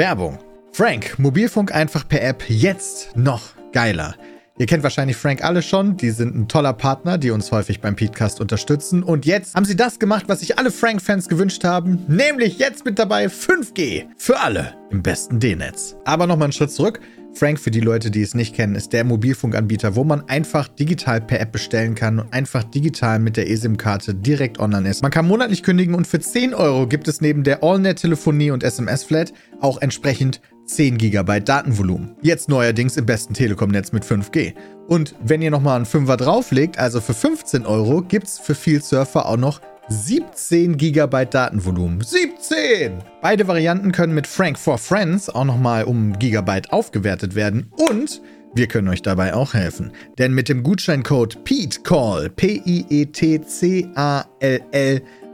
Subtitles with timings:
[0.00, 0.38] Werbung.
[0.72, 4.14] Frank, Mobilfunk einfach per App jetzt noch geiler.
[4.56, 7.96] Ihr kennt wahrscheinlich Frank alle schon, die sind ein toller Partner, die uns häufig beim
[7.96, 9.02] Podcast unterstützen.
[9.02, 12.98] Und jetzt haben sie das gemacht, was sich alle Frank-Fans gewünscht haben, nämlich jetzt mit
[12.98, 15.96] dabei 5G für alle im besten D-Netz.
[16.06, 17.00] Aber nochmal einen Schritt zurück.
[17.32, 21.20] Frank, für die Leute, die es nicht kennen, ist der Mobilfunkanbieter, wo man einfach digital
[21.20, 25.02] per App bestellen kann und einfach digital mit der eSIM-Karte direkt online ist.
[25.02, 29.32] Man kann monatlich kündigen und für 10 Euro gibt es neben der AllNet-Telefonie und SMS-Flat
[29.60, 32.16] auch entsprechend 10 GB Datenvolumen.
[32.20, 34.54] Jetzt neuerdings im besten Telekom-Netz mit 5G.
[34.86, 38.82] Und wenn ihr nochmal einen Fünfer drauflegt, also für 15 Euro, gibt es für viel
[38.82, 39.60] Surfer auch noch
[39.92, 42.00] 17 GB Datenvolumen.
[42.00, 43.02] 17!
[43.20, 48.22] Beide Varianten können mit Frank for Friends auch nochmal um Gigabyte aufgewertet werden und
[48.54, 49.90] wir können euch dabei auch helfen.
[50.16, 53.02] Denn mit dem Gutscheincode PETECALL, P-I-E-T-C-A-L-L,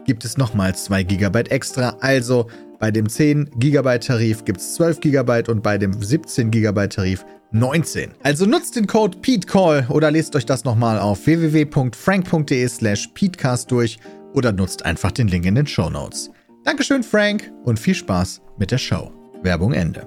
[0.06, 1.96] gibt es nochmal 2 GB extra.
[2.00, 2.46] Also
[2.78, 7.26] bei dem 10 GB Tarif gibt es 12 GB und bei dem 17 GB Tarif
[7.52, 8.12] 19.
[8.22, 13.98] Also nutzt den Code PETECALL oder lest euch das nochmal auf www.frank.de slash PETECAST durch
[14.36, 16.30] oder nutzt einfach den Link in den Show Notes.
[16.64, 19.12] Dankeschön, Frank, und viel Spaß mit der Show.
[19.42, 20.06] Werbung Ende.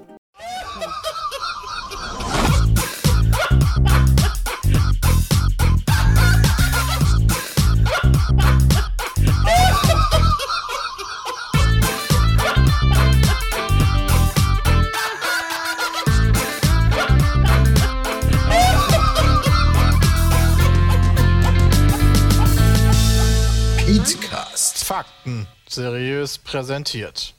[24.99, 27.33] Fakten seriös präsentiert.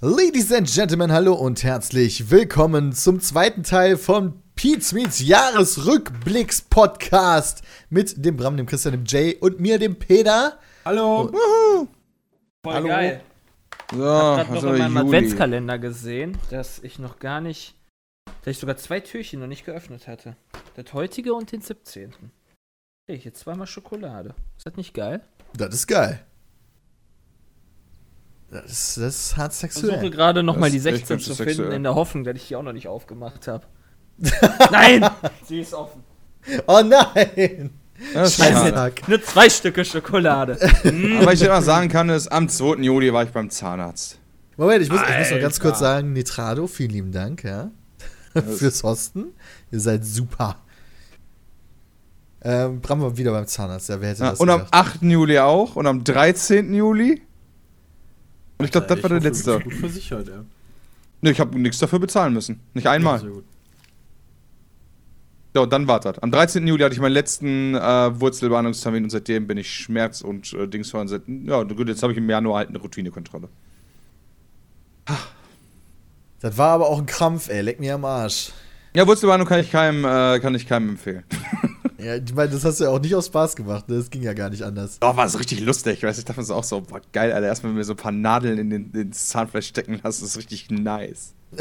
[0.00, 8.24] Ladies and Gentlemen, hallo und herzlich willkommen zum zweiten Teil von Pete's Meets Jahresrückblicks-Podcast mit
[8.24, 10.58] dem Bram, dem Christian, dem Jay und mir, dem Peter.
[10.84, 11.30] Hallo.
[11.32, 11.86] Wuhu.
[12.64, 12.88] Voll Hallo.
[12.88, 13.20] geil.
[13.92, 15.06] So, Ich hab grad also noch in meinem Juli.
[15.16, 17.76] Adventskalender gesehen, dass ich noch gar nicht,
[18.42, 20.34] dass ich sogar zwei Türchen noch nicht geöffnet hatte.
[20.74, 22.12] Das heutige und den 17.
[23.06, 24.34] Hey, hier zweimal Schokolade.
[24.56, 25.20] Ist das nicht geil?
[25.56, 26.26] Das ist geil.
[28.62, 30.10] Das das ist hart Ich versuche sexuell.
[30.10, 31.56] gerade noch Das mal die ist echt 16 ganz zu sexuell.
[31.56, 33.64] finden, in der Hoffnung, dass ich die auch noch nicht aufgemacht habe.
[34.70, 35.04] Nein!
[35.46, 36.02] Sie ist offen.
[36.66, 37.70] Oh nein!
[38.12, 38.92] Das ist Scheiße.
[39.08, 40.58] Nur zwei Stücke Schokolade.
[41.20, 42.82] Aber ich immer sagen kann, ist, am 2.
[42.82, 44.18] Juli war ich beim Zahnarzt.
[44.56, 47.70] Moment, ich muss, ich muss noch ganz kurz sagen, Nitrado, vielen lieben Dank, ja.
[48.58, 49.26] Fürs Hosten.
[49.72, 50.56] Ihr seid super.
[52.42, 54.74] Ähm, Bram war wieder beim Zahnarzt, ja, wer hätte Ja, das und am gedacht?
[54.74, 55.02] 8.
[55.02, 56.74] Juli auch und am 13.
[56.74, 57.22] Juli.
[58.64, 59.60] Und ich glaube, das war der letzte.
[59.60, 60.42] Gut versichert, ja.
[61.20, 62.60] Ne, ich habe nichts dafür bezahlen müssen.
[62.72, 63.22] Nicht einmal.
[65.54, 66.18] Ja, und dann war das.
[66.20, 66.66] Am 13.
[66.66, 71.06] Juli hatte ich meinen letzten äh, Wurzelbehandlungstermin und seitdem bin ich Schmerz- und äh, Dingsfrei.
[71.06, 73.50] Seit, ja, gut, jetzt habe ich im Januar halt eine Routinekontrolle.
[76.40, 78.50] Das war aber auch ein Krampf, ey, leck mir am Arsch.
[78.94, 81.24] Ja, Wurzelbehandlung kann ich keinem, äh, kann ich keinem empfehlen.
[82.04, 83.96] Ja, ich meine, das hast du ja auch nicht aus Spaß gemacht, ne?
[83.96, 84.98] Das ging ja gar nicht anders.
[85.00, 86.02] Doch, war es richtig lustig.
[86.02, 87.46] Weißt, du, ich dachte mir so auch so, boah, geil, Alter.
[87.46, 91.32] Erstmal mir so ein paar Nadeln in den, ins Zahnfleisch stecken lassen, ist richtig nice.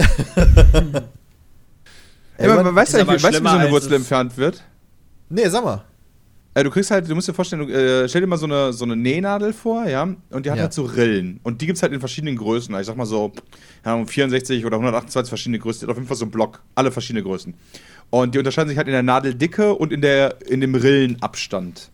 [2.38, 4.38] Ey, man- man, weißt du, ist aber eigentlich, weißt du, wie so eine Wurzel entfernt
[4.38, 4.64] wird?
[5.30, 5.86] Nee, sag mal.
[6.56, 8.74] Äh, du kriegst halt, du musst dir vorstellen, du, äh, stell dir mal so eine,
[8.74, 10.64] so eine Nähnadel vor, ja, und die hat Ja.
[10.64, 11.40] halt so Rillen.
[11.44, 12.74] Und die gibt's halt in verschiedenen Größen.
[12.80, 13.32] Ich sag mal so,
[13.84, 15.80] ja, um 64 oder 128 verschiedene Größen.
[15.82, 16.62] Die hat auf jeden Fall so ein Block.
[16.76, 17.56] Alle verschiedene Größen.
[18.14, 21.90] Und die unterscheiden sich halt in der Nadeldicke und in, der, in dem Rillenabstand.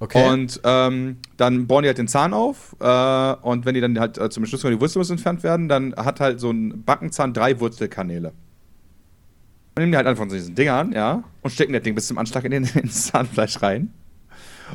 [0.00, 0.28] Okay.
[0.28, 2.74] Und ähm, dann bohren die halt den Zahn auf.
[2.80, 5.94] Äh, und wenn die dann halt äh, zum Schluss, die Wurzel muss entfernt werden, dann
[5.94, 8.30] hat halt so ein Backenzahn drei Wurzelkanäle.
[8.30, 12.18] Und nehmen die halt einfach von diesen Dingern, ja, und stecken das Ding bis zum
[12.18, 13.94] Anschlag in den, ins Zahnfleisch rein.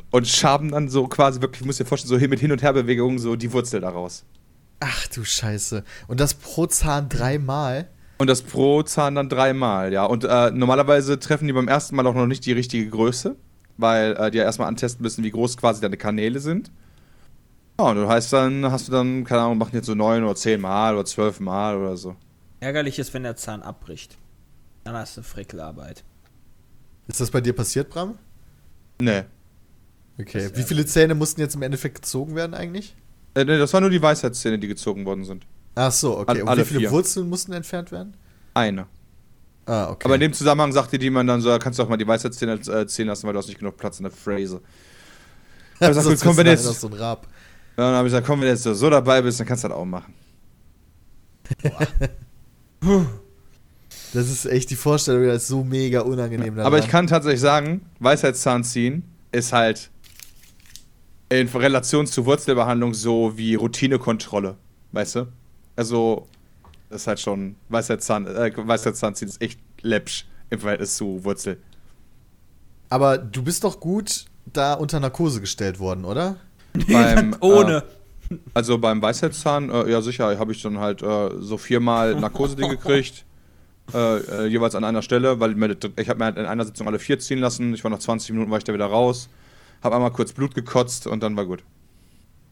[0.10, 3.20] Und schaben dann so quasi wirklich, ich muss dir vorstellen, so mit Hin- und Herbewegungen
[3.20, 4.24] so die Wurzel daraus.
[4.80, 5.84] Ach du Scheiße.
[6.08, 7.90] Und das pro Zahn dreimal?
[8.20, 10.06] Und das pro Zahn dann dreimal, ja.
[10.06, 13.38] Und äh, normalerweise treffen die beim ersten Mal auch noch nicht die richtige Größe,
[13.78, 16.70] weil äh, die ja erstmal antesten müssen, wie groß quasi deine Kanäle sind.
[17.80, 20.36] Ja, und du heißt dann, hast du dann, keine Ahnung, machen jetzt so neun oder
[20.36, 22.18] zehn Mal oder zwölf Mal oder so.
[22.60, 24.18] Ärgerlich ist, wenn der Zahn abbricht.
[24.84, 26.04] Dann hast du Frickelarbeit.
[27.08, 28.18] Ist das bei dir passiert, Bram?
[29.02, 29.24] Nee.
[30.20, 30.52] Okay.
[30.56, 32.98] Wie viele Zähne mussten jetzt im Endeffekt gezogen werden eigentlich?
[33.34, 35.46] Äh, nee, das waren nur die Weisheitszähne, die gezogen worden sind.
[35.76, 36.42] Ach so, okay.
[36.42, 36.92] Alle- Und wie viele vier.
[36.92, 38.16] Wurzeln mussten entfernt werden?
[38.54, 38.88] Eine.
[39.66, 40.06] Ah, okay.
[40.06, 42.54] Aber in dem Zusammenhang sagte die man dann so, kannst du auch mal die Weisheitszähne
[42.54, 44.62] äh, zählen lassen, weil du hast nicht genug Platz in der Phrase.
[45.76, 47.28] Ich hab gesagt, Sonst komm, wenn bist du jetzt, einer so ein Rab.
[47.78, 49.68] Ja, dann habe ich gesagt, komm, wenn du jetzt so dabei bist, dann kannst du
[49.70, 50.14] das auch machen.
[54.14, 56.54] Das ist echt die Vorstellung, das ist so mega unangenehm.
[56.60, 56.80] Aber daran.
[56.80, 59.92] ich kann tatsächlich sagen, Weisheitszahn ziehen ist halt
[61.30, 64.58] in Relation zur Wurzelbehandlung so wie Routinekontrolle.
[64.92, 65.28] Weißt du?
[65.80, 66.28] Also,
[66.90, 71.58] Das ist halt schon, Weisheitszahn, äh, Weisheitszahnziehen ist echt läppsch im Verhältnis zu Wurzel.
[72.90, 76.36] Aber du bist doch gut da unter Narkose gestellt worden, oder?
[76.74, 77.84] Beim, Ohne.
[78.30, 82.70] Äh, also beim Weisheitszahn, äh, ja sicher, habe ich dann halt äh, so viermal Narkose-Ding
[82.70, 83.26] gekriegt.
[83.92, 85.54] Äh, äh, jeweils an einer Stelle, weil
[85.96, 87.74] ich habe mir halt in einer Sitzung alle vier ziehen lassen.
[87.74, 89.30] Ich war nach 20 Minuten, war ich da wieder raus.
[89.82, 91.64] Habe einmal kurz Blut gekotzt und dann war gut.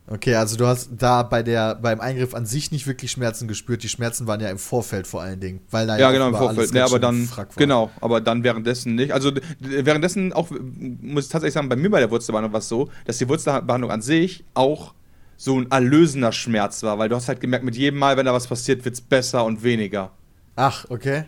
[0.09, 3.83] Okay, also du hast da bei der, beim Eingriff an sich nicht wirklich Schmerzen gespürt.
[3.83, 5.59] Die Schmerzen waren ja im Vorfeld vor allen Dingen.
[5.69, 6.71] Weil da Ja, genau, im Vorfeld.
[6.71, 9.12] Nee, ganz aber dann, genau, aber dann währenddessen nicht.
[9.12, 12.89] Also währenddessen auch, muss ich tatsächlich sagen, bei mir bei der Wurzelbehandlung war es so,
[13.04, 14.94] dass die Wurzelbehandlung an sich auch
[15.36, 18.33] so ein erlösender Schmerz war, weil du hast halt gemerkt, mit jedem Mal, wenn da
[18.33, 20.12] was passiert, wird es besser und weniger.
[20.56, 21.25] Ach, okay.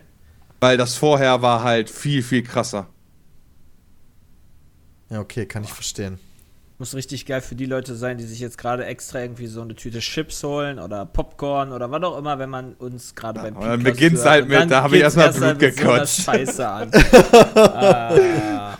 [0.58, 2.86] Weil das vorher war halt viel, viel krasser.
[5.10, 6.18] Ja, okay, kann ich verstehen.
[6.80, 9.74] Muss richtig geil für die Leute sein, die sich jetzt gerade extra irgendwie so eine
[9.74, 13.64] Tüte Chips holen oder Popcorn oder was auch immer, wenn man uns gerade beim und
[13.64, 15.82] dann Podcast beginnt's halt mit, dann da hab ich geht's erst erst Blut mit so
[15.82, 16.22] gekotzt.
[16.22, 16.90] Scheiße an.
[17.54, 18.78] ah,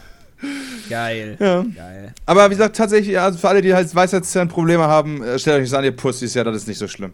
[0.89, 1.37] geil.
[1.39, 1.63] Ja.
[1.77, 2.15] Geil.
[2.25, 5.75] Aber wie gesagt, tatsächlich, also für alle, die halt Weisheitszahn-Probleme haben, äh, stellt euch nicht
[5.75, 7.13] an, ihr Pussys, ja, das ist nicht so schlimm.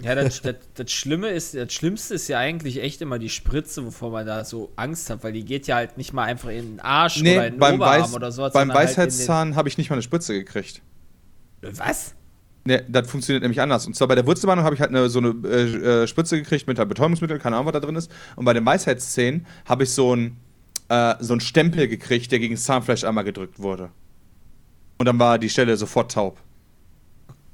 [0.00, 3.84] Ja, das, das, das Schlimme ist, das Schlimmste ist ja eigentlich echt immer die Spritze,
[3.84, 6.76] wovor man da so Angst hat, weil die geht ja halt nicht mal einfach in
[6.76, 8.52] den Arsch oder in den beim, Oberarm Weiß, oder sowas.
[8.52, 10.82] beim halt Weisheitszahn habe ich nicht mal eine Spritze gekriegt.
[11.62, 12.14] Was?
[12.64, 13.86] Ne, das funktioniert nämlich anders.
[13.86, 16.66] Und zwar bei der Wurzelbehandlung habe ich halt eine, so eine äh, äh, Spritze gekriegt
[16.66, 18.10] mit halt Betäubungsmittel, keine Ahnung, was da drin ist.
[18.36, 20.36] Und bei den Weisheitszähnen habe ich so einen
[20.88, 23.90] äh, so einen Stempel gekriegt, der gegen das Zahnfleisch einmal gedrückt wurde.
[24.98, 26.38] Und dann war die Stelle sofort taub.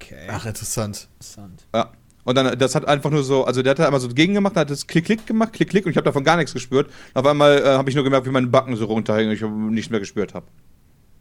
[0.05, 1.09] Okay, Ach, interessant.
[1.15, 1.67] interessant.
[1.75, 1.91] Ja.
[2.25, 4.57] Und dann, das hat einfach nur so, also der hat da einmal so gegen gemacht,
[4.57, 6.91] hat das Klick-Klick gemacht, Klick-Klick und ich habe davon gar nichts gespürt.
[7.13, 9.43] Auf einmal äh, habe ich nur gemerkt, wie meine Backen so runterhängen und ich
[9.73, 10.47] nichts mehr gespürt habe.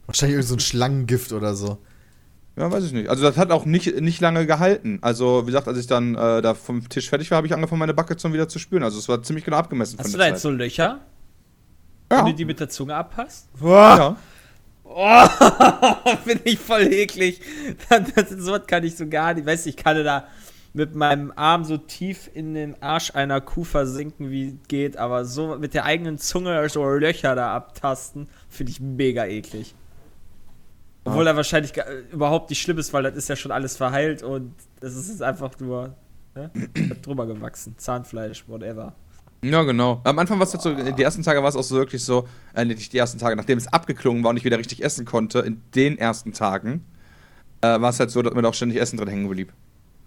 [0.05, 1.77] Wahrscheinlich irgend so ein Schlangengift oder so.
[2.55, 3.09] Ja, weiß ich nicht.
[3.09, 4.99] Also das hat auch nicht, nicht lange gehalten.
[5.01, 7.79] Also wie gesagt, als ich dann äh, da vom Tisch fertig war, habe ich angefangen,
[7.79, 8.83] meine Backe zum wieder zu spüren.
[8.83, 10.99] Also es war ziemlich genau abgemessen Hast du von da der jetzt so Löcher,
[12.11, 12.19] Ja.
[12.19, 13.49] wenn du die mit der Zunge abpasst?
[13.61, 14.15] ja.
[14.83, 15.25] Oh,
[16.23, 17.41] finde ich voll eklig.
[17.89, 19.45] Das, das, so was kann ich so gar nicht.
[19.45, 20.27] Weißt du, ich kann da
[20.73, 25.55] mit meinem Arm so tief in den Arsch einer Kuh versinken, wie geht, aber so
[25.57, 29.75] mit der eigenen Zunge so Löcher da abtasten, finde ich mega eklig.
[31.05, 34.23] Obwohl er wahrscheinlich gar, überhaupt nicht schlimm ist, weil das ist ja schon alles verheilt
[34.23, 35.95] und es ist einfach nur
[36.33, 36.49] ne,
[37.01, 37.77] drüber gewachsen.
[37.77, 38.95] Zahnfleisch, whatever.
[39.43, 40.01] Ja, genau.
[40.03, 42.27] Am Anfang war es jetzt so, die ersten Tage war es auch so wirklich so,
[42.55, 45.39] äh, nicht die ersten Tage, nachdem es abgeklungen war und ich wieder richtig essen konnte,
[45.39, 46.83] in den ersten Tagen,
[47.61, 49.51] äh, war es halt so, dass mir da auch ständig Essen drin hängen blieb.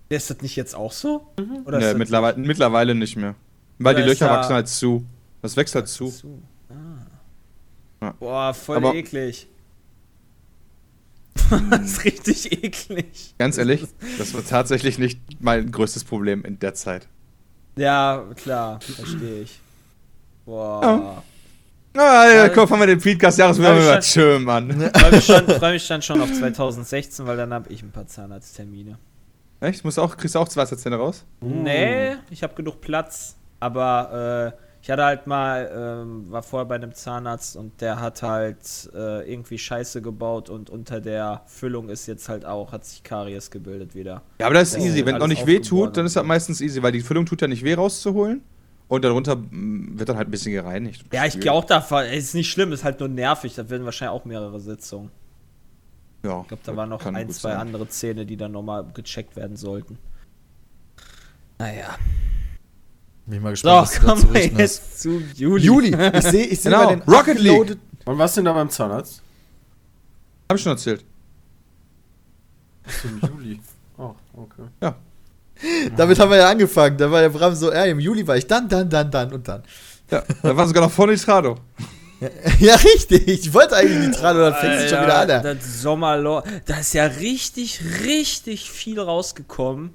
[0.09, 1.27] Ist das nicht jetzt auch so?
[1.65, 3.35] Oder Nee, ist das mittlerweile, mittlerweile nicht mehr.
[3.79, 5.05] Weil Oder die Löcher wachsen halt zu.
[5.43, 6.09] Das wächst halt zu.
[6.11, 6.43] Zu.
[6.71, 8.05] Ah.
[8.07, 8.15] Ja.
[8.19, 9.49] Boah, voll Aber- eklig.
[11.71, 13.35] das ist richtig eklig.
[13.39, 13.85] Ganz ehrlich,
[14.19, 17.09] das war tatsächlich nicht mein größtes Problem in der Zeit.
[17.77, 19.61] Ja, klar, verstehe ich.
[20.45, 21.23] Boah.
[21.99, 24.71] Ah, ja, guck, haben wir den Podcast Ja, Jahreswürmer ich schön, Mann.
[24.95, 28.07] Freue mich, schon- freu mich dann schon auf 2016, weil dann habe ich ein paar
[28.07, 28.99] Zahnarzttermine.
[29.61, 29.83] Echt?
[29.85, 31.25] Musst auch, kriegst du auch zwei Zähne raus?
[31.41, 33.37] Nee, ich habe genug Platz.
[33.61, 38.23] Aber äh, ich hatte halt mal, ähm, war vorher bei einem Zahnarzt und der hat
[38.23, 43.03] halt äh, irgendwie Scheiße gebaut und unter der Füllung ist jetzt halt auch, hat sich
[43.03, 44.23] Karies gebildet wieder.
[44.39, 45.05] Ja, aber das ist Oh, easy.
[45.05, 47.43] Wenn es alles nicht weh tut, dann ist das meistens easy, weil die Füllung tut
[47.43, 48.43] ja nicht weh rauszuholen.
[48.87, 51.05] Und darunter mm, wird dann halt ein bisschen gereinigt.
[51.13, 52.05] Ja, ich gehe auch davon.
[52.05, 53.57] Es ist nicht schlimm, ist halt nur nervig.
[53.57, 55.11] Da werden wahrscheinlich auch mehrere Sitzungen.
[56.25, 57.59] Ja, Ich glaube, da waren noch ein, zwei sein.
[57.59, 59.99] andere Zähne, die dann nochmal gecheckt werden sollten.
[61.59, 61.97] Naja.
[63.27, 65.65] Bin ich mal So, gespannt, was du kommen wir jetzt zu Juli.
[65.65, 67.77] Juli, ich sehe ich seh Genau, bei den Rocket League.
[68.05, 69.21] warst du denn da beim Zahnarzt?
[70.49, 71.05] Hab ich schon erzählt.
[73.05, 73.61] Im Juli.
[73.99, 74.93] Oh, okay.
[75.97, 76.99] Damit haben wir ja angefangen.
[76.99, 79.49] Da war der Bram so, ja, im Juli war ich dann, dann, dann, dann und
[79.49, 79.63] dann.
[80.11, 81.57] Ja, da war sogar noch vor Nitrado.
[82.61, 83.27] Ja, richtig.
[83.27, 85.29] Ich wollte eigentlich die Trado, dann fängst du schon wieder an.
[85.31, 85.41] ja.
[85.41, 86.45] Das Sommerloch.
[86.67, 89.91] Da ist ja richtig, richtig viel rausgekommen.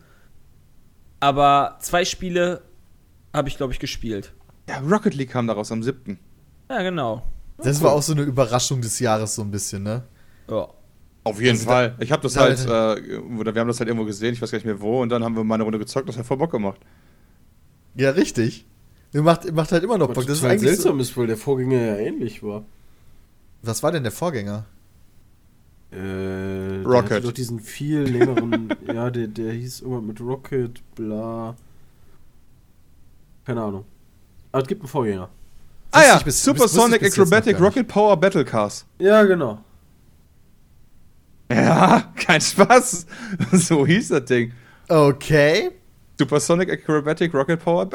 [1.19, 2.61] Aber zwei Spiele
[3.33, 4.33] habe ich, glaube ich, gespielt.
[4.69, 6.19] Ja, Rocket League kam daraus am 7.
[6.69, 7.23] Ja, genau.
[7.57, 10.03] Das war auch so eine Überraschung des Jahres, so ein bisschen, ne?
[10.49, 10.67] Ja.
[11.23, 11.95] Auf jeden Also Fall.
[11.99, 14.49] Ich habe das da- halt, äh, oder wir haben das halt irgendwo gesehen, ich weiß
[14.51, 16.37] gar nicht mehr wo, und dann haben wir mal eine Runde gezockt, das hat voll
[16.37, 16.79] Bock gemacht.
[17.95, 18.65] Ja, richtig.
[19.13, 20.15] Mir macht, macht halt immer noch Bock.
[20.25, 22.63] Das ist total eigentlich seltsam so, ist, weil der Vorgänger ja ähnlich war.
[23.61, 24.65] Was war denn der Vorgänger?
[25.91, 27.11] Äh, der Rocket.
[27.11, 31.55] hatte doch diesen viel längeren, ja, der, der hieß irgendwas mit Rocket, bla.
[33.45, 33.85] Keine Ahnung.
[34.51, 35.29] Aber es gibt einen Vorgänger.
[35.91, 37.59] Ah ja, bis- Supersonic bis jetzt Acrobatic.
[37.59, 38.85] Rocket Power Battle Cars.
[38.99, 39.59] Ja, genau.
[41.51, 43.05] Ja, kein Spaß.
[43.51, 44.53] so hieß das Ding.
[44.87, 45.71] Okay.
[46.17, 47.85] Supersonic Acrobatic Rocket Power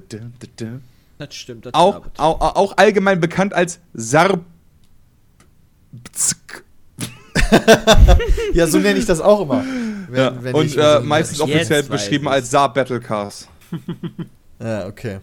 [0.00, 0.80] du, du.
[1.18, 1.66] Das stimmt.
[1.66, 4.40] Das Auch, auch, auch allgemein bekannt als Sarb.
[8.54, 9.64] Ja, so nenne ich das auch immer.
[10.08, 10.42] Wenn, Ja.
[10.42, 13.48] wenn Und ich äh, meistens offiziell beschrieben als Saab Battlecast.
[14.60, 15.20] Ja, okay.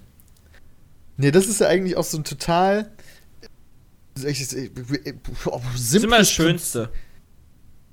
[1.18, 2.92] Nee, das ist ja eigentlich auch so ein total.
[4.16, 5.14] Das ist echt- äh,
[5.46, 6.90] oh, Das ist immer das Schönste.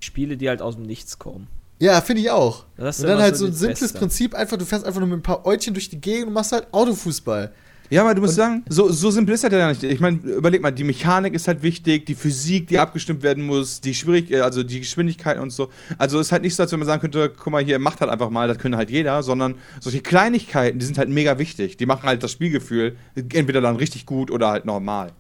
[0.01, 1.49] Spiele, die halt aus dem Nichts kommen.
[1.81, 2.65] Ja, finde ich auch.
[2.77, 3.99] Und dann halt so ein simples Beste.
[3.99, 6.53] Prinzip, einfach, du fährst einfach nur mit ein paar Eutchen durch die Gegend und machst
[6.53, 7.53] halt Autofußball.
[7.91, 9.83] Ja, aber du musst sagen, so, so simpel ist das ja nicht.
[9.83, 13.81] Ich meine, überleg mal, die Mechanik ist halt wichtig, die Physik, die abgestimmt werden muss,
[13.81, 15.71] die Schwierig äh, also die Geschwindigkeit und so.
[15.99, 18.01] Also es ist halt nicht so, als wenn man sagen könnte, guck mal hier, macht
[18.01, 21.77] halt einfach mal, das können halt jeder, sondern solche Kleinigkeiten, die sind halt mega wichtig.
[21.77, 25.13] Die machen halt das Spielgefühl entweder dann richtig gut oder halt normal.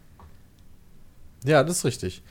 [1.45, 2.23] Ja, das ist richtig.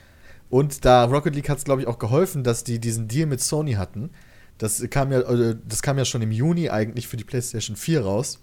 [0.50, 3.40] Und da Rocket League hat es, glaube ich, auch geholfen, dass die diesen Deal mit
[3.42, 4.10] Sony hatten.
[4.58, 8.02] Das kam ja, äh, das kam ja schon im Juni eigentlich für die PlayStation 4
[8.02, 8.40] raus.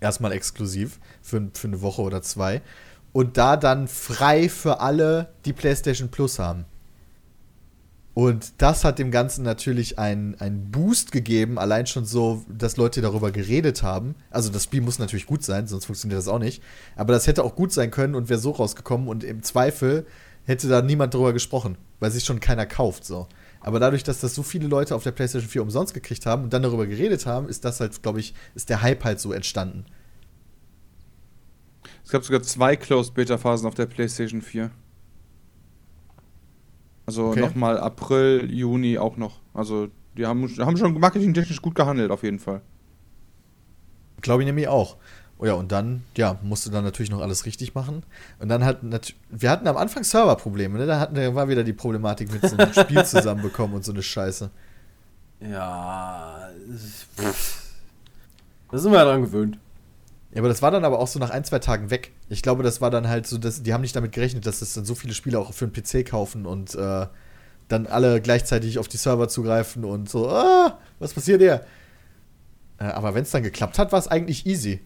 [0.00, 2.62] Erstmal exklusiv für, für eine Woche oder zwei.
[3.12, 6.64] Und da dann frei für alle die PlayStation Plus haben.
[8.18, 10.36] Und das hat dem Ganzen natürlich einen,
[10.72, 14.16] Boost gegeben, allein schon so, dass Leute darüber geredet haben.
[14.30, 16.60] Also das Spiel muss natürlich gut sein, sonst funktioniert das auch nicht.
[16.96, 20.04] Aber das hätte auch gut sein können und wäre so rausgekommen und im Zweifel
[20.46, 23.28] hätte da niemand drüber gesprochen, weil sich schon keiner kauft so.
[23.60, 26.52] Aber dadurch, dass das so viele Leute auf der PlayStation 4 umsonst gekriegt haben und
[26.52, 29.84] dann darüber geredet haben, ist das halt, glaube ich, ist der Hype halt so entstanden.
[32.04, 34.70] Es gab sogar zwei Closed Beta Phasen auf der PlayStation 4.
[37.06, 37.40] Also Okay.
[37.40, 39.40] nochmal April, Juni auch noch.
[39.54, 42.62] Also die haben, haben schon marketingtechnisch gut gehandelt auf jeden Fall.
[44.20, 44.96] Glaube ich nämlich auch.
[45.40, 48.02] Oh ja, und dann, ja, musste dann natürlich noch alles richtig machen.
[48.40, 50.86] Und dann hat nat- wir hatten am Anfang Serverprobleme, ne?
[50.86, 54.02] Da hatten, da war wieder die Problematik mit so einem Spiel zusammenbekommen und so eine
[54.02, 54.50] Scheiße.
[55.40, 56.48] Ja.
[57.16, 57.62] pff.
[58.70, 59.58] Da sind wir ja dran gewöhnt.
[60.32, 62.10] Ja, aber das war dann aber auch so nach ein, zwei Tagen weg.
[62.28, 64.74] Ich glaube, das war dann halt so, dass die haben nicht damit gerechnet, dass es
[64.74, 67.06] dann so viele Spieler auch für den PC kaufen und äh,
[67.68, 71.64] dann alle gleichzeitig auf die Server zugreifen und so, ah, was passiert hier?
[72.78, 74.80] Äh, aber wenn es dann geklappt hat, war es eigentlich easy.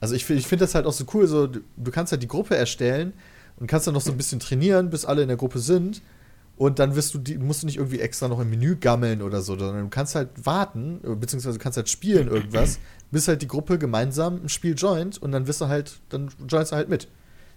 [0.00, 2.28] Also ich, ich finde das halt auch so cool, so du, du kannst halt die
[2.28, 3.12] Gruppe erstellen
[3.56, 6.02] und kannst dann noch so ein bisschen trainieren, bis alle in der Gruppe sind.
[6.56, 9.42] Und dann wirst du die, musst du nicht irgendwie extra noch im Menü gammeln oder
[9.42, 12.80] so, sondern du kannst halt warten, äh, beziehungsweise du kannst halt spielen irgendwas,
[13.12, 16.72] bis halt die Gruppe gemeinsam ein Spiel joint und dann wirst du halt, dann joinst
[16.72, 17.06] du halt mit.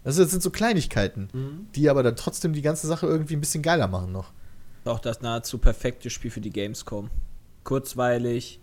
[0.03, 1.29] Das sind- das sind so Kleinigkeiten,
[1.75, 4.31] die aber dann trotzdem die ganze Sache irgendwie ein bisschen geiler machen noch.
[4.85, 7.09] Auch das nahezu perfekte Spiel für die Gamescom.
[7.63, 8.59] Kurzweilig,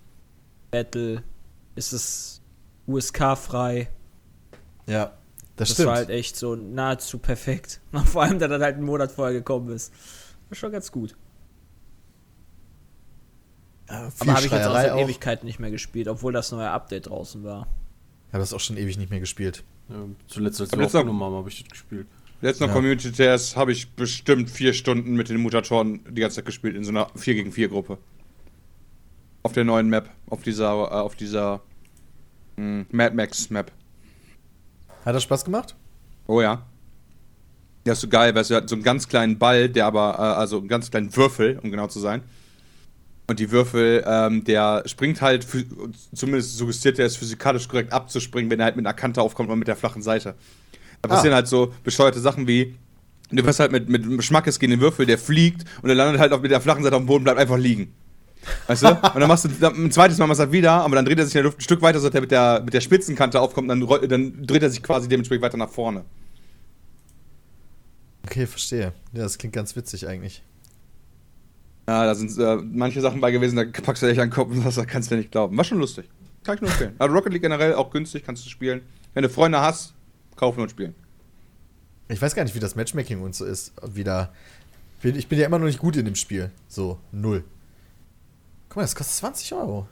[0.70, 1.22] Battle,
[1.74, 2.37] ist es
[2.88, 3.88] USK-frei.
[4.86, 5.12] Ja,
[5.56, 5.88] das, Das stimmt.
[5.88, 7.80] war halt echt so nahezu perfekt.
[8.06, 9.92] Vor allem, da dann halt einen Monat vorher gekommen ist.
[10.48, 11.14] War schon ganz gut.
[13.88, 17.08] ja, Aber habe ich jetzt auch seit Ewigkeiten nicht mehr gespielt, obwohl das neue Update
[17.08, 17.66] draußen war.
[18.32, 19.64] habe das auch schon ewig nicht mehr gespielt.
[19.88, 22.06] Ja, zuletzt, als aufgenommen haben, habe ich das gespielt.
[22.40, 22.72] Letzten Ja.
[22.72, 26.84] Community TS habe ich bestimmt vier Stunden mit den Mutatoren die ganze Zeit gespielt in
[26.84, 27.98] so einer 4 gegen 4 Gruppe.
[29.42, 31.62] Auf der neuen Map, auf dieser, äh, auf dieser
[32.58, 33.70] mh, Mad Max Map.
[35.04, 35.74] Hat das Spaß gemacht?
[36.26, 36.66] Oh ja.
[37.86, 40.22] Der ist so geil, weil es hat so einen ganz kleinen Ball, der aber, äh,
[40.38, 42.22] also einen ganz kleinen Würfel, um genau zu sein.
[43.28, 45.46] Und die Würfel, ähm, der springt halt,
[46.14, 49.58] zumindest suggestiert er es physikalisch korrekt abzuspringen, wenn er halt mit einer Kante aufkommt und
[49.58, 50.34] mit der flachen Seite.
[51.02, 51.14] Da Ah.
[51.14, 52.74] passieren halt so bescheuerte Sachen wie,
[53.30, 56.32] du wirst halt mit, mit Schmackes gegen den Würfel, der fliegt und er landet halt
[56.32, 57.92] auch mit der flachen Seite auf dem Boden, bleibt einfach liegen.
[58.66, 58.88] Weißt du?
[58.88, 61.18] Und dann machst du dann, ein zweites Mal machst du halt wieder, aber dann dreht
[61.18, 63.40] er sich in der Luft ein Stück weiter, sodass er mit der, mit der Spitzenkante
[63.40, 66.04] aufkommt, dann, dann dreht er sich quasi dementsprechend weiter nach vorne.
[68.24, 68.92] Okay, verstehe.
[69.12, 70.42] Ja, das klingt ganz witzig eigentlich.
[71.86, 74.50] Ja, da sind äh, manche Sachen bei gewesen, da packst du echt an den Kopf
[74.50, 75.56] und sagst, das kannst du dir nicht glauben.
[75.56, 76.06] War schon lustig.
[76.44, 76.94] Kann ich nur empfehlen.
[76.98, 78.82] Also Rocket League generell auch günstig, kannst du spielen.
[79.14, 79.94] Wenn du Freunde hast,
[80.36, 80.94] kaufen und spielen.
[82.08, 83.72] Ich weiß gar nicht, wie das Matchmaking und so ist.
[83.94, 84.32] Wieder.
[85.02, 86.50] Ich bin ja immer noch nicht gut in dem Spiel.
[86.68, 87.44] So, null.
[88.68, 89.88] Guck mal, das kostet 20 Euro.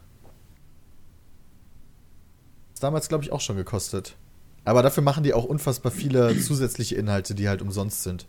[2.72, 4.16] Das damals, glaube ich, auch schon gekostet.
[4.64, 8.26] Aber dafür machen die auch unfassbar viele zusätzliche Inhalte, die halt umsonst sind.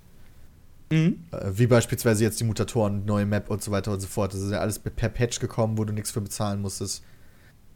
[0.90, 1.26] Mhm.
[1.32, 4.34] Äh, Wie beispielsweise jetzt die Mutatoren, neue Map und so weiter und so fort.
[4.34, 7.04] Das ist ja alles per Patch gekommen, wo du nichts für bezahlen musstest.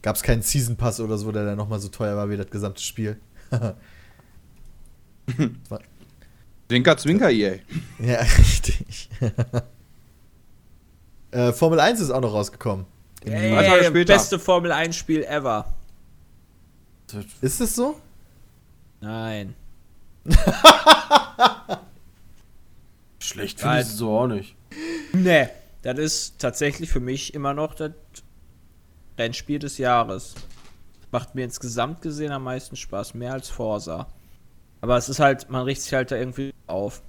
[0.02, 2.50] Gab es keinen Season Pass oder so, der dann nochmal so teuer war wie das
[2.50, 3.20] gesamte Spiel.
[6.70, 7.56] Zwinker, Zwinker, EA.
[8.00, 9.10] Ja, richtig.
[11.32, 12.86] äh, Formel 1 ist auch noch rausgekommen.
[13.24, 13.56] Ey, Juni.
[13.56, 14.14] Drei Tage später.
[14.14, 15.74] beste Formel 1 Spiel ever.
[17.42, 18.00] Ist es so?
[19.02, 19.56] Nein.
[23.20, 24.56] Schlecht finde ich es so auch nicht.
[25.14, 25.50] Nee,
[25.82, 27.92] das ist tatsächlich für mich immer noch das
[29.18, 30.36] Rennspiel des Jahres.
[31.12, 34.08] Macht mir insgesamt gesehen am meisten Spaß, mehr als Forsa.
[34.80, 37.02] Aber es ist halt, man richtet sich halt da irgendwie auf.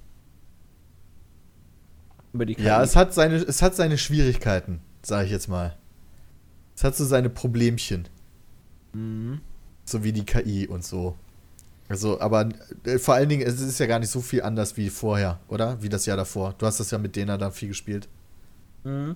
[2.33, 2.83] Über die Ja, KI.
[2.83, 5.77] es hat seine, es hat seine Schwierigkeiten, sage ich jetzt mal.
[6.75, 8.07] Es hat so seine Problemchen.
[8.93, 9.41] Mhm.
[9.85, 11.15] So wie die KI und so.
[11.89, 12.49] Also, aber
[12.85, 15.81] äh, vor allen Dingen, es ist ja gar nicht so viel anders wie vorher, oder?
[15.83, 16.55] Wie das Jahr davor.
[16.57, 18.07] Du hast das ja mit Dena da viel gespielt.
[18.83, 19.15] Mhm.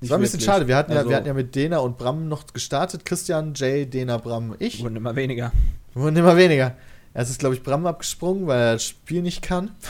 [0.00, 0.44] Das war ein bisschen wirklich.
[0.46, 0.66] schade.
[0.68, 3.04] Wir hatten, ja, Also- wir hatten ja mit Dena und Bram noch gestartet.
[3.04, 4.82] Christian, Jay, Dena, Bram, ich.
[4.82, 5.52] Wurden immer weniger.
[5.94, 6.76] Wurden immer weniger.
[7.14, 9.70] Erst ist, glaube ich, Bram abgesprungen, weil er das Spiel nicht kann.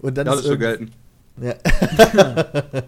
[0.00, 0.92] und dann Ja, ist das irgend- gelten.
[1.40, 1.54] Ja.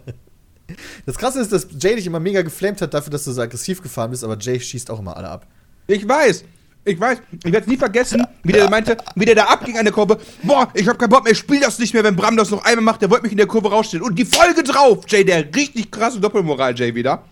[1.07, 3.83] das Krasse ist, dass Jay dich immer mega geflamed hat dafür, dass du so aggressiv
[3.83, 5.47] gefahren bist, aber Jay schießt auch immer alle ab.
[5.87, 6.45] Ich weiß.
[6.89, 9.85] Ich weiß, ich werde es nie vergessen, wie der meinte, wie der da abging an
[9.85, 10.19] der Kurve.
[10.45, 12.65] Boah, ich hab keinen Bock mehr, ich spiel das nicht mehr, wenn Bram das noch
[12.65, 14.05] einmal macht, der wollte mich in der Kurve rausstellen.
[14.05, 17.25] Und die Folge drauf, Jay, der richtig krasse Doppelmoral, Jay, wieder.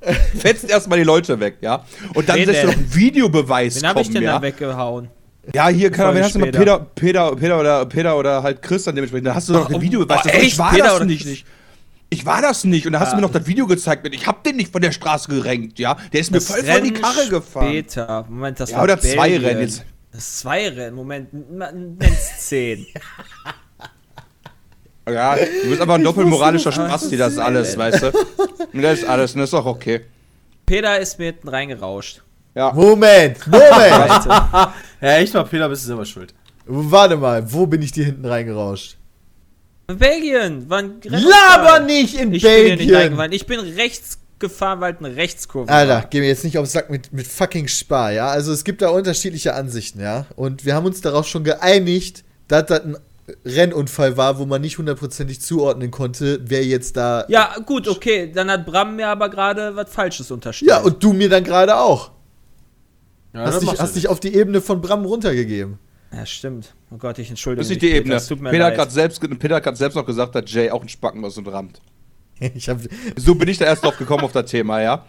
[0.38, 1.84] Fetzt erstmal die Leute weg, ja.
[2.14, 4.36] Und dann lässt du noch einen Videobeweis Wen habe ich denn ja.
[4.36, 5.10] da weggehauen?
[5.52, 6.50] Ja, hier kann Folge wen hast du mal.
[6.52, 9.26] Peter, Peter, Peter oder Peter oder halt Christian dementsprechend.
[9.26, 10.20] Da hast du doch den oh, Videobeweis.
[10.24, 10.42] oh, echt?
[10.44, 11.46] Ich war Peter das nicht, nicht.
[12.10, 12.86] Ich war das nicht.
[12.86, 13.16] Und da hast du Ja.
[13.16, 15.96] mir noch das Video gezeigt mit, ich hab den nicht von der Straße gerenkt, ja.
[16.12, 17.68] Der ist mir voll vor die Rennen Karre gefahren.
[17.68, 18.26] Später.
[18.28, 19.44] Moment, das Ja, war oder zwei Belgien.
[19.44, 19.84] Rennen jetzt.
[20.12, 20.94] Das ist zwei Rennen.
[20.94, 22.86] Moment, nenn's zehn.
[25.08, 28.12] Ja, du bist aber ein doppelmoralischer Spasti, das ist alles, weißt du.
[28.72, 30.02] Und das ist alles, und das ist auch okay.
[30.64, 32.22] Peter ist mir hinten reingerauscht.
[32.54, 32.72] Ja.
[32.72, 34.26] Moment, Moment!
[34.26, 36.34] Ja, echt mal, Peter, bist du selber schuld.
[36.66, 38.98] Warte mal, wo bin ich dir hinten reingerauscht?
[39.86, 43.32] Belgien, wann Laber nicht in Ich bin hier nicht Belgien!
[43.32, 46.06] Ich bin rechts gefahren, weil eine Rechtskurve Alter, war.
[46.10, 48.28] geh mir jetzt nicht aufs Sack mit, mit fucking Spar, ja?
[48.28, 50.26] Also es gibt da unterschiedliche Ansichten, ja?
[50.36, 52.96] Und wir haben uns darauf schon geeinigt, dass das ein
[53.46, 57.24] Rennunfall war, wo man nicht hundertprozentig zuordnen konnte, wer jetzt da.
[57.28, 58.30] Ja, gut, okay.
[58.32, 60.70] Dann hat Bram mir aber gerade was Falsches unterstellt.
[60.70, 62.10] Ja, und du mir dann gerade auch.
[63.32, 65.78] Ja, hast dich, hast dich auf die Ebene von Bram runtergegeben.
[66.12, 66.74] Ja, stimmt.
[66.90, 67.82] Oh Gott, ich entschuldige Das ist mich.
[67.82, 68.42] nicht die Peter, Ebene.
[68.42, 68.78] Mir Peter hat leid.
[68.78, 71.80] gerade selbst, Peter hat selbst noch gesagt, dass Jay auch ein Spacken ist und rammt.
[72.54, 72.80] Ich hab,
[73.16, 75.06] So bin ich da erst drauf gekommen auf das Thema, ja.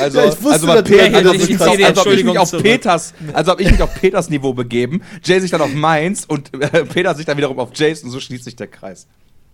[0.00, 2.24] Also, Ja, ich wusste, also, dass Peter, Peter also, das ich, nicht als, ob ich
[2.24, 2.50] mich auf.
[2.52, 6.52] Peters, also ob ich mich auf Peters Niveau begeben, Jay sich dann auf meins und
[6.54, 9.06] äh, Peter sich dann wiederum auf Jays und so schließt sich der Kreis.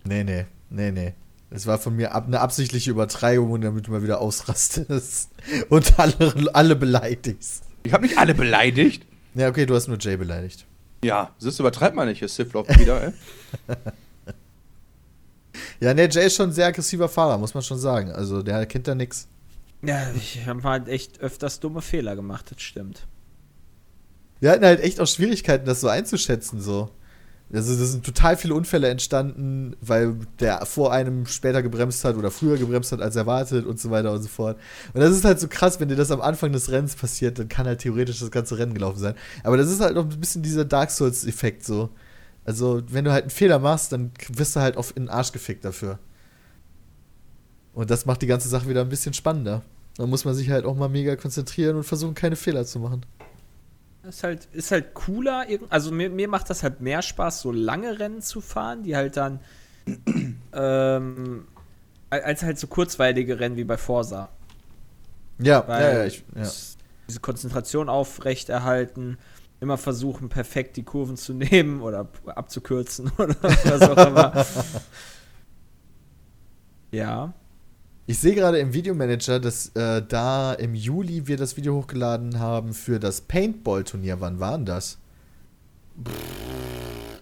[0.03, 1.13] nee, nee, nee, nee.
[1.51, 5.31] Es war von mir ab, eine absichtliche Übertreibung, damit du mal wieder ausrastest
[5.69, 7.63] und alle, alle beleidigst.
[7.83, 9.05] Ich habe nicht alle beleidigt.
[9.35, 10.65] Ja, okay, du hast nur Jay beleidigt.
[11.03, 13.13] Ja, das übertreibt man nicht, hier Sith Lord wieder, ey.
[15.81, 18.11] Ja, ne, Jay ist schon ein sehr aggressiver Fahrer, muss man schon sagen.
[18.11, 19.27] Also, der kennt da nix.
[19.81, 23.07] Ja, ich habe halt echt öfters dumme Fehler gemacht, das stimmt.
[24.41, 26.89] Wir hatten halt echt auch Schwierigkeiten, das so einzuschätzen, so.
[27.51, 32.29] Also, da sind total viele Unfälle entstanden, weil der vor einem später gebremst hat oder
[32.29, 34.59] früher gebremst hat als erwartet und so weiter und so fort.
[34.93, 37.49] Und das ist halt so krass, wenn dir das am Anfang des Rennens passiert, dann
[37.49, 39.15] kann halt theoretisch das ganze Rennen gelaufen sein.
[39.43, 41.89] Aber das ist halt noch ein bisschen dieser Dark Souls-Effekt so.
[42.45, 45.31] Also, wenn du halt einen Fehler machst, dann wirst du halt auf in den Arsch
[45.31, 45.97] gefickt dafür.
[47.73, 49.63] Und das macht die ganze Sache wieder ein bisschen spannender.
[49.97, 53.05] Dann muss man sich halt auch mal mega konzentrieren und versuchen, keine Fehler zu machen.
[54.03, 55.45] Ist halt, ist halt cooler.
[55.69, 59.17] Also mir, mir macht das halt mehr Spaß, so lange Rennen zu fahren, die halt
[59.17, 59.39] dann
[60.53, 61.47] ähm,
[62.09, 64.29] al- als halt so kurzweilige Rennen wie bei Forsa.
[65.39, 66.55] Ja, Weil ja, ja, ich, ja.
[67.07, 69.17] diese Konzentration aufrechterhalten,
[69.59, 74.33] immer versuchen, perfekt die Kurven zu nehmen oder abzukürzen oder was auch immer.
[76.91, 77.33] ja.
[78.09, 82.73] Ich sehe gerade im Videomanager, dass äh, da im Juli wir das Video hochgeladen haben
[82.73, 84.19] für das Paintball-Turnier.
[84.19, 84.97] Wann war denn das?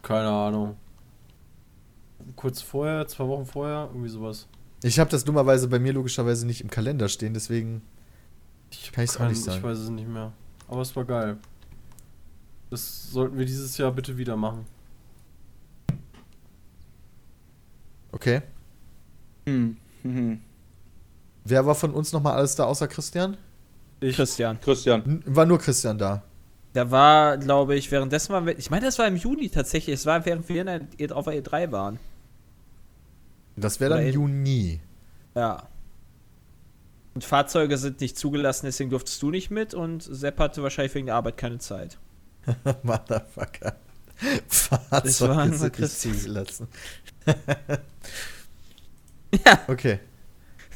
[0.01, 0.77] Keine Ahnung.
[2.37, 4.47] Kurz vorher, zwei Wochen vorher, irgendwie sowas.
[4.81, 7.81] Ich habe das dummerweise bei mir logischerweise nicht im Kalender stehen, deswegen
[8.71, 9.57] Ich Kann ich's auch kann- nicht sagen.
[9.57, 10.31] Ich weiß es nicht mehr.
[10.69, 11.35] Aber es war geil.
[12.69, 14.65] Das sollten wir dieses Jahr bitte wieder machen.
[18.13, 18.41] okay.
[19.45, 19.75] Hm.
[20.03, 20.39] Hm.
[21.49, 23.37] Wer war von uns nochmal alles da außer Christian?
[24.01, 24.59] Ich, Christian.
[24.59, 25.23] Christian.
[25.25, 26.23] War nur Christian da.
[26.73, 30.05] Da war, glaube ich, währenddessen waren wir, ich meine, das war im Juni tatsächlich, es
[30.05, 31.99] war während wir in der, auf der E3 waren.
[33.55, 34.81] Das wäre dann Oder Juni.
[35.35, 35.63] Ja.
[37.15, 41.07] Und Fahrzeuge sind nicht zugelassen, deswegen durftest du nicht mit und Sepp hatte wahrscheinlich wegen
[41.07, 41.97] der Arbeit keine Zeit.
[42.83, 43.77] Motherfucker.
[44.51, 46.67] Das war Fahrzeuge sind nicht zugelassen.
[49.45, 49.59] Ja.
[49.67, 49.99] Okay.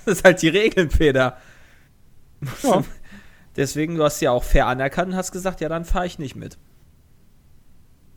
[0.05, 1.37] Das ist halt die Regeln, Peter.
[2.63, 2.83] Ja.
[3.55, 6.35] Deswegen, du hast ja auch fair anerkannt und hast gesagt, ja, dann fahre ich nicht
[6.35, 6.57] mit.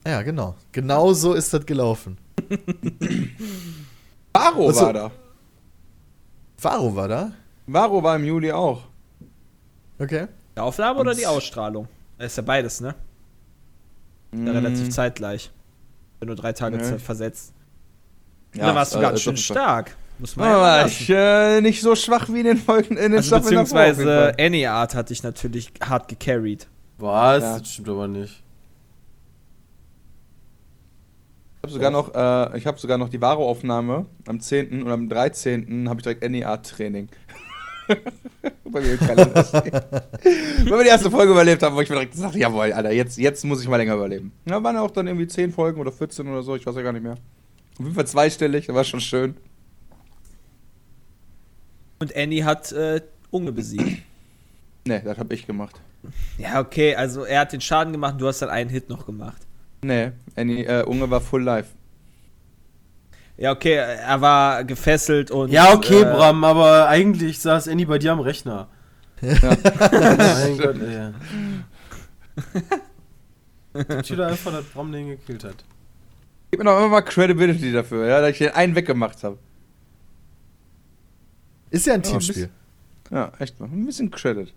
[0.06, 0.54] Ja, genau.
[0.72, 2.18] Genau so ist das gelaufen.
[4.32, 5.10] Baro Also- war da.
[6.60, 7.32] Varo war da?
[7.66, 8.82] Varo war im Juli auch.
[9.98, 10.28] Okay.
[10.56, 11.88] Die Aufnahme oder Und- die Ausstrahlung?
[12.18, 12.94] Das ist ja beides, ne?
[14.34, 15.50] Ja, relativ zeitgleich.
[16.20, 16.98] Wenn du drei Tage Nee.
[16.98, 17.52] Versetzt.
[18.54, 19.96] Ja, da warst du äh, ganz ist schön stark.
[20.18, 23.16] Muss man Ah, ja ich äh, nicht so schwach wie in den Folgen in den
[23.16, 24.32] Also Staffeln beziehungsweise.
[24.38, 26.66] Any Art hat dich natürlich hart gecarried.
[26.98, 27.42] Was?
[27.42, 27.58] Ja.
[27.58, 28.42] Das stimmt aber nicht.
[31.56, 34.82] Ich habe sogar noch, äh, ich habe sogar noch die Varo-Aufnahme am 10.
[34.82, 35.88] und am 13.
[35.88, 37.08] habe ich direkt NEA-Training.
[38.64, 39.34] Bei mir im Kalender.
[39.44, 42.92] Weil wir die erste Folge überlebt haben, wo ich mir direkt gesagt habe, jawohl, Alter,
[42.92, 44.32] jetzt, jetzt muss ich mal länger überleben.
[44.44, 46.92] Da waren auch dann irgendwie 10 Folgen oder 14 oder so, ich weiß ja gar
[46.92, 47.16] nicht mehr.
[47.78, 49.34] Auf jeden Fall zweistellig, das war schon schön.
[51.98, 54.02] Und Annie hat äh, Unge besiegt.
[54.86, 55.80] Ne, das habe ich gemacht.
[56.36, 59.06] ja, okay, also er hat den Schaden gemacht und du hast dann einen Hit noch
[59.06, 59.40] gemacht.
[59.82, 61.68] Ne, Annie, äh, Unge war full live.
[63.36, 65.50] Ja, okay, er war gefesselt und.
[65.50, 68.68] Ja, okay, äh, Bram, aber eigentlich saß Andy bei dir am Rechner.
[69.20, 69.32] Ja.
[69.40, 71.12] mein Gott, ey.
[73.82, 75.64] Tut wieder einfach, dass Bram den gekillt hat.
[76.50, 79.38] Gib mir doch immer mal Credibility dafür, ja, dass ich den einen weggemacht habe.
[81.74, 82.48] Ist ja ein Ja, Teamspiel.
[83.10, 83.66] Ja, echt mal.
[83.66, 84.52] Ein bisschen Credit.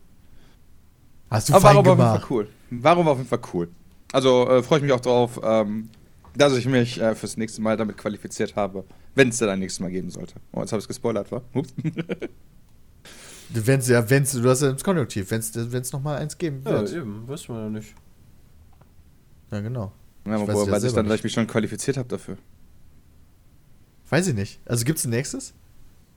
[1.29, 2.21] Hast du Aber fein warum war auf jeden gemacht.
[2.27, 2.49] Fall cool.
[2.69, 3.67] Warum war auf jeden Fall cool.
[4.13, 5.89] Also äh, freue ich mich auch drauf, ähm,
[6.35, 8.85] dass ich mich äh, fürs nächste Mal damit qualifiziert habe.
[9.15, 10.35] Wenn es dann ein nächstes Mal geben sollte.
[10.53, 11.41] Oh, jetzt habe ich es gespoilert, wa?
[11.53, 11.73] Ups.
[13.49, 16.91] Wenn's, ja, wenn's, du hast ja das Konjunktiv, wenn es nochmal eins geben Ja, wird.
[16.93, 17.95] eben, weiß man ja nicht.
[19.51, 19.93] Ja, genau.
[20.25, 22.37] Ja, Ich weiß woher ja weiß ich dann, dass ich mich schon qualifiziert habe dafür?
[24.09, 24.59] Weiß ich nicht.
[24.65, 25.53] Also gibt's ein nächstes?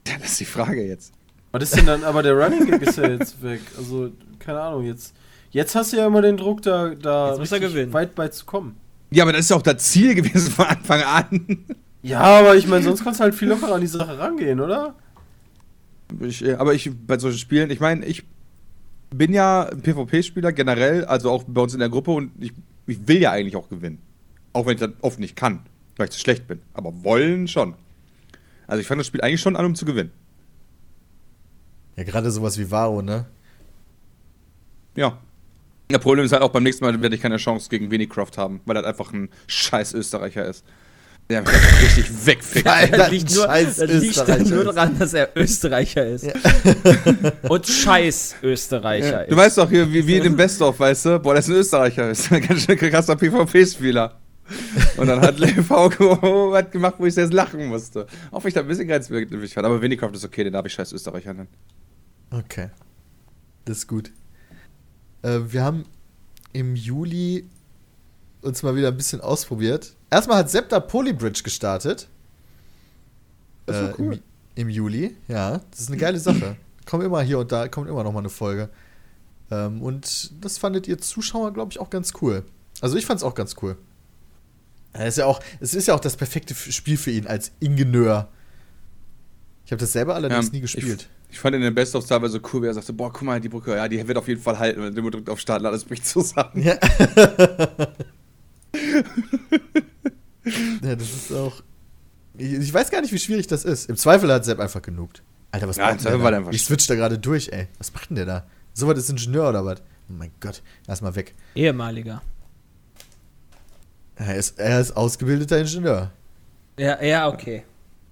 [0.07, 1.13] Ja, das ist die Frage jetzt.
[1.51, 3.61] Was ist denn dann, aber der Running Gag ist ja jetzt weg.
[3.77, 5.13] Also, keine Ahnung, jetzt.
[5.51, 8.77] Jetzt hast du ja immer den Druck, da, da er weit bei zu kommen.
[9.11, 11.65] Ja, aber das ist ja auch das Ziel gewesen von Anfang an.
[12.01, 14.95] Ja, aber ich meine, sonst kannst du halt viel lockerer an die Sache rangehen, oder?
[16.21, 18.23] Ich, aber ich bei solchen Spielen, ich meine, ich
[19.13, 22.53] bin ja ein PvP-Spieler generell, also auch bei uns in der Gruppe und ich,
[22.87, 23.99] ich will ja eigentlich auch gewinnen.
[24.53, 25.59] Auch wenn ich das oft nicht kann,
[25.97, 26.61] weil ich zu schlecht bin.
[26.73, 27.75] Aber wollen schon.
[28.71, 30.11] Also ich fange das Spiel eigentlich schon an, um zu gewinnen.
[31.97, 33.25] Ja, gerade sowas wie Varo, ne?
[34.95, 35.17] Ja.
[35.89, 38.61] Das Problem ist halt auch beim nächsten Mal werde ich keine Chance gegen Winnicroft haben,
[38.65, 40.63] weil das einfach ein scheiß Österreicher ist.
[41.29, 41.49] Der mich
[41.81, 42.65] richtig wegfickt.
[42.65, 44.65] Alter, Das liegt, nur, scheiß das liegt nur ist.
[44.67, 46.27] daran, dass er Österreicher ist.
[47.49, 49.37] Und scheiß Österreicher Du ist.
[49.37, 51.19] weißt doch hier, wie, wie in dem Best-of, weißt du?
[51.19, 52.09] Boah, das ist ein Österreicher.
[52.11, 54.17] ist ein ganz schön krasser PvP-Spieler.
[54.97, 58.07] Und dann hat Levauco was gemacht, wo ich jetzt lachen musste.
[58.31, 59.65] Auch wenn ich da ein bisschen grenzwertig fand.
[59.65, 61.49] Aber Winnicroft ist okay, den darf ich scheiß Österreicher nennen.
[62.31, 62.69] Okay.
[63.65, 64.11] Das ist gut.
[65.21, 65.85] Äh, wir haben
[66.53, 67.45] im Juli
[68.41, 69.95] uns mal wieder ein bisschen ausprobiert.
[70.09, 72.07] Erstmal hat Sepp da Polybridge gestartet.
[73.65, 74.13] Das ist Äh, cool.
[74.15, 74.21] im,
[74.55, 75.61] Im Juli, ja.
[75.71, 76.57] Das ist eine geile Sache.
[76.85, 78.69] Kommt immer hier und da, kommt immer noch mal eine Folge.
[79.51, 82.43] Ähm, und das fandet ihr Zuschauer, glaube ich, auch ganz cool.
[82.81, 83.77] Also ich fand es auch ganz cool.
[84.93, 88.29] Er ist ja auch, es ist ja auch das perfekte Spiel für ihn als Ingenieur.
[89.65, 91.07] Ich habe das selber allerdings Ja, nie gespielt.
[91.29, 93.73] Ich fand in den Best-ofs teilweise cool, wie er sagte, boah, guck mal, die Brücke,
[93.75, 94.81] ja, die wird auf jeden Fall halten.
[94.81, 96.61] Und dann drückt auf Start, alles bricht zusammen.
[96.61, 96.73] Ja.
[100.83, 101.61] ja, das ist auch.
[102.37, 103.89] Ich, ich weiß gar nicht, wie schwierig das ist.
[103.89, 105.23] Im Zweifel hat Sepp einfach genugt.
[105.51, 106.37] Alter, was Ja, macht der da?
[106.37, 107.67] einfach Ich switch da gerade durch, ey.
[107.77, 108.47] Was macht denn der da?
[108.73, 109.79] So was ist Ingenieur oder was?
[110.09, 110.61] Oh mein Gott.
[110.87, 111.35] Erstmal weg.
[111.55, 112.21] Ehemaliger.
[114.27, 116.11] Er ist, er ist ausgebildeter Ingenieur.
[116.77, 117.63] Ja, ja, okay.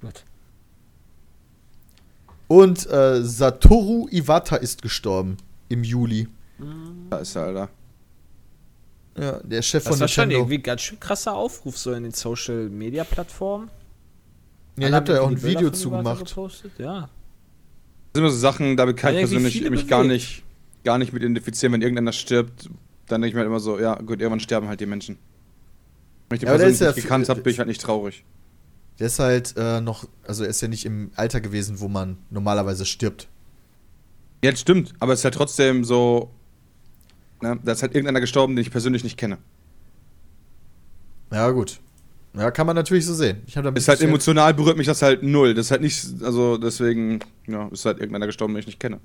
[0.01, 0.23] Gut.
[2.47, 5.37] Und äh, Satoru Iwata ist gestorben
[5.69, 6.27] im Juli.
[7.09, 7.69] Da ist er, Alter.
[9.17, 10.45] Ja, der Chef Das von war schon Nintendo.
[10.45, 13.69] irgendwie ganz schön krasser Aufruf so in den Social Media Plattformen.
[14.77, 16.25] Ja, ich hab da ja auch ein Video von zu Iwata gemacht.
[16.27, 17.01] gepostet, Ja.
[17.01, 17.09] Das
[18.15, 20.13] sind immer so Sachen, damit kann ich Hat irgendwie persönlich mich gar bewegt.
[20.13, 20.43] nicht,
[20.83, 22.67] gar nicht mit identifizieren, wenn irgendeiner stirbt.
[23.07, 25.19] Dann denke ich mir halt immer so, ja, gut, irgendwann sterben halt die Menschen.
[26.29, 28.23] Wenn ich die Ja, Person ist ja nicht gekannt habe, bin ich halt nicht traurig.
[28.99, 32.17] Der ist halt äh, noch, also er ist ja nicht im Alter gewesen, wo man
[32.29, 33.27] normalerweise stirbt.
[34.43, 36.31] Ja, das stimmt, aber es ist halt trotzdem so,
[37.41, 39.37] ne, da ist halt irgendeiner gestorben, den ich persönlich nicht kenne.
[41.31, 41.79] Ja, gut.
[42.35, 43.41] Ja, kann man natürlich so sehen.
[43.47, 45.53] Ich da Ist halt emotional berührt mich das halt null.
[45.53, 48.99] Das ist halt nicht, also deswegen, ja, ist halt irgendeiner gestorben, den ich nicht kenne.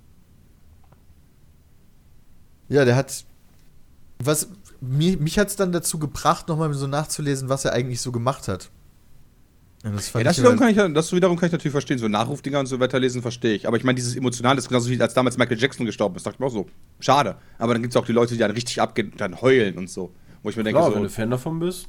[2.69, 3.25] Ja, der hat.
[4.19, 4.49] Was,
[4.89, 8.49] mich, mich hat es dann dazu gebracht, nochmal so nachzulesen, was er eigentlich so gemacht
[8.49, 8.71] hat.
[9.85, 11.99] Und das Ja, das, ich wiederum ich, das wiederum kann ich natürlich verstehen.
[11.99, 13.69] So Nachrufdinger und so weiter lesen verstehe ich.
[13.69, 16.25] Aber ich meine, dieses Emotionale ist genauso wie als damals Michael Jackson gestorben ist.
[16.25, 16.67] Dachte ich mir auch so,
[17.01, 17.37] schade.
[17.59, 19.91] Aber dann gibt es auch die Leute, die dann richtig abgehen und dann heulen und
[19.91, 20.11] so.
[20.43, 21.89] Wo ich mir denke, Klar, wenn so, du Fan davon bist.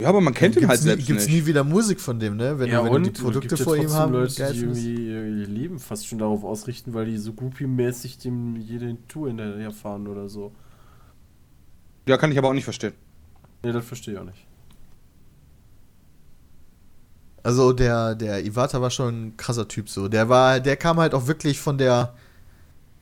[0.00, 1.34] Ja, aber man kennt ihn halt nie, selbst gibt's nicht.
[1.34, 2.58] nie wieder Musik von dem, ne?
[2.58, 4.12] Wenn, ja, wenn und du die Produkte gibt ja vor ihm trotzdem haben.
[4.12, 8.96] Leute, die irgendwie ihr Leben fast schon darauf ausrichten, weil die so groupie-mäßig dem jede
[9.08, 10.52] Tour hinterher fahren oder so.
[12.08, 12.94] Ja, kann ich aber auch nicht verstehen.
[13.62, 14.46] Ne, das verstehe ich auch nicht.
[17.42, 20.08] Also der, der Iwata war schon ein krasser Typ so.
[20.08, 22.14] Der war, der kam halt auch wirklich von der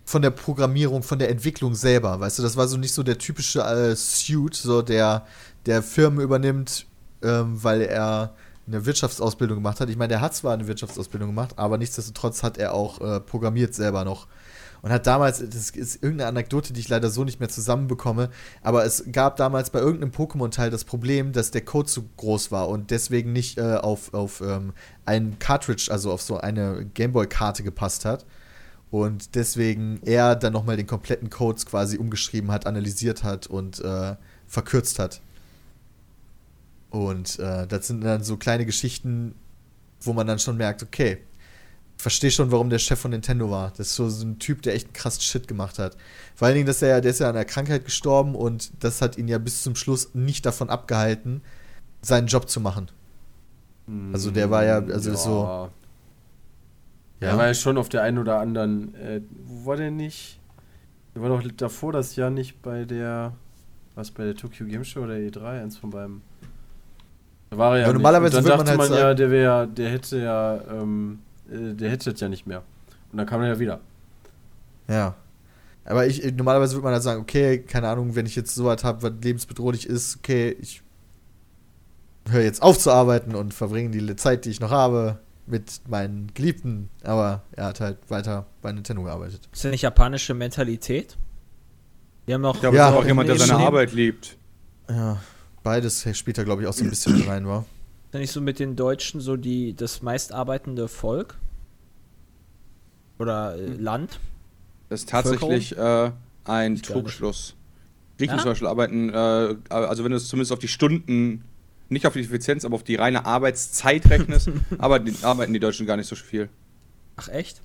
[0.04, 3.18] von der Programmierung, von der Entwicklung selber, weißt du, das war so nicht so der
[3.18, 5.26] typische äh, Suit, so der,
[5.66, 6.86] der Firmen übernimmt,
[7.22, 8.32] ähm, weil er
[8.68, 9.90] eine Wirtschaftsausbildung gemacht hat.
[9.90, 13.74] Ich meine, der hat zwar eine Wirtschaftsausbildung gemacht, aber nichtsdestotrotz hat er auch äh, programmiert
[13.74, 14.28] selber noch.
[14.82, 18.30] Und hat damals, das ist irgendeine Anekdote, die ich leider so nicht mehr zusammenbekomme,
[18.62, 22.68] aber es gab damals bei irgendeinem Pokémon-Teil das Problem, dass der Code zu groß war
[22.68, 24.72] und deswegen nicht äh, auf, auf ähm,
[25.04, 28.24] ein Cartridge, also auf so eine Gameboy-Karte gepasst hat.
[28.90, 34.14] Und deswegen er dann nochmal den kompletten Codes quasi umgeschrieben hat, analysiert hat und äh,
[34.46, 35.20] verkürzt hat.
[36.90, 39.34] Und äh, das sind dann so kleine Geschichten,
[40.00, 41.18] wo man dann schon merkt, okay,
[42.06, 43.70] verstehe schon, warum der Chef von Nintendo war.
[43.76, 45.96] Das ist so, so ein Typ, der echt krassen Shit gemacht hat.
[46.36, 49.18] Vor allen Dingen, dass er, der ist ja an einer Krankheit gestorben und das hat
[49.18, 51.42] ihn ja bis zum Schluss nicht davon abgehalten,
[52.02, 52.88] seinen Job zu machen.
[54.12, 55.68] Also der war ja- also ist so-
[57.20, 57.28] Ja.
[57.30, 58.94] Er war ja schon auf der einen oder anderen.
[58.94, 60.38] Äh, wo war der nicht?
[61.14, 63.32] Der war doch davor das Jahr nicht bei der.
[63.94, 65.62] Was bei der Tokyo Game Show oder E3?
[65.62, 66.20] Eins von beiden.
[67.50, 67.86] Da war er ja.
[67.86, 68.44] Ja, normalerweise nicht.
[68.44, 71.74] Und würde dann man dachte halt man, ja, der wäre, der hätte ja, ähm, äh,
[71.74, 72.62] der hätte das ja nicht mehr.
[73.12, 73.80] Und dann kam er ja wieder.
[74.88, 75.14] Ja.
[75.84, 78.82] Aber ich, normalerweise würde man halt sagen, okay, keine Ahnung, wenn ich jetzt so was
[78.82, 80.82] habe, was lebensbedrohlich ist, okay, ich
[82.28, 86.32] höre jetzt auf zu arbeiten und verbringe die Zeit, die ich noch habe, mit meinen
[86.34, 86.88] Geliebten.
[87.04, 89.48] Aber er hat halt weiter bei Nintendo gearbeitet.
[89.52, 91.16] Ist ja nicht japanische Mentalität?
[92.26, 92.54] Wir haben auch.
[92.54, 94.36] Ich glaube, Ja, es ist auch jemand, der seine Arbeit liebt.
[94.88, 95.20] Ja,
[95.62, 97.64] beides spielt da, glaube ich, auch so ein bisschen rein, war.
[98.06, 101.36] Ist ja nicht so mit den Deutschen so die, das meist arbeitende Volk?
[103.18, 104.20] Oder äh, Land?
[104.88, 106.12] Das ist tatsächlich äh,
[106.44, 106.76] ein.
[106.76, 107.54] Trugschluss.
[108.18, 108.42] Griechen Ja?
[108.42, 111.44] zum Beispiel arbeiten, äh, also wenn du es zumindest auf die Stunden,
[111.88, 115.96] nicht auf die Effizienz, aber auf die reine Arbeitszeit rechnest, die, arbeiten die Deutschen gar
[115.96, 116.48] nicht so viel.
[117.16, 117.60] Ach echt?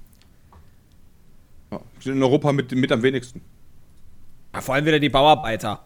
[1.71, 1.79] Ja.
[1.99, 3.41] Sind in Europa mit, mit am wenigsten.
[4.53, 5.85] Ja, vor allem wieder die Bauarbeiter.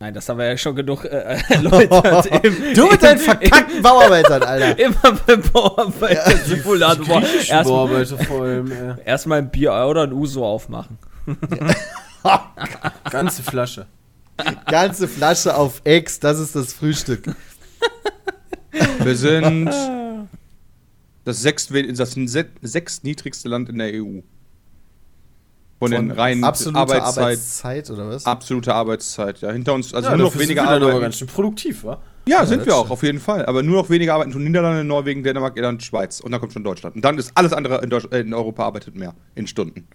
[0.00, 4.42] Nein, das haben wir ja schon genug äh, Leute im, Du mit deinen verkackten Bauarbeitern,
[4.44, 4.78] Alter.
[4.84, 7.20] Immer beim Bauarbeiter-Simulator.
[7.20, 10.98] Griechischen Erstmal Bauarbeiter vor allem, äh, erstmal ein Bier oder ein Uso aufmachen.
[13.10, 13.86] ganze Flasche.
[14.66, 17.34] Ganze Flasche auf Ex, das ist das Frühstück.
[19.02, 19.66] Wir sind
[21.24, 24.20] das, sechst, das se- sechstniedrigste Land in der EU.
[25.78, 28.26] Von, den reinen absolute Arbeitszeit, Arbeitszeit oder was?
[28.26, 29.40] absolte Arbeitszeit.
[29.40, 31.02] Ja, hinter uns, also ja, nur noch weniger wir dann aber arbeiten.
[31.02, 32.00] ganz schön produktiv, wa?
[32.26, 33.46] Ja, Ja, sind wir auch, auf jeden Fall.
[33.46, 36.18] Aber nur noch weniger arbeiten tun Niederlande, Norwegen, Dänemark, Irland, Schweiz.
[36.20, 36.96] Und dann kommt schon Deutschland.
[36.96, 39.86] Und dann ist alles andere in, Deutsch, äh, in Europa arbeitet mehr in Stunden.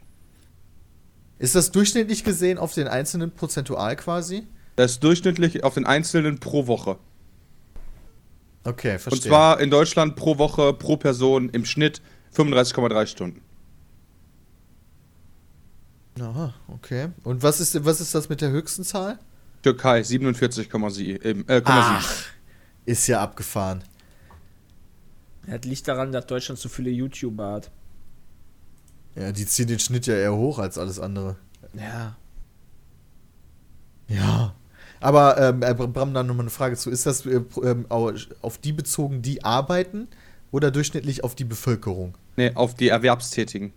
[1.37, 4.47] Ist das durchschnittlich gesehen auf den einzelnen prozentual quasi?
[4.77, 6.97] Das ist durchschnittlich auf den Einzelnen pro Woche.
[8.63, 9.11] Okay, verstehe.
[9.11, 12.01] Und zwar in Deutschland pro Woche, pro Person im Schnitt
[12.35, 13.41] 35,3 Stunden.
[16.19, 17.09] Aha, okay.
[17.23, 19.17] Und was ist, was ist das mit der höchsten Zahl?
[19.63, 21.23] Türkei 47,7.
[21.23, 21.61] Äh, 0,7.
[21.65, 22.25] Ach,
[22.85, 23.83] ist ja abgefahren.
[25.47, 27.71] Das liegt daran, dass Deutschland so viele YouTuber hat.
[29.15, 31.35] Ja, die ziehen den Schnitt ja eher hoch als alles andere.
[31.73, 32.15] Ja.
[34.07, 34.53] Ja.
[34.99, 36.89] Aber ähm, äh, Bram, dann nochmal eine Frage zu.
[36.89, 40.07] Ist das äh, ähm, au- auf die bezogen, die arbeiten
[40.51, 42.17] oder durchschnittlich auf die Bevölkerung?
[42.37, 43.73] Nee, auf die Erwerbstätigen.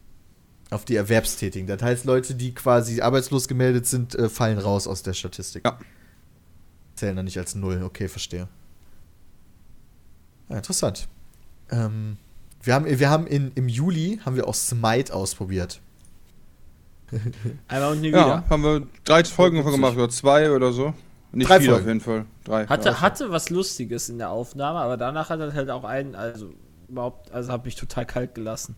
[0.70, 1.66] Auf die Erwerbstätigen.
[1.68, 5.64] Das heißt, Leute, die quasi arbeitslos gemeldet sind, äh, fallen raus aus der Statistik.
[5.64, 5.78] Ja.
[6.96, 7.82] Zählen dann nicht als Null.
[7.84, 8.48] Okay, verstehe.
[10.48, 11.08] Ja, interessant.
[11.70, 12.16] Ähm,
[12.62, 15.80] wir haben, wir haben in, im Juli haben wir auch Smite ausprobiert.
[17.68, 18.50] Einmal und nie Ja, wieder.
[18.50, 20.92] haben wir drei Folgen davon gemacht, oder zwei oder so.
[21.32, 21.82] Nicht Drei viele Folgen.
[21.84, 22.26] auf jeden Fall.
[22.44, 22.66] Drei.
[22.66, 23.00] Hatte, ja.
[23.00, 26.50] hatte was Lustiges in der Aufnahme, aber danach hat er halt auch einen, also
[26.88, 28.74] überhaupt, also hat mich total kalt gelassen.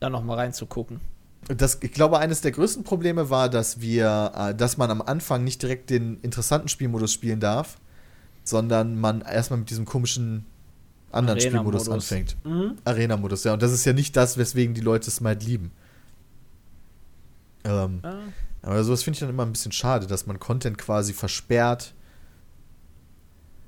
[0.00, 1.00] Da nochmal reinzugucken.
[1.48, 5.44] Das, ich glaube, eines der größten Probleme war, dass wir, äh, dass man am Anfang
[5.44, 7.78] nicht direkt den interessanten Spielmodus spielen darf,
[8.44, 10.46] sondern man erstmal mit diesem komischen
[11.12, 11.82] anderen Arena-Modus.
[11.84, 12.36] Spielmodus anfängt.
[12.44, 12.76] Mhm.
[12.84, 13.52] Arena-Modus, ja.
[13.52, 15.70] Und das ist ja nicht das, weswegen die Leute Smite lieben.
[17.64, 18.16] Ähm, Ah.
[18.62, 21.94] aber sowas finde ich dann immer ein bisschen schade, dass man Content quasi versperrt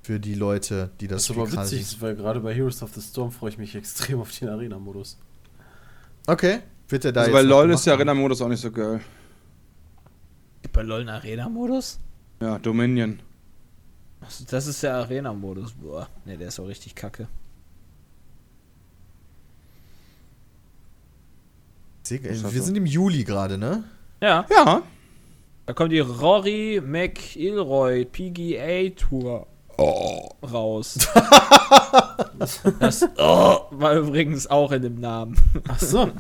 [0.03, 2.83] für die Leute, die das Das ist Spiel aber quasi- witzig, weil gerade bei Heroes
[2.83, 5.19] of the Storm freue ich mich extrem auf den Arena-Modus.
[6.27, 7.95] Okay, wird der da Also jetzt bei LOL gemacht ist der?
[7.95, 9.01] Arena-Modus auch nicht so geil.
[10.63, 11.99] Gibt bei LOL einen Arena-Modus?
[12.41, 13.21] Ja, Dominion.
[14.21, 15.73] Also, Das ist der Arena-Modus.
[15.73, 17.29] Boah, ne, der ist auch richtig kacke.
[22.09, 23.83] Wir sind im Juli gerade, ne?
[24.21, 24.83] Ja, Ja.
[25.67, 29.47] da kommt die Rory McIlroy PGA Tour
[29.79, 30.99] raus.
[32.39, 32.61] das
[33.17, 35.37] oh, war übrigens auch in dem Namen.
[35.69, 36.11] Ach so.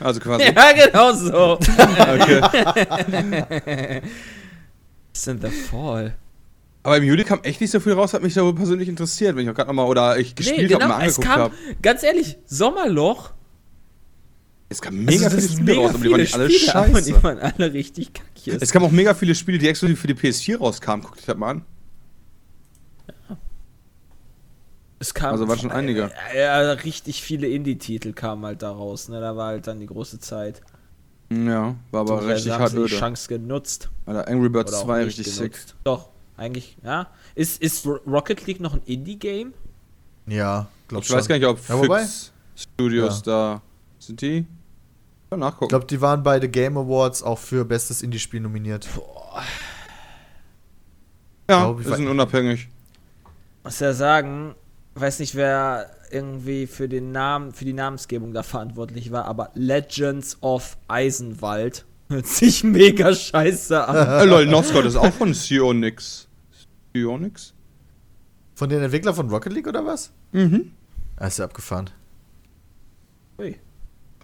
[0.00, 0.44] Also quasi.
[0.44, 1.58] Ja, genau so.
[2.08, 2.40] Okay.
[5.10, 6.12] It's in the fall.
[6.82, 9.44] Aber im Juli kam echt nicht so viel raus, hat mich da persönlich interessiert, wenn
[9.44, 11.54] ich auch gerade nochmal oder ich gespielt habe mal genau, es angeguckt kam, habe.
[11.82, 13.32] ganz ehrlich, Sommerloch.
[14.70, 17.02] Es kam mega Also, viele Spiele raus, aber die waren nicht alle Spiele, scheiße.
[17.12, 18.58] die waren alle richtig kacke.
[18.60, 21.04] Es kamen auch mega viele Spiele, die exklusiv für die PS4 rauskamen.
[21.04, 21.64] Guckt euch das mal an.
[25.00, 26.10] Es kam Also waren schon einige.
[26.34, 29.20] Ja, ja, richtig viele Indie-Titel kamen halt da raus, ne?
[29.20, 30.60] Da war halt dann die große Zeit.
[31.30, 32.94] Ja, war aber Beziehungsweise richtig hart die.
[32.96, 33.90] Chance genutzt.
[34.06, 35.68] Alter, Angry Birds Oder auch 2 nicht richtig genutzt.
[35.68, 35.76] sick.
[35.84, 37.08] Doch, eigentlich, ja.
[37.34, 39.52] Ist, ist Ro- Rocket League noch ein Indie-Game?
[40.26, 41.16] Ja, glaub Ich schon.
[41.18, 43.60] weiß gar nicht, ob Ja, wobei- Fix Studios da
[43.98, 44.38] sind die.
[45.30, 45.68] Ja, Ich nachgucken.
[45.68, 48.88] glaube, die waren bei The Game Awards auch für bestes Indie-Spiel nominiert.
[51.50, 52.68] ja, glaub, ich wir sind unabhängig.
[53.64, 54.54] Muss ja sagen,
[54.94, 60.38] weiß nicht, wer irgendwie für den Namen, für die Namensgebung da verantwortlich war, aber Legends
[60.42, 63.96] of Eisenwald hört sich mega scheiße an.
[64.20, 66.27] äh, lol, Noscott ist auch von Sionix.
[66.94, 67.54] Sionix?
[68.54, 70.10] Von den Entwicklern von Rocket League oder was?
[70.32, 70.72] Mhm.
[71.16, 71.90] Ah, ist ja abgefahren.
[73.38, 73.56] Ui.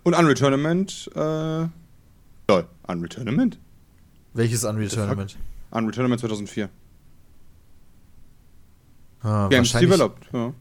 [0.03, 1.18] Und Unreal Tournament, äh.
[1.18, 1.70] Lol,
[2.87, 3.59] Unreal Tournament?
[4.35, 4.88] Welches Unreal?
[4.88, 5.37] Tournament?
[5.70, 6.68] Unreal Tournament 2004.
[9.22, 10.53] Ah, Games developed, ja.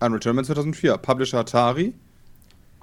[0.00, 0.98] Unreal Tournament 2004.
[0.98, 1.94] Publisher Atari.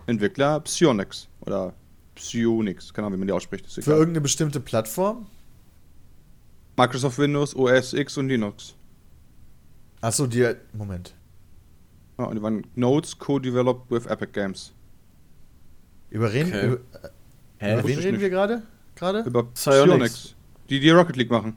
[0.07, 1.27] Entwickler Psionix.
[1.41, 1.73] Oder
[2.15, 3.65] Psionix, keine Ahnung, wie man die ausspricht.
[3.65, 5.27] Ist Für irgendeine bestimmte Plattform?
[6.77, 8.75] Microsoft Windows, OS X und Linux.
[10.01, 10.53] Achso, die.
[10.73, 11.13] Moment.
[12.17, 14.71] Ja, und die waren Nodes co-developed with Epic Games.
[16.09, 16.67] Über, wen, Okay.
[16.67, 16.79] über,
[17.57, 17.73] Hä?
[17.73, 18.21] über wen reden nicht.
[18.21, 18.63] wir gerade?
[18.95, 19.21] Gerade?
[19.21, 19.87] Über Psionics.
[20.13, 20.35] Psionix.
[20.69, 21.55] Die die Rocket League machen.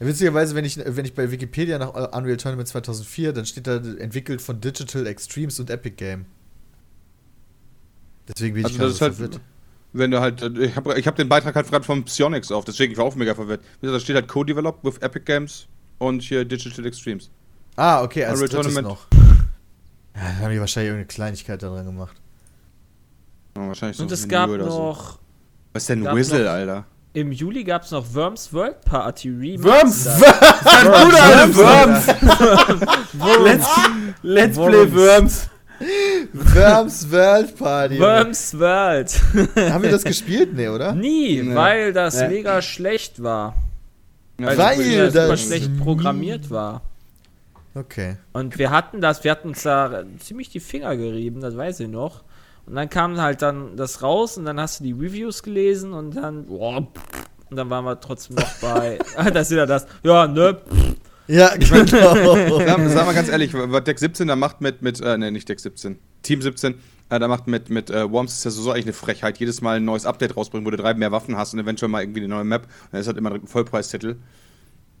[0.00, 3.76] Ja, witzigerweise, wenn ich, wenn ich bei Wikipedia nach Unreal Tournament 2004, dann steht da
[3.76, 6.24] entwickelt von Digital Extremes und Epic Game.
[8.28, 9.40] Deswegen bin ich Also gerade das ist halt, verwirrt.
[9.94, 12.64] Wenn du halt, äh, ich habe ich hab den Beitrag halt gerade von Psionix auf,
[12.66, 13.62] deswegen ich war auch mega verwirrt.
[13.80, 15.66] Da steht halt co-developed with Epic Games
[15.98, 17.30] und hier Digital Extremes.
[17.76, 18.86] Ah, okay, als Unreal drittes Tournament.
[18.88, 19.06] noch.
[20.16, 22.16] Ja, dann haben die wahrscheinlich irgendeine Kleinigkeit da dran gemacht.
[23.56, 24.78] Ja, wahrscheinlich Und so es ein gab oder so.
[24.78, 25.18] noch,
[25.72, 26.84] Was ist denn Whistle, noch- Alter?
[27.14, 29.62] im Juli gab es noch Worms World Party Remix.
[29.64, 30.06] Worms!
[31.56, 32.06] Worms!
[33.12, 33.66] Bruder, Let's,
[34.22, 35.48] let's play Worms.
[36.32, 37.10] Worms.
[37.10, 37.98] World Party.
[38.00, 39.10] Worms World.
[39.56, 40.54] Haben wir das gespielt?
[40.54, 40.92] Nee, oder?
[40.94, 41.54] Nie, Nee.
[41.54, 42.28] weil das Nee.
[42.28, 43.54] mega schlecht war.
[44.38, 46.82] Weil, Weil das super das- schlecht programmiert war.
[47.74, 48.16] Okay.
[48.32, 51.88] Und wir hatten das, wir hatten uns da ziemlich die Finger gerieben, das weiß ich
[51.88, 52.22] noch.
[52.66, 56.16] Und dann kam halt dann das raus und dann hast du die Reviews gelesen und
[56.16, 60.26] dann, boah, und dann waren wir trotzdem noch bei, ah, das ist wieder das, ja,
[60.26, 60.56] ne,
[61.26, 61.84] Ja, genau.
[62.58, 65.48] Sag, sag mal ganz ehrlich, was Deck 17 da macht mit, mit äh, ne, nicht
[65.48, 66.74] Deck 17, Team 17,
[67.10, 69.38] äh, da macht mit, mit äh, Worms ist ja so eigentlich eine Frechheit.
[69.38, 72.02] Jedes Mal ein neues Update rausbringen, wo du drei mehr Waffen hast und eventuell mal
[72.02, 72.62] irgendwie eine neue Map.
[72.64, 74.16] Und dann ist halt immer ein Vollpreistitel.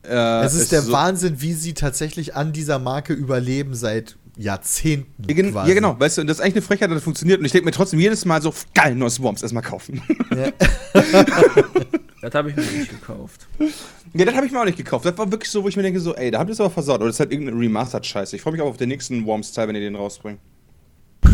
[0.02, 5.24] Äh, Es ist der so, Wahnsinn, wie sie tatsächlich an dieser Marke überleben seit Jahrzehnten.
[5.28, 5.68] Ja, quasi.
[5.68, 7.38] ja, genau, weißt du, und das ist eigentlich eine Frechheit, das funktioniert.
[7.38, 10.02] Und ich denke mir trotzdem jedes Mal so, geil, neues Worms, erstmal kaufen.
[10.34, 10.52] Ja.
[12.24, 13.46] das habe ich mir nicht gekauft.
[14.14, 15.04] ja, das habe ich mir auch nicht gekauft.
[15.04, 16.70] Das war wirklich so, wo ich mir denke, so, ey, da habt ihr es aber
[16.70, 16.96] versaut.
[16.96, 18.36] Oder das ist halt irgendeine Remastered-Scheiße.
[18.36, 20.38] Ich freue mich aber auf den nächsten Worms-Teil, wenn ihr den rausbringt.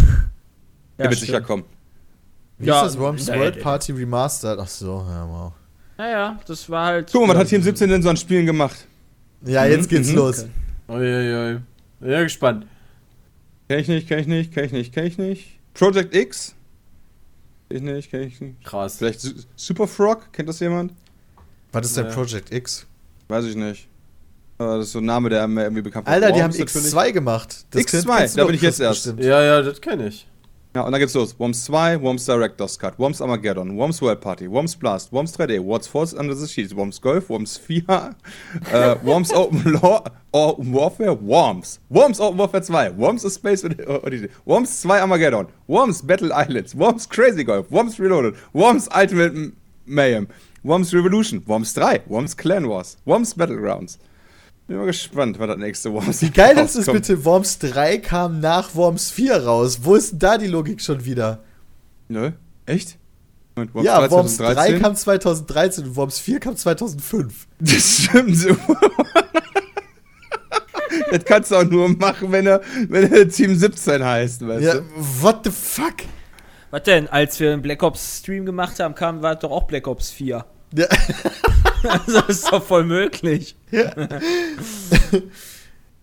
[0.98, 1.64] Der wird sicher kommen.
[2.58, 3.60] Wie Ja, ist das Worms nee, World.
[3.60, 4.58] Party Remastered?
[4.60, 5.52] Ach so, ja, wow.
[5.96, 7.10] Naja, das war halt.
[7.12, 8.86] Guck mal, was hat Team 17 denn so an Spielen gemacht?
[9.44, 10.16] Ja, jetzt geht's Mhm.
[10.16, 10.46] los.
[10.88, 11.60] Uiuiui.
[12.00, 12.66] Ja, gespannt.
[13.68, 15.58] Kenn ich nicht, kenn ich nicht, kenn ich nicht, kenn ich nicht.
[15.74, 16.54] Project X?
[17.72, 18.64] Ich nicht, kenn ich nicht.
[18.64, 18.96] Krass.
[18.98, 20.32] Vielleicht Su Super Frog?
[20.32, 20.92] Kennt das jemand?
[21.72, 22.12] Was ist denn Ja.
[22.12, 22.84] Project X?
[23.28, 23.86] Weiß ich nicht.
[24.58, 26.92] Aber das ist so ein Name, der mir irgendwie bekannt Alter, die haben Worms natürlich.
[26.92, 27.52] X2 gemacht.
[27.72, 29.04] X2, kennst- kennst du da doch bin ich jetzt erst.
[29.04, 29.24] bestimmt.
[29.24, 30.26] Ja, ja, das kenne ich.
[30.72, 31.36] Ja, und dann geht's los.
[31.36, 35.88] Worms 2, Worms Director's Cut, Worms Armageddon, Worms World Party, Worms Blast, Worms 3D, Worms
[35.88, 38.14] Force Under the Sheets, Worms Golf, Worms 4,
[38.72, 44.28] äh, Worms Open Law, oh, Warfare, Worms, Worms Open Warfare 2, Worms A Space Odyssey,
[44.44, 49.52] Worms 2 Armageddon, Worms Battle Islands, Worms Crazy Golf, Worms Reloaded, Worms Ultimate
[49.86, 50.28] Mayhem,
[50.62, 53.98] Worms Revolution, Worms 3, Worms Clan Wars, Worms Battlegrounds,
[54.70, 57.00] Bin mal gespannt, was das nächste Worms Wie geil ist es rauskommt.
[57.08, 57.24] bitte?
[57.24, 59.80] Worms 3 kam nach Worms 4 raus.
[59.82, 61.40] Wo ist denn da die Logik schon wieder?
[62.06, 62.30] Nö,
[62.66, 62.96] echt?
[63.56, 64.82] Und Worms ja, 3 Worms 3 2013?
[64.82, 67.48] kam 2013 und Worms 4 kam 2005.
[67.58, 68.50] Das stimmt so.
[71.10, 74.74] das kannst du auch nur machen, wenn er, wenn er Team 17 heißt, weißt Ja,
[74.74, 74.84] du?
[75.20, 75.94] what the fuck?
[76.70, 77.08] Was denn?
[77.08, 80.44] Als wir einen Black Ops Stream gemacht haben, kam war doch auch Black Ops 4.
[80.76, 80.86] Ja,
[81.82, 83.56] Also das ist doch voll möglich.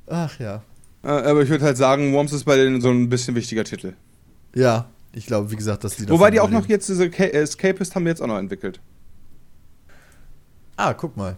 [0.07, 0.63] ach ja.
[1.03, 3.93] Äh, Aber ich würde halt sagen, Worms ist bei denen so ein bisschen wichtiger Titel.
[4.55, 7.95] Ja, ich glaube, wie gesagt, dass die Wobei die auch noch jetzt diese äh, Escapist
[7.95, 8.79] haben die jetzt auch noch entwickelt.
[10.75, 11.37] Ah, guck mal.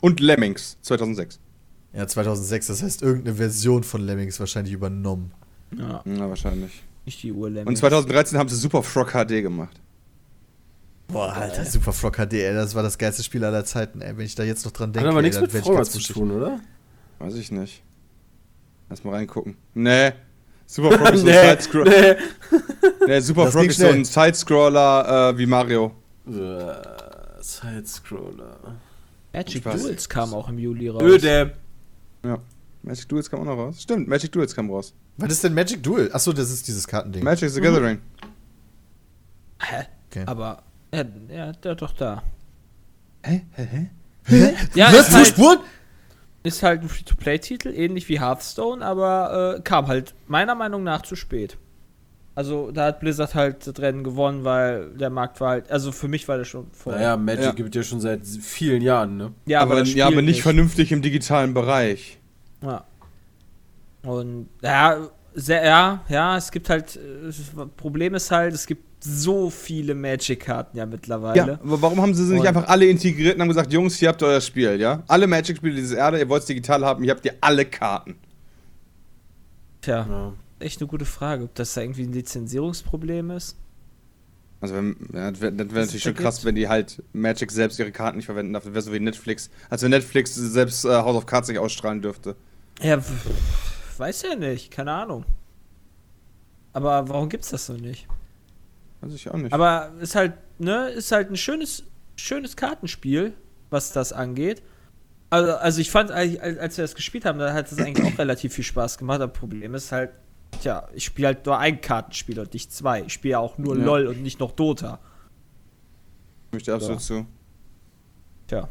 [0.00, 1.40] Und Lemmings 2006.
[1.92, 5.32] Ja, 2006, das heißt, irgendeine Version von Lemmings wahrscheinlich übernommen.
[5.76, 6.82] Ja, Ja, wahrscheinlich.
[7.04, 9.80] nicht die Uhr Und 2013 haben sie Super Frog HD gemacht.
[11.08, 14.16] Boah, Alter, Super Frog HD, ey, das war das geilste Spiel aller Zeiten, ey.
[14.16, 16.00] Wenn ich da jetzt noch dran Hat denke, aber ey, nichts dann mit Frogger zu
[16.00, 16.60] tun, oder?
[17.18, 17.82] Weiß ich nicht.
[18.90, 19.56] Lass mal reingucken.
[19.74, 20.12] Nee.
[20.66, 22.16] Super Frog ist so ein Nee, Sidescroller.
[23.06, 25.92] Nee, Super Das Frog ist so ein Sidescroller äh, wie Mario.
[26.26, 26.74] Äh,
[27.40, 28.58] Sidescroller.
[29.32, 29.62] Magic.
[29.62, 31.02] Duels kam auch im Juli raus.
[31.02, 31.54] Öde.
[32.82, 33.82] Magic Duels kam auch noch raus.
[33.82, 34.92] Stimmt, Magic Duels kam raus.
[35.16, 36.10] Was ist denn Magic Duel?
[36.12, 37.24] Achso, das ist dieses Kartending.
[37.24, 37.98] Magic the Gathering.
[39.60, 39.86] Hä?
[40.10, 40.24] Okay.
[40.26, 40.62] Aber,
[40.94, 42.22] ja, ja, der doch da.
[43.22, 43.42] Hä?
[43.52, 43.90] Hä?
[44.24, 44.54] Hä?
[44.74, 45.08] Ja, Was?
[45.08, 45.58] ist halt, Spuren?
[46.42, 51.16] ist halt ein Free-to-Play-Titel, ähnlich wie Hearthstone, aber äh, kam halt meiner Meinung nach zu
[51.16, 51.56] spät.
[52.34, 56.06] Also da hat Blizzard halt das Rennen gewonnen, weil der Markt war halt, also für
[56.06, 56.92] mich war der schon vor.
[56.92, 57.50] Naja, Magic Ja.
[57.52, 59.32] gibt ja schon seit vielen Jahren, ne?
[59.46, 62.18] ja, aber, das ja, aber Spiel nicht vernünftig im digitalen Bereich.
[62.62, 62.84] Ja.
[64.04, 67.36] Und ja, sehr, ja, ja, es gibt halt, äh, das
[67.76, 71.36] Problem ist halt, es gibt so viele Magic-Karten ja mittlerweile.
[71.52, 73.96] Ja, aber warum haben sie sie nicht Und- einfach alle integriert und haben gesagt, Jungs,
[73.96, 75.02] hier habt ihr euer Spiel, ja?
[75.08, 78.16] Alle Magic-Spiele dieses Erde, ihr wollt es digital haben, hier habt ihr alle Karten.
[79.80, 80.32] Tja, Ja.
[80.58, 83.56] echt eine gute Frage, ob das da irgendwie ein Lizenzierungsproblem ist.
[84.60, 86.46] Also, wenn, ja, das wäre wär natürlich schon krass, gibt?
[86.46, 88.64] wenn die halt Magic selbst ihre Karten nicht verwenden darf.
[88.64, 89.50] Das wäre so wie Netflix.
[89.70, 92.34] Als wenn Netflix selbst äh, House of Cards nicht ausstrahlen dürfte.
[92.82, 92.98] Ja,
[93.98, 95.24] weiß ja nicht, keine Ahnung.
[96.72, 98.08] Aber warum gibt's das so nicht?
[99.00, 99.52] Weiß ich auch nicht.
[99.52, 101.84] Aber ist halt, ne, ist halt ein schönes,
[102.16, 103.34] schönes Kartenspiel,
[103.70, 104.62] was das angeht.
[105.30, 108.54] Also, also ich fand, als wir das gespielt haben, da hat es eigentlich auch relativ
[108.54, 109.20] viel Spaß gemacht.
[109.20, 110.10] Das Problem ist halt,
[110.62, 113.02] tja, ich spiele halt nur ein Kartenspiel und nicht zwei.
[113.02, 113.84] Ich spiele ja auch nur Ja.
[113.84, 114.98] LOL und nicht noch Dota.
[116.48, 117.26] Stimme ich dir absolut zu.
[118.46, 118.68] Tja.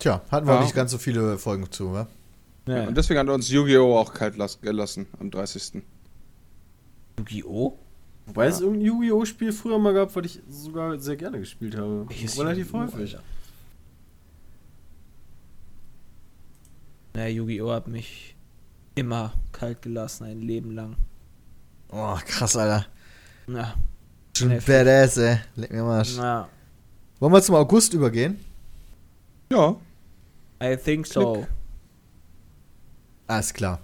[0.00, 0.58] Tja, hatten wir Ja.
[0.60, 2.06] auch nicht ganz so viele Folgen zu, wa?
[2.66, 2.86] Ja.
[2.88, 3.96] Und deswegen hat er uns Yu-Gi-Oh!
[3.96, 5.82] auch kalt las gelassen am 30.
[7.18, 7.78] Yu-Gi-Oh!
[8.26, 12.08] Wobei es irgendein Yu-Gi-Oh!-Spiel früher mal gab, was ich sogar sehr gerne gespielt habe.
[12.08, 13.16] Welches Relativ Yu-Gi-Oh, häufig.
[13.16, 13.24] Alter?
[17.16, 17.72] Ja, Yu-Gi-Oh!
[17.72, 18.36] hat mich
[18.94, 20.96] immer kalt gelassen, ein Leben lang.
[21.90, 22.86] Oh, krass, Alter.
[23.46, 23.74] Ja,
[24.36, 25.38] Schon badass, ey.
[25.56, 25.98] Leck mir mal.
[25.98, 26.16] Arsch.
[26.16, 26.48] na,
[27.18, 28.38] Wollen wir zum August übergehen?
[29.50, 29.76] Ja.
[30.62, 31.46] I think so.
[33.26, 33.80] Alles klar.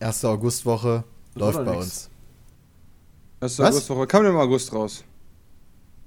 [0.00, 1.04] Erste Augustwoche
[1.34, 1.84] läuft bei nix.
[1.84, 2.10] uns.
[3.40, 3.70] Das ist Was?
[3.70, 4.06] August, Woche.
[4.06, 5.04] kam denn im August raus?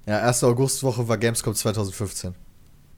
[0.05, 2.31] Ja, erste Augustwoche war Gamescom 2015.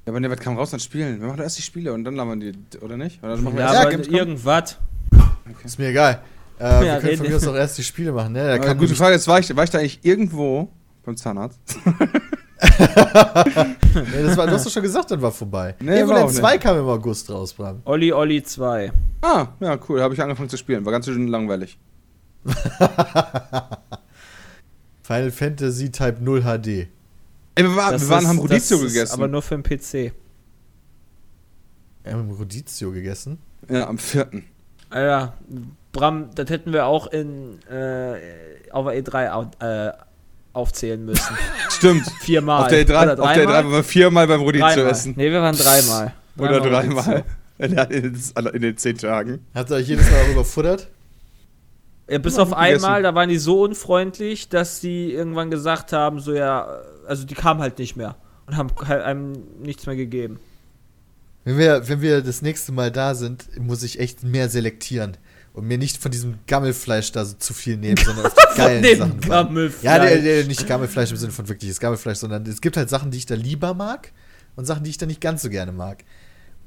[0.05, 1.19] Ja, aber ne, was kam raus an Spielen?
[1.19, 2.51] Wir machen doch erst die Spiele und dann labern die,
[2.81, 3.23] oder nicht?
[3.23, 4.15] Oder machen wir Ja, Ja, aber Gamescom.
[4.15, 4.77] irgendwas.
[5.63, 6.21] Ist mir egal.
[6.59, 8.45] Äh, Ja, wir können von mir aus auch erst die Spiele machen, ne?
[8.47, 10.69] Da kann gute Frage, jetzt war ich, war ich da eigentlich irgendwo
[11.05, 11.59] beim Zahnarzt?
[11.85, 11.93] nee,
[14.23, 15.75] das war, du hast doch schon gesagt, dann war vorbei.
[15.79, 16.63] Nee, Evoland auch 2 nicht.
[16.63, 17.81] kam im August raus, Bram.
[17.85, 18.91] Olli Olli 2.
[19.21, 20.01] Ah, ja, cool.
[20.01, 20.85] Habe ich angefangen zu spielen.
[20.85, 21.77] War ganz schön langweilig.
[25.03, 26.67] Final Fantasy Type 0 HD.
[26.67, 26.87] Ey,
[27.63, 29.13] wir, war, Das wir waren, ist- haben Rodizio gegessen.
[29.13, 30.11] Aber nur für den PC.
[32.03, 33.39] Wir haben Rodizio gegessen.
[33.69, 34.27] ja, am 4.
[34.89, 35.33] Alter,
[35.91, 38.15] Bram, das hätten wir auch in äh,
[38.71, 39.91] auf der E3 au äh,
[40.53, 41.35] aufzählen müssen.
[41.69, 42.05] Stimmt.
[42.21, 42.63] Viermal.
[42.63, 43.53] Auf der E3, Oder auf der E3 dreimal?
[43.53, 44.91] waren wir viermal beim Rodizio Dreimal.
[44.91, 45.13] essen.
[45.17, 46.13] Nee, wir waren dreimal.
[46.37, 46.69] Oder Rodizio.
[47.59, 48.53] dreimal.
[48.53, 49.45] In, den zehn Tagen.
[49.55, 50.87] Habt ihr euch jedes Mal darüber futtert?
[52.09, 56.33] Ja, bis auf einmal, da waren die so unfreundlich, dass die irgendwann gesagt haben, so
[56.33, 60.39] ja, also die kamen halt nicht mehr und haben halt einem nichts mehr gegeben.
[61.43, 65.17] Wenn wir, wenn wir das nächste Mal da sind, muss ich echt mehr selektieren.
[65.53, 68.83] Und mir nicht von diesem Gammelfleisch da so zu viel nehmen, sondern auf die geilen
[68.83, 69.19] Dem Sachen.
[69.21, 70.23] Gammelfleisch.
[70.23, 73.25] Ja, nicht Gammelfleisch im Sinne von wirkliches Gammelfleisch, sondern es gibt halt Sachen, die ich
[73.25, 74.11] da lieber mag
[74.55, 76.03] und Sachen, die ich da nicht ganz so gerne mag.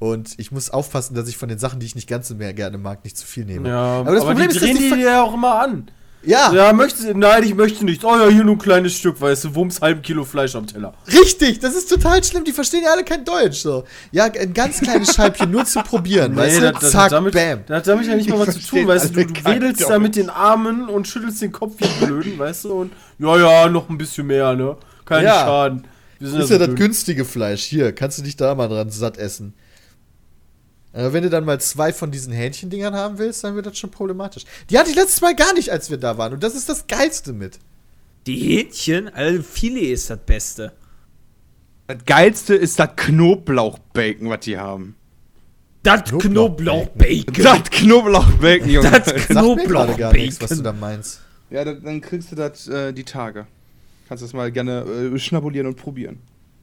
[0.01, 2.53] Und ich muss aufpassen, dass ich von den Sachen, die ich nicht ganz so mehr
[2.55, 3.69] gerne mag, nicht zu viel nehme.
[3.69, 5.91] Ja, aber das Problem die ist, dass drehen die die ver- ja auch immer an.
[6.23, 7.13] Ja, Ja, möchtest du?
[7.15, 8.03] Nein, ich möchte nicht.
[8.03, 10.95] Oh ja, hier nur ein kleines Stück, weißt du, wumms, halben Kilo Fleisch am Teller.
[11.07, 12.43] richtig, das ist total schlimm.
[12.45, 13.59] Die verstehen ja alle kein Deutsch.
[13.59, 13.83] So.
[14.11, 16.35] Ja, ein ganz kleines Scheibchen nur zu probieren.
[16.35, 16.61] weißt du?
[16.71, 17.59] das, das, Zack, hat damit, bam.
[17.67, 19.99] das hat damit ja nicht mal Die was zu tun, weißt du, du, wedelst da
[19.99, 23.87] mit den Armen und schüttelst den Kopf wie blöden, weißt du, und ja, ja, noch
[23.89, 24.77] ein bisschen mehr, ne?
[25.05, 25.41] Kein Ja.
[25.41, 25.87] Schaden.
[26.19, 26.75] Das ist ja so das dünn.
[26.75, 27.63] günstige Fleisch.
[27.63, 29.53] Hier, kannst du dich da mal dran satt essen.
[30.93, 33.91] Aber wenn du dann mal zwei von diesen Hähnchendingern haben willst, dann wird das schon
[33.91, 34.43] problematisch.
[34.69, 36.33] Die hatte ich letztes Mal gar nicht, als wir da waren.
[36.33, 37.59] Und das ist das Geilste mit.
[38.27, 40.73] Die Hähnchen, also Filet ist das Beste.
[41.87, 44.95] Das geilste ist das Knoblauchbacon, was die haben.
[45.83, 47.33] Das Knoblauchbacon.
[47.33, 47.43] Knoblauchbacon.
[47.43, 48.91] Das Knoblauchbacon, Junge.
[48.91, 50.63] Das nichts, was du Knoblauchbacon.
[50.63, 51.21] da meinst.
[51.49, 53.47] ja, dann, dann kriegst du das äh, die Tage.
[54.07, 56.19] Kannst das mal gerne äh, schnabulieren und probieren.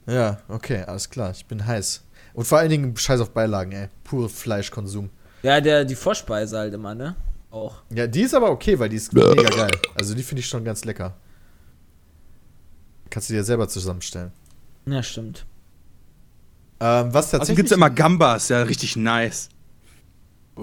[0.07, 1.31] Ja, okay, alles klar.
[1.31, 2.03] Ich bin heiß.
[2.33, 3.87] Und vor allen Dingen scheiß auf Beilagen, ey.
[4.03, 5.09] Pure Fleischkonsum.
[5.43, 7.15] Ja, der, die Vorspeise halt immer, ne?
[7.51, 7.81] Auch.
[7.93, 9.71] Ja, die ist aber okay, weil die ist mega geil.
[9.95, 11.15] Also die finde ich schon ganz lecker.
[13.09, 14.31] Kannst du dir selber zusammenstellen.
[14.85, 15.45] Ja, stimmt.
[16.79, 17.57] Ähm, was Also tatsächlich.
[17.57, 19.49] gibt's immer Gambas, ja, richtig nice.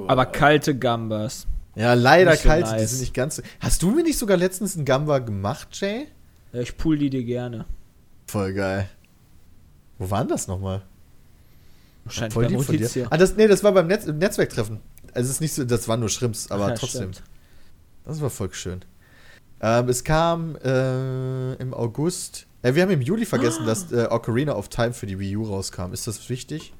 [0.06, 1.46] Aber kalte Gambas.
[1.74, 2.90] ja, leider so kalt, die nice.
[2.90, 3.36] sind nicht ganz.
[3.36, 6.06] so- Hast du mir nicht sogar letztens einen Gamba gemacht, Jay?
[6.52, 7.64] Ja, ich pool die dir gerne.
[8.26, 8.88] Voll geil.
[9.98, 10.82] Wo war denn das nochmal?
[12.06, 13.06] Wahrscheinlich Voll beim lieb von dir.
[13.10, 14.80] Ah, das, nee, das war beim Netz, im Netzwerktreffen.
[15.12, 17.12] Also es ist nicht so, das waren nur Shrimps, aber Ja, trotzdem.
[17.12, 17.22] stimmt.
[18.04, 18.80] Das war voll schön.
[19.60, 22.46] Ähm, es kam äh, im August.
[22.62, 25.44] Äh, wir haben im Juli vergessen, dass äh, Ocarina of Time für die Wii U
[25.44, 25.92] rauskam.
[25.92, 26.72] Ist das wichtig?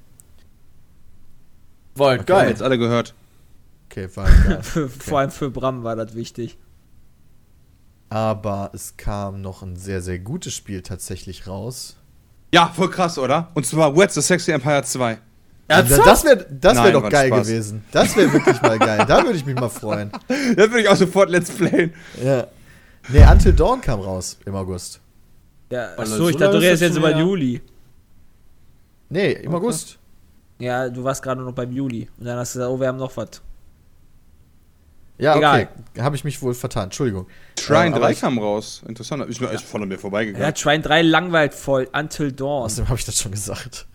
[1.95, 2.24] War Geil.
[2.27, 2.49] geil.
[2.51, 3.14] Jetzt alle gehört.
[3.91, 4.62] Okay, war egal.
[4.62, 6.59] Für, Vor allem für Bram war das wichtig.
[8.11, 11.97] Aber es kam noch ein sehr, sehr gutes Spiel tatsächlich raus.
[12.53, 13.51] Ja, voll krass, oder?
[13.55, 15.18] Und zwar What's the Sexy Empire 2.
[15.68, 16.07] Ernsthaft?
[16.07, 17.47] Das wäre das wär Nein, doch geil Spaß.
[17.47, 17.84] gewesen.
[17.90, 19.05] Das wäre wirklich mal geil.
[19.07, 20.11] Da würde ich mich mal freuen.
[20.28, 21.92] Das würde ich auch sofort Let's Playen.
[22.22, 22.47] Ja.
[23.09, 25.01] Nee, Until Dawn kam raus im August.
[25.70, 27.16] Ja, achso, ich so dachte, du redest das jetzt über.
[27.16, 27.61] Juli.
[29.09, 29.99] Nee, im August.
[30.59, 32.09] Ja, du warst gerade noch beim Juli.
[32.18, 33.42] Und dann hast du gesagt, oh, wir haben noch was.
[35.18, 35.68] Ja, Egal.
[35.92, 36.02] okay.
[36.02, 36.84] Habe ich mich wohl vertan.
[36.84, 37.26] Entschuldigung.
[37.58, 38.82] Shrine Ähm, aber 3 ich- kam raus.
[38.86, 39.24] Interessant.
[39.28, 40.46] Ist, mir voll an mir vorbeigegangen.
[40.46, 41.88] Ja, Shrine 3 langweilt voll.
[41.92, 42.64] Until Dawn.
[42.64, 43.86] Außerdem habe ich das schon gesagt.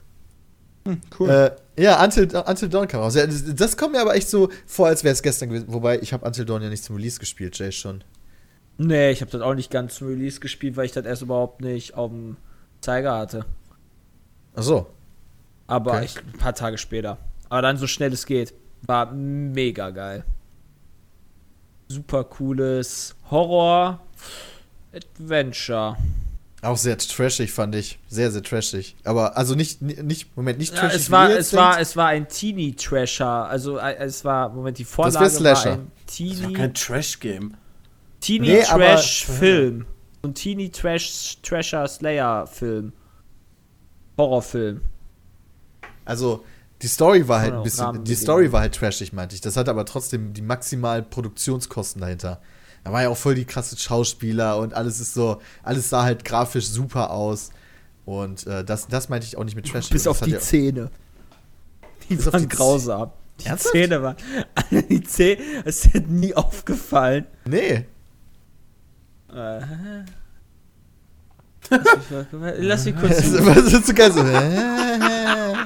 [1.19, 1.29] cool.
[1.29, 1.51] Äh,
[1.81, 3.13] ja, Until, Until Dawn kam raus.
[3.15, 5.65] Ja, das, das kommt mir aber echt so vor, als wäre es gestern gewesen.
[5.71, 8.03] Wobei, ich habe Until Dawn ja nicht zum Release gespielt, Jay schon.
[8.77, 11.61] Nee, ich habe das auch nicht ganz zum Release gespielt, weil ich das erst überhaupt
[11.61, 12.37] nicht auf dem
[12.81, 13.45] Zeiger hatte.
[14.55, 14.87] Ach so.
[15.67, 16.05] Aber Okay.
[16.05, 17.19] ich, ein paar Tage später.
[17.49, 18.55] Aber dann so schnell es geht.
[18.81, 20.23] War mega geil.
[21.91, 25.97] Super cooles Horror-Adventure.
[26.63, 27.97] Auch sehr trashig, fand ich.
[28.07, 28.95] Sehr, sehr trashig.
[29.03, 30.99] Aber, also nicht, nicht Moment, nicht Ja, trashig.
[31.01, 33.47] es wie war, es war, es war ein Teenie-Trasher.
[33.47, 35.71] Also äh, es war, Moment, die Vorlage war Slasher.
[35.73, 37.55] ein Das war Teenie, kein Trash-Game.
[38.29, 39.85] Nee, aber- Teenie-Trash-Film.
[40.21, 42.93] So ein Teenie-Trash-Trasher-Slayer-Film.
[44.17, 44.81] Horrorfilm.
[46.05, 46.43] Also,
[46.81, 48.03] die Story war halt Oder ein bisschen.
[48.03, 48.15] Die.
[48.15, 49.41] Story war halt trashig, meinte ich.
[49.41, 52.41] Das hat aber trotzdem die maximalen Produktionskosten dahinter.
[52.83, 56.25] Da war ja auch voll die krasse Schauspieler und alles ist so, alles sah halt
[56.25, 57.51] grafisch super aus.
[58.05, 59.91] Und äh, das, das meinte ich auch nicht mit trashig.
[59.91, 60.89] Bis auf die Zähne.
[62.09, 63.11] Die waren grausam.
[63.39, 63.73] Die Ernsthaft?
[63.73, 64.15] Zähne waren.
[64.89, 67.27] Die Zähne, es dir nie aufgefallen.
[67.45, 67.85] Nee.
[69.33, 69.61] Äh.
[72.59, 73.21] Lass mich kurz.
[73.31, 74.23] Das war so geil so.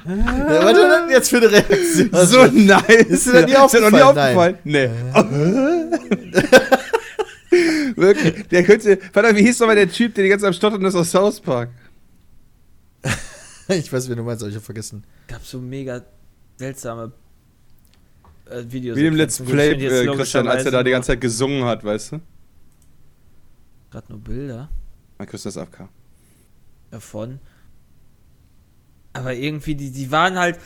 [0.06, 2.10] warte, was denn jetzt für eine Reaktion?
[2.28, 3.06] so nice.
[3.08, 4.04] Ist dir das nie Ist dir noch nie aufgefallen?
[4.04, 4.58] aufgefallen?
[4.64, 4.90] Nee.
[7.96, 8.48] Wirklich.
[8.50, 9.00] Der könnte.
[9.12, 11.40] Verdammt, wie hieß nochmal der Typ, der die ganze Zeit am Stottern ist aus South
[11.42, 11.70] Park?
[13.68, 15.04] Ich weiß, wie du meinst, aber ich hab vergessen.
[15.28, 16.02] gab so mega
[16.58, 17.12] seltsame
[18.48, 18.96] äh, Videos.
[18.96, 22.12] Wie dem Let's Play, äh, Christian, als er da die ganze Zeit gesungen hat, weißt
[22.12, 22.22] du?
[23.90, 24.70] Gerade nur Bilder
[25.18, 25.90] Mein ist AFK.
[26.92, 27.40] davon.
[29.14, 30.60] Aber irgendwie, die, die waren halt.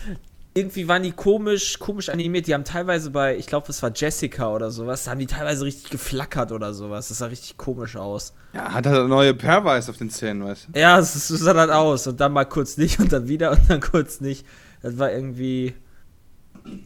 [0.56, 2.48] Irgendwie waren die komisch, komisch animiert.
[2.48, 5.64] Die haben teilweise bei, ich glaube, es war Jessica oder sowas, da haben die teilweise
[5.64, 7.08] richtig geflackert oder sowas.
[7.08, 8.34] Das sah richtig komisch aus.
[8.54, 10.80] Ja, hat er neue Pervice auf den Zähnen, weißt du?
[10.80, 12.08] Ja, es so sah das aus.
[12.08, 14.46] Und dann mal kurz nicht und dann wieder und dann kurz nicht.
[14.82, 15.76] Das war irgendwie.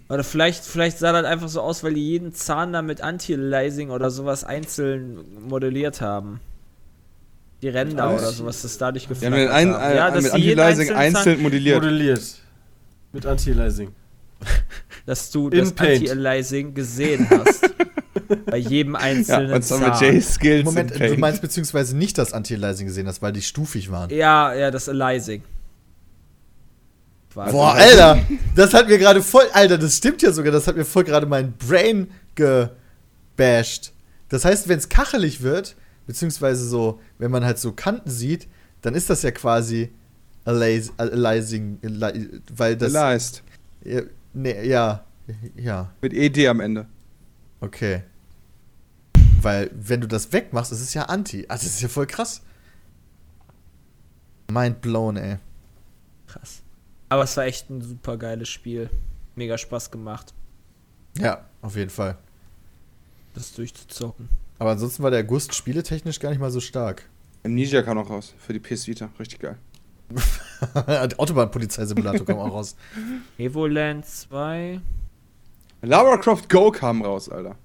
[0.09, 3.89] Oder vielleicht, vielleicht sah das einfach so aus, weil die jeden Zahn da mit Anti-Aliasing
[3.91, 6.41] oder sowas einzeln modelliert haben.
[7.63, 8.21] Die Ränder Alles?
[8.21, 9.95] oder sowas, das dadurch geflackert haben den ein, haben.
[9.95, 10.13] Ja, ein,
[10.57, 11.81] dass mit Zahn- einzeln modelliert.
[11.81, 12.21] Modelliert.
[13.13, 13.89] Mit Anti-Aliasing.
[15.05, 15.69] dass du In das.
[15.77, 17.71] Anti-Aliasing gesehen hast.
[18.47, 20.13] bei jedem Ja, einzelnen und zwar mit.
[20.15, 20.65] J-Skills.
[20.65, 24.09] Moment, du meinst beziehungsweise nicht das Anti-Aliasing gesehen hast, weil die stufig waren.
[24.09, 25.41] Ja, ja, das Aliasing.
[27.31, 27.51] Quasi.
[27.53, 28.19] Boah, Alter,
[28.57, 31.27] das hat mir gerade voll, Alter, das stimmt ja sogar, das hat mir voll gerade
[31.27, 33.93] mein Brain gebasht.
[34.27, 38.47] Das heißt, wenn es kachelig wird, beziehungsweise so, wenn man halt so Kanten sieht,
[38.81, 39.91] dann ist das ja quasi
[40.45, 42.91] alias- aliasing, ali- weil das.
[42.93, 43.43] Leist.
[43.83, 44.01] Ja,
[44.33, 45.05] nee, ja,
[45.55, 46.85] ja, Mit ED am Ende.
[47.61, 48.03] okay.
[49.41, 51.45] Weil, wenn du das wegmachst, ist es ja anti.
[51.49, 52.41] Also, das ist ja voll krass.
[54.51, 55.37] Mind blown, ey.
[56.27, 56.61] Krass.
[57.09, 58.89] Aber es war echt ein super geiles Spiel.
[59.35, 60.33] Mega Spaß gemacht,
[61.17, 62.17] Ja, auf jeden Fall.
[63.33, 64.29] das durchzuzocken.
[64.63, 67.09] Aber ansonsten war der Gust spieletechnisch gar nicht mal so stark.
[67.43, 68.33] Amnesia kam noch raus.
[68.37, 69.09] Für die PS Vita.
[69.19, 69.57] Richtig geil.
[70.09, 70.15] Die
[71.19, 72.77] Autobahnpolizeisimulator kam auch raus.
[73.37, 74.79] Evoland 2.
[75.81, 77.57] Lara Croft Go kam raus, Alter.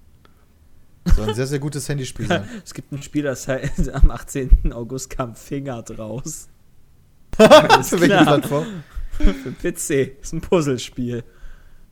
[1.15, 2.49] Soll ein sehr, sehr gutes Handyspiel sein.
[2.65, 4.73] Es gibt ein Spiel, das heißt, am 18.
[4.73, 6.49] August kam Fingert raus.
[7.37, 8.25] Für welche.
[8.25, 8.67] Plattform?
[9.13, 10.21] Für PC.
[10.21, 11.23] Ist ein Puzzlespiel.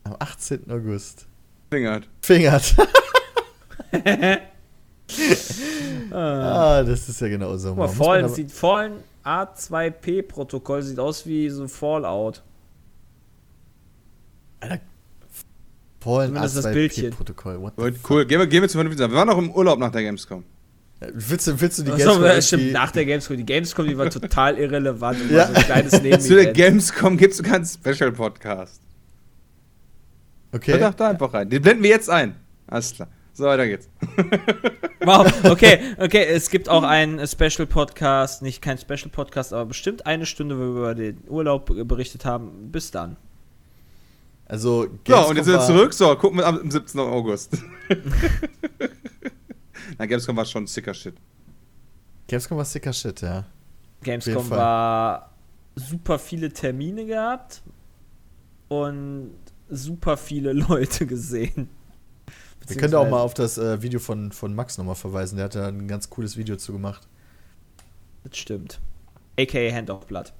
[0.02, 0.68] Am 18.
[0.68, 1.28] August.
[1.70, 2.08] Fingert.
[2.22, 2.74] Fingert.
[6.12, 6.78] Ah.
[6.78, 7.70] ah, das ist ja genau so.
[7.70, 8.92] Guck mal, Muss man Fallen sieht Fallen
[9.24, 12.42] A2P-Protokoll sieht aus wie so Fallout.
[16.00, 17.10] Fallen Zumindest das A2P Bildchen.
[17.10, 17.60] Protokoll.
[17.60, 18.24] What the Gut, cool.
[18.26, 19.12] Gehen wir, gehen wir zu vernünftigen Sachen.
[19.12, 20.44] Wir waren noch im Urlaub nach der Gamescom.
[21.00, 21.10] fuck?
[21.12, 23.36] Willst du, willst du die Achso, Gamescom ja, stimmt, nach der Gamescom.
[23.36, 25.38] Die Gamescom, die war total irrelevant und Ja.
[25.38, 26.52] war so ein kleines Zu der.
[26.52, 28.80] Gamescom gibt es sogar einen Special-Podcast.
[30.52, 30.72] Okay.
[30.72, 31.50] Hört doch da einfach rein.
[31.50, 32.36] Den blenden wir jetzt ein.
[32.68, 33.08] Alles klar.
[33.36, 33.88] So, weiter geht's.
[35.04, 40.04] Wow, okay, okay, es gibt auch einen Special Podcast, nicht kein Special Podcast, aber bestimmt
[40.04, 42.72] eine Stunde, wo wir über den Urlaub berichtet haben.
[42.72, 43.16] Bis dann.
[44.46, 45.92] Also, So, Gamescom und jetzt sind wir zurück.
[45.92, 46.98] So, gucken wir am 17.
[46.98, 47.58] August.
[49.98, 51.14] Na, Gamescom war schon sicker Shit.
[52.26, 53.44] Gamescom war sicker Shit, ja.
[54.02, 55.30] Gamescom war
[55.76, 57.62] super viele Termine gehabt
[58.68, 59.34] und
[59.68, 61.68] super viele Leute gesehen.
[62.66, 65.36] Wir können auch mal auf das äh, Video von, von Max nochmal verweisen.
[65.36, 67.06] Der hat da ein ganz cooles Video zu gemacht.
[68.24, 68.80] Das stimmt.
[69.38, 70.32] AKA Hand of Blood.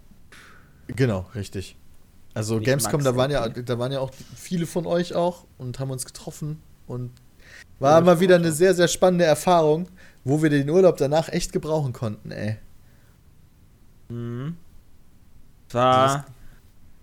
[0.89, 1.77] Genau, richtig.
[2.35, 5.45] Also Nicht Gamescom, Max, da waren ja, da waren ja auch viele von euch auch
[5.59, 7.11] und haben uns getroffen und
[7.79, 9.89] war mal wieder eine sehr, sehr spannende Erfahrung,
[10.25, 12.57] wo wir den Urlaub danach echt gebrauchen konnten, ey.
[14.09, 14.57] Mhm.
[15.71, 16.27] War.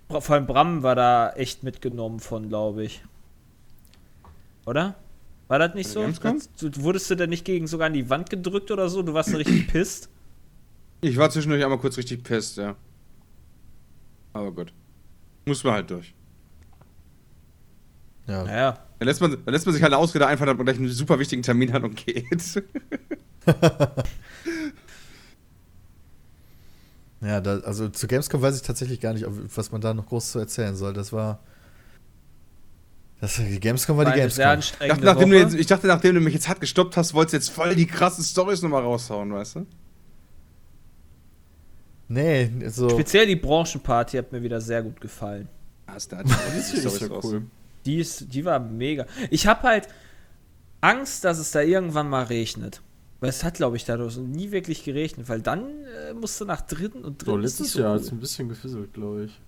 [0.10, 3.04] Vor allem Bram war da echt mitgenommen von, glaube ich.
[4.66, 4.96] Oder?
[5.54, 6.04] War das nicht so?
[6.04, 9.04] du, wurdest du denn nicht gegen sogar an die Wand gedrückt oder so?
[9.04, 10.10] Du warst so richtig pisst.
[11.02, 12.76] Ich war zwischendurch einmal kurz richtig pisst, ja.
[14.34, 14.74] Aber gut.
[15.46, 16.16] Muss man halt durch.
[18.26, 18.44] Ja.
[18.46, 18.80] Naja.
[18.98, 20.90] Dann lässt man, dann lässt man sich halt eine Ausrede einfallen, dass man gleich einen
[20.90, 22.26] super wichtigen Termin hat und geht.
[27.22, 30.08] Ja, da, also zu Gamescom weiß ich tatsächlich gar nicht, ob- was man da noch
[30.08, 30.94] groß zu erzählen soll.
[30.94, 31.40] Das war.
[33.24, 34.80] Das, die Gamescom war die eine sehr Gamescom.
[34.82, 35.44] Ich dachte, nachdem du Woche.
[35.46, 37.86] jetzt, ich dachte, nachdem du mich jetzt hart gestoppt hast, wolltest du jetzt voll die
[37.86, 39.66] krassen Storys nochmal raushauen, weißt du?
[42.10, 42.90] Nee, so.
[42.90, 45.48] Speziell die Branchenparty hat mir wieder sehr gut gefallen.
[45.88, 47.44] Hast du halt Das ist ja cool.
[47.86, 49.06] Die, ist, die war mega.
[49.30, 49.88] Ich habe halt
[50.82, 52.82] Angst, dass es da irgendwann mal regnet.
[53.22, 55.62] Weil es hat, glaube ich, dadurch nie wirklich geregnet, weil dann
[56.10, 57.46] äh, musst du nach drinnen und So, drinnen.
[57.46, 57.96] ist letztes so Jahr cool.
[58.00, 59.40] hat es ein bisschen gefisselt, glaube ich.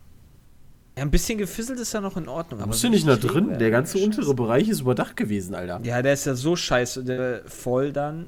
[0.97, 2.59] Ja, ein bisschen gefisselt ist ja noch in Ordnung.
[2.59, 3.57] Da aber musst du nicht nach drin.
[3.59, 4.05] Der ganze scheiße.
[4.05, 5.81] untere Bereich ist überdacht gewesen, Alter.
[5.83, 8.27] Ja, der ist ja so scheiße, der voll dann.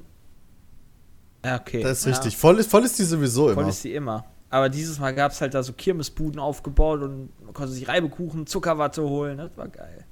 [1.45, 1.81] Ja, okay.
[1.81, 2.35] Das ist ja, richtig.
[2.35, 3.69] Voll ist, voll ist die sowieso Voll immer.
[3.69, 4.25] ist die immer.
[4.49, 8.47] Aber dieses Mal gab es halt da so Kirmesbuden aufgebaut und man konnte sich Reibekuchen,
[8.47, 9.37] Zuckerwatte holen.
[9.37, 10.05] Das war geil.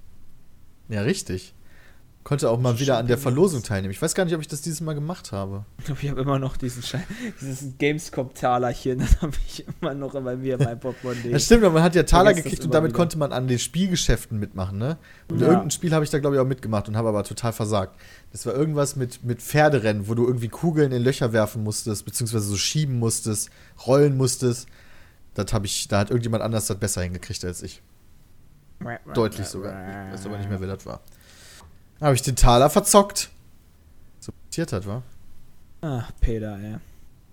[0.88, 1.55] Ja, richtig.
[2.26, 3.92] Konnte auch mal wieder an der Verlosung teilnehmen.
[3.92, 5.64] Ich weiß gar nicht, ob ich das dieses Mal gemacht habe.
[5.78, 7.04] Ich glaube, ich habe immer noch diesen Schein,
[7.40, 11.30] dieses Gamescom-Talerchen, das habe ich immer noch bei mir in meinem Portemonnaie.
[11.32, 12.98] Das stimmt, aber man hat ja Taler gekriegt und damit wieder.
[12.98, 14.98] konnte man an den Spielgeschäften mitmachen, ne?
[15.30, 15.46] Und Ja.
[15.50, 17.96] irgendein Spiel habe ich da, glaube ich, auch mitgemacht und habe aber total versagt.
[18.32, 22.48] Das war irgendwas mit, mit Pferderennen, wo du irgendwie Kugeln in Löcher werfen musstest, beziehungsweise
[22.48, 23.52] so schieben musstest,
[23.86, 24.66] rollen musstest.
[25.36, 27.84] Das habe ich, da hat irgendjemand anders das besser hingekriegt als ich.
[29.14, 30.08] Deutlich sogar.
[30.08, 31.02] Ich weiß aber nicht mehr, wer das war.
[32.02, 33.30] Habe ich den Taler verzockt.
[34.20, 35.04] So passiert hat, war.
[35.82, 36.76] Ach, Peter, ey.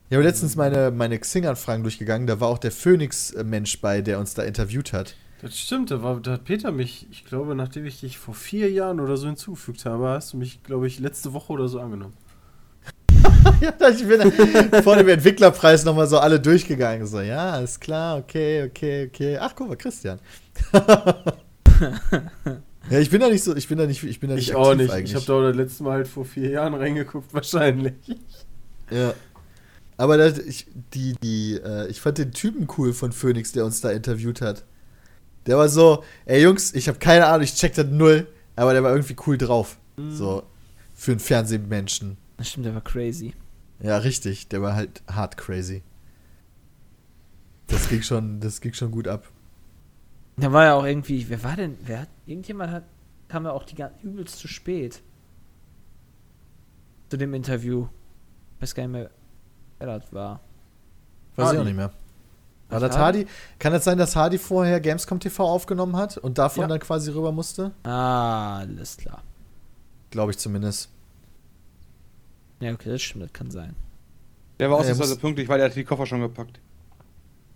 [0.09, 2.27] Ich habe letztens meine, meine Xing-Anfragen durchgegangen.
[2.27, 5.17] Da war auch der Phoenix-Mensch bei, der uns da interviewt hat.
[5.41, 8.71] Das stimmt, da, war, da hat Peter mich, ich glaube, nachdem ich dich vor vier
[8.71, 12.15] Jahren oder so hinzugefügt habe, hast du mich, glaube ich, letzte Woche oder so angenommen.
[13.61, 14.31] ja, ich bin
[14.83, 17.07] vor dem Entwicklerpreis nochmal so alle durchgegangen.
[17.07, 19.39] So, ja, ist klar, okay, okay, okay.
[19.39, 20.21] Ach, guck mal, Christian.
[22.91, 24.55] ja, ich bin da nicht so, ich bin da nicht, ich bin da nicht Ich
[24.55, 24.91] auch nicht.
[24.91, 25.11] eigentlich.
[25.11, 27.95] Ich habe da das letzte Mal halt vor vier Jahren reingeguckt, wahrscheinlich.
[28.91, 29.15] Ja.
[29.97, 33.81] Aber das, ich, die, die, äh, ich fand den Typen cool von Phoenix, der uns
[33.81, 34.65] da interviewt hat.
[35.47, 38.27] Der war so, ey Jungs, ich habe keine Ahnung, ich check das null,
[38.57, 39.79] aber der war irgendwie cool drauf.
[39.97, 40.13] Mhm.
[40.15, 40.43] So,
[40.95, 42.17] Für einen Fernsehmenschen.
[42.37, 43.35] Das stimmt, der war crazy.
[43.81, 44.49] Ja, richtig.
[44.49, 45.83] Der war halt hart crazy.
[47.67, 49.29] Das ging schon, das ging schon gut ab.
[50.43, 52.83] Da war ja auch irgendwie, wer war denn, wer hat, irgendjemand hat,
[53.29, 55.01] kam ja auch die ganz übelst zu spät.
[57.11, 57.87] Zu dem Interview.
[58.57, 59.11] Ich weiß gar nicht mehr,
[59.79, 60.41] wer das war.
[61.37, 61.93] Weiß ich auch nicht mehr.
[62.71, 63.29] War das Hardy?
[63.61, 66.67] Kann es sein, dass Hardy vorher Gamescom TV aufgenommen hat und davon Ja.
[66.67, 67.71] dann quasi rüber musste?
[67.85, 69.23] Ah, alles klar.
[70.11, 70.91] Glaube ich zumindest.
[72.59, 73.77] Ja, okay, das stimmt, das kann sein.
[74.59, 76.59] Der war ausnahmsweise pünktlich, weil er hat die Koffer schon gepackt.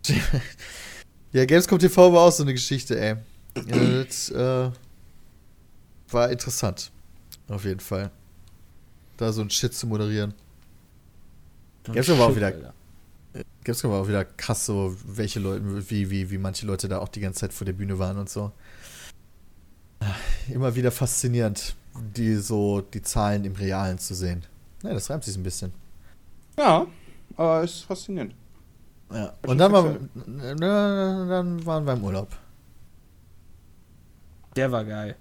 [1.37, 3.17] Ja, Gamescom TV war auch so eine Geschichte, ey.
[3.69, 4.71] Ja, das äh,
[6.11, 6.91] war interessant.
[7.49, 8.11] Auf jeden Fall.
[9.19, 10.33] Da so ein Shit zu moderieren.
[11.85, 12.73] Gamescom war auch wieder- Alter.
[13.65, 17.09] Gamescom war auch wieder krass, so welche Leute, wie, wie, wie manche Leute da auch
[17.09, 18.51] die ganze Zeit vor der Bühne waren und so.
[20.49, 21.75] Immer wieder faszinierend,
[22.17, 24.43] die so die Zahlen im Realen zu sehen.
[24.83, 25.71] Ja, das reimt sich ein bisschen.
[26.57, 26.87] Ja,
[27.37, 28.35] aber ist faszinierend.
[29.13, 29.33] Ja.
[29.47, 29.97] Und dann, war,
[30.57, 32.29] dann waren wir im Urlaub.
[34.57, 35.17] Der war geil.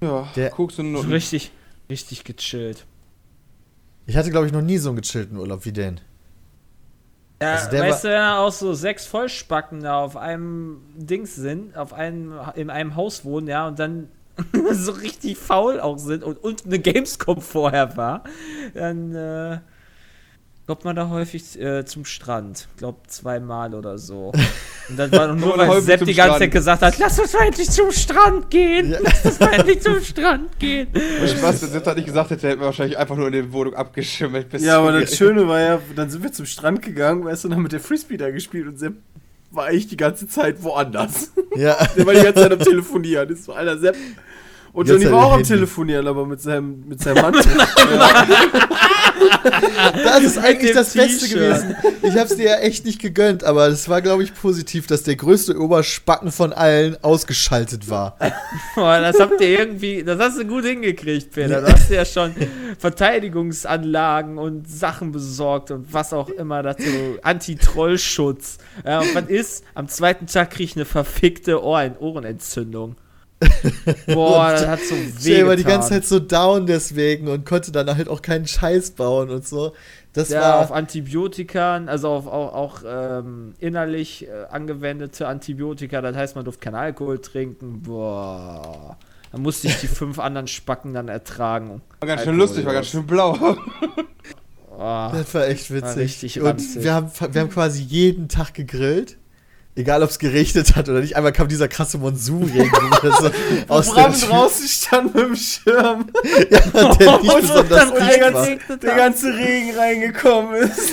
[0.00, 1.08] Ja, Der- guckst du So nur.
[1.08, 1.52] richtig,
[1.88, 2.86] richtig gechillt.
[4.06, 6.00] Ich hatte, glaube ich, noch nie so einen gechillten Urlaub wie den.
[7.42, 11.34] Ja, Also der weißt du, wenn da auch so sechs Vollspacken da auf einem Dings
[11.34, 14.08] sind, auf einem, in einem Haus wohnen, ja, und dann
[14.72, 18.24] so richtig faul auch sind und, und eine Gamescom vorher war,
[18.74, 19.58] dann äh,
[20.66, 22.68] kommt man da häufig äh, zum Strand.
[22.78, 24.32] Glaub zweimal oder so.
[24.88, 26.42] Und dann war nur, weil häufig Sepp zum die ganze Strand.
[26.42, 28.90] Zeit gesagt hat, lass uns mal endlich zum Strand gehen.
[28.90, 28.98] Ja.
[29.02, 30.88] Lass uns mal endlich zum Strand gehen.
[31.40, 33.74] Was der Sepp hat nicht gesagt hätte, hätten wir wahrscheinlich einfach nur in der Wohnung
[33.74, 34.50] abgeschimmelt.
[34.50, 35.16] bis Ja, aber das.
[35.16, 37.80] Schöne war ja, dann sind wir zum Strand gegangen, weißt du, und haben mit der
[37.80, 38.94] Frisbee da gespielt und Sepp
[39.50, 41.30] war eigentlich die ganze Zeit woanders.
[41.56, 41.76] Ja.
[41.96, 43.28] Der war die ganze Zeit am Telefonieren.
[43.28, 43.96] Das war alter Sepp.
[44.72, 45.44] Und Johnny war auch am.
[45.44, 47.44] Telefonieren, aber mit seinem, mit seinem Mantel.
[50.04, 51.76] Das ist eigentlich das Beste gewesen.
[52.02, 55.16] Ich hab's dir ja echt nicht gegönnt, aber es war, glaube ich, positiv, dass der
[55.16, 58.16] größte Oberspacken von allen ausgeschaltet war.
[58.74, 61.60] Boah, das habt ihr irgendwie, das hast du gut hingekriegt, Peter.
[61.60, 62.34] Da hast du ja schon
[62.78, 67.18] Verteidigungsanlagen und Sachen besorgt und was auch immer dazu.
[67.22, 68.58] Anti-Trollschutz.
[68.84, 69.64] Ja, und was ist?
[69.74, 72.96] Am zweiten Tag krieg ich eine verfickte Ohren Ohrenentzündung.
[74.06, 75.44] Boah, das hat so Ich weh.
[75.46, 79.30] war die ganze Zeit so down deswegen und konnte dann halt auch keinen Scheiß bauen
[79.30, 79.72] und so.
[80.12, 80.76] Das ja, auf war.
[80.76, 86.76] Antibiotika, also auf auch, auch ähm, innerlich äh, angewendete Antibiotika, das heißt, man durfte keinen
[86.76, 87.82] Alkohol trinken.
[87.82, 88.96] Boah.
[89.32, 91.82] Dann musste ich die fünf anderen Spacken dann ertragen.
[91.98, 93.32] War ganz schön lustig, war ganz schön blau.
[93.32, 93.56] Boah.
[95.12, 95.96] Das war echt witzig.
[95.96, 96.82] richtig und ranzig.
[96.82, 99.18] wir haben, wir haben quasi jeden Tag gegrillt.
[99.76, 101.16] Egal, ob es geregnet hat oder nicht.
[101.16, 102.70] Einmal kam dieser krasse Monsunregen
[103.20, 103.30] so
[103.66, 106.06] aus Bram der draußen stand mit dem Schirm,
[106.50, 108.76] ja, der nicht Und besonders dann dicht ganz- war.
[108.76, 110.92] der ganze Regen reingekommen ist.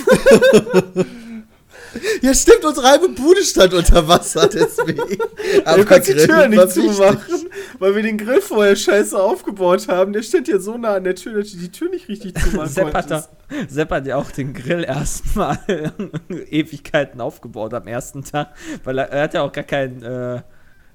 [2.21, 4.97] Ja, stimmt, unsere halbe Bude stand unter Wasser, deswegen.
[5.75, 6.91] du kannst die Grillen Tür nicht wichtig.
[6.95, 10.13] zumachen, weil wir den Grill vorher scheiße aufgebaut haben.
[10.13, 12.69] Der steht ja so nah an der Tür, dass du die Tür nicht richtig zumachen
[12.69, 13.27] Sepp hat, da.
[13.67, 15.59] Sepp hat ja auch den Grill erstmal
[16.49, 18.49] Ewigkeiten aufgebaut am ersten Tag,
[18.83, 20.41] weil er, er hat ja auch gar keinen, äh,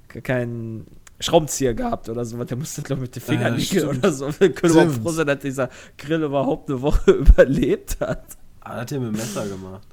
[0.09, 0.87] gar keinen
[1.21, 2.43] Schraubenzieher gehabt oder so.
[2.43, 3.99] Der musste, glaube ich, mit den Ja, Fingernägeln stimmt.
[3.99, 4.29] oder so.
[4.41, 5.03] Wir können auch Stimmt.
[5.03, 5.69] froh sein, dass dieser
[5.99, 8.25] Grill überhaupt eine Woche überlebt hat.
[8.61, 9.87] Ah, hat er mit dem Messer gemacht.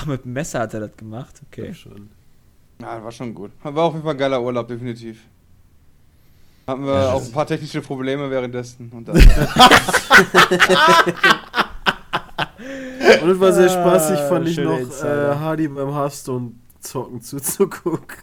[0.00, 1.40] Ach, mit dem Messer hat er das gemacht?
[1.50, 1.66] Okay.
[1.68, 2.08] Ja, schon.
[2.80, 3.50] Ja, war schon gut.
[3.64, 5.18] War auf jeden Fall ein geiler Urlaub, definitiv.
[6.68, 8.90] Hatten wir auch ein paar technische Probleme währenddessen.
[8.94, 9.16] Und dann,
[13.22, 15.32] Und es war sehr spaßig, Ah, fand ich schöne noch, Insider.
[15.32, 18.16] äh, Hardy beim Hearthstone zocken zuzugucken.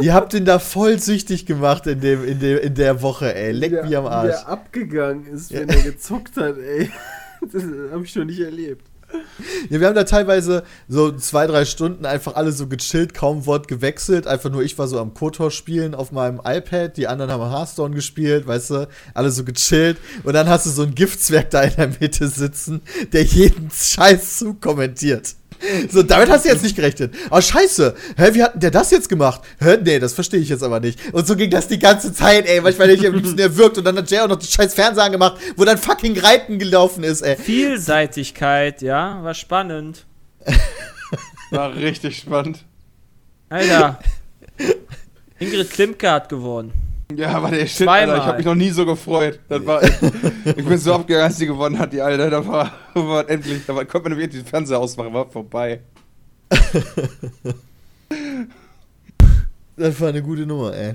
[0.00, 3.52] Ihr habt den da voll süchtig gemacht in, dem, in, dem, in der Woche, ey.
[3.52, 4.26] Leck mich am Wie Arsch.
[4.28, 5.74] der abgegangen ist, wenn Ja.
[5.76, 6.90] er gezockt hat, ey.
[7.52, 8.86] Das habe ich noch nicht erlebt.
[9.70, 13.68] Ja, wir haben da teilweise so zwei, drei Stunden einfach alle so gechillt, kaum Wort
[13.68, 14.26] gewechselt.
[14.26, 17.94] Einfach nur ich war so am Kotor spielen auf meinem iPad, die anderen haben Hearthstone
[17.94, 19.98] gespielt, weißt du, alle so gechillt.
[20.22, 24.38] Und dann hast du so einen Giftzwerg da in der Mitte sitzen, der jeden Scheiß
[24.38, 25.34] zu kommentiert.
[25.90, 27.14] So, damit hast du jetzt nicht gerechnet.
[27.30, 27.94] Oh, scheiße.
[28.16, 29.40] Hä, wie hat denn der das jetzt gemacht?
[29.60, 30.98] Hä, nee, das verstehe ich jetzt aber nicht.
[31.12, 32.60] Und so ging das die ganze Zeit, ey.
[32.60, 35.04] Manchmal hätte ich am liebsten erwürgt und dann hat Jay auch noch den scheiß Fernseher
[35.04, 37.36] angemacht, wo dann fucking Reiten gelaufen ist, ey.
[37.36, 40.04] Vielseitigkeit, ja, war spannend.
[41.50, 42.64] war richtig spannend.
[43.48, 43.98] Alter.
[45.38, 46.72] Ingrid Klimke hat gewonnen.
[47.16, 48.10] Ja, war der Shit, Zweimal.
[48.10, 48.22] Alter.
[48.22, 49.40] Ich hab mich noch nie so gefreut.
[49.48, 49.82] Das war
[50.44, 52.30] ich bin so abgegangen, als die gewonnen hat, die Alter.
[52.30, 55.80] Da war, war endlich, da war, konnte man nämlich endlich den Fernseher ausmachen, war vorbei.
[59.76, 60.94] Das war eine gute Nummer, ey.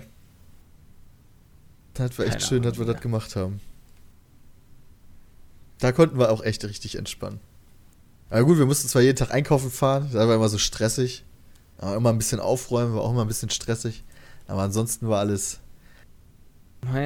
[1.95, 3.01] Das war echt Keine schön, dass Ahnung, wir das ja.
[3.01, 3.59] gemacht haben.
[5.79, 7.39] Da konnten wir auch echt richtig entspannen.
[8.29, 11.25] Aber gut, wir mussten zwar jeden Tag einkaufen fahren, das war immer so stressig.
[11.77, 14.03] Aber immer ein bisschen aufräumen, war auch immer ein bisschen stressig.
[14.47, 15.59] Aber ansonsten war alles.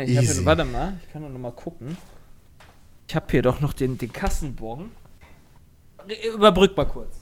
[0.05, 1.97] Ich hier, warte mal, ich kann doch noch mal gucken.
[3.07, 4.91] Ich habe hier doch noch den, den Kassenbon.
[6.35, 7.15] Überbrück mal kurz.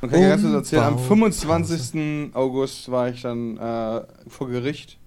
[0.00, 2.34] Man kann ja ganz kurz erzählen, am Umbau- 25.
[2.34, 4.98] August war ich dann äh, vor Gericht.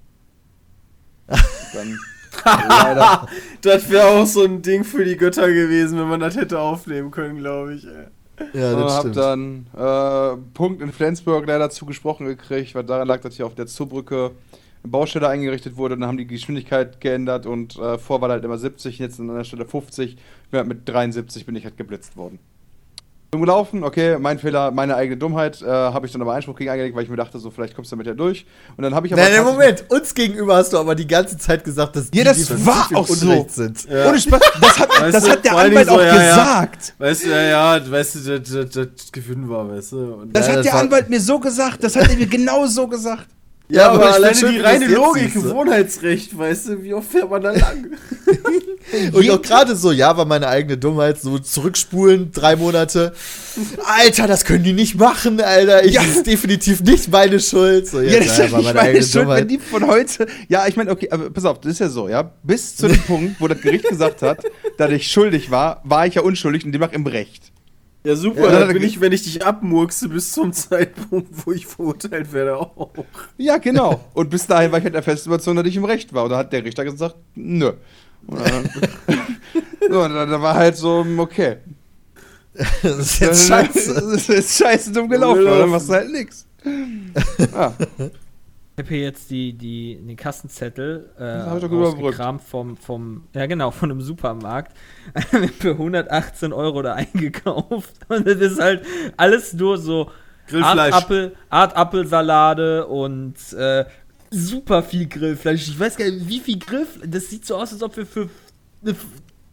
[1.27, 1.97] dann
[2.69, 3.27] leider.
[3.61, 7.09] Das wäre auch so ein Ding für die Götter gewesen, wenn man das hätte aufnehmen
[7.11, 7.85] können, glaube ich.
[7.85, 8.07] Ey.
[8.53, 9.17] Ja, und das hab stimmt.
[9.17, 13.67] dann äh, Punkt in Flensburg leider zugesprochen gekriegt, weil daran lag, dass hier auf der
[13.67, 14.33] Zoobrücke eine
[14.85, 15.97] Baustelle eingerichtet wurde.
[15.97, 19.43] Dann haben die Geschwindigkeit geändert und äh, vor war halt immer 70, jetzt an der
[19.43, 20.17] Stelle 50.
[20.51, 22.39] Ja, mit 73 bin ich halt geblitzt worden.
[23.31, 26.69] Dumm gelaufen, okay, mein Fehler, meine eigene Dummheit, äh, habe ich dann aber Einspruch gegen
[26.69, 28.45] eingelegt, weil ich mir dachte, so vielleicht kommst du damit ja durch.
[28.77, 29.23] Und dann habe ich aber.
[29.23, 29.85] Nein, nein, Moment.
[29.89, 32.87] Uns gegenüber hast du aber die ganze Zeit gesagt, dass Ja, die, das die war
[32.93, 33.47] auch so.
[33.49, 33.89] Sind.
[33.89, 34.07] Ja.
[34.09, 36.29] Ohne Spaß, das hat, Weißt das du, hat der Anwalt Dingen auch so, ja, ja.
[36.35, 36.93] gesagt.
[36.99, 37.41] Weißt du, ja,
[37.77, 40.13] ja, weißt du, das, das, das Gewinn war, weißt du.
[40.13, 42.67] Und Das Ja, hat das der Anwalt mir so gesagt, das hat er mir genau
[42.67, 43.25] so gesagt.
[43.73, 45.33] Ja, aber, ich alleine die reine jetzt Logik.
[45.33, 47.91] Gewohnheitsrecht, weißt du, wie oft fährt man da lang?
[49.13, 53.13] Und auch gerade so, ja, war meine eigene Dummheit, so zurückspulen, drei Monate.
[53.85, 55.85] Alter, das können die nicht machen, Alter.
[55.85, 56.01] Ich, Ja.
[56.03, 57.87] Das ist definitiv nicht meine Schuld.
[57.87, 59.51] So, Ja, das ist ja nicht meine meine Schuld, wenn Dummheit.
[59.51, 60.27] die von heute.
[60.49, 62.31] Ja, ich meine, okay, aber pass auf, das ist ja so, ja.
[62.43, 64.39] Bis zu dem Punkt, wo das Gericht gesagt hat,
[64.77, 67.52] dass ich schuldig war, war ich ja unschuldig und demnach im Recht.
[68.05, 71.51] Ja, super, Ja, dann da- bin ich, wenn ich dich abmurkse bis zum Zeitpunkt, wo
[71.53, 72.89] ich verurteilt werde, auch.
[73.37, 74.03] Ja, genau.
[74.13, 76.25] Und bis dahin war ich halt der festen Überzeugung, dass ich im Recht war.
[76.25, 77.71] Und da hat der Richter gesagt, nö.
[78.27, 78.69] Und dann,
[79.89, 81.57] so, und dann, dann war halt so, okay.
[82.83, 83.93] Das ist jetzt scheiße.
[84.11, 86.45] Das ist scheiße dumm gelaufen, aber dann machst du halt nix.
[87.51, 87.73] Ja.
[88.75, 93.91] Ich habe hier jetzt die, die, den Kassenzettel äh, rausgekramt vom, vom, ja genau, von
[93.91, 94.75] einem Supermarkt.
[95.59, 97.93] Für 118 Euro da eingekauft.
[98.09, 98.83] Und das ist halt
[99.15, 100.09] alles nur so
[100.47, 100.93] Grillfleisch.
[100.93, 103.85] Art, Apfel, Art Apfelsalade und äh,
[104.29, 105.69] super viel Grillfleisch.
[105.69, 107.09] Ich weiß gar nicht, wie viel Grillfleisch.
[107.09, 108.29] Das sieht so aus, als ob wir für
[108.83, 108.95] eine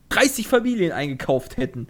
[0.08, 1.88] 30 Familien eingekauft hätten.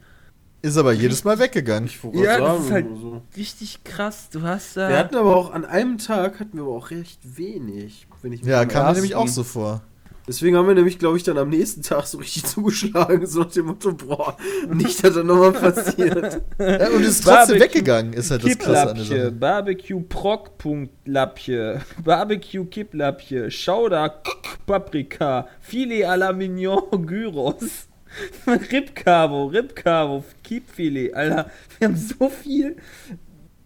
[0.62, 1.86] Ist aber jedes Mal weggegangen.
[1.88, 3.22] Ich Ja, das sagen, ist halt so.
[3.36, 4.28] richtig krass.
[4.30, 4.88] Du hast da.
[4.88, 8.42] Wir hatten aber auch an einem Tag hatten wir aber auch recht wenig, wenn ich
[8.42, 9.82] Ja, am kam mir nämlich auch so vor.
[10.28, 13.50] Deswegen haben wir nämlich, glaube ich, dann am nächsten Tag so richtig zugeschlagen, so nach
[13.50, 14.36] dem Motto, boah,
[14.72, 16.42] nicht, dass das nochmal passiert.
[16.58, 19.32] Ja, und es ist trotzdem Barbecue- weggegangen, ist halt das Krasse an der Sache.
[19.32, 24.22] Barbecue Proc Punkt Lappje, Barbecue Kipplappje, Schauder
[24.66, 27.88] Paprika, Filet à la Mignon Gyros,
[28.46, 32.76] Ribcavo, Ribcavo, Kippfilet, Alter, wir haben so viel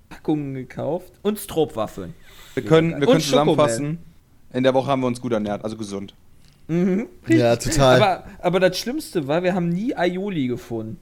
[0.09, 2.15] Packungen gekauft und Stroopwaffeln.
[2.55, 3.99] Wir können, wir können zusammenfassen.
[4.53, 6.15] In der Woche haben wir uns gut ernährt, also gesund.
[6.69, 7.07] Mhm.
[7.27, 7.97] Ja, total.
[8.03, 10.99] Aber, aber das Schlimmste war, wir haben nie Aioli gefunden.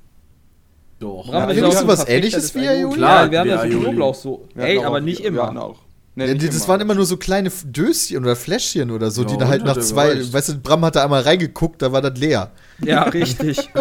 [0.99, 1.29] Doch.
[1.29, 2.95] Ist ein sowas Verfechter ähnliches wie Aioli?
[2.97, 3.81] Klar, Ja, wir haben ja so.
[3.81, 4.49] Knoblauch so.
[4.55, 5.47] Wir Ey, aber auch- nicht Wir immer.
[5.49, 5.79] hatten auch.
[6.15, 6.69] Nee, Ja, nicht die, das immer.
[6.69, 9.79] waren immer nur so kleine Döschen oder Fläschchen oder so, die Ja, da halt nach
[9.79, 12.51] zwei, weißt du, Bram hat da einmal reingeguckt, da war das leer.
[12.85, 13.71] Ja, richtig.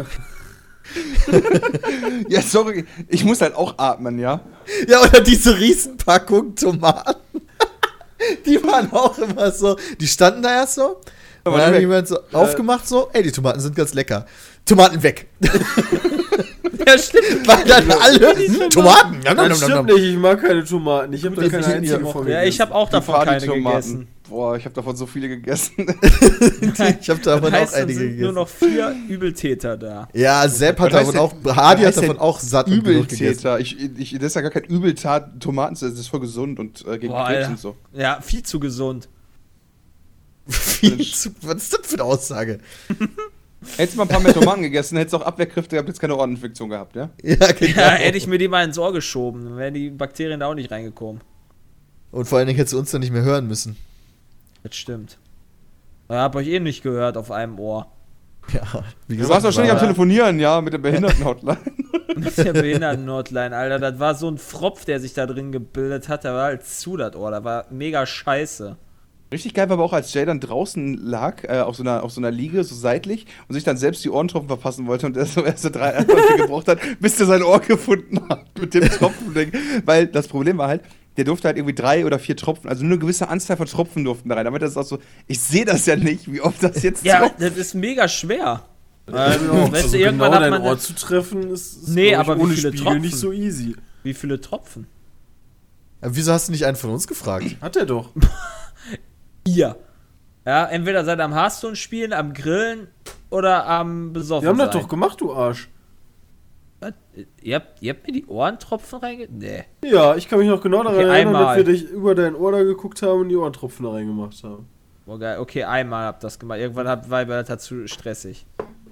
[2.28, 4.42] Ja, sorry, ich muss halt auch atmen, ja.
[4.88, 7.16] Ja, oder diese Riesenpackung Tomaten.
[8.46, 10.90] Die waren auch immer so, die standen da erst so.
[10.90, 11.02] Und
[11.44, 14.28] Aber dann hat jemand so aufgemacht, so, ey, die Tomaten sind ganz lecker.
[14.66, 15.28] Tomaten weg.
[15.42, 17.46] ja, stimmt.
[17.48, 19.20] Weil dann alle, hm, Tomaten.
[19.26, 21.14] Ja, nom, Das stimmt nicht, ich mag keine Tomaten.
[21.14, 23.64] Ich habe da keine einzige ja von Ja, ich habe auch Die davon keine Partytomaten.
[23.82, 24.08] gegessen.
[24.30, 25.74] Boah, ich habe davon so viele gegessen.
[27.02, 28.24] Ich habe davon heißt, auch es einige sind gegessen.
[28.24, 30.08] nur noch vier Übeltäter da.
[30.14, 33.24] ja, Sepp hat davon auch, Hardy hat davon auch satt und genug gegessen.
[33.26, 33.60] Übeltäter.
[33.60, 35.40] Ich, ich, das ist ja gar kein Übeltat.
[35.42, 37.76] Tomaten das ist voll gesund und äh, gegen Boah, Krebs und so.
[37.94, 39.10] Ja, viel zu gesund.
[40.48, 42.60] Viel zu- Was ist das für eine Aussage?
[43.78, 46.16] Hättest du mal ein paar mehr Tomaten gegessen, hättest du auch Abwehrkräfte gehabt, jetzt keine
[46.16, 47.10] Ohreninfektion gehabt, ja?
[47.24, 47.72] Ja, genau.
[47.80, 50.56] Ja, hätte ich mir die mal ins Ohr geschoben, dann wären die Bakterien da auch
[50.56, 51.22] nicht reingekommen.
[52.12, 53.78] Und vor allen Dingen hättest du uns dann nicht mehr hören müssen.
[54.64, 55.18] Das stimmt.
[56.10, 57.88] Ich hab euch eh nicht gehört auf einem Ohr.
[58.52, 61.58] Ja, wie Du warst doch ständig am war- Telefonieren, ja, mit der Behindertenhotline.
[62.18, 63.80] Mit der Behinderten-Nordline, Alter.
[63.80, 66.26] Das war so ein Fropf, der sich da drin gebildet hat.
[66.26, 67.32] Der war halt zu, das Ohr.
[67.32, 68.76] Das war mega scheiße.
[69.32, 72.12] Richtig geil war aber auch, als Jay dann draußen lag, äh, auf, so einer, auf
[72.12, 75.26] so einer Liege, so seitlich, und sich dann selbst die Ohrentropfen verpassen wollte und er
[75.26, 79.34] so erste drei Anläufe gebraucht hat, bis er sein Ohr gefunden hat mit dem Tropfen.
[79.86, 80.82] Weil das Problem war halt,
[81.18, 84.04] der durfte halt irgendwie drei oder vier Tropfen, also nur eine gewisse Anzahl von Tropfen
[84.04, 84.46] durften da rein.
[84.46, 87.42] Damit das auch so, ich sehe das ja nicht, wie oft das jetzt Ja, tropft.
[87.42, 88.64] das ist mega schwer.
[89.08, 92.16] Also, weißt du, genau irgendwann hat dein man Ohr das- zu treffen, ist, ist Nee,
[92.16, 93.02] aber wie ohne viele Spiegel Tropfen?
[93.02, 93.76] nicht so easy.
[94.04, 94.88] Wie viele Tropfen?
[96.02, 97.46] Aber wieso hast du nicht einen von uns gefragt?
[97.62, 98.10] Hat er doch.
[99.56, 99.76] Ihr.
[100.46, 102.88] Ja, entweder seid ihr am Hearthstone spielen, am Grillen
[103.30, 104.82] oder am besoffen Wir haben das sein?
[104.82, 105.70] doch gemacht, du Arsch.
[106.80, 106.94] Was?
[107.44, 109.28] Ihr habt, ihr habt mir die Ohrentropfen reinge...
[109.30, 109.66] Nee.
[109.86, 111.58] Ja, ich kann mich noch genau daran Okay, erinnern, einmal.
[111.58, 114.68] dass wir dich über dein Ohr da geguckt haben und die Ohrentropfen da reingemacht haben.
[115.06, 115.38] Oh, geil.
[115.40, 116.60] Okay, einmal hab das gemacht.
[116.60, 118.46] Irgendwann hab, war mir das zu stressig.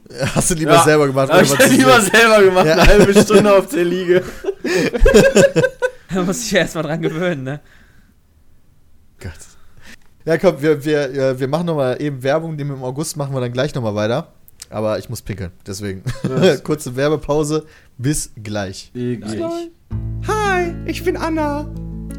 [0.35, 1.31] Hast du lieber Ja, selber gemacht?
[1.31, 2.73] Hab ich du lieber selber gemacht, Ja.
[2.73, 4.23] eine halbe Stunde auf der Liege.
[6.13, 7.59] Da muss ich ja erstmal dran gewöhnen, ne?
[10.25, 13.41] Ja, komm, wir, wir, äh, wir machen nochmal eben Werbung, die im August machen wir
[13.41, 14.33] dann gleich nochmal weiter.
[14.69, 16.03] Aber ich muss pinkeln, deswegen.
[16.23, 16.57] Ja.
[16.63, 17.65] Kurze Werbepause,
[17.97, 18.91] bis gleich.
[18.93, 19.71] Eklig.
[20.27, 21.67] Hi, ich bin Anna.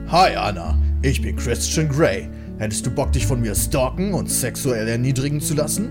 [0.08, 2.28] Hi Anna, ich bin Christian Grey.
[2.58, 5.90] Hättest du Bock, dich von mir stalken und sexuell erniedrigen zu lassen?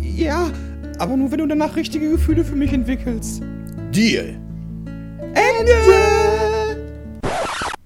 [0.00, 0.50] Ja,
[0.98, 3.42] aber nur wenn du danach richtige Gefühle für mich entwickelst.
[3.92, 4.38] Deal.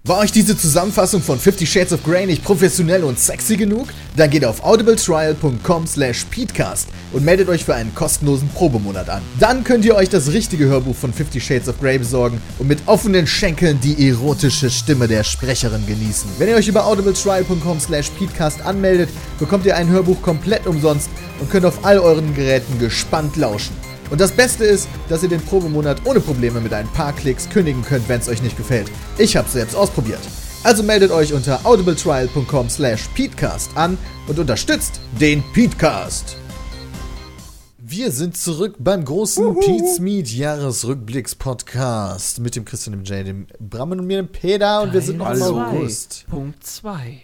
[0.09, 3.89] War euch diese Zusammenfassung von 50 Shades of Grey nicht professionell und sexy genug?
[4.17, 9.21] Dann geht auf audibletrial.com slash peatcast und meldet euch für einen kostenlosen Probemonat an.
[9.39, 12.79] Dann könnt ihr euch das richtige Hörbuch von 50 Shades of Grey besorgen und mit
[12.87, 16.31] offenen Schenkeln die erotische Stimme der Sprecherin genießen.
[16.39, 21.51] Wenn ihr euch über audibletrial.com slash peatcast anmeldet, bekommt ihr ein Hörbuch komplett umsonst und
[21.51, 23.77] könnt auf all euren Geräten gespannt lauschen.
[24.11, 27.83] Und das Beste ist, dass ihr den Probemonat ohne Probleme mit ein paar Klicks kündigen
[27.83, 28.91] könnt, wenn es euch nicht gefällt.
[29.19, 30.21] Ich habe selbst ausprobiert.
[30.65, 33.97] Also meldet euch unter audibletrial.com slash peatcast an
[34.27, 36.37] und unterstützt den Peatcast.
[37.79, 43.47] Wir sind zurück beim großen Pete's Meet Jahresrückblicks Podcast mit dem Christian, dem Jay, dem
[43.59, 45.43] Brammen und mir, dem Peter und wir sind noch im.
[45.43, 46.27] August.
[46.29, 47.23] Punkt 2.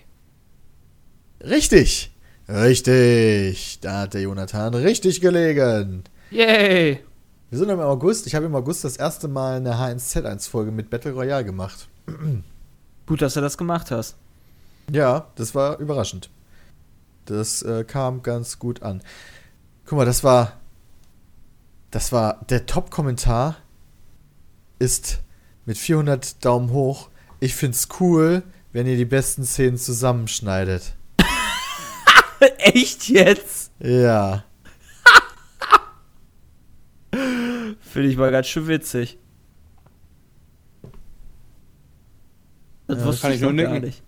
[1.42, 2.12] Richtig.
[2.48, 3.78] Richtig.
[3.80, 6.04] Da hat der Jonathan richtig gelegen.
[6.30, 7.04] Yay!
[7.50, 8.26] Wir sind im August.
[8.26, 11.88] Ich habe im August das erste Mal eine H1Z1-Folge mit Battle Royale gemacht.
[13.06, 14.16] Gut, dass du das gemacht hast.
[14.90, 16.30] Ja, das war überraschend.
[17.26, 19.02] Das äh, kam ganz gut an.
[19.86, 20.60] Guck mal, das war.
[21.90, 22.44] Das war.
[22.48, 23.56] Der Top-Kommentar
[24.78, 25.20] ist
[25.64, 27.08] mit 400 Daumen hoch.
[27.40, 30.94] Ich find's cool, wenn ihr die besten Szenen zusammenschneidet.
[32.58, 33.70] Echt jetzt?
[33.78, 34.44] Ja.
[37.94, 39.18] Finde ich mal ganz schön witzig.
[42.88, 43.86] Das Ja, wusste kann ich ich nur noch gar nicken.
[43.86, 44.02] nicht.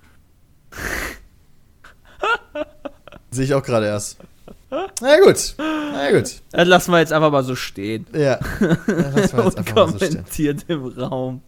[3.31, 4.19] Sehe ich auch gerade erst.
[4.71, 5.55] Na gut.
[5.59, 6.43] Na gut.
[6.51, 8.09] Das lassen wir jetzt einfach mal so stehen.
[8.13, 8.41] Ja.
[8.59, 10.09] Dann lassen wir jetzt einfach mal so stehen.
[10.17, 11.43] Unkommentiert im Raum.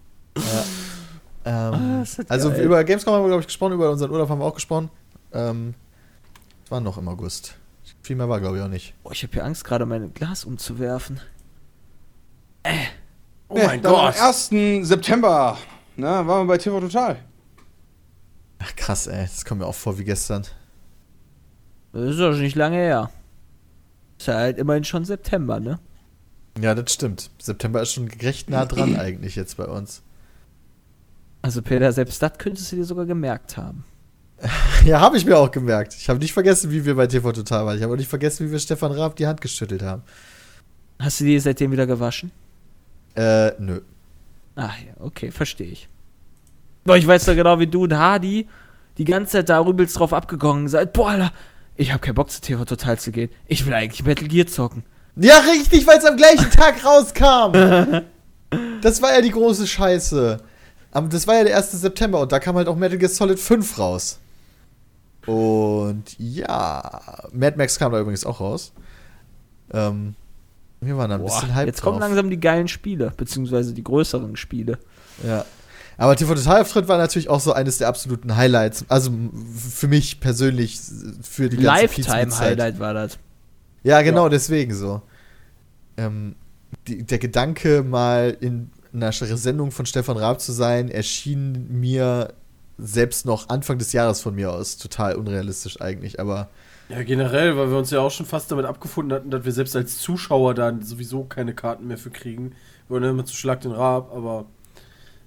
[1.45, 2.62] Ähm, Ah, ist das also geil.
[2.62, 4.91] über Gamescom haben wir, glaube ich, gesprochen, über unseren Urlaub haben wir auch gesprochen.
[5.32, 5.74] Ähm,
[6.68, 7.57] war noch im August.
[8.03, 8.95] Viel mehr war, glaube ich, auch nicht.
[9.03, 11.20] Boah, ich habe hier Angst, gerade mein Glas umzuwerfen.
[13.49, 14.21] Oh mein Dann Gott.
[14.21, 14.87] Am 1.
[14.87, 15.57] September
[15.97, 17.16] ne, waren wir bei TV Total.
[18.59, 19.23] Ach krass, ey.
[19.23, 20.45] Das kommt mir auch vor wie gestern.
[21.93, 23.11] Das ist doch schon nicht lange her.
[24.19, 25.79] Ist ja halt immerhin schon September, ne?
[26.61, 27.31] Ja, das stimmt.
[27.39, 30.03] September ist schon recht nah dran eigentlich jetzt bei uns.
[31.41, 33.85] Also Peter, selbst das könntest du dir sogar gemerkt haben.
[34.85, 35.95] Ja, habe ich mir auch gemerkt.
[35.95, 37.77] Ich habe nicht vergessen, wie wir bei TV Total waren.
[37.77, 40.03] Ich habe auch nicht vergessen, wie wir Stefan Raab die Hand geschüttelt haben.
[41.01, 42.31] Hast du die seitdem wieder gewaschen?
[43.19, 43.81] Äh, nö.
[44.57, 45.89] Ach ja, okay, verstehe ich.
[46.85, 48.49] Boah, ich weiß doch genau, wie du und Hardy
[48.97, 50.93] die ganze Zeit da übelst drauf abgegangen seid.
[50.93, 51.33] Boah, Alter,
[51.77, 53.31] ich habe keinen Bock zu TV Total zu gehen.
[53.47, 54.85] Ich will eigentlich Metal Gear zocken.
[55.16, 58.03] Ja, richtig, weil es am gleichen Tag rauskam.
[58.81, 60.39] Das war ja die große Scheiße.
[60.93, 61.73] Am- Das war ja der 1.
[61.73, 64.19] September und da kam halt auch Metal Gear Solid 5 raus.
[65.27, 68.73] Und ja, Mad Max kam da übrigens auch raus.
[69.73, 70.14] Ähm,
[70.81, 71.91] wir waren da ein Boah, bisschen hype jetzt drauf.
[71.91, 74.79] kommen langsam die geilen Spiele, beziehungsweise die größeren Spiele.
[75.26, 75.45] Ja.
[75.97, 78.85] Aber TV Total Auftritt war natürlich auch so eines der absoluten Highlights.
[78.89, 79.11] Also
[79.57, 80.81] für mich persönlich
[81.22, 81.83] für die ganze.
[81.83, 83.18] Lifetime-Highlight war das.
[83.83, 85.03] Ja, genau, deswegen so.
[85.97, 86.37] Ähm,
[86.87, 92.33] die, der Gedanke, mal in einer Sendung von Stefan Raab zu sein, erschien mir
[92.79, 96.20] selbst noch Anfang des Jahres von mir aus total unrealistisch eigentlich.
[96.20, 96.49] Aber
[96.89, 99.76] Ja, generell, weil wir uns ja auch schon fast damit abgefunden hatten, dass wir selbst
[99.76, 102.51] als Zuschauer da sowieso keine Karten mehr für kriegen.
[102.86, 104.47] Wir wollen ja immer zu Schlag den Rab, aber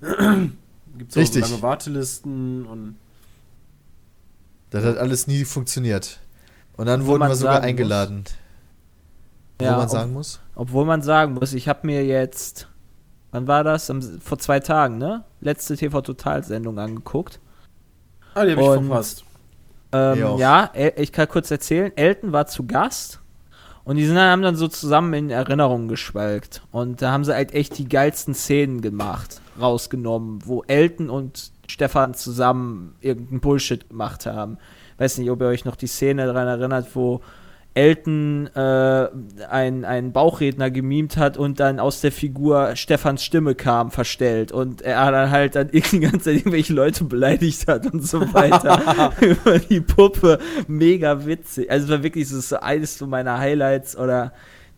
[0.97, 2.95] gibt es auch so lange Wartelisten und
[4.72, 6.20] das hat alles nie funktioniert.
[6.78, 8.24] Und dann Wo wurden man wir sogar eingeladen.
[9.62, 10.39] Ja, wo man ob- sagen muss.
[10.55, 12.68] Obwohl man sagen muss, ich habe mir jetzt,
[13.32, 13.89] wann war das?
[13.89, 15.24] Am, vor zwei Tagen, ne?
[15.41, 17.39] Letzte TV-Total-Sendung angeguckt.
[18.34, 19.26] Ah, die habe ich verpasst.
[19.94, 21.92] Ähm, ja, ich kann kurz erzählen.
[21.96, 23.20] Elton war zu Gast
[23.84, 26.62] und die sind dann, haben dann so zusammen in Erinnerungen geschwelgt.
[26.72, 32.14] Und da haben sie halt echt die geilsten Szenen gemacht, rausgenommen, wo Elton und Stefan
[32.14, 34.58] zusammen irgendeinen Bullshit gemacht haben.
[34.98, 37.22] Weiß nicht, ob ihr euch noch die Szene daran erinnert, wo
[37.74, 39.07] Elton äh,
[39.49, 44.51] einen, einen Bauchredner gemimt hat und dann aus der Figur Stefans Stimme kam, verstellt.
[44.51, 49.13] Und er dann halt dann die ganze Zeit irgendwelche Leute beleidigt hat und so weiter
[49.22, 50.39] über die Puppe.
[50.67, 51.72] Mega witzig.
[51.72, 54.34] Also es war wirklich so eines so meiner Highlights oder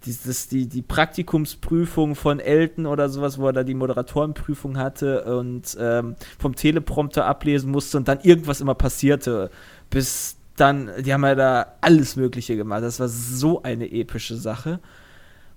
[0.05, 5.77] dieses, die, die Praktikumsprüfung von Elton oder sowas, wo er da die Moderatorenprüfung hatte und
[5.79, 9.49] ähm, vom Teleprompter ablesen musste und dann irgendwas immer passierte,
[9.89, 12.83] bis dann, die haben ja da alles Mögliche gemacht.
[12.83, 14.79] Das war so eine epische Sache.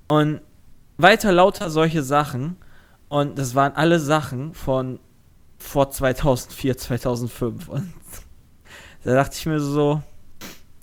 [0.09, 0.41] Und
[0.97, 2.57] weiter lauter solche Sachen.
[3.09, 4.99] Und das waren alle Sachen von
[5.59, 7.69] vor 2004, 2005.
[7.69, 7.93] Und
[9.05, 10.03] da dachte ich mir so,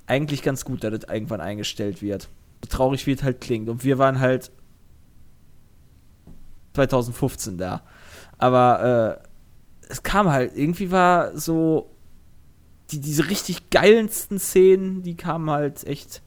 [0.05, 2.29] eigentlich ganz gut, dass das irgendwann eingestellt wird.
[2.63, 3.69] So traurig wie es halt klingt.
[3.69, 4.51] Und wir waren halt
[6.73, 7.81] 2015 da.
[8.37, 11.92] Aber äh, es kam halt, irgendwie war so
[12.93, 16.21] die, diese richtig geilensten Szenen, die kamen halt echt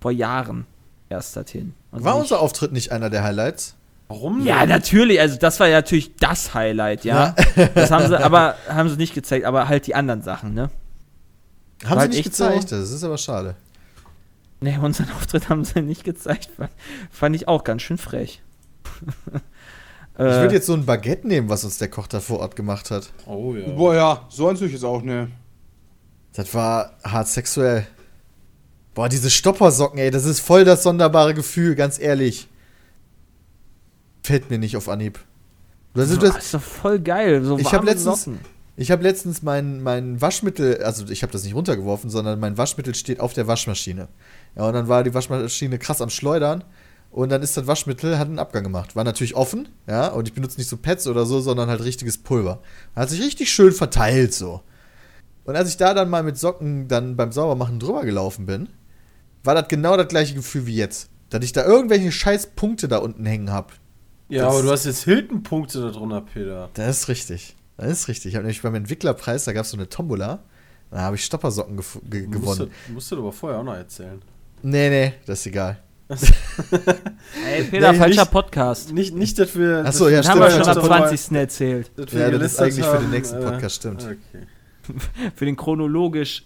[0.00, 0.66] vor Jahren
[1.08, 1.74] erst dorthin.
[1.92, 3.74] Also war unser Auftritt nicht einer der Highlights?
[4.08, 4.46] Warum denn?
[4.46, 5.20] Ja, natürlich.
[5.20, 7.34] Also das war ja natürlich das Highlight, ja.
[7.56, 7.66] ja.
[7.74, 10.70] das haben sie, aber haben sie nicht gezeigt, aber halt die anderen Sachen, ne?
[11.82, 13.56] Haben war sie halt nicht gezeigt, so, das ist aber schade.
[14.60, 16.50] Ne, unseren Auftritt haben sie nicht gezeigt.
[16.56, 16.70] Fand,
[17.10, 18.42] fand ich auch ganz schön frech.
[20.14, 22.90] ich würde jetzt so ein Baguette nehmen, was uns der Koch da vor Ort gemacht
[22.90, 23.10] hat.
[23.26, 23.68] Oh ja.
[23.68, 25.28] Boah, ja, so an sich ist auch ne.
[26.34, 27.86] Das war hart sexuell.
[28.92, 32.48] Boah, diese Stoppersocken, ey, das ist voll das sonderbare Gefühl, ganz ehrlich.
[34.22, 35.18] Fällt mir nicht auf Anhieb.
[35.94, 37.44] Das ist, das, ist doch voll geil.
[37.44, 38.28] So ich habe letztens,
[38.76, 42.94] ich hab letztens mein, mein Waschmittel, also ich habe das nicht runtergeworfen, sondern mein Waschmittel
[42.96, 44.08] steht auf der Waschmaschine.
[44.56, 46.64] Ja, und dann war die Waschmaschine krass am Schleudern.
[47.12, 48.96] Und dann ist das Waschmittel, hat einen Abgang gemacht.
[48.96, 52.18] War natürlich offen, ja, und ich benutze nicht so Pads oder so, sondern halt richtiges
[52.18, 52.60] Pulver.
[52.96, 54.62] Hat sich richtig schön verteilt so.
[55.44, 58.68] Und als ich da dann mal mit Socken dann beim Saubermachen drüber gelaufen bin,
[59.42, 61.10] war das genau das gleiche Gefühl wie jetzt.
[61.30, 63.74] Dass ich da irgendwelche scheiß Punkte da unten hängen habe.
[64.28, 66.70] Ja, das, aber du hast jetzt Hilton-Punkte da drunter, Peter.
[66.74, 67.56] Das ist richtig.
[67.76, 68.30] Das ist richtig.
[68.30, 70.40] Ich habe nämlich beim Entwicklerpreis, da gab es so eine Tombola.
[70.90, 71.76] Da habe ich Stoppersocken
[72.08, 72.42] ge gewonnen.
[72.44, 74.22] Musst du, musst du aber vorher auch noch erzählen.
[74.62, 75.78] Nee, nee, das ist egal.
[76.08, 78.92] Ey, Peter, nee, falscher nicht, Podcast.
[78.92, 79.84] Nicht, nicht, dass wir.
[79.84, 80.42] Achso, ja, stimmt.
[80.42, 81.36] Haben wir schon am 20.
[81.36, 81.90] erzählt.
[82.12, 84.04] Ja, das ist eigentlich haben, für den nächsten Podcast, stimmt.
[84.04, 84.46] Okay.
[85.34, 86.44] für den chronologisch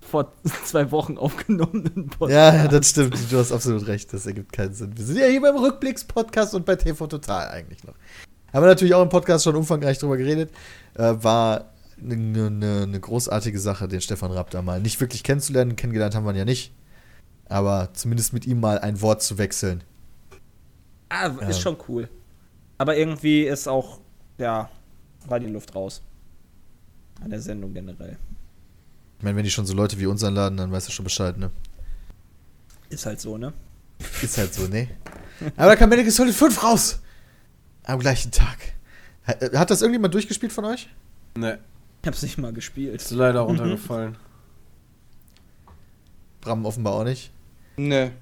[0.00, 0.32] vor
[0.64, 2.32] zwei Wochen aufgenommenen Podcast.
[2.32, 3.16] Ja, das stimmt.
[3.30, 4.12] Du hast absolut recht.
[4.12, 4.96] Das ergibt keinen Sinn.
[4.96, 7.94] Wir sind ja hier beim Rückblicks-Podcast und bei TV Total eigentlich noch.
[8.52, 10.50] Haben wir natürlich auch im Podcast schon umfangreich drüber geredet.
[10.94, 12.14] Äh, war eine,
[12.46, 15.76] eine, eine, großartige Sache, den Stefan Rapp da mal nicht wirklich kennenzulernen.
[15.76, 16.72] Kennengelernt haben wir ihn ja nicht.
[17.48, 19.84] Aber zumindest mit ihm mal ein Wort zu wechseln.
[21.10, 21.62] Ah, ist ja.
[21.62, 22.08] schon cool.
[22.78, 24.00] Aber irgendwie ist auch,
[24.38, 24.70] ja,
[25.26, 26.02] war die Luft raus
[27.20, 28.16] an der Sendung generell.
[29.18, 31.36] Ich meine, wenn die schon so Leute wie uns anladen, dann weißt du schon Bescheid,
[31.36, 31.50] ne?
[32.88, 33.52] Ist halt so, ne?
[34.22, 34.88] Ist halt so, ne?
[35.56, 37.00] Aber da kam Medical Solid 5 raus!
[37.84, 38.58] Am gleichen Tag.
[39.26, 40.88] Hat das irgendjemand durchgespielt von euch?
[41.36, 41.58] Ne.
[42.02, 42.94] Ich hab's nicht mal gespielt.
[42.94, 44.16] Ist leider runtergefallen.
[46.40, 47.32] Bram offenbar auch nicht.
[47.76, 48.12] Ne.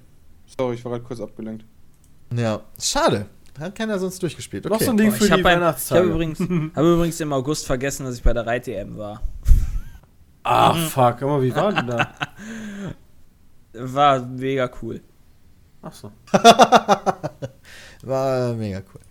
[0.57, 1.65] Sorry, ich war gerade kurz abgelenkt.
[2.33, 3.27] Ja, schade.
[3.59, 4.65] Hat keiner sonst durchgespielt.
[4.65, 4.73] Okay.
[4.73, 6.01] Noch so ein Ding für ich die Weihnachtstage.
[6.01, 6.39] Ich habe übrigens,
[6.75, 9.21] hab übrigens im August vergessen, dass ich bei der Reit-EM war.
[10.43, 11.21] Ah, fuck.
[11.23, 12.09] Aber wie war denn da?
[13.79, 15.01] War mega cool.
[15.83, 16.11] Ach so.
[18.01, 19.01] war mega cool.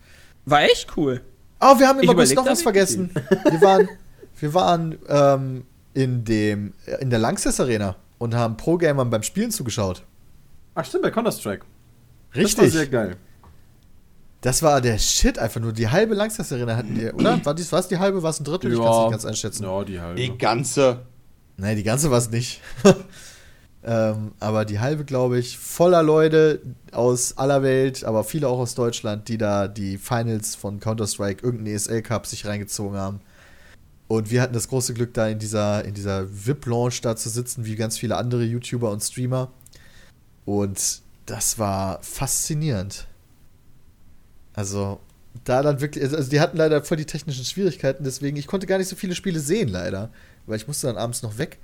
[0.45, 1.21] War echt cool.
[1.61, 3.11] Oh, wir haben im August noch was vergessen.
[3.45, 3.89] wir waren,
[4.41, 10.03] wir waren ähm, in, dem, in der Langsys Arena und haben Pro-Gamern beim Spielen zugeschaut.
[10.75, 11.65] Ach stimmt, bei Counter-Strike.
[12.35, 12.55] Richtig.
[12.57, 13.17] Das war sehr geil.
[14.47, 15.73] Das war der Shit einfach nur.
[15.73, 17.45] Die halbe Langzeitsarena hatten die, oder?
[17.45, 18.73] War es die halbe, war es ein Drittel?
[18.73, 18.79] Ja.
[18.79, 19.65] Ich kann es nicht ganz einschätzen.
[19.65, 20.21] Ja, die halbe.
[20.21, 21.01] Die ganze.
[21.57, 22.61] Nein, die ganze war es nicht.
[23.85, 26.61] ähm, aber die halbe, glaube ich, voller Leute
[26.93, 31.75] aus aller Welt, aber viele auch aus Deutschland, die da die Finals von Counter-Strike, irgendeinen
[31.75, 33.19] ESL Cup sich reingezogen haben.
[34.07, 37.65] Und wir hatten das große Glück, da in dieser, in dieser VIP-Launch da zu sitzen,
[37.65, 39.51] wie ganz viele andere YouTuber und Streamer.
[40.45, 43.09] Und das war faszinierend.
[44.57, 44.99] Also,
[45.45, 48.67] da dann wirklich, also, also die hatten leider voll die technischen Schwierigkeiten, deswegen, ich konnte
[48.67, 50.11] gar nicht so viele Spiele sehen, leider.
[50.47, 51.59] Weil ich musste dann abends noch weg.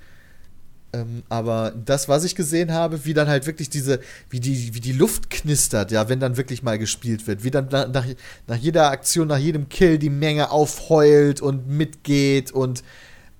[0.93, 3.99] Ähm, aber das, was ich gesehen habe, wie dann halt wirklich diese,
[4.29, 7.67] wie die, wie die Luft knistert, ja, wenn dann wirklich mal gespielt wird, wie dann
[7.69, 8.05] nach,
[8.47, 12.83] nach, jeder Aktion, nach jedem Kill die Menge aufheult und mitgeht und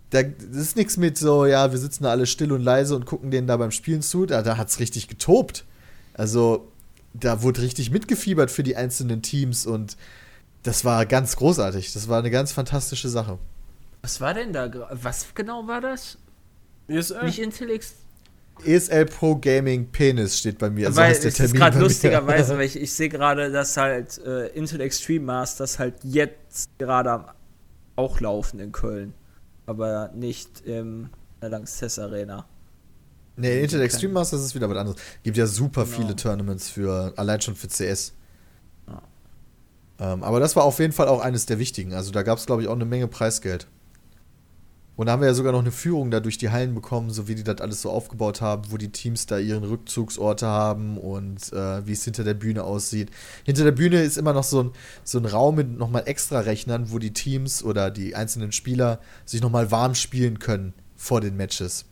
[0.09, 3.31] da ist nichts mit so, ja, wir sitzen da alle still und leise und gucken
[3.31, 5.65] denen da beim Spielen zu, da, da es richtig getobt.
[6.13, 6.71] Also,
[7.14, 9.98] da wurde richtig mitgefiebert für die einzelnen Teams und
[10.64, 11.94] das war ganz großartig.
[11.94, 13.38] Das war eine ganz fantastische Sache.
[14.02, 14.69] Was war denn da?
[14.91, 16.18] Was genau war das?
[16.88, 17.26] ESL.
[17.26, 17.95] Nicht Intellix.
[18.64, 20.88] ESL Pro Gaming Penis steht bei mir.
[20.88, 23.77] Also weil heißt der es ist Termin gerade lustigerweise, weil ich, ich sehe gerade, dass
[23.77, 27.26] halt äh, Intel Extreme Masters halt jetzt gerade am
[27.95, 29.14] auch laufen in Köln.
[29.65, 31.10] Aber nicht in
[31.41, 32.48] der Lanxess Arena.
[33.35, 34.99] Nee, Intel Extreme Masters ist wieder was anderes.
[35.23, 35.97] Gibt ja super Genau.
[35.97, 38.14] viele Tournaments für, allein schon für CS.
[38.88, 39.01] Ja.
[39.99, 41.93] Ähm, aber das war auf jeden Fall auch eines der wichtigen.
[41.93, 43.68] Also da gab es, glaube ich, auch eine Menge Preisgeld.
[44.95, 47.27] Und da haben wir ja sogar noch eine Führung da durch die Hallen bekommen, so
[47.27, 51.51] wie die das alles so aufgebaut haben, wo die Teams da ihren Rückzugsorte haben und
[51.51, 53.10] äh, wie es hinter der Bühne aussieht.
[53.43, 54.72] Hinter der Bühne ist immer noch so ein,
[55.03, 59.41] so ein Raum mit nochmal extra Rechnern, wo die Teams oder die einzelnen Spieler sich
[59.41, 61.85] nochmal warm spielen können vor den Matches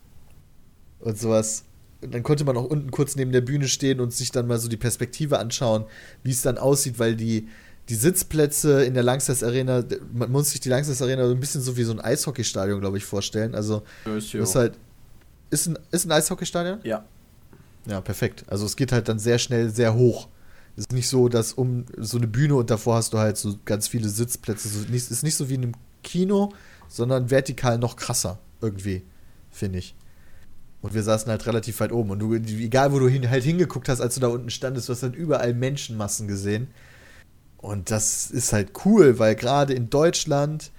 [1.02, 1.64] und sowas.
[2.00, 4.58] Und dann konnte man auch unten kurz neben der Bühne stehen und sich dann mal
[4.58, 5.84] so die Perspektive anschauen,
[6.24, 7.48] wie es dann aussieht, weil die,
[7.88, 11.60] die Sitzplätze in der Langsess Arena, man muss sich die Langsess Arena so ein bisschen
[11.60, 13.54] so wie so ein Eishockeystadion, glaube ich, vorstellen.
[13.54, 13.82] Also,
[14.16, 14.74] ist ist halt.
[15.50, 16.80] Ist ein, ist ein Eishockeystadion?
[16.82, 17.04] Ja.
[17.86, 18.44] Ja, perfekt.
[18.48, 20.28] Also, es geht halt dann sehr schnell sehr hoch.
[20.76, 23.58] Es ist nicht so, dass um so eine Bühne und davor hast du halt so
[23.64, 24.68] ganz viele Sitzplätze.
[24.68, 26.52] So, nicht, ist nicht so wie in einem Kino,
[26.88, 29.02] sondern vertikal noch krasser, irgendwie,
[29.50, 29.94] finde ich.
[30.82, 32.10] Und wir saßen halt relativ weit oben.
[32.10, 34.92] Und du, egal wo du hin, halt hingeguckt hast, als du da unten standest, du
[34.92, 36.68] hast halt überall Menschenmassen gesehen.
[37.58, 40.72] Und das ist halt cool, weil gerade in Deutschland,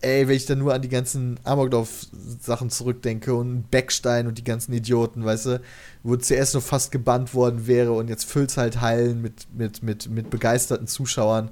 [0.00, 4.72] ey, wenn ich dann nur an die ganzen Amoklauf-Sachen zurückdenke und Beckstein und die ganzen
[4.72, 5.60] Idioten, weißt du,
[6.04, 10.08] wo CS nur fast gebannt worden wäre und jetzt füllt's halt Hallen mit, mit, mit,
[10.08, 11.50] mit begeisterten Zuschauern.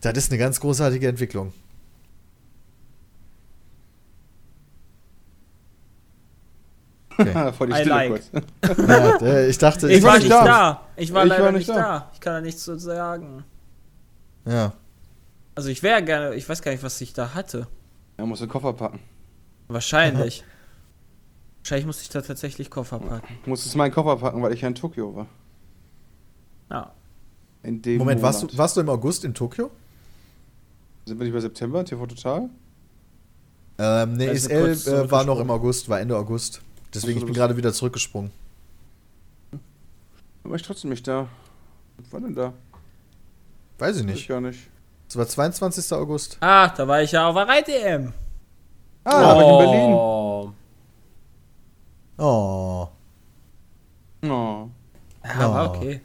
[0.00, 1.52] Das ist eine ganz großartige Entwicklung.
[7.18, 7.52] Okay.
[7.56, 8.10] Vor die I Stille like.
[8.10, 8.30] kurz.
[8.88, 10.44] ja, äh, ich dachte, Ich, war nicht da.
[10.44, 10.80] da.
[10.96, 11.82] Ich war Ich leider war nicht nicht da.
[11.82, 12.10] da.
[12.14, 13.44] Ich kann da nichts zu sagen.
[14.46, 14.72] Ja.
[15.54, 17.66] Also ich wäre gerne, ich weiß gar nicht, was ich da hatte.
[18.16, 19.00] Er muss den Koffer packen.
[19.66, 20.44] Wahrscheinlich.
[21.62, 23.34] Wahrscheinlich musste ich da tatsächlich Koffer packen.
[23.42, 25.26] Ich muss jetzt meinen Koffer packen, weil ich ja in Tokio war.
[26.70, 26.92] Ja.
[27.64, 29.70] In dem Moment, warst du, warst du im August in Tokio?
[31.04, 32.48] Sind wir nicht bei September, TV Total?
[33.78, 36.60] Ähm, nee, Also kurz äh, war noch im August, war Ende August.
[36.94, 38.30] Deswegen, Ach ich bin gerade wieder zurückgesprungen.
[40.44, 41.28] Aber ich trotzdem nicht da.
[41.98, 42.52] Was war denn da?
[43.78, 44.28] Weiß ich Weiß ich nicht.
[44.28, 44.60] gar nicht.
[45.08, 45.92] Es war 22.
[45.92, 46.36] August.
[46.40, 48.12] Ah, da war ich ja auf der Reit-EM.
[49.04, 49.92] Ah, da war ich in Berlin.
[49.94, 50.52] Oh.
[52.18, 52.88] Oh.
[54.22, 54.68] Oh.
[55.24, 55.76] Ja, war Oh.
[55.76, 56.00] okay.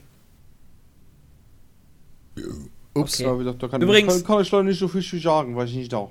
[2.95, 3.19] Ups.
[3.19, 3.23] Okay.
[3.23, 5.55] Da ich gedacht, da kann, Übrigens- kann, kann ich leider nicht so viel zu sagen,
[5.55, 6.09] weil ich nicht da.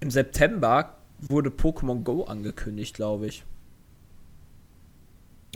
[0.00, 3.44] Im September wurde Pokémon Go angekündigt, glaube ich.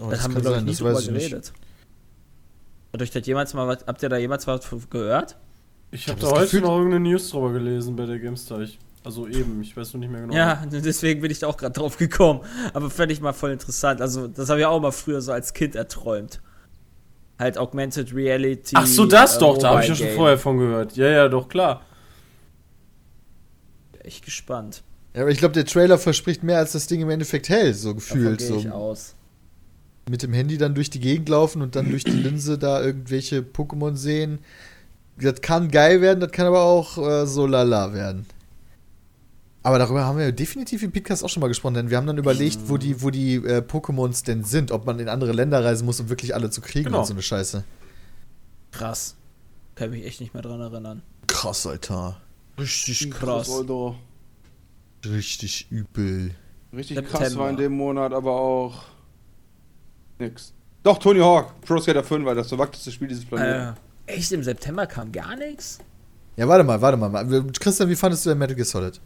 [0.05, 1.31] Oh, da haben wir, glaube ich, das drüber ich nicht.
[1.31, 1.53] geredet.
[2.93, 5.37] Hat euch das jemals mal was, habt ihr da jemals was von gehört?
[5.91, 8.61] Ich habe hab da das heute Gefühl- noch irgendeine News drüber gelesen bei der GameStar.
[8.61, 10.35] Ich, also eben, ich weiß noch nicht mehr genau.
[10.35, 12.41] Ja, deswegen bin ich da auch gerade drauf gekommen.
[12.75, 14.01] Aber fände ich mal voll interessant.
[14.01, 16.41] Also, das habe ich auch mal früher so als Kind erträumt.
[17.39, 18.75] Halt Augmented Reality.
[18.77, 20.97] Ach so, das äh, doch, da habe ich ja schon vorher von gehört.
[20.97, 21.83] Ja, ja, doch, klar.
[24.01, 24.83] Echt gespannt.
[25.15, 27.93] Ja, aber ich glaube, der Trailer verspricht mehr, als das Ding im Endeffekt hält, so
[27.93, 28.39] Davon gefühlt.
[28.39, 29.15] gehe So ich aus.
[30.09, 33.41] Mit dem Handy dann durch die Gegend laufen und dann durch die Linse da irgendwelche
[33.41, 34.41] Pokémon sehen.
[35.19, 38.27] Das kann geil werden, das kann aber auch äh, so lala werden.
[39.65, 42.19] Aber darüber haben wir definitiv im Podcast auch schon mal gesprochen, denn wir haben dann
[42.19, 45.85] überlegt, wo die, wo die äh, Pokémons denn sind, ob man in andere Länder reisen
[45.87, 47.01] muss, um wirklich alle zu kriegen Genau.
[47.01, 47.63] und so eine Scheiße.
[48.73, 49.15] Krass.
[49.77, 51.03] Kann mich echt nicht mehr dran erinnern.
[51.29, 52.21] Krass, Alter.
[52.59, 53.49] Richtig krass.
[53.51, 53.95] Alter.
[55.07, 56.33] Richtig übel.
[56.75, 57.19] Richtig September.
[57.25, 58.85] krass war in dem Monat aber auch
[60.19, 60.53] nix.
[60.83, 63.77] Doch, Tony Hawk, Pro Skater 5 war das verwackteste Spiel dieses Planeten.
[64.07, 65.79] Äh, echt, im September kam gar nichts?
[66.37, 67.45] Ja, warte mal, warte mal.
[67.61, 69.01] Christian, wie fandest du denn Metal Gear Solid?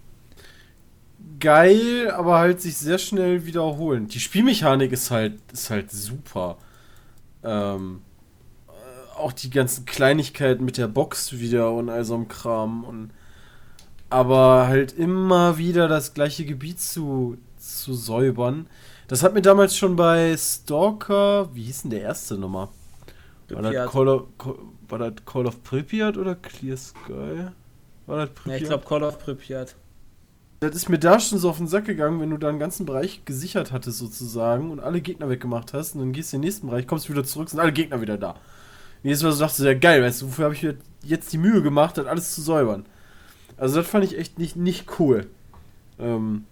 [1.39, 4.09] Geil, aber halt sich sehr schnell wiederholen.
[4.09, 6.57] Die Spielmechanik ist halt, ist halt super.
[7.45, 8.01] Ähm,
[8.69, 12.85] äh, auch die ganzen Kleinigkeiten mit der Box wieder und all so einem Kram.
[12.85, 13.11] Und,
[14.09, 18.67] aber halt immer wieder das gleiche Gebiet zu, zu säubern.
[19.09, 22.71] Das hat mir damals schon bei Stalker, wie hieß denn der erste Nummer?
[23.49, 23.91] War das.
[23.93, 24.25] Call of,
[24.89, 27.47] war das Call of Pripyat oder Clear Sky?
[28.07, 28.47] War das Pripyat?
[28.47, 29.77] Ja, ich glaube Call of Pripyat.
[30.61, 32.87] Das ist mir da schon so auf den Sack gegangen, wenn du da einen ganzen
[32.87, 36.47] Bereich gesichert hattest sozusagen und alle Gegner weggemacht hast und dann gehst du in den
[36.47, 38.31] nächsten Bereich, kommst wieder zurück, sind alle Gegner wieder da.
[38.31, 38.39] Und
[39.05, 41.39] jedes Mal so dachte ich, ja geil, weißt du, wofür habe ich mir jetzt die
[41.39, 42.87] Mühe gemacht, das alles zu säubern.
[43.57, 45.27] Also das fand ich echt nicht, nicht cool.
[45.99, 46.45] Ähm,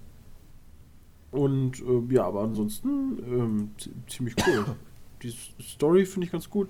[1.34, 4.64] und ähm, ja, aber ansonsten ähm, zi- ziemlich cool.
[5.22, 6.68] Die Story finde ich ganz gut.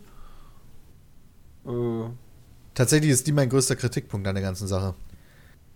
[1.67, 2.09] Äh,
[2.75, 4.95] Tatsächlich ist die mein größter Kritikpunkt an der ganzen Sache.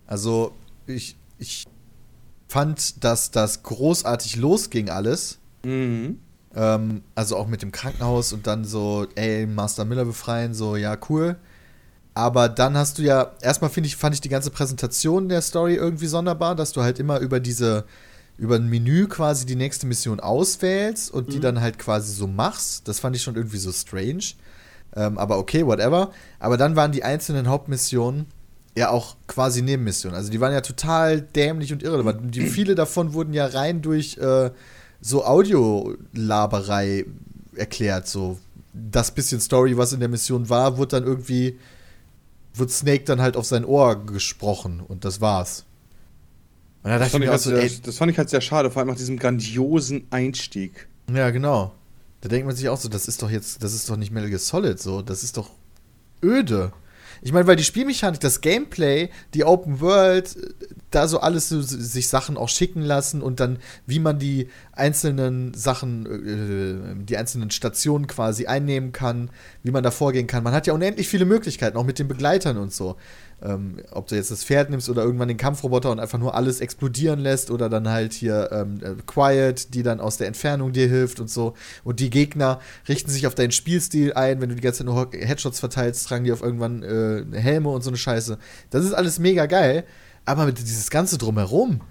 [0.07, 0.53] Also,
[0.87, 1.65] ich, ich
[2.47, 6.19] fand, dass das großartig losging alles Mhm.
[6.55, 10.97] Ähm, also auch mit dem Krankenhaus und dann so, ey, Master Miller befreien, so, ja,
[11.09, 11.35] cool.
[12.13, 15.75] Aber dann hast du ja, erstmal finde ich, fand ich die ganze Präsentation der Story
[15.75, 17.85] irgendwie sonderbar, dass du halt immer über diese,
[18.39, 22.87] über ein Menü quasi die nächste Mission auswählst und die dann halt quasi so machst.
[22.87, 24.23] Das fand ich schon irgendwie so strange.
[24.95, 26.11] Ähm, aber okay, whatever.
[26.39, 28.27] Aber dann waren die einzelnen Hauptmissionen
[28.77, 30.15] ja auch quasi Nebenmissionen.
[30.15, 32.33] Also die waren ja total dämlich und irrelevant.
[32.33, 34.51] Die, viele davon wurden ja rein durch äh,
[35.01, 37.05] so Audiolaberei
[37.55, 38.07] erklärt.
[38.07, 38.39] So
[38.73, 41.59] das bisschen Story, was in der Mission war, wurde dann irgendwie,
[42.53, 45.65] wird Snake dann halt auf sein Ohr gesprochen und das war's.
[46.83, 48.29] Und da Das dachte fand, ich mir halt so, sehr, ey, das fand ich halt
[48.29, 50.87] sehr schade, vor allem nach diesem grandiosen Einstieg.
[51.13, 51.73] ja, genau.
[52.21, 54.29] Da denkt man sich auch so, das ist doch jetzt, das ist doch nicht Metal
[54.29, 55.51] Gear Solid so, das ist doch
[56.21, 56.73] öde.
[57.21, 61.61] Ich meine, weil die Spielmechanik, das Gameplay, die Open World, äh, da so alles so,
[61.61, 67.51] sich Sachen auch schicken lassen und dann, wie man die einzelnen Sachen, äh, die einzelnen
[67.51, 69.31] Stationen quasi einnehmen kann,
[69.63, 70.43] wie man da vorgehen kann.
[70.43, 72.95] Man hat ja unendlich viele Möglichkeiten, auch mit den Begleitern und so.
[73.41, 76.59] Ähm, ob du jetzt das Pferd nimmst oder irgendwann den Kampfroboter und einfach nur alles
[76.59, 80.89] explodieren lässt oder dann halt hier ähm, äh, Quiet, die dann aus der Entfernung dir
[80.89, 81.53] hilft und so.
[81.85, 82.59] Und die Gegner
[82.89, 84.41] richten sich auf deinen Spielstil ein.
[84.41, 87.81] Wenn du die ganze Zeit nur Headshots verteilst, tragen die auf irgendwann äh, Helme und
[87.81, 88.37] so eine Scheiße.
[88.71, 89.85] Das ist alles mega geil.
[90.25, 91.81] Aber mit dieses Ganze drumherum,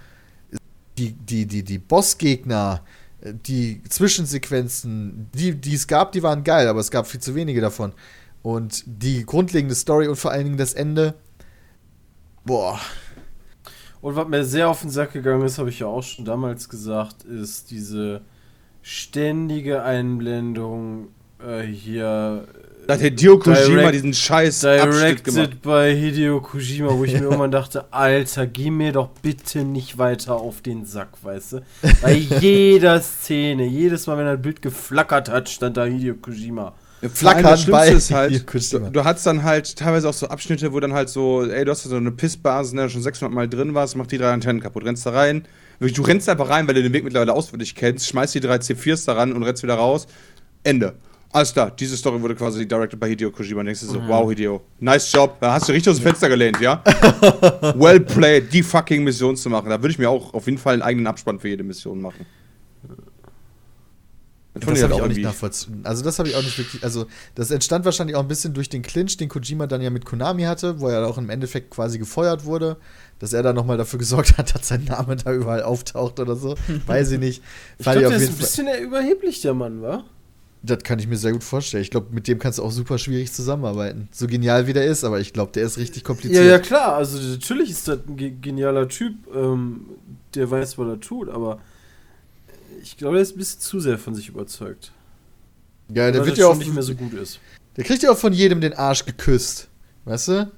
[0.99, 2.83] die, die, die, die Bossgegner,
[3.23, 7.35] äh, die Zwischensequenzen, die, die es gab, die waren geil, aber es gab viel zu
[7.35, 7.93] wenige davon.
[8.43, 11.15] Und die grundlegende Story und vor allen Dingen das Ende,
[12.49, 12.81] boah,
[14.01, 16.69] Und was mir sehr auf den Sack gegangen ist, habe ich ja auch schon damals
[16.69, 18.23] gesagt, ist diese
[18.83, 21.09] ständige Einblendung
[21.47, 22.47] äh, hier
[22.87, 25.37] Da hat Hideo Kojima Direct- diesen scheiß Abschnitt gemacht.
[25.37, 29.99] Directed bei Hideo Kojima, wo ich mir irgendwann dachte, Alter, geh mir doch bitte nicht
[29.99, 31.61] weiter auf den Sack, weißt du?
[32.03, 36.73] Bei jeder Szene, jedes Mal, wenn ein Bild geflackert hat, stand da Hideo Kojima.
[37.03, 40.81] Flackern bei Schlimmste ist halt, du, du hast dann halt teilweise auch so Abschnitte, wo
[40.81, 43.97] dann halt so, ey, du hast so eine Pissbasis, ne, schon 600 Mal drin warst,
[43.97, 45.47] mach die drei Antennen kaputt, rennst da rein.
[45.81, 49.07] Du rennst einfach rein, weil du den Weg mittlerweile auswendig kennst, schmeißt die drei C4s
[49.07, 50.09] da ran und rennst wieder raus.
[50.65, 50.95] Ende.
[51.31, 53.61] Alles klar, diese Story wurde quasi directed bei Hideo Kojima.
[53.61, 55.37] Und denkst du so, wow, Hideo, nice Job.
[55.41, 56.83] Da hast du richtig aus dem Fenster gelehnt, ja?
[57.77, 59.69] well played, die fucking Mission zu machen.
[59.69, 62.25] Da würde ich mir auch auf jeden Fall einen eigenen Abspann für jede Mission machen.
[64.61, 65.81] Das fand Das ich habe ich auch nicht nachvollzogen.
[65.85, 66.83] Also das habe ich auch nicht wirklich.
[66.85, 70.05] Also das entstand wahrscheinlich auch ein bisschen durch den Clinch, den Kojima dann ja mit
[70.05, 72.77] Konami hatte, wo er auch im Endeffekt quasi gefeuert wurde,
[73.19, 76.57] dass er dann nochmal dafür gesorgt hat, dass sein Name da überall auftaucht oder so.
[76.87, 77.43] Weiß ich nicht.
[77.79, 78.37] Ich Fand glaube, ich der ist ein
[78.67, 78.67] Fall.
[78.67, 80.05] bisschen überheblich, der Mann, wa?
[80.61, 81.83] Das kann ich mir sehr gut vorstellen.
[81.85, 84.09] Ich glaube, mit dem kannst du auch super schwierig zusammenarbeiten.
[84.11, 86.45] So genial wie der ist, aber ich glaube, der ist richtig kompliziert.
[86.45, 86.97] Ja, ja, klar.
[86.97, 89.83] Also natürlich ist das ein ge genialer Typ, ähm,
[90.35, 91.61] der weiß, was er tut, aber
[92.83, 94.93] ich glaube, der ist ein bisschen zu sehr von sich überzeugt.
[95.93, 97.41] Ja, der wird ja auch nicht mehr so gut ist.
[97.77, 99.69] Der kriegt ja auch von jedem den Arsch geküsst.
[100.05, 100.53] Weißt du?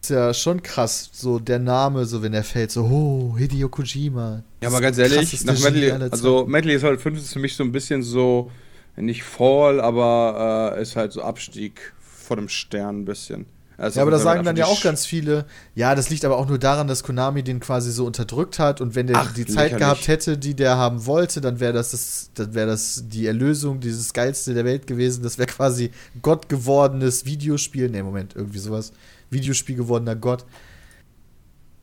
[0.00, 4.42] Ist ja schon krass, so der Name, so wenn er fällt, so, oh, Hideo Kojima.
[4.60, 6.44] Ja, aber ganz ehrlich, nach aller also.
[6.44, 8.50] Metal Gear Solid 5 ist für mich so ein bisschen so,
[8.96, 13.46] nicht Fall, aber äh, ist halt so Abstieg vor dem Stern ein bisschen.
[13.78, 16.46] Also Ja, aber da sagen dann ja auch ganz viele, ja, das liegt aber auch
[16.46, 19.72] nur daran, dass Konami den quasi so unterdrückt hat und wenn der Ach, die Zeit
[19.72, 19.78] lächerlich.
[19.78, 23.80] gehabt hätte, die der haben wollte, dann wäre das, das, dann wäre das die Erlösung,
[23.80, 25.22] dieses geilste der Welt gewesen.
[25.22, 25.90] Das wäre quasi
[26.20, 27.88] Gott gewordenes Videospiel.
[27.90, 28.92] Ne, Moment, irgendwie sowas.
[29.30, 30.44] Videospiel gewordener Gott.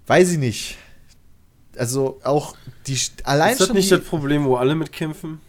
[0.08, 0.78] Weiß ich nicht.
[1.78, 2.56] Also auch
[2.88, 5.40] die allein ist das schon nicht das Problem, wo alle mitkämpfen?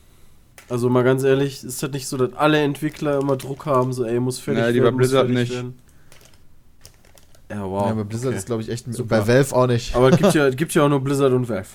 [0.69, 4.05] Also mal ganz ehrlich, ist das nicht so, dass alle Entwickler immer Druck haben, so
[4.05, 5.53] ey, muss fertig Ja, die bei werden, Blizzard nicht.
[5.53, 5.75] werden?
[7.51, 7.89] Ja, wow.
[7.89, 8.39] ja, bei Blizzard okay.
[8.39, 9.20] ist glaube ich echt ein, Super.
[9.20, 9.94] bei Valve auch nicht.
[9.97, 11.68] Aber es gibt ja, es gibt ja auch nur Blizzard und Valve.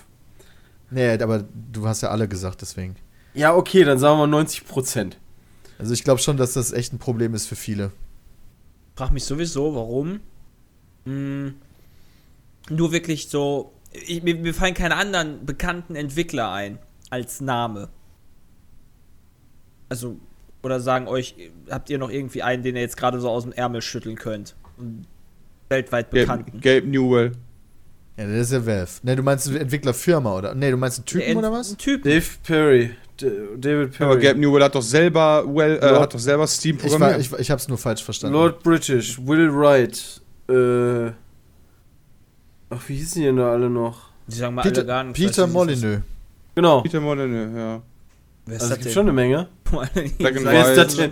[0.89, 2.95] nee, aber du hast ja alle gesagt, deswegen.
[3.33, 5.17] Ja, okay, dann sagen wir 90 Prozent.
[5.77, 7.91] Also ich glaube schon, dass das echt ein Problem ist für viele.
[8.95, 10.21] frag mich sowieso, warum.
[11.05, 11.55] Hm,
[12.69, 13.73] nur wirklich so.
[13.91, 16.79] Ich, mir, mir fallen keine anderen bekannten Entwickler ein
[17.09, 17.89] als Name.
[19.89, 20.17] Also,
[20.63, 21.35] oder sagen euch,
[21.69, 24.55] habt ihr noch irgendwie einen, den ihr jetzt gerade so aus dem Ärmel schütteln könnt?
[24.77, 25.05] Und
[25.69, 26.61] weltweit Gabe, bekannten.
[26.61, 27.31] Gabe Newell.
[28.17, 28.91] Ja, das ist ja Valve.
[29.03, 30.55] Ne, du meinst eine Entwicklerfirma oder?
[30.55, 31.71] Ne, du meinst einen Typen Ein- oder was?
[31.71, 32.03] Ein Typ.
[32.03, 32.91] Dave Perry.
[33.19, 34.11] D David Perry.
[34.11, 36.89] Aber Gabe Newell hat doch selber, well, äh, Lord- hat doch selber Steam Ich, war,
[36.91, 37.21] programmiert.
[37.21, 38.35] ich, ich hab's nur falsch verstanden.
[38.35, 41.11] Lord British, Will Wright, äh.
[42.69, 44.09] Ach, wie hießen die denn da alle noch?
[44.27, 45.19] Die sagen mal Peter, alle gar nichts.
[45.19, 45.47] Peter.
[45.47, 46.01] Molyneux.
[46.55, 46.81] Genau.
[46.81, 47.81] Peter Molyneux, ja.
[48.45, 49.47] Wer ist Also es das gibt schon eine Menge.
[50.17, 51.11] Wer ist das denn?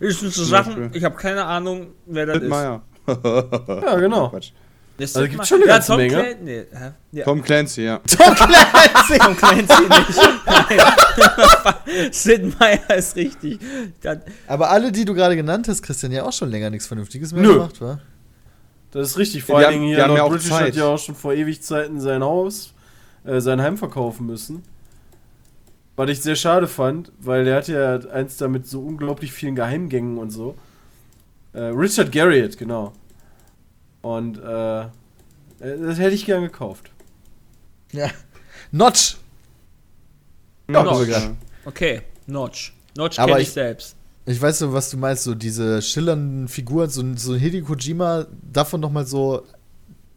[0.00, 2.48] Ich sind so Sachen, ich habe keine Ahnung, wer das ist.
[2.48, 2.82] Meier.
[3.06, 4.28] Ja, genau.
[4.30, 4.52] Quatsch.
[4.96, 6.14] Das Also mal- schon eine ja, ganze Tom Menge.
[6.14, 6.62] Clan- nee,
[7.12, 7.24] ja.
[7.24, 7.98] Tom Clancy, ja.
[8.06, 9.18] Tom Clancy!
[9.18, 10.20] Tom Clancy nicht.
[12.14, 13.58] Sid Meier ist richtig.
[14.02, 17.32] Dann, Aber alle, die du gerade genannt hast, Christian, ja auch schon länger nichts Vernünftiges
[17.32, 17.54] mehr Nö.
[17.54, 17.98] gemacht, wa?
[18.92, 19.42] Das ist richtig.
[19.42, 20.68] Vor Die allen Dingen hier, haben ja Lord auch British Zeit.
[20.68, 22.72] hat ja auch schon vor Ewigzeiten sein Haus,
[23.24, 24.62] äh, sein Heim verkaufen müssen.
[25.96, 29.56] Was ich sehr schade fand, weil der hat ja eins da mit so unglaublich vielen
[29.56, 30.54] Geheimgängen und so.
[31.54, 32.92] Äh, Richard Garriott, genau.
[34.02, 34.86] Und äh,
[35.60, 36.90] das hätte ich gern gekauft.
[37.92, 38.10] Ja.
[38.72, 39.16] Notch!
[40.68, 40.96] Ja, Notch.
[40.98, 41.36] sogar.
[41.64, 42.74] okay, Notch.
[42.96, 43.96] Notch Aber kenne ich ich- selbst.
[44.26, 47.64] Ich weiß so, was du meinst, so diese schillernden Figuren, so, ein- so ein Hideo
[47.66, 49.42] Kojima, davon nochmal so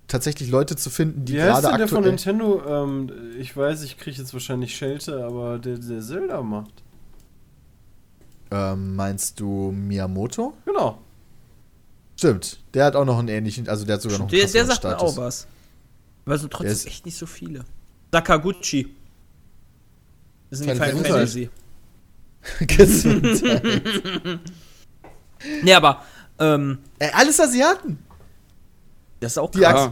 [0.07, 2.11] tatsächlich Leute zu finden, die gerade denn der von aktuell.
[2.13, 2.63] Nintendo?
[2.65, 6.71] Ähm, ich weiß, ich kriege jetzt wahrscheinlich Schelte, aber der, der Zelda macht.
[8.49, 10.53] Ähm, meinst du Miyamoto?
[10.65, 10.99] Genau.
[12.17, 12.59] Stimmt.
[12.73, 14.83] Der hat auch noch einen ähnlichen, also der hat sogar noch einen Der, der sagt
[14.83, 15.13] mir Status.
[15.13, 15.47] auch was.
[16.25, 17.63] Aber so trotzdem echt nicht so viele.
[18.11, 18.93] Sakaguchi.
[20.49, 21.49] Das sind Final Final Fantasy.
[22.67, 24.39] Gesundheit.
[25.61, 26.01] Nee, aber,
[26.39, 27.99] ähm, Ey, alles Asiaten.
[29.19, 29.91] das ist auch Die krass.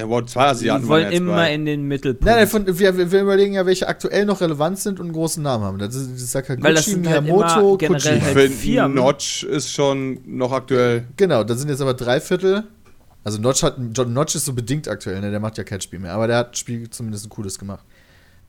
[0.00, 0.06] Ja.
[0.06, 1.54] Der World 2 Asiaten Die wollen jetzt immer bei.
[1.54, 2.24] in den Mittelpunkt.
[2.24, 5.42] Nein, nein, von, wir, wir überlegen ja, welche aktuell noch relevant sind und einen großen
[5.42, 5.78] Namen haben.
[5.78, 7.96] Das ist Sakaguchi, Weil das sind halt Miyamoto, Kojima.
[7.96, 8.94] Ich halt finde, Firmen.
[8.94, 11.06] Notch ist schon noch aktuell.
[11.16, 12.64] Genau, da sind jetzt aber drei Viertel.
[13.22, 15.30] Also Notch, hat, John Notch ist so bedingt aktuell, ne?
[15.30, 16.14] der macht ja kein Spiel mehr.
[16.14, 17.84] Aber der hat ein Spiel zumindest ein cooles gemacht.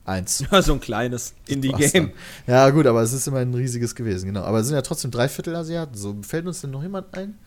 [0.04, 0.44] Eins.
[0.50, 2.10] Ja, so ein kleines Indie-Game.
[2.46, 4.42] Ja, gut, aber es ist immer ein riesiges gewesen, genau.
[4.42, 5.94] Aber es sind ja trotzdem drei Viertel Asiaten.
[5.94, 7.38] So, fällt uns denn noch jemand ein?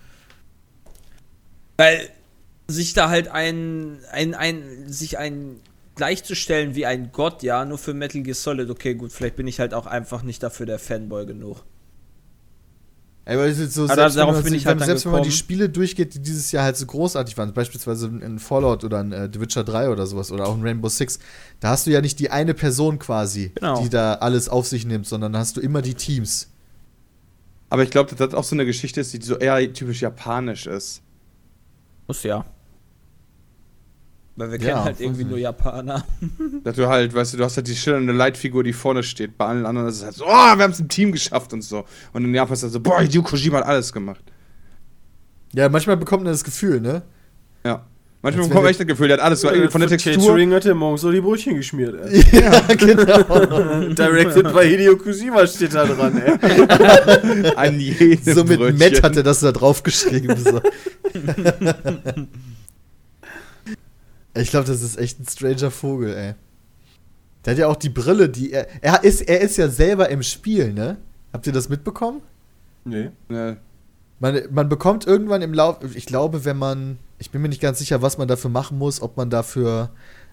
[1.77, 2.09] Weil
[2.67, 5.59] sich da halt ein, ein, ein, sich ein
[5.95, 9.59] gleichzustellen wie ein Gott, ja, nur für Metal Gear Solid, okay, gut, vielleicht bin ich
[9.59, 11.63] halt auch einfach nicht dafür der Fanboy genug.
[13.27, 15.11] Ey, weil es ist so, Aber selbst, darauf wenn, man, bin ich halt selbst wenn
[15.11, 15.31] man die.
[15.31, 19.29] Spiele durchgeht, die dieses Jahr halt so großartig waren, beispielsweise in Fallout oder in äh,
[19.33, 21.17] The Witcher 3 oder sowas oder auch in Rainbow Six,
[21.59, 23.81] da hast du ja nicht die eine Person quasi, Genau.
[23.81, 26.51] die da alles auf sich nimmt, sondern da hast du immer die Teams.
[27.69, 30.67] Aber ich glaube, dass das auch so eine Geschichte ist, die so eher typisch japanisch
[30.67, 31.01] ist.
[32.07, 32.45] Muss ja.
[34.37, 35.29] Weil wir Ja, kennen halt irgendwie nicht.
[35.29, 36.05] nur Japaner.
[36.63, 39.37] Dass du halt, weißt du, du hast halt die schillernde Leitfigur, die vorne steht.
[39.37, 41.61] Bei allen anderen ist es halt so, oh, wir haben es im Team geschafft und
[41.63, 41.85] so.
[42.11, 44.23] Und in Japan ist es halt so, boah, Hideo Kojima hat alles gemacht.
[45.53, 47.03] Ja, manchmal bekommt man das Gefühl, ne?
[47.63, 47.85] Ja.
[48.21, 50.13] Manchmal bekommt man echt das Gefühl, der hat alles so von der Textur.
[50.15, 52.25] Catering hat der morgens so die Brötchen geschmiert, ey.
[52.41, 53.89] ja, genau.
[53.93, 57.51] Directed bei Hideo Kojima steht da dran, ey.
[57.55, 58.79] An jedem so mit Brötchen.
[58.79, 60.35] Matt hat er das da draufgeschrieben.
[60.43, 60.59] So.
[64.41, 66.33] Ich glaube, das ist echt ein stranger Vogel, ey.
[67.45, 68.67] Der hat ja auch die Brille, die er.
[68.83, 70.97] Er ist, er ist ja selber im Spiel, ne?
[71.31, 72.21] Habt ihr das mitbekommen?
[72.85, 73.09] Nee.
[73.29, 73.57] Ja.
[74.19, 77.79] Man, man bekommt irgendwann im Lauf, ich glaube, wenn man, ich bin mir nicht ganz
[77.79, 79.89] sicher, was man dafür machen muss, ob man dafür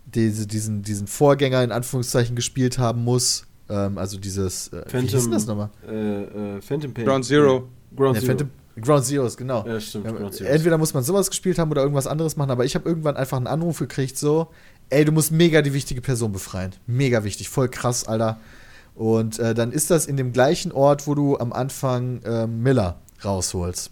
[0.07, 3.47] diese, diesen, diesen Vorgänger in Anführungszeichen gespielt haben muss.
[3.69, 5.71] Ähm, also dieses, äh, wie hieß denn das nochmal?
[5.87, 6.23] Äh,
[6.57, 7.05] äh, Phantom Pain.
[7.05, 7.69] Ground Zero.
[7.97, 8.31] Ground Ja, Zero.
[8.31, 8.51] Phantom,
[8.81, 9.67] Ground Zeroes, genau.
[9.67, 10.55] Ja, stimmt, Ground Zeroes.
[10.55, 13.37] entweder muss man sowas gespielt haben oder irgendwas anderes machen, aber ich habe irgendwann einfach
[13.37, 14.49] einen Anruf gekriegt, so,
[14.89, 16.73] ey, du musst mega die wichtige Person befreien.
[16.87, 18.39] Mega wichtig, voll krass, Alter.
[18.95, 22.99] Und äh, dann ist das in dem gleichen Ort, wo du am Anfang ähm, Miller
[23.25, 23.91] rausholst.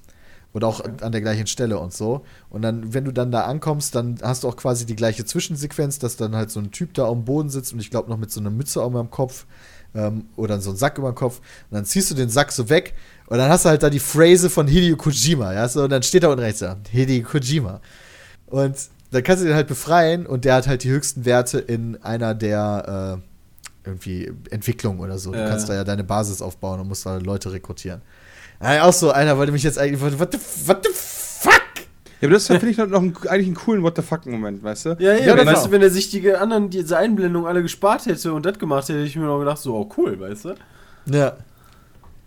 [0.52, 2.22] Und auch an der gleichen Stelle und so.
[2.48, 6.00] Und dann, wenn du dann da ankommst, dann hast du auch quasi die gleiche Zwischensequenz,
[6.00, 8.32] dass dann halt so ein Typ da am Boden sitzt und ich glaube noch mit
[8.32, 9.46] so einer Mütze auf dem Kopf
[9.94, 11.38] ähm, oder so einen Sack über dem Kopf.
[11.38, 12.94] Und dann ziehst du den Sack so weg
[13.30, 16.02] und dann hast du halt da die Phrase von Hideo Kojima, ja, so, und dann
[16.02, 17.80] steht da unten rechts da, Hideo Kojima.
[18.46, 18.76] Und
[19.12, 22.34] dann kannst du den halt befreien und der hat halt die höchsten Werte in einer
[22.34, 23.20] der
[23.86, 25.32] äh, irgendwie Entwicklungen oder so.
[25.32, 25.48] Du Ja.
[25.48, 28.02] kannst da ja deine Basis aufbauen und musst da Leute rekrutieren.
[28.62, 31.52] Ja, auch so, einer wollte mich jetzt eigentlich, what the, what the fuck?
[32.20, 34.88] Ja, aber das finde ich noch einen, eigentlich einen coolen What the fuck-Moment, weißt du?
[34.98, 35.64] Ja, ja, Ja, weißt genau.
[35.64, 38.98] du, wenn er sich die anderen, diese Einblendungen alle gespart hätte und das gemacht hätte,
[38.98, 40.54] hätte ich mir noch gedacht, so, oh, cool, weißt du?
[41.06, 41.36] Ja.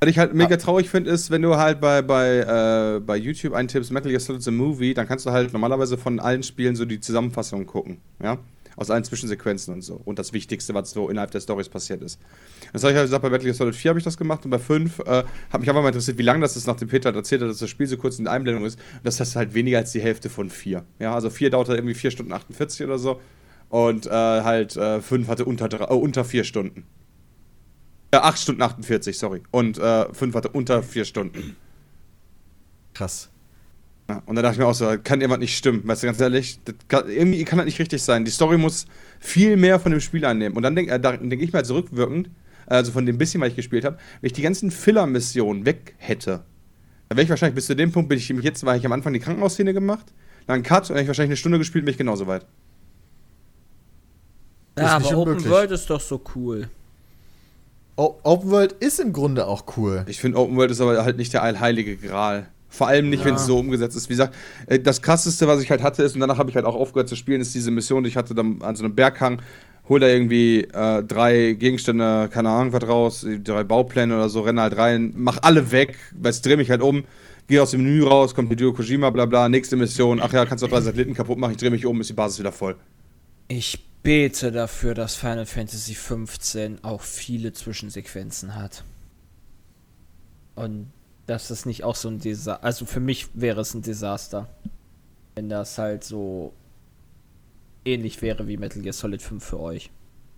[0.03, 3.53] Was ich halt mega traurig finde, ist, wenn du halt bei, bei, äh, bei YouTube
[3.53, 6.85] eintippst Metal Gear Solid The Movie, dann kannst du halt normalerweise von allen Spielen so
[6.85, 8.37] die Zusammenfassung gucken, ja?
[8.75, 10.01] Aus allen Zwischensequenzen und so.
[10.03, 12.19] Und das Wichtigste, was so innerhalb der Stories passiert ist.
[12.73, 14.49] Das habe ich halt gesagt, bei Metal Gear Solid 4 habe ich das gemacht und
[14.51, 17.15] bei 5 äh, hat mich einfach mal interessiert, wie lange das ist, nachdem Peter hat
[17.15, 18.79] erzählt hat, dass das Spiel so kurz in der Einblendung ist.
[18.79, 20.83] Und das ist halt weniger als die Hälfte von 4.
[20.99, 23.21] Ja, also 4 dauert halt irgendwie 4 Stunden 48 oder so.
[23.69, 26.85] Und äh, halt 5 hatte unter, drei- äh, unter 4 Stunden.
[28.13, 29.41] Äh, 8 Stunden 48, sorry.
[29.49, 31.55] Und 5 hatte unter 4 Stunden.
[32.93, 33.29] Krass.
[34.09, 36.19] Ja, und da dachte ich mir auch so, kann irgendwas nicht stimmen, weißt du, ganz
[36.19, 38.25] ehrlich, das kann, irgendwie kann das nicht richtig sein.
[38.25, 38.85] Die Story muss
[39.19, 40.57] viel mehr von dem Spiel einnehmen.
[40.57, 42.29] Und dann denke äh, da denk ich mal zurückwirkend,
[42.67, 46.43] also von dem bisschen, was ich gespielt habe, wenn ich die ganzen Filler-Missionen weg hätte,
[47.09, 49.13] dann wäre ich wahrscheinlich bis zu dem Punkt, bin ich jetzt, weil ich am Anfang
[49.13, 50.13] die Krankenhausszene gemacht,
[50.45, 52.45] dann Cut und hätte ich wahrscheinlich eine Stunde gespielt, bin ich genauso weit.
[54.77, 55.49] Ja, aber Open.
[55.49, 56.69] World ist doch so cool.
[57.95, 60.03] O Open World ist im Grunde auch cool.
[60.07, 62.47] Ich finde, Open World ist aber halt nicht der allheilige Gral.
[62.67, 64.09] Vor allem nicht, wenn es so umgesetzt ist.
[64.09, 64.33] Wie gesagt,
[64.65, 67.07] äh, das krasseste, was ich halt hatte, ist, und danach habe ich halt auch aufgehört
[67.07, 69.43] zu spielen, ist diese Mission, die ich hatte dann an so einem Berghang.
[69.89, 74.61] Hol da irgendwie äh, drei Gegenstände, keine Ahnung was raus, drei Baupläne oder so, renne
[74.61, 77.03] halt rein, mach alle weg, weil es drehe mich halt um,
[77.47, 80.63] gehe aus dem Menü raus, kommt Hideo Kojima, bla bla, nächste Mission, ach ja, kannst
[80.63, 82.77] du drei Satelliten kaputt machen, ich drehe mich um, ist die Basis wieder voll.
[83.47, 88.83] Ich bete dafür, dass Final Fantasy 15 auch viele Zwischensequenzen hat.
[90.55, 90.91] Und
[91.25, 92.63] dass das nicht auch so ein Desaster.
[92.63, 94.49] Also für mich wäre es ein Desaster.
[95.35, 96.53] Wenn das halt so
[97.85, 99.89] ähnlich wäre wie Metal Gear Solid 5 für euch.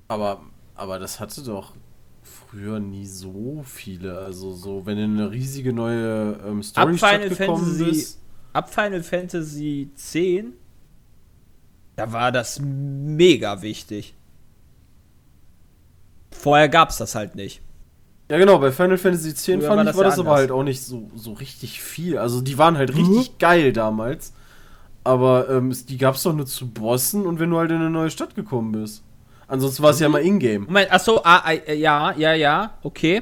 [0.07, 0.41] Aber,
[0.75, 1.73] aber das hatte doch
[2.21, 4.19] früher nie so viele.
[4.19, 8.19] Also so, wenn eine riesige neue ähm, Story Ab Final Fantasy- bist.
[8.53, 10.53] Ab Final Fantasy 10,
[11.95, 14.13] da war das mega wichtig.
[16.31, 17.61] Vorher gab es das halt nicht.
[18.29, 20.29] Ja genau, bei Final Fantasy X Früher fand war ich, das war ja das aber
[20.29, 20.41] anders.
[20.41, 22.17] halt auch nicht so, so richtig viel.
[22.17, 24.33] Also die waren halt richtig geil damals.
[25.03, 27.91] Aber ähm, die gab es doch nur zu Bossen und wenn du halt in eine
[27.91, 29.03] neue Stadt gekommen bist.
[29.47, 30.65] Ansonsten war es ja mal Ingame.
[30.65, 33.21] Moment, achso, ah, ah, ja, ja, ja, okay.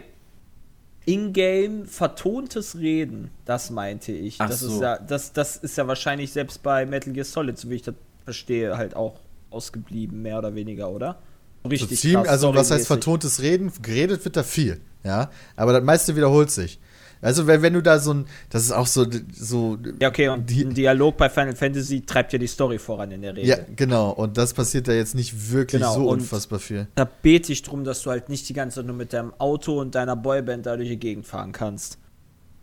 [1.05, 4.37] Ingame vertontes Reden, das meinte ich.
[4.39, 4.69] Ach das, so.
[4.69, 7.81] ist ja, das, das ist ja wahrscheinlich selbst bei Metal Gear Solid, so wie ich
[7.81, 9.19] das verstehe, halt auch
[9.49, 11.19] ausgeblieben, mehr oder weniger, oder?
[11.63, 13.71] So Richtig ziemlich, krass, also was heißt vertontes Reden?
[13.81, 15.29] Geredet wird da viel, ja.
[15.55, 16.79] Aber das meiste wiederholt sich.
[17.21, 20.49] Also wenn, wenn du da so ein, das ist auch so, so Ja, okay, und
[20.49, 23.47] Die- ein Dialog bei Final Fantasy treibt ja die Story voran in der Regel.
[23.47, 24.09] ja, genau.
[24.11, 26.87] Und das passiert da jetzt nicht wirklich Genau, so unfassbar viel.
[26.95, 29.79] Da bete ich drum, dass du halt nicht die ganze Zeit nur mit deinem Auto
[29.79, 31.97] und deiner Boyband da durch die Gegend fahren kannst.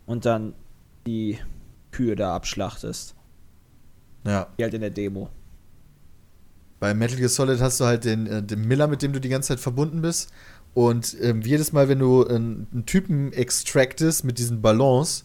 [0.05, 0.53] Und dann
[1.07, 1.39] die
[1.89, 3.15] Kühe da abschlachtest.
[4.27, 4.45] Ja.
[4.57, 5.29] Wie halt in der Demo.
[6.81, 9.29] Bei Metal Gear Solid hast du halt den, äh, den Miller, mit dem du die
[9.29, 10.31] ganze Zeit verbunden bist.
[10.73, 15.23] Und ähm, jedes Mal, wenn du einen, einen Typen extractest mit diesen Ballons,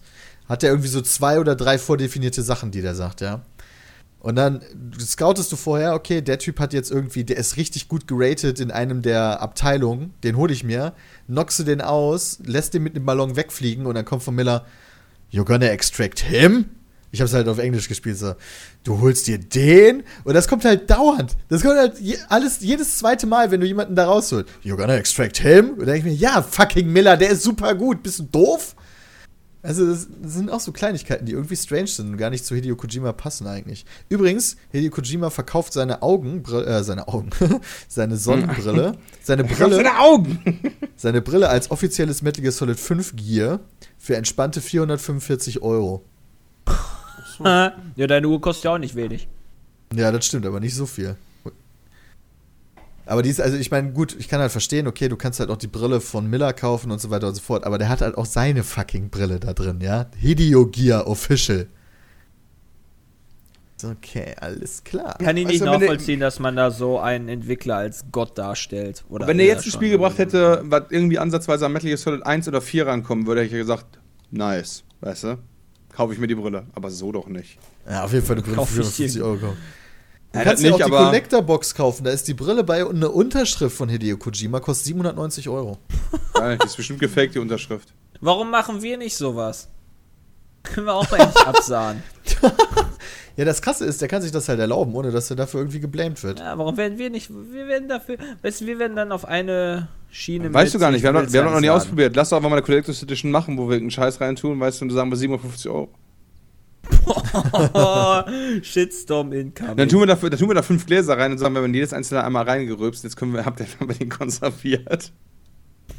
[0.51, 3.41] hat er irgendwie so zwei oder drei vordefinierte Sachen, die der sagt, ja.
[4.21, 4.61] Und dann
[5.01, 8.71] scoutest du vorher, okay, der Typ hat jetzt irgendwie, der ist richtig gut geratet in
[8.71, 10.93] einem der Abteilungen, den hole ich mir,
[11.27, 14.67] knockst du den aus, lässt den mit dem Ballon wegfliegen und dann kommt von Miller,
[15.33, 16.67] you're gonna extract him?
[17.11, 18.35] Ich habe es halt auf Englisch gespielt, so,
[18.85, 20.03] du holst dir den?
[20.25, 21.37] Und das kommt halt dauernd.
[21.49, 24.49] Das kommt halt je, alles, jedes zweite Mal, wenn du jemanden da rausholst.
[24.65, 25.71] You're gonna extract him?
[25.71, 28.03] Und dann denke ich mir, ja, fucking Miller, der ist super gut.
[28.03, 28.77] Bist du doof?
[29.67, 32.55] Also, das, das sind auch so Kleinigkeiten, die irgendwie strange sind und gar nicht zu
[32.55, 33.85] Hideo Kojima passen eigentlich.
[34.09, 37.31] Übrigens, Hideo Kojima verkauft seine Augen, äh, seine Augen,
[37.89, 40.61] seine Sonnenbrille, seine Brille, Deine Augen!
[40.97, 43.59] seine Brille als offizielles Metal Gear Solid 5 Gear
[43.99, 46.05] für entspannte 445 Euro.
[47.45, 47.73] Ja,
[48.07, 49.29] deine Uhr kostet ja auch nicht wenig.
[49.95, 51.17] Ja, das stimmt, aber nicht so viel.
[53.09, 55.49] Aber die ist, also ich meine, gut, ich kann halt verstehen, okay, du kannst halt
[55.51, 58.01] auch die Brille von Miller kaufen und so weiter und so fort, aber der hat
[58.01, 60.07] halt auch seine fucking Brille da drin, ja?
[60.19, 61.69] Hideo Gear Official.
[63.85, 65.17] Okay, alles klar.
[65.19, 69.05] Kann ich nicht der- nachvollziehen, dass man da so einen Entwickler als Gott darstellt.
[69.09, 69.71] Oder Wenn er jetzt ein?
[69.71, 73.43] Spiel gebracht hätte, was irgendwie ansatzweise an Metal Gear Solid 1 oder 4 rankommen würde,
[73.43, 73.99] hätte ich gesagt,
[74.31, 75.39] nice, weißt du?
[75.97, 76.67] Kaufe ich mir die Brille.
[76.75, 77.59] Aber so doch nicht.
[77.89, 79.09] Ja, auf jeden Fall eine Brille für ich dir.
[79.09, 79.57] 450 Euro kaufen.
[80.33, 82.05] Du kannst das ja auch die Collector-Box kaufen.
[82.05, 85.79] Da ist die Brille bei und eine Unterschrift von Hideo Kojima, kostet 790 Euro.
[86.35, 87.95] Geil, die ist bestimmt gefaked, die Unterschrift.
[88.21, 89.69] Warum machen wir nicht sowas?
[90.63, 92.03] Können wir auch eigentlich absahen.
[93.37, 95.81] Ja, das Krasse ist, der kann sich das halt erlauben, ohne dass er dafür irgendwie
[95.81, 96.41] geblamed wird.
[96.41, 97.29] Ja, warum werden wir nicht?
[97.29, 98.17] Wir werden dafür.
[98.41, 100.53] Weißt du, wir werden dann auf eine Schiene.
[100.53, 102.17] Weißt du gar nicht, wir haben, noch, wir haben noch nie ausprobiert.
[102.17, 104.85] Lass doch einfach mal eine Collector's Edition machen, wo wir irgendeinen Scheiß reintun, weißt du,
[104.87, 105.89] und sagen wir 750 Euro.
[107.05, 108.23] Oh,
[108.63, 109.77] Shitstorm incoming.
[109.77, 111.75] Dann tun, wir dafür, dann tun wir da fünf Gläser rein und sagen, wir haben
[111.75, 115.13] jedes einzelne einmal reingerülpst, jetzt können wir, habt ihr bei den konserviert.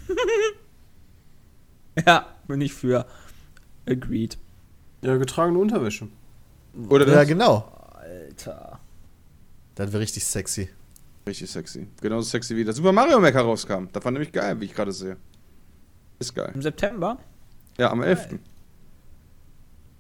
[2.06, 3.06] ja, bin ich für.
[3.88, 4.38] Agreed.
[5.02, 6.08] Ja, getragene Unterwäsche.
[6.90, 7.28] Oder Ja, das?
[7.28, 7.72] genau.
[7.94, 8.80] Alter.
[9.76, 10.70] Das wäre richtig sexy.
[11.28, 11.88] Richtig sexy.
[12.02, 13.86] Genauso sexy wie das Super Mario Maker rauskam.
[13.94, 15.18] Das war nämlich geil, wie ich gerade sehe.
[16.20, 16.52] Ist geil.
[16.56, 17.18] Im September?
[17.78, 18.40] Ja, am 11.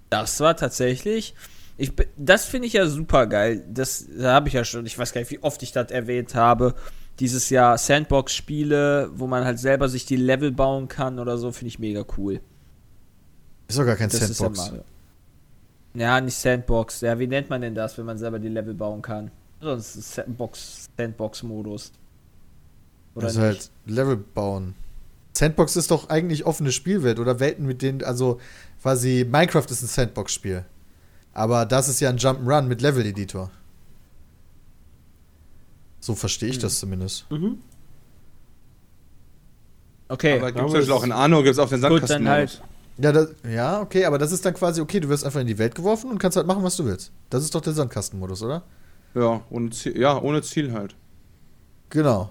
[0.09, 1.35] Das war tatsächlich.
[1.77, 3.63] Ich, bin- das finde ich ja super geil.
[3.69, 6.33] Das da habe ich ja schon, ich weiß gar nicht, wie oft ich das erwähnt
[6.33, 6.73] habe.
[7.19, 11.67] Dieses Jahr Sandbox-Spiele, wo man halt selber sich die Level bauen kann oder so, finde
[11.69, 12.39] ich mega cool.
[13.67, 14.57] Ist doch gar kein Das ist ja Sandbox.
[14.69, 14.83] Mario.
[15.93, 17.01] Ja, nicht Sandbox.
[17.01, 19.31] Ja, wie nennt man denn das, wenn man selber die Level bauen kann?
[19.59, 21.91] Sonst ist Sandbox, Sandbox-Modus.
[23.15, 23.47] Oder also nicht?
[23.47, 24.75] halt Level bauen.
[25.35, 28.39] Sandbox ist doch eigentlich offene Spielwelt oder Welten mit denen, also
[28.81, 30.65] quasi Minecraft ist ein Sandbox-Spiel.
[31.34, 33.51] Aber das ist ja ein Jump'n'Run mit Level-Editor.
[35.99, 37.25] So verstehe ich das zumindest.
[40.09, 42.25] Okay, Aber gibt es auch in Arno, gibt es auch den gut, Sandkasten.
[42.25, 42.61] dann halt.
[42.99, 45.57] Ja, das, ja, okay, aber das ist dann quasi, okay, du wirst einfach in die
[45.59, 47.11] Welt geworfen und kannst halt machen, was du willst.
[47.29, 48.63] Das ist doch der Sandkastenmodus, oder?
[49.15, 50.95] Ja, ohne Ziel, ja, ohne Ziel halt.
[51.89, 52.29] Genau.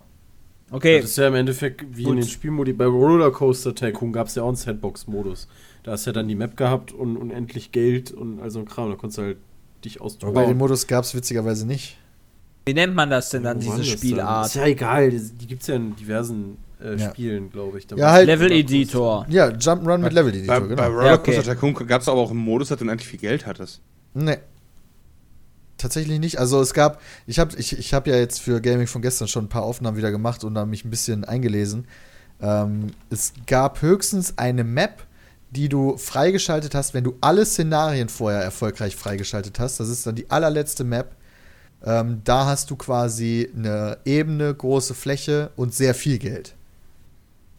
[0.71, 2.15] Okay, Das ist ja im Endeffekt wie Gut.
[2.15, 2.73] in den Spielmodi.
[2.73, 5.47] Bei Rollercoaster Tycoon gab es ja auch einen Sandbox-Modus.
[5.85, 8.65] Da hast du ja dann die Map gehabt und unendlich Geld und all so ein
[8.65, 8.91] Kram.
[8.91, 9.37] Da konntest du halt
[9.85, 10.35] dich austoben.
[10.35, 11.97] Wobei den Modus gab es witzigerweise nicht.
[12.67, 13.97] wie nennt man das denn dann, war diese?
[13.97, 14.47] Spielart?
[14.47, 17.11] Ist ja egal, die, gibt es ja in diversen äh, Ja.
[17.11, 17.87] Spielen, glaube ich.
[17.87, 19.25] Da Ja, halt- Level Editor.
[19.29, 20.83] Ja, Jump'n'Run mit Bei, Level-Editor, bei genau.
[20.89, 21.69] Rollercoaster Ja, okay.
[21.69, 23.81] Tycoon gab es aber auch einen Modus, dass du unendlich viel Geld hattest.
[24.15, 24.39] Nee.
[25.79, 26.39] Tatsächlich nicht.
[26.39, 29.45] Also es gab, ich habe ich, ich hab ja jetzt für Gaming von gestern schon
[29.45, 31.87] ein paar Aufnahmen wieder gemacht und da mich ein bisschen eingelesen.
[32.41, 35.05] Ähm, es gab höchstens eine Map,
[35.51, 39.79] die du freigeschaltet hast, wenn du alle Szenarien vorher erfolgreich freigeschaltet hast.
[39.79, 41.15] Das ist dann die allerletzte Map.
[41.85, 46.55] Ähm, da hast du quasi eine Ebene, große Fläche und sehr viel Geld.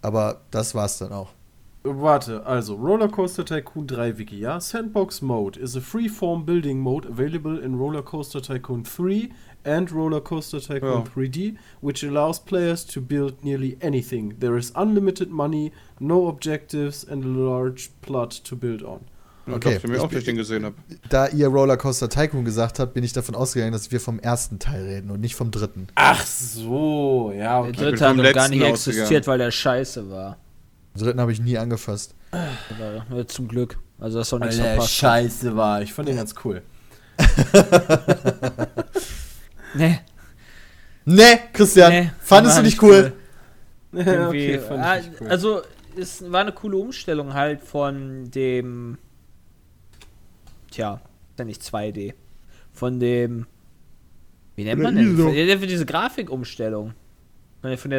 [0.02, 1.37] Aber das war's dann auch.
[1.84, 4.60] Warte, also Rollercoaster Tycoon 3 Wiki, ja?
[4.60, 9.30] Sandbox Mode is a freeform building mode available in Rollercoaster Tycoon 3
[9.64, 11.12] and Rollercoaster Tycoon Ja.
[11.16, 14.38] 3D, which allows players to build nearly anything.
[14.40, 19.02] There is unlimited money, no objectives and a large plot to build on.
[19.50, 19.78] Okay.
[19.78, 20.76] ich mir Ich auch, ich den gesehen habe.
[21.08, 24.84] Da ihr Rollercoaster Tycoon gesagt habt, bin ich davon ausgegangen, dass wir vom ersten Teil
[24.84, 25.88] reden und nicht vom dritten.
[25.96, 27.72] Ach so, ja, Der okay.
[27.72, 30.38] bin dritte hat gar nicht existiert, weil der scheiße war.
[30.98, 32.16] Den dritten habe ich nie angefasst.
[32.32, 33.78] Äh, zum Glück.
[34.00, 34.94] Also das soll nichts der verpasst.
[34.94, 35.82] scheiße war.
[35.82, 36.62] Ich fand den ganz cool.
[39.76, 40.00] Nee,
[41.10, 43.14] Nee, Christian, nee, fandest du nicht cool?
[43.94, 45.28] Irgendwie, fand ah, ich nicht cool.
[45.30, 45.62] Also,
[45.98, 48.98] es war eine coole Umstellung halt von dem.
[50.70, 51.00] Tja,
[51.30, 52.14] ist ja nicht 2D.
[52.74, 53.46] Von dem.
[54.58, 55.16] Wie nennt man denn?
[55.18, 55.32] Von,
[55.68, 56.94] diese Grafikumstellung.
[57.62, 57.92] Von der- Von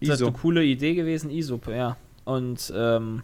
[0.00, 0.26] Das ist ISO.
[0.28, 1.96] eine coole Idee gewesen, ISO, ja.
[2.24, 3.22] Und, ähm.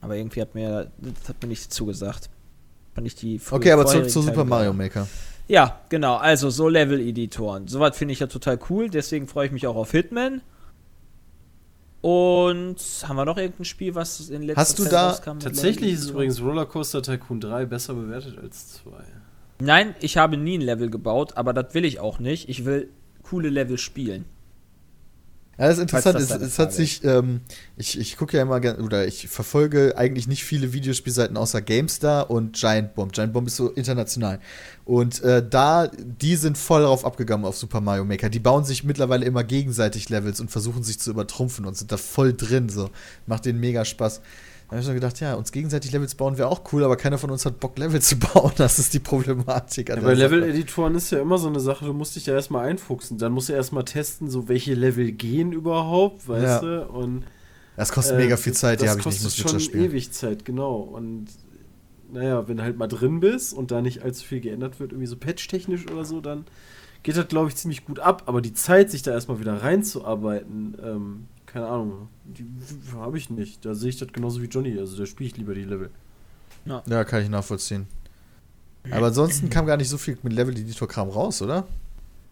[0.00, 0.90] Aber irgendwie hat mir.
[0.98, 2.28] Das hat mir nicht zugesagt.
[2.94, 4.72] Fand ich die Okay, aber zurück zu Super Mario.
[4.72, 5.06] Maker.
[5.48, 6.16] Ja, genau.
[6.16, 7.68] Also so Level-Editoren.
[7.68, 8.90] Sowas finde ich ja total cool.
[8.90, 10.40] Deswegen freue ich mich auch auf Hitman.
[12.00, 12.76] Und
[13.06, 16.10] haben wir noch irgendein Spiel, was in letzter Hast du Zeit da- rauskam Tatsächlich ist
[16.10, 18.90] übrigens Rollercoaster Tycoon 3 besser bewertet als 2.
[19.60, 22.48] Nein, ich habe nie ein Level gebaut, aber das will ich auch nicht.
[22.48, 22.88] Ich will
[23.22, 24.24] coole Level spielen.
[25.62, 26.16] Ja, das ist interessant.
[26.16, 27.40] das Es, es hat sich, ähm,
[27.76, 32.30] ich, ich gucke ja immer, gern- oder ich verfolge eigentlich nicht viele Videospielseiten außer GameStar
[32.30, 33.12] und Giant Bomb.
[33.12, 34.40] Giant Bomb ist so international.
[34.84, 38.28] Und äh, da, die sind voll drauf abgegangen auf Super Mario Maker.
[38.28, 41.96] Die bauen sich mittlerweile immer gegenseitig Levels und versuchen sich zu übertrumpfen und sind da
[41.96, 42.68] voll drin.
[42.68, 42.90] So.
[43.26, 44.20] Macht denen mega Spaß.
[44.72, 47.18] Da habe ich so gedacht, ja, uns gegenseitig Levels bauen wäre auch cool, aber keiner
[47.18, 48.52] von uns hat Bock, Level zu bauen.
[48.56, 49.90] Das ist die Problematik.
[49.90, 50.14] an Ja, bei.
[50.14, 53.18] Level-Editoren ist ja immer so eine Sache, du musst dich ja erstmal einfuchsen.
[53.18, 56.60] Dann musst du erstmal testen, so welche Level gehen überhaupt, weißt Ja.
[56.60, 56.86] du?
[56.88, 57.24] Und
[57.76, 59.84] Das kostet äh, mega viel Zeit, die das habe ich nicht, kostet muss schon spielen.
[59.84, 60.76] ewig Zeit, genau.
[60.76, 61.26] Und
[62.10, 65.06] naja, wenn du halt mal drin bist und da nicht allzu viel geändert wird, irgendwie
[65.06, 66.46] so patch-technisch oder so, dann
[67.02, 68.22] geht das, glaube ich, ziemlich gut ab.
[68.24, 72.46] Aber die Zeit, sich da erstmal wieder reinzuarbeiten, ähm, keine Ahnung, die
[72.96, 73.64] habe ich nicht.
[73.64, 74.78] Da sehe ich das genauso wie Johnny.
[74.78, 75.90] Also da spiele ich lieber die Level.
[76.64, 77.86] Ja, kann ich nachvollziehen.
[78.90, 81.66] Aber ansonsten kam gar nicht so viel mit Level-Editor-Kram raus, oder?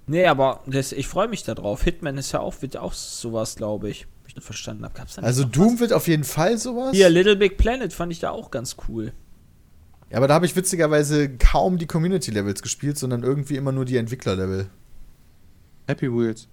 [0.07, 1.85] Nee, aber das, ich freue mich darauf.
[1.85, 4.07] Hitman ist ja auch, wird ja auch sowas, glaube ich.
[4.25, 5.01] Wie ich das verstanden habe.
[5.01, 5.81] Nicht Also noch Doom was?
[5.81, 6.93] wird auf jeden Fall sowas.
[6.93, 9.13] Hier, Little Big Planet fand ich da auch ganz cool.
[10.11, 13.97] Ja, aber da habe ich witzigerweise kaum die Community-Levels gespielt, sondern irgendwie immer nur die
[13.97, 14.67] Entwickler-Level.
[15.87, 16.49] Happy Wheels.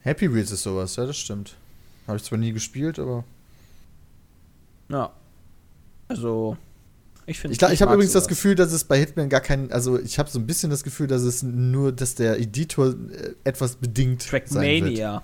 [0.00, 1.56] Happy Wheels ist sowas, ja, das stimmt.
[2.06, 3.24] Habe ich zwar nie gespielt, aber.
[4.88, 5.12] Ja.
[6.08, 6.56] Also,
[7.26, 8.28] ich finde Ich, ich habe übrigens das sowas.
[8.28, 9.70] Gefühl, dass es bei Hitman gar kein.
[9.72, 13.34] Also, ich habe so ein bisschen das Gefühl, dass es nur, dass der Editor äh,
[13.44, 14.50] etwas bedingt sein wird.
[14.52, 15.22] Trackmania.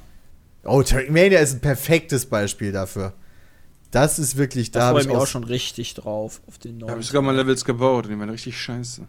[0.64, 3.14] Oh, Trackmania ist ein perfektes Beispiel dafür.
[3.90, 6.42] Das ist wirklich, da Da freue ich, ich mich auch schon richtig drauf.
[6.48, 6.90] Auf den Da neuen.
[6.92, 9.06] habe ich sogar mal Levels gebaut und die waren richtig scheiße.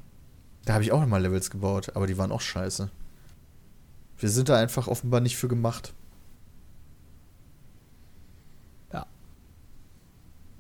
[0.66, 2.90] da habe ich auch mal Levels gebaut, aber die waren auch scheiße.
[4.18, 5.94] Wir sind da einfach offenbar nicht für gemacht.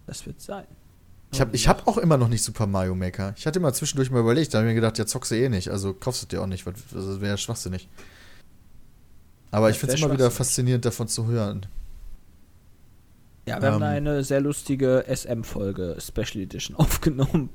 [0.08, 0.66] Das wird sein.
[1.32, 3.34] Ich habe ich hab auch immer noch nicht Super Mario Maker.
[3.38, 5.50] Ich hatte immer zwischendurch mal überlegt, da habe ich mir gedacht, ja, zockst du eh
[5.50, 7.90] nicht, also kaufst du dir auch nicht, weil das wäre ja schwachsinnig.
[9.52, 11.66] Aber Das ich finde es immer wieder faszinierend, davon zu hören.
[13.48, 14.08] Ja, wir haben da Ähm.
[14.08, 17.50] eine sehr lustige SM-Folge, Special Edition, aufgenommen.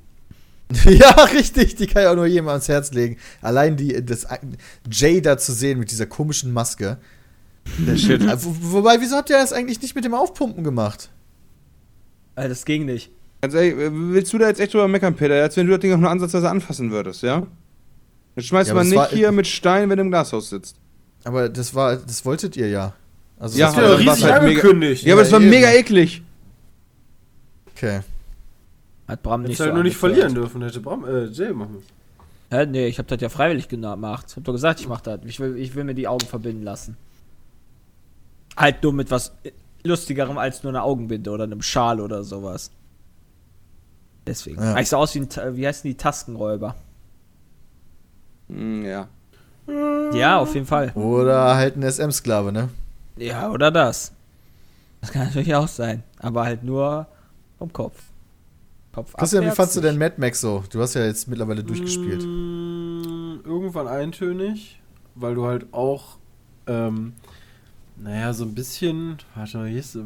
[0.84, 3.16] ja, richtig, die kann ich auch nur jedem ans Herz legen.
[3.42, 4.26] Allein die, das
[4.90, 6.98] Jay da zu sehen mit dieser komischen Maske.
[7.78, 8.22] Der Shit.
[8.22, 11.10] Äh, wo, wobei, wieso habt ihr das eigentlich nicht mit dem Aufpumpen gemacht?
[12.36, 13.10] Äh, das ging nicht.
[13.42, 15.92] Ganz ehrlich, willst du da jetzt echt drüber meckern, Peter, als wenn du das Ding
[15.92, 17.46] auch nur ansatzweise anfassen würdest, ja?
[18.36, 20.76] Jetzt schmeißt Ja, man nicht war- hier mit Stein, wenn du im Glashaus sitzt.
[21.24, 22.94] Aber das war, das wolltet ihr ja.
[23.38, 25.04] Also Ja, das dann war's riesig halt mega- angekündigt.
[25.04, 25.50] Ja, aber das war eben.
[25.50, 26.22] mega eklig.
[27.74, 28.00] okay.
[29.10, 31.74] Hat Bram nicht Hättest halt so nur nicht verlieren dürfen, hätte Bram, äh, Jay machen
[31.74, 31.88] müssen.
[32.50, 32.66] Hä?
[32.66, 34.26] Nee, ich hab das ja freiwillig gemacht.
[34.28, 35.20] Ich hab doch gesagt, ich mach das.
[35.24, 36.96] Ich will, ich will mir die Augen verbinden lassen.
[38.56, 39.32] Halt nur mit was
[39.82, 42.70] lustigerem als nur eine Augenbinde oder einem Schal oder sowas.
[44.26, 44.60] Deswegen.
[44.60, 44.78] Ja.
[44.78, 46.76] Ich sah aus wie ein, wie heißen die Taskenräuber?
[48.48, 49.08] Hm, ja.
[50.12, 50.90] Ja, auf jeden Fall.
[50.94, 52.68] Oder halt ein SM-Sklave, ne?
[53.16, 54.12] Ja, oder das.
[55.00, 56.02] Das kann natürlich auch sein.
[56.18, 57.06] Aber halt nur
[57.58, 58.09] vom Kopf.
[58.92, 59.98] Kopf Christian, wie abwärts fandst du denn.
[59.98, 60.64] Mad Max so?
[60.70, 62.22] Du hast ja jetzt mittlerweile durchgespielt.
[62.24, 64.80] Mm, Irgendwann eintönig,
[65.14, 66.18] weil du halt auch,
[66.66, 67.14] ähm,
[67.96, 70.02] naja, so ein bisschen, warte mal, hier ist, ich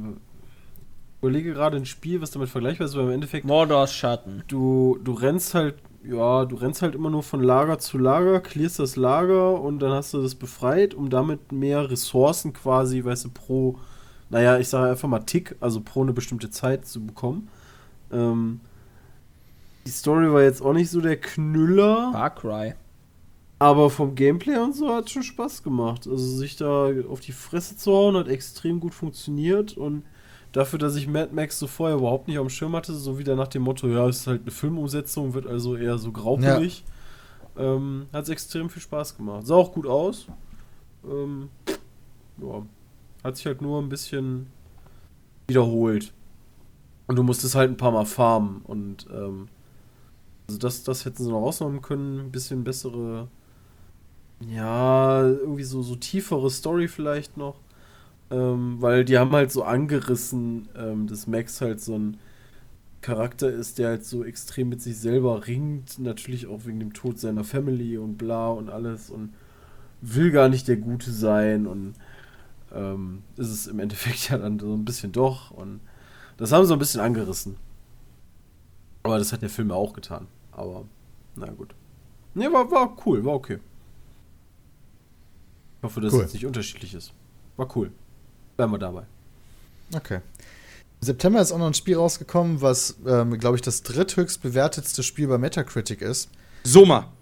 [1.21, 4.43] überlege gerade ein Spiel, was damit vergleichbar ist, weil im Endeffekt Mordors Schatten.
[4.49, 8.79] du, du rennst halt, ja, du rennst halt immer nur von Lager zu Lager, clearst
[8.79, 13.31] das Lager und dann hast du das befreit, um damit mehr Ressourcen quasi, weißt du,
[13.31, 13.79] pro,
[14.29, 17.49] naja, ich sage einfach mal Tick, also pro eine bestimmte Zeit zu bekommen.
[18.13, 18.61] Ähm,
[19.87, 22.11] die Story war jetzt auch nicht so der Knüller.
[22.13, 22.75] Far Cry.
[23.59, 26.07] Aber vom Gameplay und so hat schon Spaß gemacht.
[26.07, 30.03] Also sich da auf die Fresse zu hauen, hat extrem gut funktioniert und
[30.53, 33.37] dafür, dass ich Mad Max so vorher überhaupt nicht auf dem Schirm hatte, so wieder
[33.37, 36.85] nach dem Motto, ja, es ist halt eine Filmumsetzung, wird also eher so graupelig,
[37.57, 39.47] ähm, hat es extrem viel Spaß gemacht.
[39.47, 40.27] Sah auch gut aus.
[41.05, 41.49] Ähm,
[42.39, 42.63] ja,
[43.23, 44.47] hat sich halt nur ein bisschen
[45.47, 46.13] wiederholt.
[47.07, 49.49] Und du musstest halt ein paar Mal farmen und ähm,
[50.47, 53.29] also das, das hätten sie noch rausnehmen können, ein bisschen bessere,
[54.41, 57.57] ja, irgendwie so, so tiefere Story vielleicht noch.
[58.31, 62.19] Ähm, weil die haben halt so angerissen, ähm, dass Max halt so ein
[63.03, 67.19] Charakter ist, der halt so extrem mit sich selber ringt, natürlich auch wegen dem Tod
[67.21, 69.35] seiner Family und bla und alles und
[70.01, 71.95] will gar nicht der Gute sein und
[72.75, 75.81] ähm, ist es im Endeffekt ja dann so ein bisschen doch und
[76.39, 77.57] das haben sie so ein bisschen angerissen.
[79.05, 80.27] Aber das hat der Film ja auch getan.
[80.53, 80.85] Aber,
[81.37, 81.75] na gut.
[82.35, 83.59] Ne, war, war cool, war okay.
[85.79, 86.25] Ich hoffe, dass Cool.
[86.25, 87.13] es nicht unterschiedlich ist.
[87.57, 87.93] War cool.
[88.57, 89.03] Bleiben wir dabei.
[89.95, 90.17] Okay.
[90.17, 95.03] Im September ist auch noch ein Spiel rausgekommen, was, ähm, glaube ich, das dritthöchst bewertetste
[95.03, 96.31] Spiel bei Metacritic ist.
[96.65, 97.13] Soma.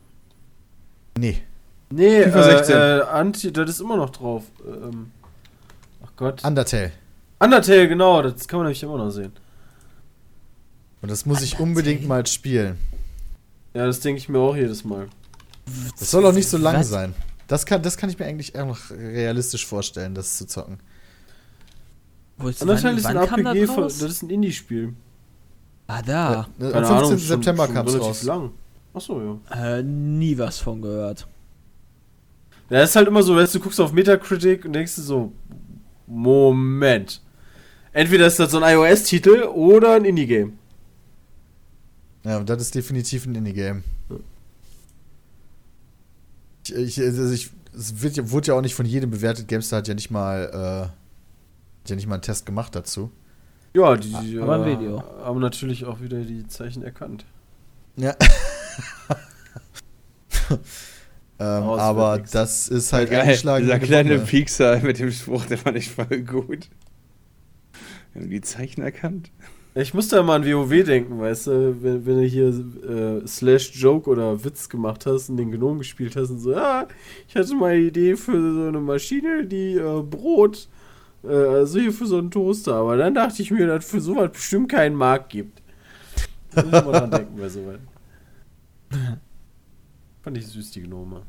[1.18, 1.42] Nee.
[1.90, 2.76] Nee, FIFA äh, 16.
[2.76, 4.44] äh, Anti, das ist immer noch drauf.
[4.66, 5.10] Ähm,
[6.04, 6.44] ach Gott.
[6.44, 6.92] Undertale.
[7.40, 9.32] Undertale, genau, das kann man nämlich immer noch sehen.
[11.02, 12.78] Und das muss ich unbedingt mal spielen.
[13.74, 15.08] Ja, das denke ich mir auch jedes Mal.
[15.98, 16.88] Das soll auch nicht so lang Was?
[16.88, 17.14] sein.
[17.48, 20.78] Das kann, das kann ich mir eigentlich auch noch realistisch vorstellen, das zu zocken.
[22.38, 24.94] Wo ist, Undertale ist ein kam RPG, das von, das ist ein Indie-Spiel.
[25.86, 26.48] Ah, da.
[26.58, 26.96] Äh, Am Keine 15.
[26.96, 28.22] Ahnung, September kam es relativ raus.
[28.22, 28.50] lang.
[28.94, 29.78] Achso, ja.
[29.78, 31.26] Äh, nie was von gehört.
[32.70, 35.02] Ja, das ist halt immer so, weißt du, du guckst auf Metacritic und denkst dir
[35.02, 35.32] so,
[36.06, 37.20] Moment.
[37.92, 40.58] Entweder ist das so ein iOS-Titel oder ein Indie-Game.
[42.24, 43.82] Ja, und das ist definitiv ein Indie-Game.
[46.64, 49.48] Ich, ich, also ich, es wird, ja- wurde ja auch nicht von jedem bewertet.
[49.48, 50.86] GameStar hat ja nicht mal, äh,
[51.82, 53.10] hat ja nicht mal einen Test gemacht dazu.
[53.74, 55.02] Ja, die Aber ein äh, Video.
[55.24, 57.24] haben natürlich auch wieder die Zeichen erkannt.
[57.96, 58.14] Ja.
[60.50, 60.58] ähm,
[61.62, 62.30] Raus aber nix.
[62.30, 63.64] das ist halt Geil, eingeschlagen.
[63.64, 64.18] dieser kleine.
[64.20, 66.68] Piekser mit dem Spruch, der fand ich voll gut.
[68.12, 69.30] Wir haben die Zeichen erkannt.
[69.74, 73.72] Ich musste ja mal an WoW denken, weißt du, wenn, wenn du hier äh, Slash
[73.74, 76.86] Joke oder Witz gemacht hast und den Gnom gespielt hast und so, ja,
[77.26, 80.68] ich hatte mal eine Idee für so eine Maschine, die äh, Brot,
[81.24, 84.30] äh, also hier für so einen Toaster, aber dann dachte ich mir, dass für sowas
[84.32, 85.62] bestimmt keinen Markt gibt.
[86.54, 87.78] Da muss mal dran denken bei sowas.
[90.20, 91.22] Fand ich süß, die Gnome.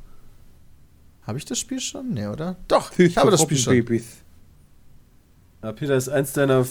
[1.21, 2.09] Habe ich das Spiel schon?
[2.09, 2.57] Nee, oder?
[2.67, 3.73] Doch, ich habe das Spiel schon.
[3.73, 4.17] Babys.
[5.63, 6.65] Ja, Peter ist eins deiner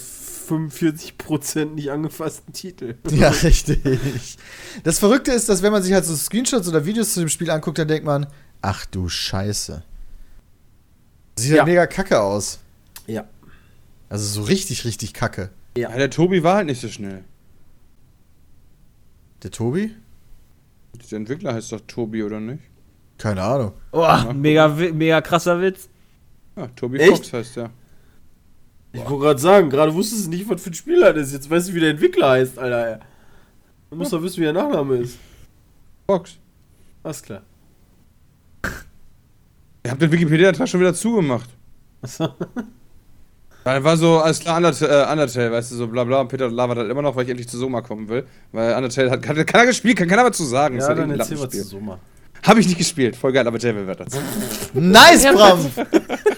[0.53, 2.97] 45% nicht angefassten Titel.
[3.11, 3.81] Ja, richtig.
[4.85, 7.51] Das Verrückte ist, dass wenn man sich halt so Screenshots oder Videos zu dem Spiel
[7.51, 8.27] anguckt, dann denkt man,
[8.61, 9.83] ach du Scheiße.
[11.39, 11.59] Sieht Ja.
[11.59, 12.59] halt mega kacke aus.
[13.07, 13.25] Ja.
[14.09, 15.51] Also so richtig, richtig kacke.
[15.77, 17.25] Ja, der Tobi war halt nicht so schnell.
[19.43, 19.95] Der Tobi?
[21.11, 22.63] Der Entwickler heißt doch Tobi, oder nicht?
[23.19, 23.73] Keine Ahnung.
[23.93, 25.89] Oh, mega, mega krasser Witz.
[26.57, 27.11] Ja, Tobi Echt?
[27.13, 27.71] Fox heißt der.
[28.93, 31.33] Ich wollte gerade sagen, gerade wusstest du nicht, was für ein Spieler das ist.
[31.33, 33.01] Jetzt weißt du, wie der Entwickler heißt, Alter.
[33.91, 35.19] Du musst doch wissen, wie der Nachname ist.
[36.07, 36.37] Fox.
[37.03, 37.43] Alles klar.
[39.85, 41.49] Ihr habt den Wikipedia-Tag schon wieder zugemacht.
[42.03, 42.29] Achso.
[43.65, 46.21] Dann war so, alles klar, Undertale, äh, Undertale, weißt du, so bla bla.
[46.21, 48.27] Und Peter labert halt immer noch, weil ich endlich zu Soma kommen will.
[48.53, 50.77] Weil Undertale hat, hat keiner gespielt, kann keiner was zu sagen.
[50.77, 51.63] Ist Ja, halt dann erzähl was zu.
[51.65, 51.99] Soma.
[52.45, 54.09] Hab ich nicht gespielt, voll geil, aber Devil wird das.
[54.75, 55.61] Nice, Bram!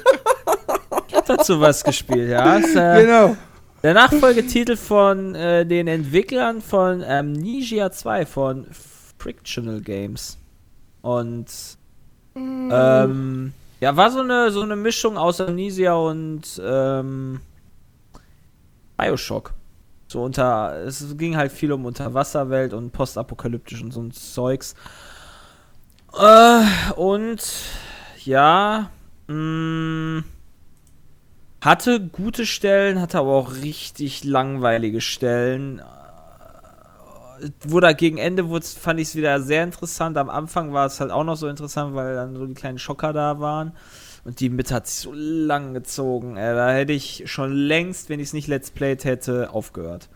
[1.26, 2.56] Dazu was gespielt, ja.
[2.56, 3.36] Ist, äh, Genau.
[3.82, 8.66] Der Nachfolgetitel von äh, den Entwicklern von Amnesia 2 von
[9.18, 10.38] Frictional Games.
[11.02, 11.46] Und
[12.34, 17.40] ähm, ja, war so eine, so eine Mischung aus Amnesia und ähm,
[18.96, 19.52] Bioshock.
[20.09, 24.74] So unter, es ging halt viel um Unterwasserwelt und postapokalyptisch und so ein Zeugs.
[26.18, 26.62] Äh,
[26.96, 27.42] und
[28.24, 28.90] ja,
[29.26, 30.22] mh,
[31.65, 35.81] hatte gute Stellen, hatte aber auch richtig langweilige Stellen.
[37.62, 40.19] Wo da gegen Ende wurde, fand ich es wieder sehr interessant.
[40.19, 43.12] Am Anfang war es halt auch noch so interessant, weil dann so die kleinen Schocker
[43.12, 43.73] da waren.
[44.24, 46.36] Und die Mitte hat sich so lang gezogen.
[46.36, 50.09] Ey, da hätte ich schon längst, wenn ich es nicht Let's Played hätte, aufgehört.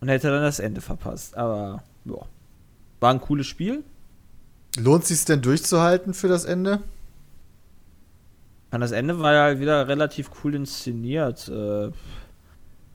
[0.00, 1.36] Und hätte dann das Ende verpasst.
[1.36, 2.26] Aber, ja.
[3.00, 3.84] War ein cooles Spiel.
[4.78, 6.80] Lohnt sich denn durchzuhalten für das Ende?
[8.80, 11.48] Das Ende war ja wieder relativ cool inszeniert.
[11.48, 11.90] Äh,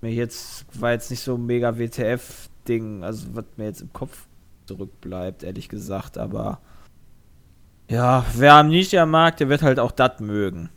[0.02, 4.26] mir jetzt war jetzt nicht so ein mega WTF-Ding, also was mir jetzt im Kopf
[4.66, 6.60] zurückbleibt, ehrlich gesagt, aber
[7.90, 10.70] ja, wer Amnesia mag, der wird halt auch das mögen.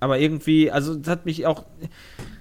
[0.00, 1.64] Aber irgendwie, also das hat mich auch.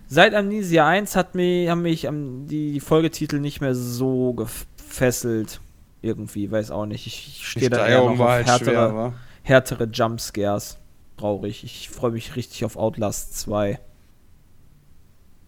[0.08, 2.08] Seit Amnesia 1 hat mich, haben mich
[2.48, 5.62] die, Folgetitel nicht mehr so gefesselt.
[6.02, 7.06] Irgendwie, weiß auch nicht.
[7.06, 9.14] Ich, ich stehe da eher noch auf halt härtere, wa?
[9.44, 10.80] härtere Jumpscares
[11.20, 11.64] traurig.
[11.64, 13.80] Ich freue mich richtig auf Outlast 2.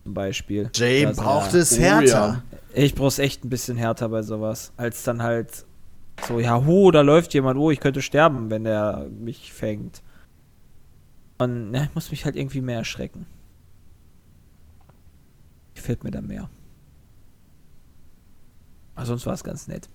[0.04, 0.70] Zum Beispiel.
[0.74, 2.06] Jay sind braucht ja- es Oh, härter.
[2.06, 2.44] ja.
[2.74, 4.72] Ich brauch's echt ein bisschen härter bei sowas.
[4.78, 5.66] Als dann halt
[6.28, 10.02] so, ja, ho, da läuft jemand, oh, ich könnte sterben, wenn der mich fängt.
[11.38, 13.26] Und ja, ich muss mich halt irgendwie mehr erschrecken.
[15.76, 16.50] Gefällt mir da mehr.
[18.96, 19.90] Aber sonst war es ganz nett.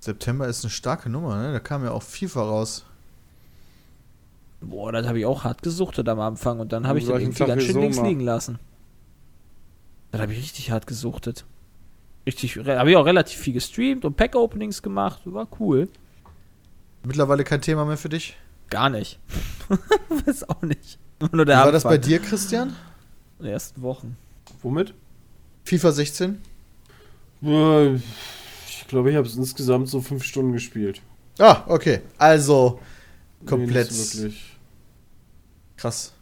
[0.00, 1.52] September ist eine starke Nummer, ne?
[1.52, 2.84] Da kam ja auch FIFA raus.
[4.68, 7.38] Boah, das habe ich auch hart gesuchtet am Anfang und dann habe ich gleichen irgendwie
[7.38, 8.58] Tag ganz wie schön links liegen lassen.
[10.12, 11.44] Das habe ich richtig hart gesuchtet.
[12.26, 15.20] Richtig, habe ich auch relativ viel gestreamt und Pack-Openings gemacht.
[15.24, 15.88] War cool.
[17.04, 18.36] Mittlerweile kein Thema mehr für dich.
[18.68, 19.20] Gar nicht.
[20.26, 20.98] Weiß auch nicht.
[21.20, 22.74] Nur Wie der war das bei dir, Christian?
[23.38, 24.16] In den ersten Wochen.
[24.62, 24.92] Womit?
[25.64, 26.40] FIFA 16?
[27.42, 31.00] Äh, Ich glaube, ich habe es insgesamt so fünf Stunden gespielt.
[31.38, 32.00] Ah, okay.
[32.18, 32.80] Also
[33.44, 34.32] komplett Nee.
[35.76, 36.12] Krass.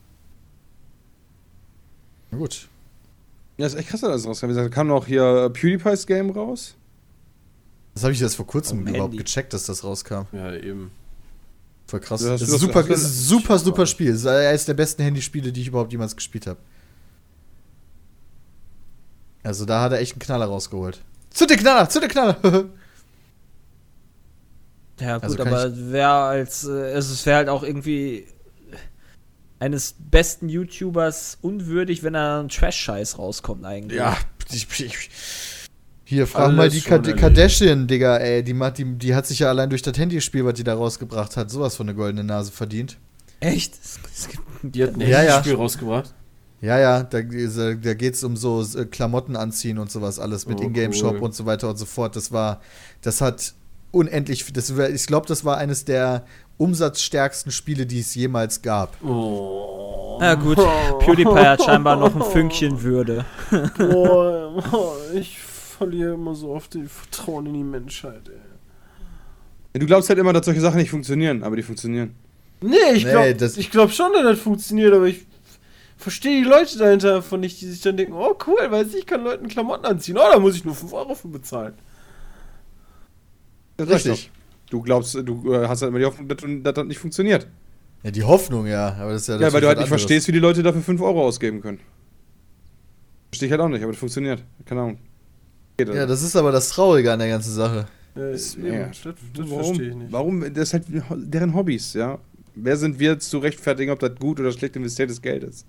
[2.30, 2.68] Na gut.
[3.56, 4.46] Ja, ist echt krass, dass das rauskam.
[4.46, 6.74] Wie gesagt, kam noch hier PewDiePie's Game raus.
[7.94, 9.18] Das habe ich erst vor kurzem Am überhaupt Handy.
[9.24, 10.22] gecheckt, dass das rauskam.
[10.32, 10.90] Ja, eben.
[11.86, 12.22] Voll krass.
[12.22, 14.10] Das hast ist das- super, das das- ist super, super Spiel.
[14.10, 16.58] Das ist eines der besten Handyspiele, die ich überhaupt jemals gespielt habe.
[19.44, 21.00] Also da hat er echt einen Knaller rausgeholt.
[21.30, 22.36] Zu den Knaller, zu den Knaller.
[25.00, 28.28] Ja, gut, Also aber wäre als, äh, es wäre halt auch irgendwie
[29.58, 33.98] eines besten YouTubers unwürdig, wenn da ein Trash-Scheiß rauskommt eigentlich.
[33.98, 34.16] ja,
[34.52, 35.10] ich, ich,
[36.04, 37.18] hier, frag Alles mal die erlebt.
[37.18, 38.42] Kardashian, Digga, ey.
[38.44, 41.36] Die, macht- die, die hat sich ja allein durch das Handyspiel, was die da rausgebracht
[41.36, 42.98] hat, sowas von eine goldene Nase verdient.
[43.40, 43.74] Echt?
[44.62, 45.40] Die hat ein Ja, ja.
[45.40, 46.12] Spiel rausgebracht.
[46.60, 50.60] Ja, ja, da, da geht es um so äh, Klamotten anziehen und sowas alles mit
[50.60, 51.22] Oh, Ingame-Shop cool.
[51.22, 52.16] und so weiter und so fort.
[52.16, 52.60] Das war,
[53.02, 53.54] das hat
[53.90, 56.24] unendlich, das, ich glaube, das war eines der
[56.56, 59.02] umsatzstärksten Spiele, die es jemals gab.
[59.04, 60.18] Oh.
[60.20, 60.56] Na gut,
[61.00, 63.24] PewDiePie hat scheinbar noch ein Fünkchen Würde.
[63.80, 69.80] Oh, oh, ich verliere immer so oft die Vertrauen in die Menschheit, ey.
[69.80, 72.14] Du glaubst halt immer, dass solche Sachen nicht funktionieren, aber die funktionieren.
[72.60, 75.26] Nee, ich Nee, glaube das- glaub schon, dass das funktioniert, aber ich
[75.96, 79.06] verstehe die Leute dahinter von nicht, die sich dann denken, oh cool, weiß ich, ich
[79.06, 80.16] kann Leuten Klamotten anziehen.
[80.16, 81.74] Oh, da muss ich nur 5 Euro für bezahlen.
[83.80, 84.30] Reicht Richtig.
[84.70, 87.46] Du glaubst, du äh, hast halt immer die Hoffnung, dass, dass das nicht funktioniert.
[88.02, 89.88] Ja, die Hoffnung, ja, aber das ist ja Ja, weil du halt nicht anderes.
[89.88, 91.80] verstehst, wie die Leute dafür 5 Euro ausgeben können.
[93.30, 94.42] Verstehe ich halt auch nicht, aber das funktioniert.
[94.64, 94.98] Keine Ahnung.
[95.76, 97.86] Geht Ja, das ist aber das Traurige an der ganzen Sache.
[98.14, 98.86] Ja, eben, mehr.
[98.88, 99.14] das das
[99.50, 99.64] Warum?
[99.64, 100.12] verstehe ich nicht.
[100.12, 100.40] Warum?
[100.54, 100.84] Das ist halt
[101.16, 102.18] deren Hobbys, ja.
[102.54, 105.66] Wer sind wir zu rechtfertigen, ob das gut oder schlecht investiertes Geld ist?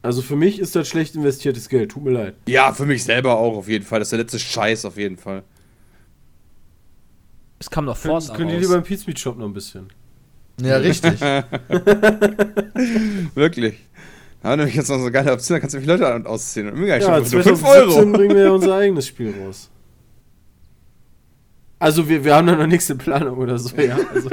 [0.00, 2.34] Also für mich ist das schlecht investiertes Geld, tut mir leid.
[2.46, 3.98] Ja, für mich selber auch auf jeden Fall.
[3.98, 5.42] Das ist der letzte Scheiß auf jeden Fall.
[7.64, 8.62] Es kam noch Force könnt ihr raus.
[8.62, 9.88] lieber im Pizza Meat Shop noch ein bisschen.
[10.60, 11.18] Ja, richtig.
[13.34, 13.74] Wirklich.
[14.42, 16.12] Da haben wir nämlich jetzt noch so eine geile Option, da kannst du nämlich Leute
[16.14, 16.68] an- ausziehen.
[16.68, 18.12] Und mir Ja, ja, für 5 2017 Euro.
[18.18, 19.70] bringen wir ja unser eigenes Spiel raus.
[21.78, 23.96] Also wir, wir haben da noch nichts in Planung oder so, ja.
[24.14, 24.28] Also,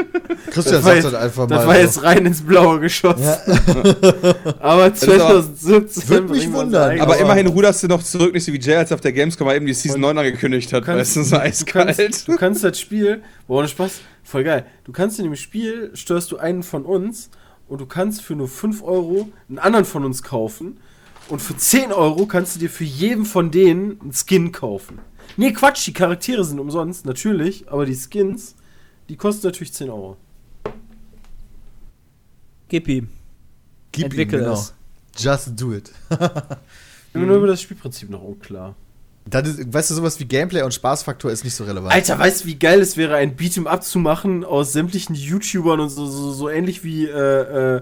[0.51, 1.67] Christian Das war sagt jetzt- das einfach Das mal.
[1.67, 1.81] war so.
[1.81, 3.23] jetzt rein ins Blaue geschossen.
[3.23, 3.39] Ja.
[4.59, 6.99] Aber ist aber- 2017 Würd mich bringen wir wundern.
[7.01, 9.55] Aber immerhin ruderst du noch zurück, nicht so wie Jay, als auf der Gamescom mal
[9.55, 10.81] eben die Season 9 angekündigt hat.
[10.81, 11.97] Du kannst, weißt du, so du, eiskalt.
[11.97, 14.65] kannst, du kannst das Spiel, boah, ohne Spaß, voll geil.
[14.83, 17.29] Du kannst in dem Spiel, steuerst du einen von uns
[17.67, 20.77] und du kannst für nur 5 Euro einen anderen von uns kaufen
[21.29, 24.99] und für 10 Euro kannst du dir für jeden von denen einen Skin kaufen.
[25.37, 28.55] Nee, Quatsch, die Charaktere sind umsonst, natürlich, aber die Skins,
[29.07, 30.17] die kosten natürlich 10 Euro.
[32.71, 33.09] Gib ihm.
[33.91, 34.53] Gib ihm, Entwickel genau.
[34.53, 34.73] es.
[35.17, 35.91] Just do it.
[36.09, 38.75] Ich bin mir nur über das Spielprinzip noch unklar.
[39.25, 41.93] Das ist, weißt du, sowas wie Gameplay und Spaßfaktor ist nicht so relevant.
[41.93, 45.81] Alter, weißt du, wie geil es wäre, ein Beat'em Up zu machen aus sämtlichen YouTubern
[45.81, 47.81] und so, so, so ähnlich wie äh, äh,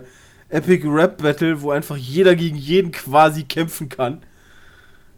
[0.49, 4.23] Epic Rap Battle, wo einfach jeder gegen jeden quasi kämpfen kann.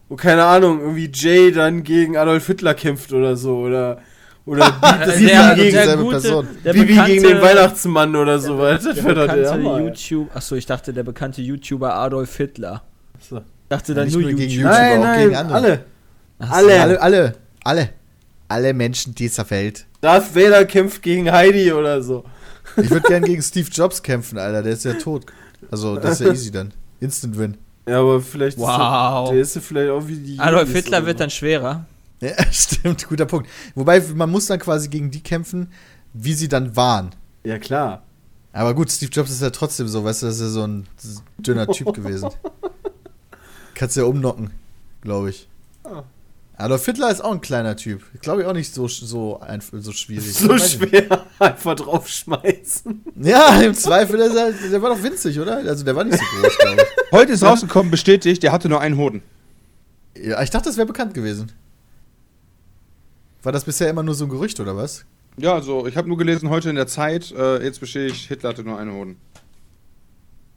[0.10, 3.60] Wo, keine Ahnung, irgendwie Jay dann gegen Adolf Hitler kämpft oder so.
[3.60, 4.02] Oder,
[4.46, 6.48] oder Bi- Bibi, Der- gegen, dieselbe gute- Person.
[6.64, 8.58] der Bibi bekannte- gegen den Weihnachtsmann oder so.
[8.58, 8.94] der, weiter.
[8.94, 9.86] Das der der bekannte ey.
[9.88, 10.36] YouTube.
[10.36, 12.84] Achso, ich dachte, der bekannte YouTuber Adolf Hitler.
[13.20, 13.42] So.
[13.70, 14.58] Dachte Ja, dann nicht nur nur gegen YouTube.
[14.66, 15.56] YouTuber, Nein, auch nein, gegen andere.
[15.58, 15.86] alle.
[16.40, 16.54] Ach so.
[16.56, 16.82] alle.
[16.82, 17.90] Alle, alle, alle.
[18.48, 19.86] Alle Menschen dieser Welt.
[20.02, 22.26] Darth Vader kämpft gegen Heidi oder so.
[22.76, 24.62] Ich würde gern gegen Steve Jobs kämpfen, Alter.
[24.64, 25.26] Der ist ja tot.
[25.70, 26.74] Also, das ist ja easy dann.
[27.00, 27.58] Instant Win.
[27.88, 28.68] Ja, aber vielleicht Wow.
[28.68, 28.72] ist
[29.30, 30.40] der, der ist ja vielleicht auch wie die.
[30.40, 31.24] Adolf Hitler wird so.
[31.24, 31.86] dann schwerer.
[32.22, 33.50] Ja, stimmt, guter Punkt.
[33.76, 35.72] Wobei, man muss dann quasi gegen die kämpfen,
[36.14, 37.12] wie sie dann waren.
[37.44, 38.04] Ja, klar.
[38.54, 40.88] Aber gut, Steve Jobs ist ja trotzdem so, weißt du, das ist ja so ein
[41.38, 42.30] dünner Typ gewesen.
[43.76, 44.52] Kannst ja umnocken,
[45.02, 45.48] glaube ich.
[45.84, 46.04] Ah.
[46.58, 48.04] Adolf Hitler ist auch ein kleiner Typ.
[48.22, 50.32] Glaube ich auch nicht so, so, einf- so schwierig.
[50.36, 53.04] So ich schwer einfach draufschmeißen.
[53.16, 55.58] Ja, im Zweifel, der, ist halt, der war doch winzig, oder?
[55.58, 58.98] Also der war nicht so groß, glaube Heute ist rausgekommen, bestätigt, der hatte nur einen
[58.98, 59.24] Hoden.
[60.14, 60.28] ich.
[60.28, 61.52] Ja, ich dachte, das wäre bekannt gewesen.
[63.44, 65.06] War das bisher immer nur so ein Gerücht, oder was?
[65.38, 68.64] Ja, also ich habe nur gelesen, heute in der Zeit, äh, jetzt bestätigt, Hitler hatte
[68.64, 69.18] nur einen Hoden.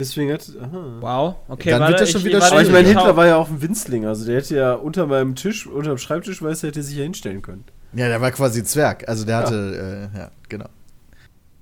[0.00, 0.50] Deswegen hat.
[0.60, 0.96] Aha.
[1.00, 1.36] Wow.
[1.48, 4.06] Okay, Dann wird das schon wieder Aber ich meine, Hitler war ja auch ein Winzling.
[4.06, 7.04] Also der hätte ja unter meinem Tisch, unter dem Schreibtisch, weiß er, hätte sich ja
[7.04, 7.64] hinstellen können.
[7.92, 9.08] Ja, der war quasi ein Zwerg.
[9.08, 10.66] Also der hatte, äh, ja, genau.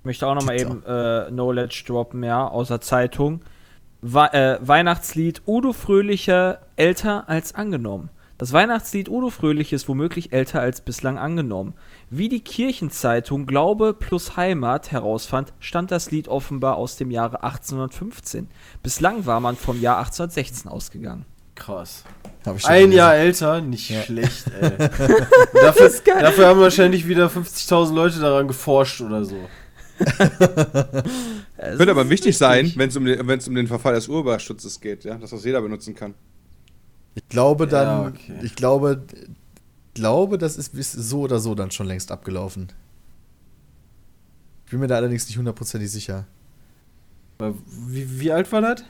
[0.01, 3.43] Ich möchte auch noch mal Gibt's eben äh, Knowledge droppen, ja, aus der Zeitung.
[4.01, 8.09] Wa äh, Weihnachtslied Udo Fröhlicher älter als angenommen.
[8.39, 11.75] Das Weihnachtslied Udo Fröhlich ist womöglich älter als bislang angenommen.
[12.11, 18.49] Wie die Kirchenzeitung Glaube plus Heimat herausfand, stammt das Lied offenbar aus dem Jahre 1815.
[18.83, 21.25] Bislang war man vom Jahr 1816 ausgegangen.
[21.55, 22.05] Krass.
[22.45, 22.91] Hab ich schon Ein.
[22.93, 24.03] Jahr älter, nicht Ja.
[24.03, 24.73] schlecht, ey.
[25.63, 25.91] dafür,
[26.21, 29.37] dafür haben wahrscheinlich wieder 50.000 Leute daran geforscht oder so.
[30.09, 35.31] Könnte aber wichtig sein, wenn es um, um den Verfall des Urheberschutzes geht, ja, dass
[35.31, 36.15] das jeder benutzen kann.
[37.15, 38.39] Ich glaube dann, Ja, okay.
[38.43, 39.03] ich glaube,
[39.95, 42.73] glaube, das ist so oder so dann schon längst abgelaufen.
[44.65, 46.27] Ich bin mir da allerdings nicht hundertprozentig sicher.
[47.39, 48.83] Weil, Wie, wie alt war das?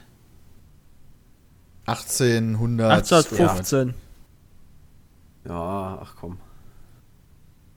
[1.85, 2.91] 1800.
[2.91, 3.93] 1815.
[5.45, 6.37] Ja, ach komm.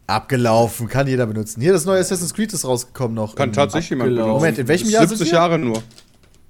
[0.06, 1.60] Abgelaufen, kann jeder benutzen.
[1.60, 3.34] Hier, das neue Assassin's Creed ist rausgekommen noch.
[3.34, 4.30] Kann tatsächlich jemand benutzen.
[4.30, 5.38] Moment, in welchem Jahr sind 70 wir?
[5.38, 5.82] Jahre nur.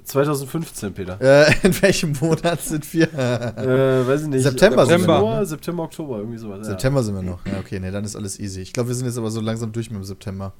[0.07, 1.20] 2015, Peter.
[1.20, 3.12] Äh, in welchem Monat sind wir?
[3.12, 4.43] Äh, weiß ich nicht.
[4.45, 5.47] September sind wir noch, ne?
[5.47, 6.59] September, Oktober, irgendwie sowas.
[6.59, 6.65] ja.
[6.65, 7.45] September sind wir noch.
[7.47, 8.61] Ja, okay, nee, dann ist alles easy.
[8.61, 10.53] Ich glaube, wir sind jetzt aber so langsam durch mit dem September.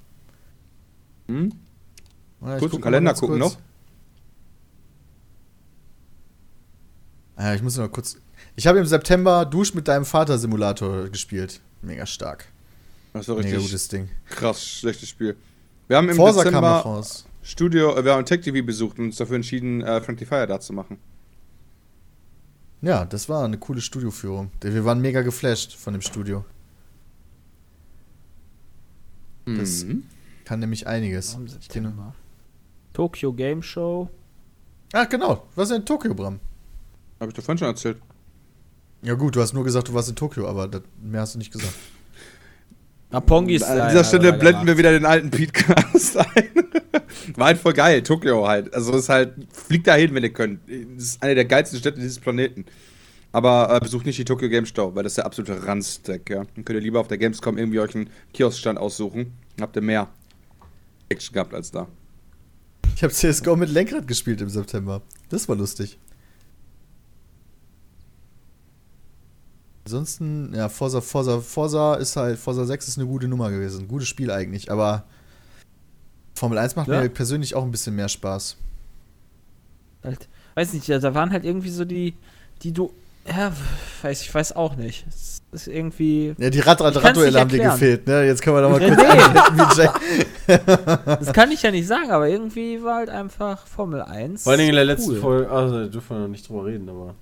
[1.28, 1.52] Hm?
[2.43, 3.55] Ja, ich Kurz guck im Kalender gucken kurz.
[3.55, 3.59] noch.
[7.36, 8.16] Ah, ich muss noch kurz.
[8.56, 11.60] Ich habe im September Dusch mit deinem Vater Simulator gespielt.
[11.82, 12.47] Mega stark.
[13.12, 14.09] Das ist doch Mega richtig gutes Ding.
[14.28, 15.36] krass schlechtes Spiel.
[15.89, 17.27] Wir haben im Forza kam noch Dezember raus.
[17.51, 20.59] Studio, äh, wir haben Tech TV besucht und uns dafür entschieden, äh, Friendly Fire da
[20.59, 20.98] zu machen.
[22.82, 24.51] Ja, das war eine coole Studioführung.
[24.60, 26.44] Wir waren mega geflasht von dem Studio.
[29.47, 30.02] Das- Mhm.
[30.44, 31.32] Kann nämlich einiges.
[31.32, 32.14] Ich noch- September.
[32.93, 34.10] Tokyo Game Show.
[34.93, 35.35] Ach, genau.
[35.36, 36.40] Du warst ja in Tokio, Bram.
[37.20, 37.98] Hab ich doch vorhin schon erzählt.
[39.02, 41.39] Ja, gut, du hast nur gesagt, du warst in Tokio, aber das, mehr hast du
[41.39, 41.74] nicht gesagt.
[43.10, 43.62] Apongis.
[43.62, 46.50] An dieser Stelle blenden wir wieder den alten Podcast ein.
[47.36, 48.72] War halt voll geil, Tokio halt.
[48.74, 50.60] Also ist halt, fliegt da hin, wenn ihr könnt.
[50.96, 52.64] Das ist eine der geilsten Städte dieses Planeten.
[53.32, 56.44] Aber äh, besucht nicht die Tokyo Game Show, weil das ist der absolute Ranzdeck, ja.
[56.54, 59.34] Dann könnt ihr lieber auf der Gamescom irgendwie euch einen Kioskstand aussuchen.
[59.56, 60.08] Dann habt ihr mehr
[61.08, 61.86] Action gehabt als da.
[62.94, 65.02] Ich habe CSGO mit Lenkrad gespielt im September.
[65.28, 65.98] Das war lustig.
[69.86, 73.86] Ansonsten, ja, Forza, Forza, Forza ist halt, Forza 6 ist eine gute Nummer gewesen.
[73.86, 75.04] Gutes Spiel eigentlich, aber
[76.34, 77.02] Formel 1 macht Ja.
[77.02, 78.56] mir persönlich auch ein bisschen mehr Spaß.
[80.02, 82.14] Halt, weiß nicht, ja, da waren halt irgendwie so die,
[82.62, 82.90] die du
[83.28, 83.52] Ja,
[84.02, 85.04] weiß, ich weiß auch nicht.
[85.08, 86.34] Es ist irgendwie.
[86.38, 88.24] Ja, die Rad-Rad-Rad-Duelle haben dir gefehlt, ne?
[88.24, 88.80] Jetzt können wir doch mal
[89.56, 89.76] Nee, kurz
[90.48, 90.58] nee.
[91.24, 94.42] Das kann ich ja nicht sagen, aber irgendwie war halt einfach Formel 1.
[94.42, 95.20] Vor allen Dingen in der letzten cool.
[95.20, 97.14] Folge, also da dürfen wir noch nicht drüber reden, aber.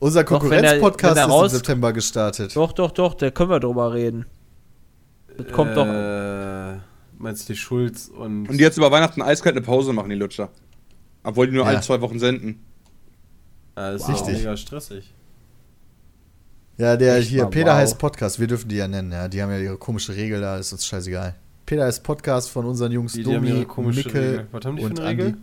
[0.00, 2.54] Unser Doch, Konkurrenz-Podcast ist im September gestartet.
[2.54, 4.26] Doch, doch, doch, da können wir drüber reden.
[5.36, 5.86] Das kommt doch.
[5.86, 6.76] äh,
[7.20, 8.48] Meinst du die Schulz und.
[8.48, 10.50] Und die jetzt über Weihnachten eiskalt eine Pause machen, die Lutscher.
[11.24, 11.70] Obwohl die nur Ja.
[11.70, 12.64] alle zwei Wochen senden.
[13.76, 14.34] Ja, das ist Richtig.
[14.36, 15.14] auch mega stressig.
[16.76, 17.78] Ja, der Echt hier, mal, Peter wow.
[17.78, 19.26] heißt Podcast, wir dürfen die ja nennen, ja.
[19.26, 21.34] Die haben ja ihre komische Regel da, ist uns scheißegal.
[21.66, 24.46] Peter heißt Podcast von unseren Jungs Die, die Domi, ihre komische Mickel Regel.
[24.52, 25.26] Was haben die für und eine Regel?
[25.26, 25.38] Andi.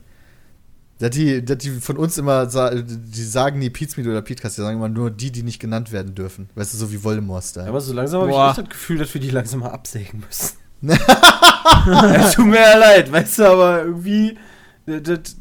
[0.99, 4.77] Dass die, dass die von uns immer, die sagen nie Pizmeet oder Podcast, die sagen
[4.77, 6.49] immer nur die, die nicht genannt werden dürfen.
[6.55, 7.67] Weißt du, so wie Voldemort-Style.
[7.67, 10.57] Aber so langsam habe ich echt das Gefühl, dass wir die langsam mal absägen müssen.
[10.81, 14.37] ja, tut mir ja leid, weißt du, aber irgendwie.
[14.85, 15.35] Das, das,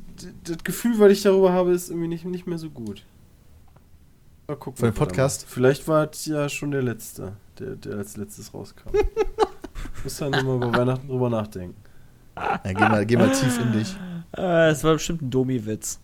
[0.45, 3.05] das Gefühl, was ich darüber habe, ist irgendwie nicht, nicht mehr so gut.
[4.49, 4.79] Mal gucken.
[4.79, 5.45] Von dem Podcast?
[5.49, 8.91] Vielleicht war es ja schon der letzte, der, der als letztes rauskam.
[8.95, 11.77] ich muss dann immer über Weihnachten drüber nachdenken.
[12.37, 13.97] Ja, geh, mal, geh mal tief in dich.
[14.37, 16.01] Äh, Es war bestimmt ein Domi-Witz.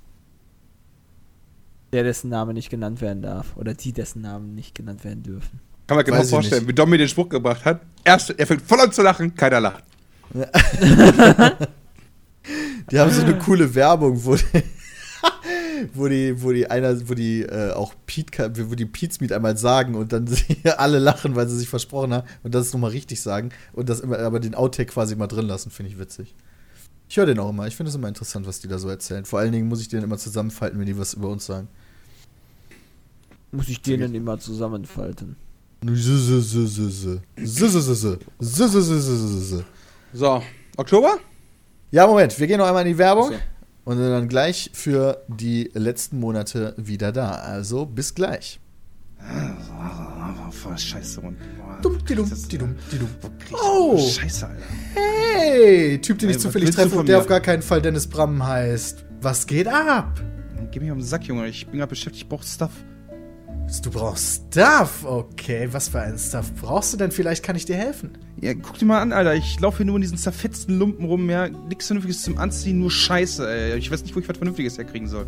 [1.93, 3.57] Der, dessen Name nicht genannt werden darf.
[3.57, 5.61] Oder die, dessen Namen nicht genannt werden dürfen.
[5.89, 7.81] Kann man genau Weiß vorstellen, wie Domi den Spruch gebracht hat.
[8.05, 9.83] Erst, er fängt voll an zu lachen, keiner lacht.
[12.91, 14.63] Die haben so eine coole Werbung, wo die,
[15.93, 19.97] wo die, wo die einer, wo die äh, auch Pete, wo die Pizmeet einmal sagen
[19.97, 20.29] und dann
[20.77, 24.19] alle lachen, weil sie sich versprochen haben und das nochmal richtig sagen und das immer,
[24.21, 26.35] aber den Outtake quasi mal drin lassen, finde ich witzig.
[27.11, 27.67] Ich höre den auch immer.
[27.67, 29.25] Ich finde es immer interessant, was die da so erzählen.
[29.25, 31.67] Vor allen Dingen muss ich den immer zusammenfalten, wenn die was über uns sagen.
[33.51, 35.35] Muss ich denen immer zusammenfalten.
[40.13, 40.41] So,
[40.77, 41.19] Oktober?
[41.91, 43.39] Ja, Moment, wir gehen noch einmal in die Werbung So.
[43.87, 47.33] und sind dann gleich für die letzten Monate wieder da.
[47.33, 48.61] Also bis gleich.
[50.53, 51.21] Voll scheiße.
[51.23, 51.37] Mann.
[51.59, 53.09] Boah, Dumm, die dumm, die dumm, die dumm.
[53.53, 53.95] Oh!
[53.95, 54.63] Oh, Scheiße, Alter.
[55.61, 57.23] Hey, Typ, den ich Ey, was zufällig treffe und der mir?
[57.23, 59.05] auf gar keinen Fall Dennis Bram heißt.
[59.21, 60.21] Was geht ab?
[60.71, 61.49] Geh mich auf den Sack, Junge.
[61.49, 62.71] Ich bin gerade beschäftigt, ich brauch Stuff.
[63.83, 65.05] Du brauchst Stuff.
[65.05, 67.11] Okay, was für einen Stuff brauchst du denn?
[67.11, 68.19] Vielleicht kann ich dir helfen.
[68.41, 69.35] Ja, guck dir mal an, Alter.
[69.35, 71.49] Ich laufe hier nur in diesen zerfetzten Lumpen rum, ja.
[71.49, 73.79] Nix Vernünftiges zum Anziehen, nur Scheiße, ey.
[73.79, 75.27] Ich weiß nicht, wo ich was Vernünftiges herkriegen soll.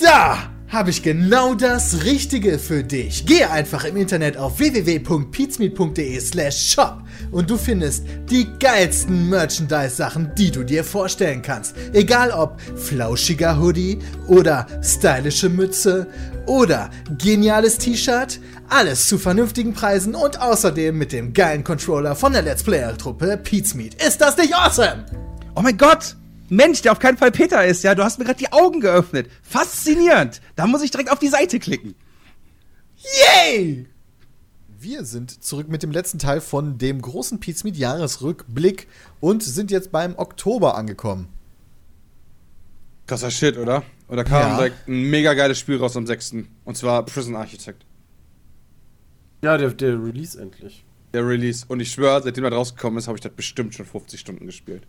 [0.00, 3.24] Da habe ich genau das Richtige für dich.
[3.26, 10.50] Gehe einfach im Internet auf www.pizmeet.de slash shop und du findest die geilsten Merchandise-Sachen, die
[10.50, 11.74] du dir vorstellen kannst.
[11.92, 16.06] Egal ob flauschiger Hoodie oder stylische Mütze
[16.46, 22.42] oder geniales T-Shirt, alles zu vernünftigen Preisen und außerdem mit dem geilen Controller von der
[22.42, 24.02] Let's Player-Truppe Pizmeet.
[24.02, 25.06] Ist das nicht awesome?
[25.54, 26.16] Oh mein Gott!
[26.48, 27.94] Mensch, der auf keinen Fall Peter ist, ja.
[27.94, 29.30] Du hast mir gerade die Augen geöffnet.
[29.42, 30.40] Faszinierend.
[30.56, 31.94] Da muss ich direkt auf die Seite klicken.
[32.96, 33.86] Yay!
[34.80, 38.86] Wir sind zurück mit dem letzten Teil von dem großen Pizmeet Jahresrückblick
[39.20, 41.28] und sind jetzt beim Oktober angekommen.
[43.06, 43.82] Krasser Shit, oder?
[44.06, 44.56] Und da kam Ja.
[44.56, 46.34] direkt ein mega geiles Spiel raus am 6.
[46.64, 47.84] Und zwar Prison Architect.
[49.42, 50.84] Ja, der, der Release endlich.
[51.14, 51.64] Der Release.
[51.68, 54.82] Und ich schwöre, seitdem er rausgekommen ist, habe ich das bestimmt schon 50 Stunden gespielt.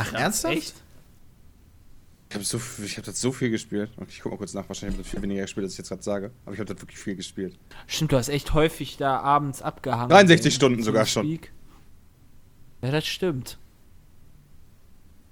[0.00, 0.54] Ach, ernsthaft?
[0.56, 0.74] Echt?
[2.30, 3.90] Ich habe so, viel- ich hab das so viel gespielt.
[3.96, 5.78] Und ich guck mal kurz nach, wahrscheinlich habe ich das viel weniger gespielt, als ich
[5.78, 6.30] jetzt gerade sage.
[6.44, 7.58] Aber ich habe das wirklich viel gespielt.
[7.86, 10.10] Stimmt, du hast echt häufig da abends abgehangen.
[10.10, 11.26] 63 im Stunden sogar schon.
[12.82, 13.58] Ja, das stimmt.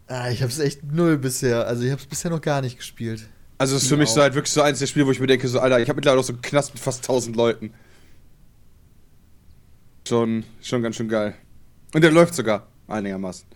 [0.08, 1.66] Ah, ich hab's echt null bisher.
[1.66, 3.28] Also ich hab's bisher noch gar nicht gespielt.
[3.58, 4.14] Also das ist für Ich mich auch.
[4.14, 5.96] so halt wirklich so eins der Spiele, wo ich mir denke, so, Alter, ich habe
[5.96, 7.72] mittlerweile auch so einen Knast mit fast 1000 Leuten.
[10.06, 11.34] Schon, schon ganz schön geil.
[11.94, 13.46] Und der läuft sogar einigermaßen.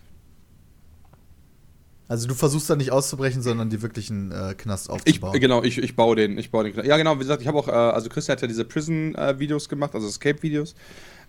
[2.11, 5.39] Also du versuchst da nicht auszubrechen, sondern die wirklichen äh, Knast Ich, aufzubauen.
[5.39, 6.73] genau, ich, ich baue den, ich baue den.
[6.73, 6.85] Knast.
[6.85, 9.95] Ja, genau, wie gesagt, ich habe auch, äh, also Christian hat ja diese Prison-Videos gemacht,
[9.95, 10.75] also Escape-Videos,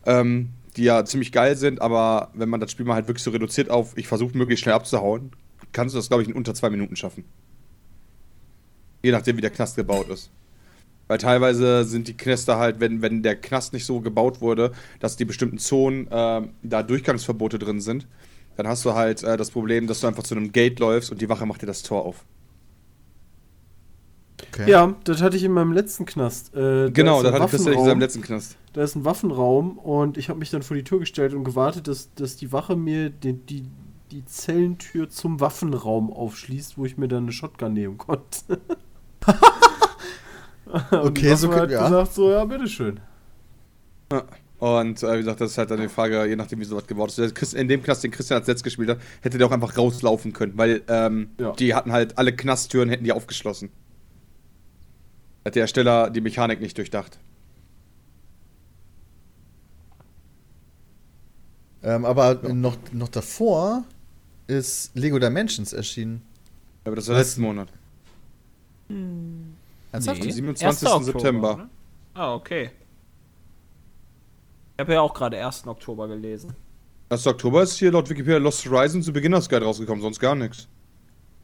[0.06, 3.30] ähm, die ja ziemlich geil sind, aber wenn man das Spiel mal halt wirklich so
[3.30, 5.30] reduziert auf, ich versuche möglichst schnell abzuhauen,
[5.70, 7.26] kannst du das, glaube ich, in unter zwei Minuten schaffen.
[9.04, 10.32] Je nachdem, wie der Knast gebaut ist.
[11.06, 15.16] Weil teilweise sind die Knäste halt, wenn, wenn der Knast nicht so gebaut wurde, dass
[15.16, 18.08] die bestimmten Zonen äh, da Durchgangsverbote drin sind,
[18.56, 21.20] dann hast du halt äh, das Problem, dass du einfach zu einem Gate läufst und
[21.20, 22.24] die Wache macht dir das Tor auf.
[24.48, 24.70] Okay.
[24.70, 26.54] Ja, das hatte ich in meinem letzten Knast.
[26.54, 28.56] Äh, da Genau, das hatte Christian in seinem letzten Knast.
[28.72, 31.88] Da ist ein Waffenraum und ich habe mich dann vor die Tür gestellt und gewartet,
[31.88, 33.64] dass, dass die Wache mir die, die,
[34.10, 38.60] die Zellentür zum Waffenraum aufschließt, wo ich mir dann eine Shotgun nehmen konnte.
[40.90, 41.84] Und Okay, die so hat ja.
[41.84, 43.00] gesagt, so, ja, bitteschön.
[44.62, 47.18] Und äh, wie gesagt, das ist halt dann die Frage, je nachdem, wie sowas gebaut
[47.18, 47.52] ist.
[47.54, 50.52] In dem Knast, den Christian als Netz gespielt hat, hätte der auch einfach rauslaufen können,
[50.56, 51.50] weil ähm, Ja.
[51.50, 53.70] die hatten halt alle Knasttüren, hätten die aufgeschlossen.
[55.44, 57.18] Hat der Ersteller die Mechanik nicht durchdacht.
[61.82, 63.82] Ähm, aber noch, noch davor
[64.46, 66.22] ist Lego Dimensions erschienen.
[66.84, 67.68] Aber das war letzten Monat.
[69.90, 70.20] Ernsthaft?
[70.20, 70.26] Nee.
[70.26, 70.32] Nee.
[70.32, 70.66] 27.
[70.68, 70.92] 1.
[70.94, 71.56] Oktober, September.
[71.56, 71.68] ne?
[72.14, 72.70] Ah, okay.
[74.76, 75.66] Ich habe ja auch gerade 1.
[75.66, 76.54] Oktober gelesen.
[77.10, 77.26] 1.
[77.26, 80.68] Oktober ist hier laut Wikipedia Lost Horizon zu Beginners Guide rausgekommen, sonst gar nichts.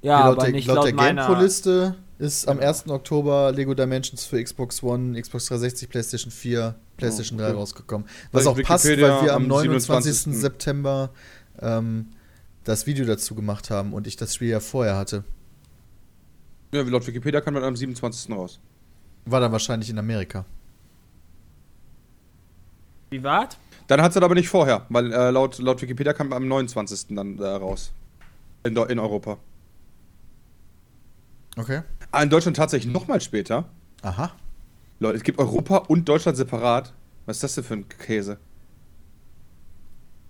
[0.00, 1.26] Ja, laut aber der, nicht laut laut, der meiner.
[1.26, 2.88] Gamepro-Liste ist am 1.
[2.88, 7.56] Oktober Lego Dimensions für Xbox One, Xbox 360, PlayStation 4, PlayStation Oh, 3 okay.
[7.58, 8.08] rausgekommen.
[8.32, 10.12] Was auch passt, weil Wikipedia wir am am 29.
[10.12, 10.40] 27.
[10.40, 11.10] September
[11.60, 12.08] ähm,
[12.64, 15.24] das Video dazu gemacht haben und ich das Spiel ja vorher hatte.
[16.72, 18.30] Ja, wie laut Wikipedia kam man am 27.
[18.34, 18.60] raus.
[19.24, 20.44] War dann wahrscheinlich in Amerika.
[23.08, 23.58] Privat?
[23.86, 27.14] Dann hat es aber nicht vorher, weil äh, laut, laut Wikipedia kam am 29.
[27.16, 27.92] dann äh, raus.
[28.64, 29.38] In, in Europa.
[31.56, 31.82] Okay.
[32.10, 33.68] Ah, in Deutschland tatsächlich nochmal später.
[34.02, 34.32] Aha.
[35.00, 36.92] Leute, es gibt Europa und Deutschland separat.
[37.26, 38.38] Was ist das denn für ein Käse?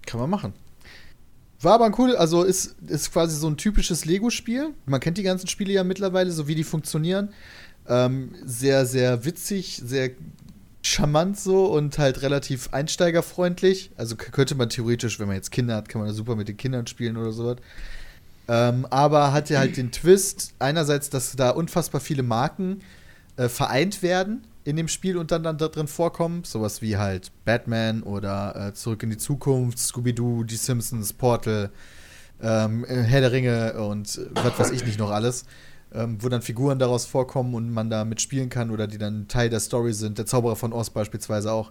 [0.06, 0.52] Kann man machen.
[1.60, 4.74] War aber ein cool, also ist, ist quasi so ein typisches Lego-Spiel.
[4.86, 7.30] Man kennt die ganzen Spiele ja mittlerweile, so wie die funktionieren.
[7.88, 10.10] Ähm, sehr, sehr witzig, sehr
[10.88, 13.90] charmant so und halt relativ einsteigerfreundlich.
[13.96, 16.56] Also könnte man theoretisch, wenn man jetzt Kinder hat, kann man da super mit den
[16.56, 17.56] Kindern spielen oder sowas.
[18.48, 22.80] Ähm, aber hat ja halt den Twist, einerseits, dass da unfassbar viele Marken
[23.36, 26.44] äh, vereint werden in dem Spiel und dann, dann da drin vorkommen.
[26.44, 31.70] Sowas wie halt Batman oder äh, Zurück in die Zukunft, Scooby-Doo, Die Simpsons, Portal,
[32.42, 35.44] ähm, äh, Herr der Ringe und äh, was weiß ich nicht noch alles.
[35.94, 39.48] Ähm, wo dann Figuren daraus vorkommen und man da mitspielen kann oder die dann Teil
[39.48, 40.18] der Story sind.
[40.18, 41.70] Der Zauberer von Oz beispielsweise auch.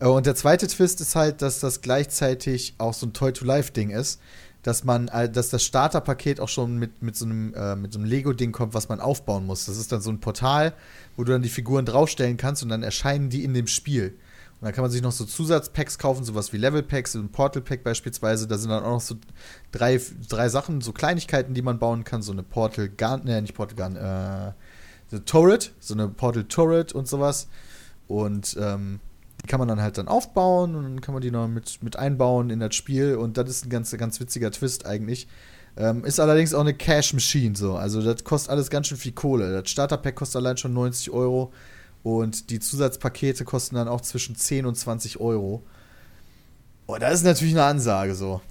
[0.00, 4.20] Äh, und der zweite Twist ist halt, dass das gleichzeitig auch so ein Toy-to-Life-Ding ist.
[4.62, 7.98] Dass man, äh, dass das Starterpaket auch schon mit, mit so einem, äh, mit so
[7.98, 9.64] einem Lego-Ding kommt, was man aufbauen muss.
[9.64, 10.74] Das ist dann so ein Portal,
[11.16, 14.14] wo du dann die Figuren draufstellen kannst und dann erscheinen die in dem Spiel.
[14.60, 18.46] Und dann kann man sich noch so Zusatzpacks kaufen, sowas wie Level-Packs, ein Portal-Pack beispielsweise.
[18.46, 19.16] Da sind dann auch noch so
[19.72, 22.22] drei, drei Sachen, so Kleinigkeiten, die man bauen kann.
[22.22, 24.52] So eine Portal-Gun, ne, nicht Portal-Gun, äh,
[25.10, 27.48] so Turret, so eine Portal-Turret und sowas.
[28.08, 29.00] Und ähm,
[29.42, 31.96] die kann man dann halt dann aufbauen und dann kann man die noch mit, mit
[31.96, 33.16] einbauen in das Spiel.
[33.16, 35.28] Und das ist ein ganz, ganz witziger Twist eigentlich.
[35.76, 37.74] Ähm, ist allerdings auch eine Cash-Machine so.
[37.74, 39.60] Also das kostet alles ganz schön viel Kohle.
[39.60, 41.52] Das Starter-Pack kostet allein schon 90 Euro.
[42.04, 45.64] Und die Zusatzpakete kosten dann auch zwischen 10 und 20 Euro.
[46.86, 48.42] Oh, das ist natürlich eine Ansage so.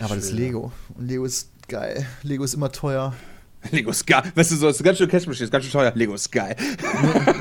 [0.00, 0.32] Aber das ist.
[0.32, 0.72] Lego.
[0.94, 2.06] Und Lego ist geil.
[2.22, 3.14] Lego ist immer teuer.
[3.70, 4.22] Lego ist geil.
[4.34, 5.92] Weißt du, so ist ganz schön Cash Machine, ist ganz schön teuer.
[5.94, 6.56] Lego ist geil.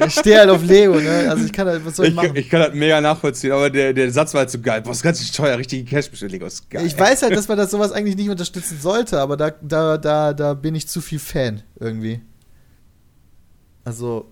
[0.06, 1.26] Ich stehe halt auf Lego, ne?
[1.30, 2.36] Also ich kann halt, was soll ich Ich, machen?
[2.36, 4.82] ich kann das mega nachvollziehen, aber der, der Satz war halt so geil.
[4.82, 6.30] Boah, ist ganz schön teuer, richtige Cash Machine.
[6.32, 6.86] Lego ist geil.
[6.86, 10.34] Ich weiß halt, dass man das sowas eigentlich nicht unterstützen sollte, aber da, da, da,
[10.34, 12.20] da bin ich zu viel Fan irgendwie.
[13.86, 14.30] Also,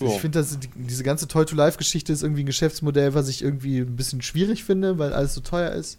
[0.00, 3.96] Ich finde, dass die, diese ganze Toy-to-Life-Geschichte ist irgendwie ein Geschäftsmodell, was ich irgendwie ein
[3.96, 5.98] bisschen schwierig finde, weil alles so teuer ist.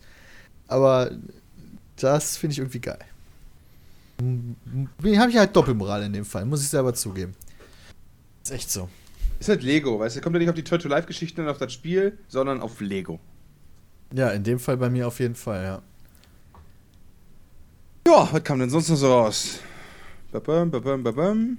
[0.68, 1.12] Aber
[1.98, 3.00] das finde ich irgendwie geil.
[4.20, 7.36] Habe ich halt Doppelmoral in dem Fall, muss ich selber zugeben.
[8.44, 8.90] Ist echt so.
[9.40, 10.22] Ist halt Lego, weißt du?
[10.22, 13.20] Kommt ja nicht auf die Toy-to-Life-Geschichten und auf das Spiel, sondern auf Lego.
[14.14, 15.82] Ja, in dem Fall bei mir auf jeden Fall, ja.
[18.08, 19.60] Ja, was kam denn sonst noch so raus?
[20.32, 21.58] Babam, babam, babam.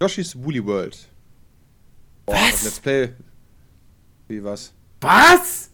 [0.00, 0.96] Yoshi's Woolly World.
[2.26, 2.64] Boah, Was?
[2.64, 3.14] Let's Play.
[4.28, 4.72] Wie was?
[5.00, 5.70] Was?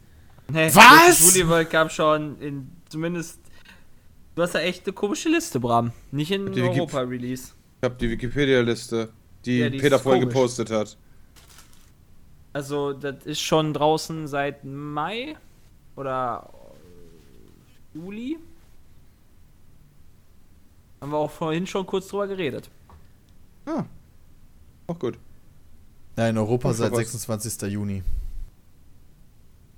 [0.48, 0.74] Nee, Was?
[0.74, 3.40] Das Woolly World gab schon in zumindest.
[4.34, 5.92] Du hast ja echt eine komische Liste, Bram.
[6.10, 7.52] Nicht in Europa-Release.
[7.80, 9.12] Ich hab die Wikipedia-Liste,
[9.44, 10.96] die, Ja, die Peter vorhin gepostet hat.
[12.52, 15.36] Also, das ist schon draußen seit Mai
[15.96, 16.48] oder
[17.94, 18.38] Juli.
[21.00, 22.70] Haben wir auch vorhin schon kurz drüber geredet.
[23.66, 23.84] Ah.
[24.92, 25.18] Auch gut.
[26.18, 26.98] Ja, in Europa Ach, seit was.
[26.98, 27.72] 26.
[27.72, 28.02] Juni.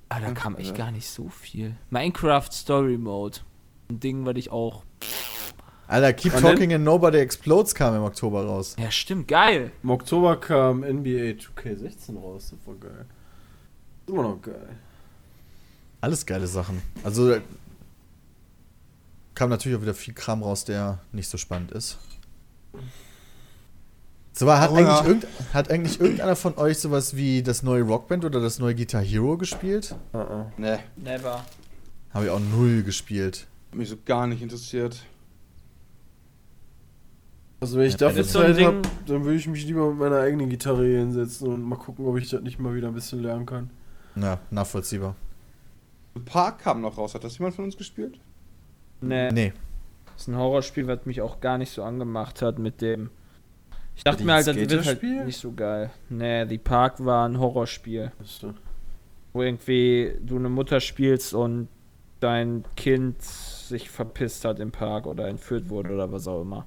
[0.08, 0.76] Ah, da kam echt ja.
[0.76, 1.76] gar nicht so viel.
[1.90, 3.38] Minecraft Story Mode.
[3.88, 4.82] Ein Ding, was ich auch.
[5.86, 8.74] Alter, Keep Wann Talking and Nobody Explodes kam im Oktober raus.
[8.78, 9.70] Ja, stimmt, geil.
[9.82, 13.06] Im Oktober kam NBA 2K16 raus, das war geil.
[14.08, 14.76] Immer noch geil.
[16.00, 16.82] Alles geile Sachen.
[17.04, 17.40] Also da
[19.34, 21.98] kam natürlich auch wieder viel Kram raus, der nicht so spannend ist.
[24.36, 25.06] So, hat, Oh eigentlich ja.
[25.06, 29.00] irgend, hat eigentlich irgendeiner von euch sowas wie das neue Rockband oder das neue Guitar
[29.00, 29.94] Hero gespielt?
[30.12, 30.44] Uh -uh.
[30.56, 31.44] Ne, Never.
[32.12, 33.46] Habe ich auch null gespielt.
[33.70, 35.04] hat mich so gar nicht interessiert.
[37.60, 40.18] Also wenn ich Ja, dafür so Zeit habe, dann würde ich mich lieber mit meiner
[40.18, 43.22] eigenen Gitarre hier hinsetzen und mal gucken, ob ich das nicht mal wieder ein bisschen
[43.22, 43.70] lernen kann.
[44.16, 45.14] Na, nachvollziehbar.
[46.16, 47.14] Ein paar kamen noch raus.
[47.14, 48.18] Hat das jemand von uns gespielt?
[49.00, 49.30] Nee.
[49.32, 49.52] Nee.
[50.06, 53.10] Das ist ein Horrorspiel, was mich auch gar nicht so angemacht hat mit dem
[53.96, 55.90] Ich dachte Die mir halt, das wird halt nicht so geil.
[56.08, 58.12] Nee, The Park war ein Horrorspiel.
[58.20, 58.54] Achso.
[59.32, 61.68] Wo irgendwie du eine Mutter spielst und
[62.20, 66.66] dein Kind sich verpisst hat im Park oder entführt wurde oder was auch immer.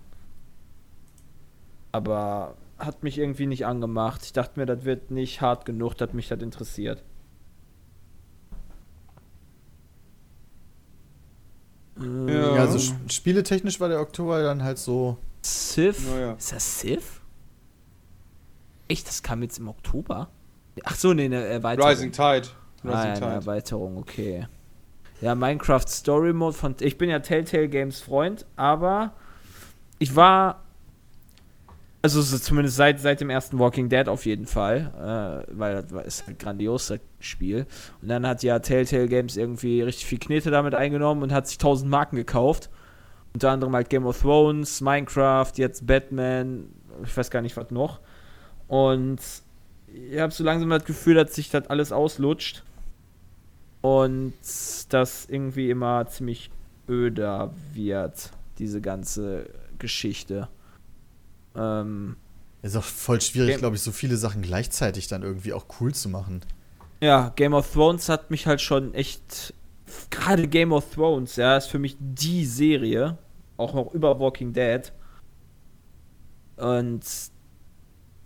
[1.91, 4.21] Aber hat mich irgendwie nicht angemacht.
[4.23, 7.03] Ich dachte mir, das wird nicht hart genug, dass mich das interessiert.
[11.99, 12.05] Ja.
[12.29, 15.17] Ja, also sch- spieletechnisch war der Oktober dann halt so.
[15.43, 16.07] Civ?
[16.11, 16.33] Naja.
[16.33, 17.16] Ist das Civ?
[18.87, 20.29] Echt, das kam jetzt im Oktober?
[20.83, 21.89] Ach so, nee, eine Erweiterung.
[21.89, 22.47] Rising Tide.
[22.83, 23.31] Ah, Rising ja, eine Tide.
[23.31, 24.47] Erweiterung, okay.
[25.21, 26.75] Ja, Minecraft Story Mode von.
[26.79, 29.13] Ich bin ja Telltale Games Freund, aber
[29.99, 30.63] ich war.
[32.03, 35.91] Also so zumindest seit, seit dem ersten Walking Dead auf jeden Fall, äh, weil das
[35.91, 37.65] war, ist ein grandioses Spiel.
[38.01, 41.57] Und dann hat ja Telltale Games irgendwie richtig viel Knete damit eingenommen und hat sich
[41.57, 42.69] 1000 Marken gekauft.
[43.33, 46.69] Unter anderem halt Game of Thrones, Minecraft, jetzt Batman,
[47.03, 47.99] ich weiß gar nicht was noch.
[48.67, 49.19] Und
[49.87, 52.63] ich habe so langsam das Gefühl, dass sich das alles auslutscht.
[53.81, 54.33] Und
[54.89, 56.49] das irgendwie immer ziemlich
[56.89, 59.49] öder wird, diese ganze
[59.79, 60.49] Geschichte.
[61.55, 62.17] Ähm,
[62.61, 66.09] Ist auch voll schwierig, glaube ich, so viele Sachen gleichzeitig dann irgendwie auch cool zu
[66.09, 66.41] machen.
[67.01, 69.53] ja, Game of Thrones hat mich halt schon echt.
[70.09, 73.17] Gerade Game of Thrones, ja, ist für mich die Serie.
[73.55, 74.91] Auch noch über Walking Dead.
[76.57, 77.03] Und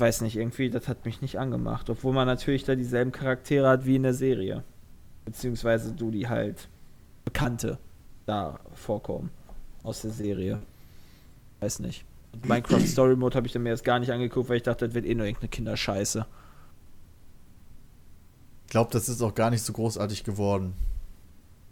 [0.02, 1.90] weiß nicht, irgendwie, das hat mich nicht angemacht.
[1.90, 4.64] Obwohl man natürlich da dieselben Charaktere hat wie in der Serie.
[5.24, 6.68] Beziehungsweise du die halt
[7.24, 7.78] Bekannte
[8.26, 9.30] da vorkommen
[9.84, 10.62] aus der Serie.
[11.60, 12.06] Weiß nicht.
[12.34, 14.88] Und Minecraft Story Mode habe ich dann mir erst gar nicht angeguckt, weil ich dachte,
[14.88, 16.26] das wird eh nur irgendeine Kinderscheiße.
[18.66, 20.74] Ich glaube, das ist auch gar nicht so großartig geworden.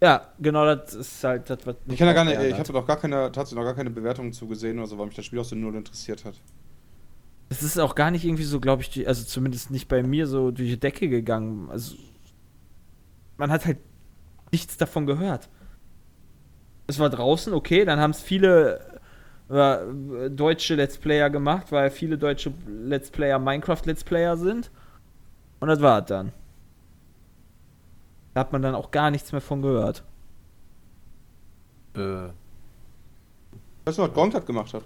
[0.02, 2.88] Ja, genau, das ist halt das, was Ich kann ja gar auch nicht, ich noch
[2.88, 5.46] gar keine, tatsächlich noch gar keine Bewertungen zugesehen oder so, weil mich das Spiel auch
[5.46, 6.36] so null interessiert hat.
[7.50, 10.28] Es ist auch gar nicht irgendwie so, glaube ich, die- also zumindest nicht bei mir
[10.28, 11.70] so durch die Decke gegangen.
[11.72, 11.96] Also
[13.38, 13.80] man hat halt
[14.52, 15.50] nichts davon gehört.
[16.88, 19.00] Es war draußen, okay, dann haben es viele
[19.50, 24.70] äh, deutsche Let's Player gemacht, weil viele deutsche Let's Player Minecraft Let's Player sind.
[25.60, 26.32] Und das war es dann.
[28.34, 30.04] Da hat man dann auch gar nichts mehr von gehört.
[31.96, 32.30] Äh,
[33.86, 34.84] Weißt du, was Gauntlet gemacht hat?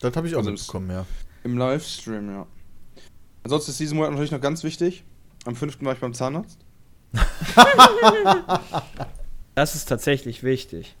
[0.00, 1.06] Das habe ich auch Also mitbekommen, ja.
[1.44, 2.46] Im Livestream, ja.
[3.44, 5.04] Ansonsten ist diesen Monat natürlich noch ganz wichtig.
[5.44, 5.78] Am 5.
[5.82, 6.58] war ich beim Zahnarzt.
[9.54, 10.96] Das ist tatsächlich wichtig.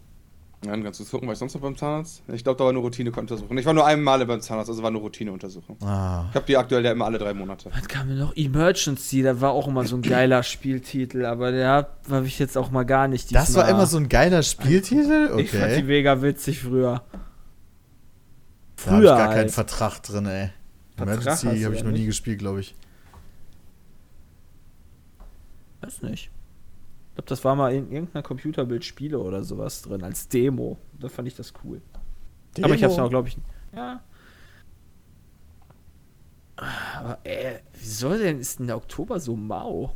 [0.64, 2.22] Ja, dann kannst du gucken, war ich sonst noch beim Zahnarzt?
[2.32, 3.58] Ich glaube, da war eine Routineuntersuchung.
[3.58, 5.76] Ich war nur einmal beim Zahnarzt, also war eine Routineuntersuchung.
[5.82, 6.24] Ah.
[6.30, 7.70] Ich habe die aktuell ja immer alle drei Monate.
[7.76, 8.34] Was kam denn noch?
[8.34, 12.70] Emergency, da war auch immer so ein geiler Spieltitel, aber der habe ich jetzt auch
[12.70, 15.38] mal gar nicht Das war immer so ein geiler Spieltitel?
[15.38, 15.82] Ich fand die Okay.
[15.82, 17.02] mega witzig früher.
[18.84, 19.50] Da habe ich Früher gar keinen halt.
[19.52, 20.50] Vertrag drin, ey.
[20.96, 22.06] Vertrag Emergency habe ich ja noch nie nicht.
[22.06, 22.74] gespielt, glaube ich.
[25.80, 26.30] Weiß nicht.
[27.10, 30.78] Ich glaube, das war mal in irgendeiner Computerbild-Spiele oder sowas drin, als Demo.
[30.98, 31.80] Da fand ich das cool.
[32.62, 33.04] Aber ich hab's Demo?
[33.04, 33.38] noch, glaube ich.
[33.74, 34.02] Ja.
[36.56, 39.94] Aber äh, wieso denn ist denn der Oktober so mau?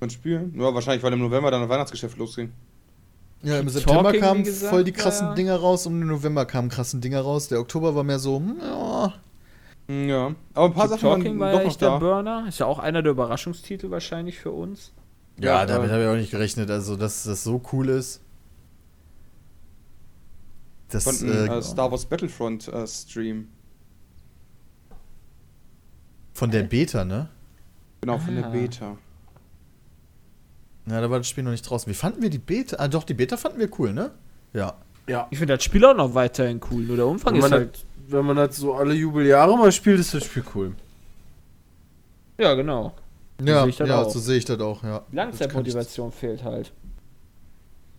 [0.00, 0.52] Von Spielen?
[0.60, 2.52] Ja, wahrscheinlich, weil im November dann das Weihnachtsgeschäft losging.
[3.44, 5.34] Ja, im September Talking, kamen gesagt, voll die krassen ja.
[5.34, 7.48] Dinger raus und im November kamen krassen Dinger raus.
[7.48, 9.12] Der Oktober war mehr so, hm, ja.
[9.88, 10.34] Hm, Ja.
[10.54, 11.98] Aber ein paar Keep Sachen Talking waren war doch ja noch echt der da.
[11.98, 12.46] Burner.
[12.48, 14.92] Ist ja auch einer der Überraschungstitel wahrscheinlich für uns.
[15.38, 18.20] Ja, Ja, damit habe ich auch nicht gerechnet, also dass das so cool ist.
[20.88, 23.48] Das, Von äh, äh, Star Wars Battlefront äh, Stream.
[26.34, 27.28] von der Beta, ne?
[28.00, 28.50] Genau, von der Ah.
[28.50, 28.96] Beta.
[30.86, 31.90] Ja, da war das Spiel noch nicht draußen.
[31.90, 32.76] Wie fanden wir die Beta?
[32.78, 34.10] Ah, doch, die Beta fanden wir cool, ne?
[34.52, 34.74] Ja.
[35.06, 35.26] ja.
[35.30, 37.76] Ich finde das Spiel auch noch weiterhin cool, nur der Umfang Wenn ist man, halt.
[37.76, 40.74] halt, wenn man das so alle Jubeljahre mal spielt, ist das Spiel cool.
[42.38, 42.94] Ja, genau.
[43.42, 44.10] Ja, sehe ich das ja auch.
[44.10, 45.02] so sehe ich das auch, ja.
[45.10, 46.72] Die Langzeitmotivation fehlt halt.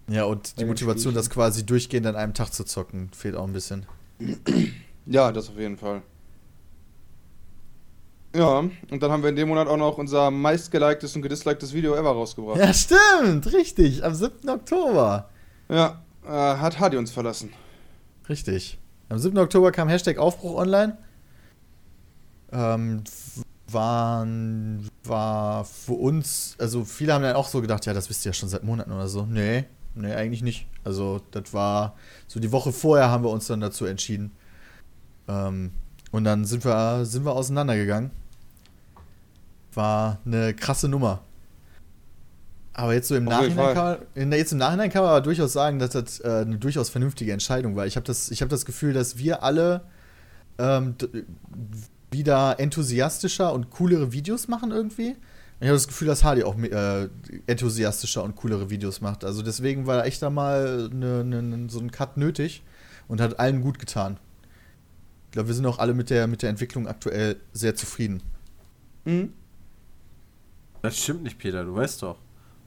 [0.07, 1.15] Ja, und Bei die Motivation, Spielchen.
[1.15, 3.85] das quasi durchgehend an einem Tag zu zocken, fehlt auch ein bisschen.
[5.07, 6.03] Ja, das auf jeden Fall.
[8.35, 11.95] Ja, und dann haben wir in dem Monat auch noch unser meistgeliktes und gedisliktes Video
[11.95, 12.59] ever rausgebracht.
[12.59, 14.03] Ja, stimmt, richtig.
[14.03, 14.49] Am 7.
[14.49, 15.29] Oktober.
[15.69, 17.53] Ja, äh, hat Hadi uns verlassen.
[18.27, 18.77] Richtig.
[19.07, 19.37] Am 7.
[19.37, 20.97] Oktober kam Hashtag Aufbruch online.
[22.51, 23.03] Ähm,
[23.71, 28.29] waren, war für uns, also viele haben dann auch so gedacht, ja, das wisst ihr
[28.31, 29.25] ja schon seit Monaten oder so.
[29.25, 30.67] Nee, nee, eigentlich nicht.
[30.83, 31.95] Also, das war
[32.27, 34.31] so die Woche vorher haben wir uns dann dazu entschieden.
[35.27, 35.71] Ähm,
[36.11, 38.11] und dann sind wir, sind wir auseinandergegangen.
[39.75, 41.21] War eine krasse Nummer.
[42.73, 45.53] Aber jetzt so im Auf Nachhinein kann man, jetzt im Nachhinein kann man aber durchaus
[45.53, 47.85] sagen, dass das äh, eine durchaus vernünftige Entscheidung war.
[47.85, 49.81] Ich habe das, ich hab das Gefühl, dass wir alle
[50.57, 50.95] ähm,
[52.11, 55.15] wieder enthusiastischer und coolere Videos machen irgendwie.
[55.61, 57.07] Ich habe das Gefühl, dass Hardy auch äh,
[57.47, 59.23] enthusiastischer und coolere Videos macht.
[59.23, 62.61] Also deswegen war echt da mal ne, ne, ne, so ein Cut nötig
[63.07, 64.17] und hat allen gut getan.
[65.27, 68.21] Ich glaube, wir sind auch alle mit der, mit der Entwicklung aktuell sehr zufrieden.
[69.05, 69.31] Mhm.
[70.85, 72.17] Das stimmt nicht, Peter, du weißt doch.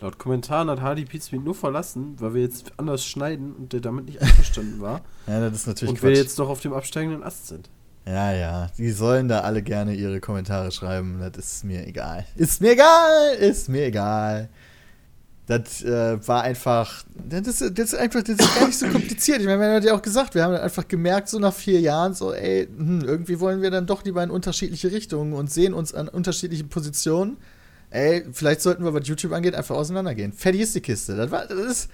[0.00, 4.06] Laut Kommentaren hat Hardy Pizmeet nur verlassen, weil wir jetzt anders schneiden und der damit
[4.06, 5.02] nicht einverstanden war.
[5.28, 6.18] Ja, das ist natürlich und wir Quatsch.
[6.18, 7.70] jetzt doch auf dem absteigenden Ast sind.
[8.04, 11.20] Ja, ja, die sollen da alle gerne ihre Kommentare schreiben.
[11.32, 12.26] Das ist mir egal.
[12.34, 14.48] Ist mir egal, ist mir egal.
[15.46, 19.38] Das äh, war einfach, das ist, das ist einfach, das ist gar nicht so kompliziert.
[19.38, 21.80] Ich meine, wir haben ja auch gesagt, wir haben dann einfach gemerkt, so nach vier
[21.80, 25.72] Jahren, so, ey, hm, irgendwie wollen wir dann doch lieber in unterschiedliche Richtungen und sehen
[25.72, 27.36] uns an unterschiedlichen Positionen.
[27.90, 30.32] Ey, vielleicht sollten wir, was YouTube angeht, einfach auseinandergehen.
[30.32, 31.16] Fertig ist die Kiste.
[31.16, 31.90] Das war, das ist,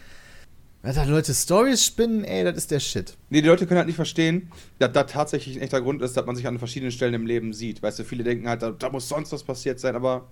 [0.82, 3.16] wenn da Leute Stories spinnen, ey, das ist der Shit.
[3.30, 4.50] Nee, die Leute können halt nicht verstehen,
[4.80, 7.52] dass da tatsächlich ein echter Grund ist, dass man sich an verschiedenen Stellen im Leben
[7.52, 7.82] sieht.
[7.82, 10.26] Weißt du, viele denken halt, da, da muss sonst was passiert sein, aber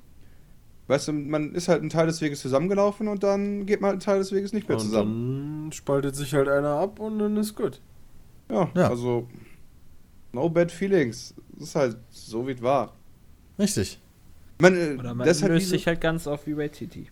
[0.89, 3.95] weißt du, man ist halt einen Teil des Weges zusammengelaufen und dann geht man halt
[3.95, 5.63] einen Teil des Weges nicht mehr Und zusammen.
[5.67, 7.81] dann spaltet sich halt einer ab und dann ist gut.
[8.51, 8.89] Ja, Ja.
[8.91, 9.29] also
[10.33, 11.35] no bad feelings.
[11.53, 12.95] Das ist halt so, wie es war.
[13.59, 14.01] Richtig.
[14.63, 17.09] Man, äh, Oder man halt löst so- sich halt ganz auf wie bei Titi.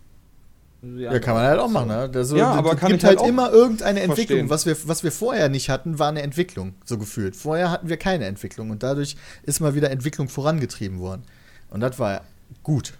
[0.97, 2.09] Ja, kann man halt auch machen, ne?
[2.11, 4.47] Das, so, Ja, das- aber kann gibt halt halt immer irgendeine Entwicklung.
[4.47, 4.49] verstehen.
[4.49, 7.35] Was wir, was wir vorher nicht hatten, war eine Entwicklung, so gefühlt.
[7.35, 11.21] Vorher hatten wir keine Entwicklung und dadurch ist mal wieder Entwicklung vorangetrieben worden.
[11.69, 12.21] Und das war
[12.63, 12.93] gut.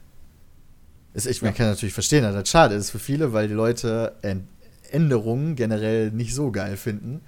[1.16, 4.14] Ist, ich man kann natürlich verstehen, dass das schade ist für viele, weil die Leute
[4.22, 4.44] Än-
[4.92, 7.22] Änderungen generell nicht so geil finden.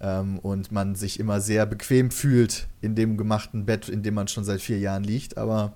[0.00, 4.26] Ähm, und man sich immer sehr bequem fühlt in dem gemachten Bett, in dem man
[4.26, 5.36] schon seit vier Jahren liegt.
[5.38, 5.74] Aber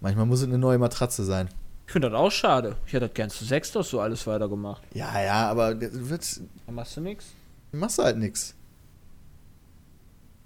[0.00, 1.48] manchmal muss es eine neue Matratze sein.
[1.86, 2.76] Ich finde das auch schade.
[2.86, 4.82] Ich hätte das gern zu sechs doch so alles weitergemacht.
[4.94, 7.26] Ja, ja, aber das wird, Dann machst du nix.
[7.72, 8.16] machst du halt.
[8.22, 8.54] Ist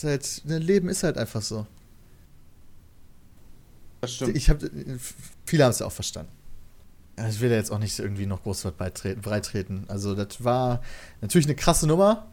[0.03, 1.67] halt, dein Leben ist halt einfach so.
[4.01, 4.37] Das stimmt.
[4.37, 4.59] Ich hab,
[5.47, 6.33] viele haben es ja auch verstanden.
[7.19, 9.85] Ja, Ich will da jetzt auch nicht irgendwie noch groß was beitreten, breitreten.
[9.89, 10.83] Also, das war
[11.21, 12.27] natürlich eine krasse Nummer.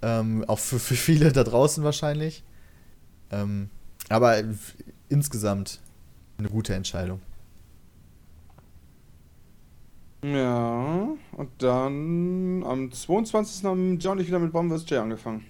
[0.00, 2.42] Ähm, auch für, für viele da draußen wahrscheinlich.
[3.30, 3.68] Ähm,
[4.08, 4.42] aber
[5.08, 5.80] insgesamt
[6.38, 7.20] eine gute Entscheidung.
[10.24, 13.64] Ja, und dann am 22.
[13.64, 14.88] haben John und ich wieder mit Bomb vs.
[14.90, 15.44] J angefangen.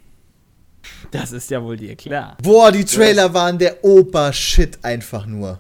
[1.10, 2.36] Das ist ja wohl dir klar.
[2.42, 5.58] Boah, die Trailer waren der Oper-Shit einfach nur.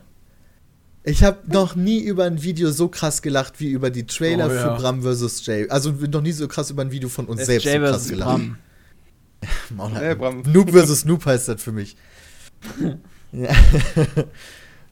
[1.04, 4.52] Ich habe noch nie über ein Video so krass gelacht wie über die Trailer Oh,
[4.52, 4.76] ja.
[4.76, 5.44] für Bram vs.
[5.46, 5.68] Jay.
[5.70, 7.90] Also noch nie so krass über ein Video von uns Es selbst Jay so krass
[7.92, 8.28] versus gelacht.
[8.28, 8.58] Bram.
[9.76, 10.18] Maul Nee, halten.
[10.20, 10.42] Bram.
[10.42, 11.04] Noob vs.
[11.06, 11.96] Noob heißt das für mich.
[13.32, 13.48] ja.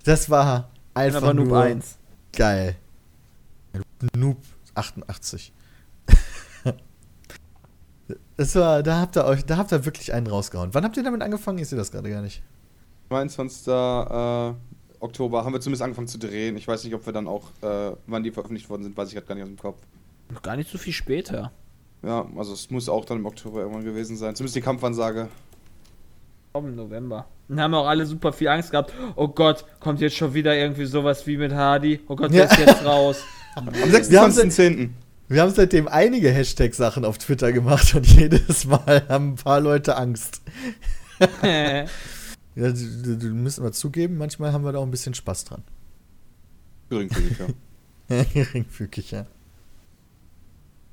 [0.06, 1.98] Das war einfach Aber Noob nur 1.
[2.32, 2.76] geil.
[4.16, 4.38] Noob
[4.74, 5.52] 88.
[8.36, 10.74] Das war, da habt ihr euch, da habt ihr wirklich einen rausgehauen.
[10.74, 11.58] Wann habt ihr damit angefangen?
[11.58, 12.42] Ich sehe das gerade gar nicht.
[13.08, 13.66] 22.
[13.66, 14.52] Äh,
[15.00, 16.56] Oktober haben wir zumindest angefangen zu drehen.
[16.58, 19.14] Ich weiß nicht, ob wir dann auch, äh, wann die veröffentlicht worden sind, weiß ich
[19.14, 19.78] gerade gar nicht aus dem Kopf.
[20.30, 21.50] Noch gar nicht so viel später.
[22.02, 24.36] Ja, also es muss auch dann im Oktober irgendwann gewesen sein.
[24.36, 25.28] Zumindest die Kampfansage.
[26.64, 27.26] Im November.
[27.48, 28.92] Und haben auch alle super viel Angst gehabt.
[29.14, 32.00] Oh Gott, kommt jetzt schon wieder irgendwie sowas wie mit Hardy.
[32.08, 32.50] Oh Gott, der Ja.
[32.50, 33.18] ist jetzt raus.
[33.54, 34.90] Am Wir haben 26.10.
[35.28, 39.96] Wir haben seitdem einige Hashtag-Sachen auf Twitter gemacht und jedes Mal haben ein paar Leute
[39.96, 40.40] Angst.
[42.58, 45.44] Ja, du, du, du müssen wir zugeben, manchmal haben wir da auch ein bisschen Spaß
[45.44, 45.62] dran.
[46.88, 47.36] Geringfügig,
[48.08, 48.24] ja.
[48.32, 49.26] Geringfügig, ja.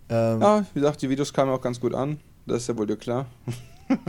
[0.10, 2.20] Ähm, ja, wie gesagt, die Videos kamen auch ganz gut an.
[2.46, 3.28] Das ist ja wohl dir klar.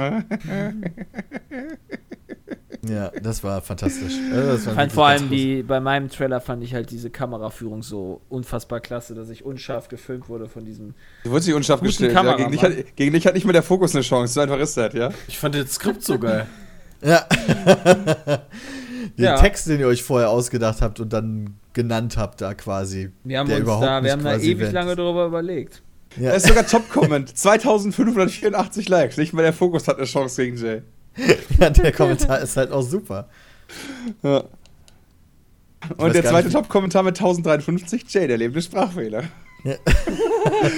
[2.88, 4.12] Ja, das war fantastisch.
[4.30, 8.20] Also das war vor allem die, bei meinem Trailer fand ich halt diese Kameraführung so
[8.28, 10.94] unfassbar klasse, dass ich unscharf gefilmt wurde von diesem.
[11.24, 12.12] Du wurdest nicht unscharf gestellt.
[12.12, 12.36] Ja.
[12.36, 14.34] Gegen, dich hat, gegen dich hat nicht mal der Fokus eine Chance.
[14.34, 15.10] So einfach ist das, ja?
[15.28, 16.46] Ich fand das Skript so geil.
[17.02, 17.26] Ja.
[19.18, 19.36] Den Ja.
[19.38, 23.10] Text, den ihr euch vorher ausgedacht habt und dann genannt habt, da quasi.
[23.24, 24.98] Wir haben der uns überhaupt da, wir haben da ewig Event lange ist.
[24.98, 25.82] darüber überlegt.
[26.16, 26.30] Ja.
[26.30, 27.28] Er ist sogar Top-Comment.
[27.36, 29.16] 2584 Likes.
[29.16, 30.82] Nicht mal der Fokus hat eine Chance gegen Jay.
[31.60, 33.28] ja, der Kommentar ist halt auch super.
[34.22, 34.44] Ja.
[35.96, 39.24] Und der zweite Top-Kommentar mit 1053, Jay, der lebende Sprachfehler.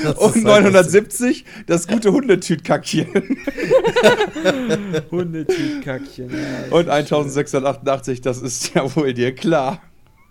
[0.05, 3.09] Das Und ist halt 970, das gute Hundetütkackchen.
[5.11, 6.31] Hundetyp-Kackchen.
[6.31, 9.83] Ja, Und 1688, das ist ja wohl dir klar.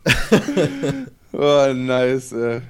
[1.33, 2.31] oh, nice.
[2.31, 2.61] Äh.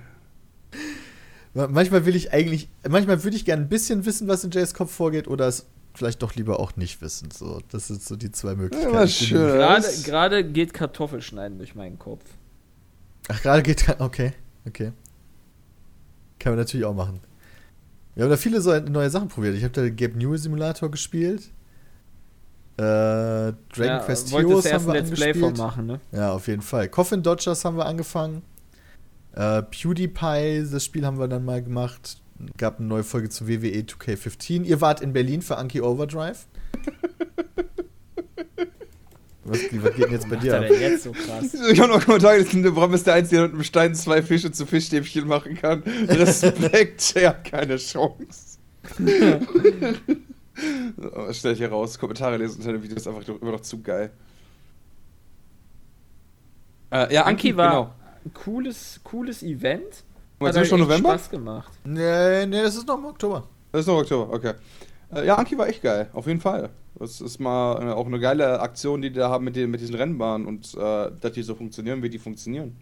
[1.56, 4.92] Manchmal will ich eigentlich, manchmal würde ich gerne ein bisschen wissen, was in Jays Kopf
[4.92, 7.32] vorgeht, oder es vielleicht doch lieber auch nicht wissen.
[7.32, 8.94] So, das sind so die zwei Möglichkeiten.
[8.94, 9.38] Ja, schön.
[9.38, 12.26] Gerade, gerade geht Kartoffelschneiden durch meinen Kopf.
[13.30, 14.34] Ach, gerade geht kein, okay.
[14.68, 14.92] Okay.
[16.40, 17.22] Kann man natürlich auch machen.
[18.16, 19.56] Wir haben da viele so neue Sachen probiert.
[19.56, 21.44] Ich habe da Gabe Newell Simulator gespielt.
[22.78, 25.58] Äh, Dragon Ja, Quest wolltest Heroes haben wir Let's Play von angespielt.
[25.58, 26.00] machen, ne?
[26.12, 26.90] Ja, auf jeden Fall.
[26.90, 28.42] Coffin Dodgers haben wir angefangen.
[29.36, 32.22] Äh, PewDiePie, das Spiel haben wir dann mal gemacht.
[32.58, 34.64] Gab eine neue Folge zu E WWE 2K15.
[34.64, 36.46] Ihr wart in Berlin für Anki Overdrive.
[39.44, 40.66] was, was geht denn jetzt bei dir ab?
[40.70, 41.54] jetzt so krass?
[41.72, 44.54] Ich habe noch Kommentare gelesen, Bram ist der Einzige, der mit einem Stein zwei Fische
[44.54, 45.84] zu Fischstäbchen machen kann.
[45.84, 48.58] Respekt, er hat keine Chance.
[50.98, 52.00] oh, stell ich hier raus.
[52.00, 54.12] Kommentare lesen unter dem Video ist einfach immer noch zu geil.
[56.92, 58.05] Äh, ja, Anki, Anki war genau.
[58.34, 60.04] Cooles, cooles Event.
[60.40, 61.10] Meinst Hat schon November?
[61.10, 61.72] Spaß gemacht.
[61.86, 63.48] Nee, nee, das ist noch im Oktober.
[63.72, 64.54] Das ist noch Oktober, okay.
[65.14, 66.70] Äh, ja, Anki war echt geil, auf jeden Fall.
[66.98, 69.82] Das ist mal äh, auch eine geile Aktion, die die da haben mit, den, mit
[69.82, 72.76] diesen Rennbahnen und äh, dass die so funktionieren, wie die funktionieren.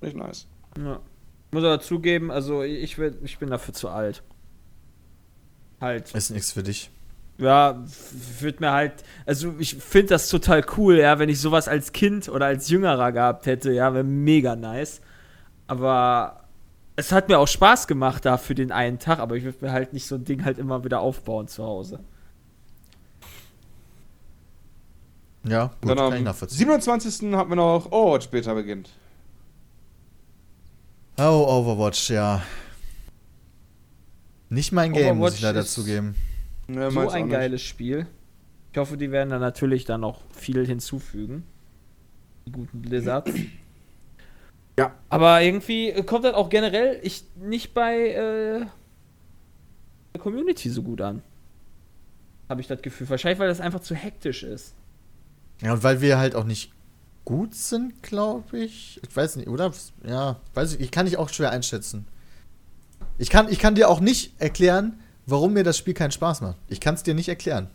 [0.00, 0.46] Echt nice.
[0.78, 1.00] Ja.
[1.50, 4.22] Muss aber zugeben, also ich, werd, ich bin dafür zu alt.
[5.80, 6.14] Halt.
[6.14, 6.90] Ist nichts für dich.
[7.36, 7.82] Ja,
[8.38, 12.28] wird mir halt, also ich finde das total cool, ja, wenn ich sowas als Kind
[12.28, 15.00] oder als Jüngerer gehabt hätte, ja, wäre mega nice.
[15.66, 16.44] Aber
[16.94, 19.72] es hat mir auch Spaß gemacht da für den einen Tag, aber ich würde mir
[19.72, 21.98] halt nicht so ein Ding halt immer wieder aufbauen zu Hause.
[25.46, 26.58] Ja, gut, Dann kann ich am nachvollziehen.
[26.58, 27.32] 27.
[27.34, 28.90] haben wir noch Overwatch später beginnt.
[31.18, 32.42] Oh, Overwatch, ja.
[34.48, 36.14] Nicht mein Game, muss Overwatch ich leider ist- zugeben.
[36.66, 38.06] Ne, so ein geiles Spiel.
[38.72, 41.44] Ich hoffe, die werden da natürlich dann noch viel hinzufügen.
[42.46, 43.32] Die guten Blizzards.
[44.76, 44.92] Ja.
[45.08, 48.66] Aber irgendwie kommt das auch generell ich, nicht bei äh,
[50.12, 51.22] der Community so gut an.
[52.48, 53.08] Habe ich das Gefühl.
[53.08, 54.74] Wahrscheinlich, weil das einfach zu hektisch ist.
[55.62, 56.72] Ja, und weil wir halt auch nicht
[57.24, 59.00] gut sind, glaube ich.
[59.08, 59.72] Ich weiß nicht, oder?
[60.06, 62.06] Ja, weiß ich, ich kann ich auch schwer einschätzen.
[63.16, 66.56] Ich kann, ich kann dir auch nicht erklären, warum mir das Spiel keinen Spaß macht.
[66.68, 67.68] Ich kann es dir nicht erklären.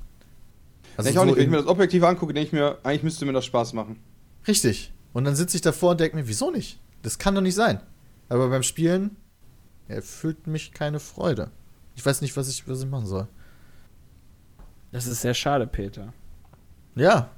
[0.97, 3.03] Also ich auch so nicht, wenn ich mir das objektiv angucke, denke ich mir, eigentlich
[3.03, 3.99] müsste mir das Spaß machen.
[4.47, 4.91] Richtig.
[5.13, 6.79] Und dann sitze ich davor und denke mir, wieso nicht?
[7.01, 7.79] Das kann doch nicht sein.
[8.27, 9.15] Aber beim Spielen
[9.87, 11.51] erfüllt mich keine Freude.
[11.95, 13.27] Ich weiß nicht, was ich, was ich machen soll.
[14.91, 16.13] Das ist sehr schade, Peter.
[16.95, 17.31] Ja.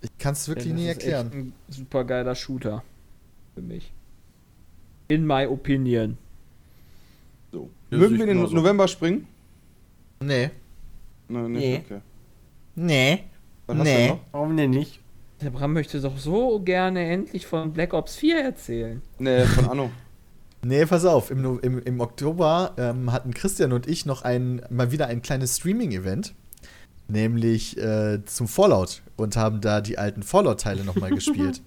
[0.00, 1.26] Ich kann es wirklich nie das ist erklären.
[1.26, 2.82] Echt ein super geiler Shooter.
[3.54, 3.92] Für mich.
[5.08, 6.18] In my opinion.
[7.94, 8.02] So.
[8.02, 8.54] Ja, Mögen wir in den genauso.
[8.56, 9.26] November springen?
[10.20, 10.50] Nee.
[11.28, 11.82] Nein, nicht, Nee.
[11.84, 12.00] okay.
[12.76, 13.24] Nee.
[13.66, 14.14] Was Nee.
[14.32, 15.00] Warum denn nicht?
[15.40, 19.02] Der Bram möchte doch so gerne endlich von Black Ops 4 erzählen.
[19.18, 19.90] Nee, von Anno.
[20.66, 24.90] Nee, pass auf, im, im, im Oktober ähm, hatten Christian und ich noch ein, mal
[24.92, 26.34] wieder ein kleines Streaming-Event,
[27.06, 31.60] nämlich äh, zum Fallout und haben da die alten Fallout-Teile nochmal gespielt.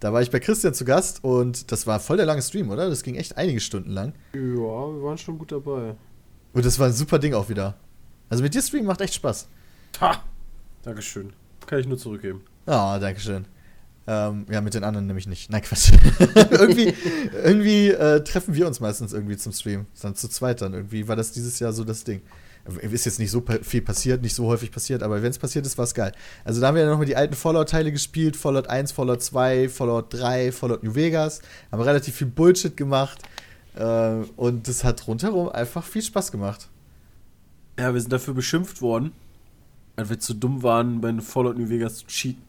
[0.00, 2.88] Da war ich bei Christian zu Gast und das war voll der lange Stream, oder?
[2.88, 4.12] Das ging echt einige Stunden lang.
[4.32, 5.96] Ja, wir waren schon gut dabei.
[6.52, 7.74] Und das war ein super Ding auch wieder.
[8.28, 9.48] Also mit dir streamen macht echt Spaß.
[10.00, 10.22] Ha!
[10.82, 11.32] Dankeschön.
[11.66, 12.42] Kann ich nur zurückgeben.
[12.66, 13.46] Ah, danke schön.
[14.06, 15.50] Ähm, ja, mit den anderen nämlich nicht.
[15.50, 15.92] Nein, Quatsch.
[16.50, 16.94] irgendwie
[17.44, 19.86] irgendwie äh, treffen wir uns meistens irgendwie zum Stream.
[20.00, 20.74] Dann zu zweit dann.
[20.74, 22.22] Irgendwie war das dieses Jahr so das Ding.
[22.80, 25.78] Ist jetzt nicht so viel passiert, nicht so häufig passiert, aber wenn es passiert ist,
[25.78, 26.12] war es geil.
[26.44, 28.36] Also da haben wir dann nochmal die alten Fallout-Teile gespielt.
[28.36, 31.40] Fallout 1, Fallout 2, Fallout 3, Fallout New Vegas.
[31.72, 33.18] Haben relativ viel Bullshit gemacht.
[33.74, 36.68] Äh, und das hat rundherum einfach viel Spaß gemacht.
[37.78, 39.12] Ja, wir sind dafür beschimpft worden,
[39.96, 42.42] weil wir zu dumm waren, bei Fallout New Vegas zu cheaten.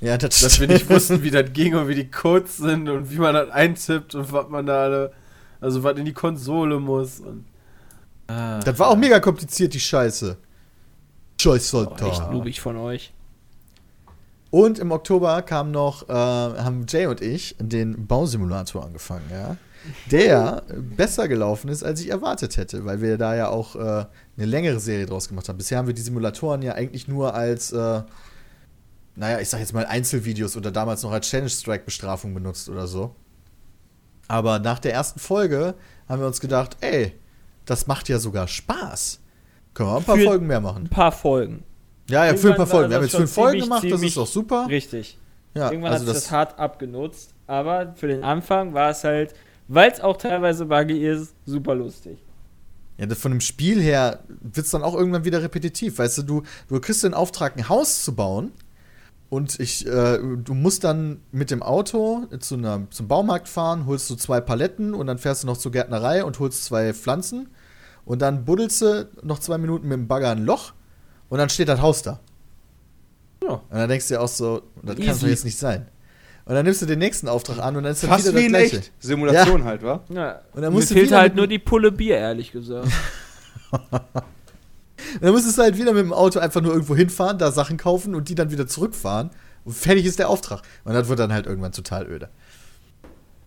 [0.00, 3.10] Ja, das, Dass wir nicht wussten, wie das ging und wie die Codes sind und
[3.10, 5.12] wie man das eintippt und was man da alle,
[5.60, 7.20] also was in die Konsole muss.
[7.20, 7.44] Und,
[8.28, 8.60] ah.
[8.60, 10.36] Das war auch mega kompliziert, die Scheiße.
[11.40, 13.12] Scheiße, Oh, echt noobig von euch.
[14.50, 19.56] Und im Oktober kam noch, äh, haben Jay und ich den Bausimulator angefangen, ja.
[20.10, 20.62] Der
[20.96, 24.80] besser gelaufen ist, als ich erwartet hätte, weil wir da ja auch äh, eine längere
[24.80, 25.58] Serie draus gemacht haben.
[25.58, 28.02] Bisher haben wir die Simulatoren ja eigentlich nur als, äh,
[29.14, 32.86] naja, ich sag jetzt mal Einzelvideos oder damals noch als Challenge Strike Bestrafung benutzt oder
[32.86, 33.14] so.
[34.28, 35.74] Aber nach der ersten Folge
[36.08, 37.12] haben wir uns gedacht, ey,
[37.66, 39.20] das macht ja sogar Spaß.
[39.74, 40.84] Können wir ein paar Für- Folgen mehr machen.
[40.84, 41.62] Ein paar Folgen.
[42.08, 42.88] Ja, ja, für ein paar Folgen.
[42.90, 44.66] Wir haben jetzt fünf Folgen gemacht, das ist doch super.
[44.68, 45.18] Richtig.
[45.54, 47.34] Ja, Irgendwann also hat das, das hart abgenutzt.
[47.46, 49.34] Aber für den Anfang war es halt,
[49.68, 52.18] weil es auch teilweise buggy ist, super lustig.
[52.98, 55.98] ja, von dem Spiel her wird es dann auch irgendwann wieder repetitiv.
[55.98, 58.52] Weißt du, du, du kriegst den Auftrag, ein Haus zu bauen.
[59.28, 64.08] Und ich, äh, du musst dann mit dem Auto zu einer, zum Baumarkt fahren, holst
[64.08, 67.48] du zwei Paletten und dann fährst du noch zur Gärtnerei und holst zwei Pflanzen.
[68.04, 70.74] Und dann buddelst du noch zwei Minuten mit dem Bagger ein Loch
[71.28, 72.20] und dann steht das Haus da.
[73.42, 73.54] Ja.
[73.54, 75.20] Und dann denkst du dir auch so, das kann Easy.
[75.22, 75.88] doch jetzt nicht sein.
[76.44, 78.42] Und dann nimmst du den nächsten Auftrag an und dann ist dann Fast wieder wie
[78.44, 78.76] das Gleiche.
[78.76, 78.92] echt.
[79.00, 80.04] Simulation halt, wa?
[80.08, 80.42] Ja.
[80.52, 82.86] Und dann Mir musst du fehlt halt nur die Pulle Bier, ehrlich gesagt.
[85.14, 87.76] Und dann musstest du halt wieder mit dem Auto einfach nur irgendwo hinfahren, da Sachen
[87.76, 89.30] kaufen und die dann wieder zurückfahren.
[89.64, 90.62] Und fertig ist der Auftrag.
[90.84, 92.28] Und das wird dann halt irgendwann total öde.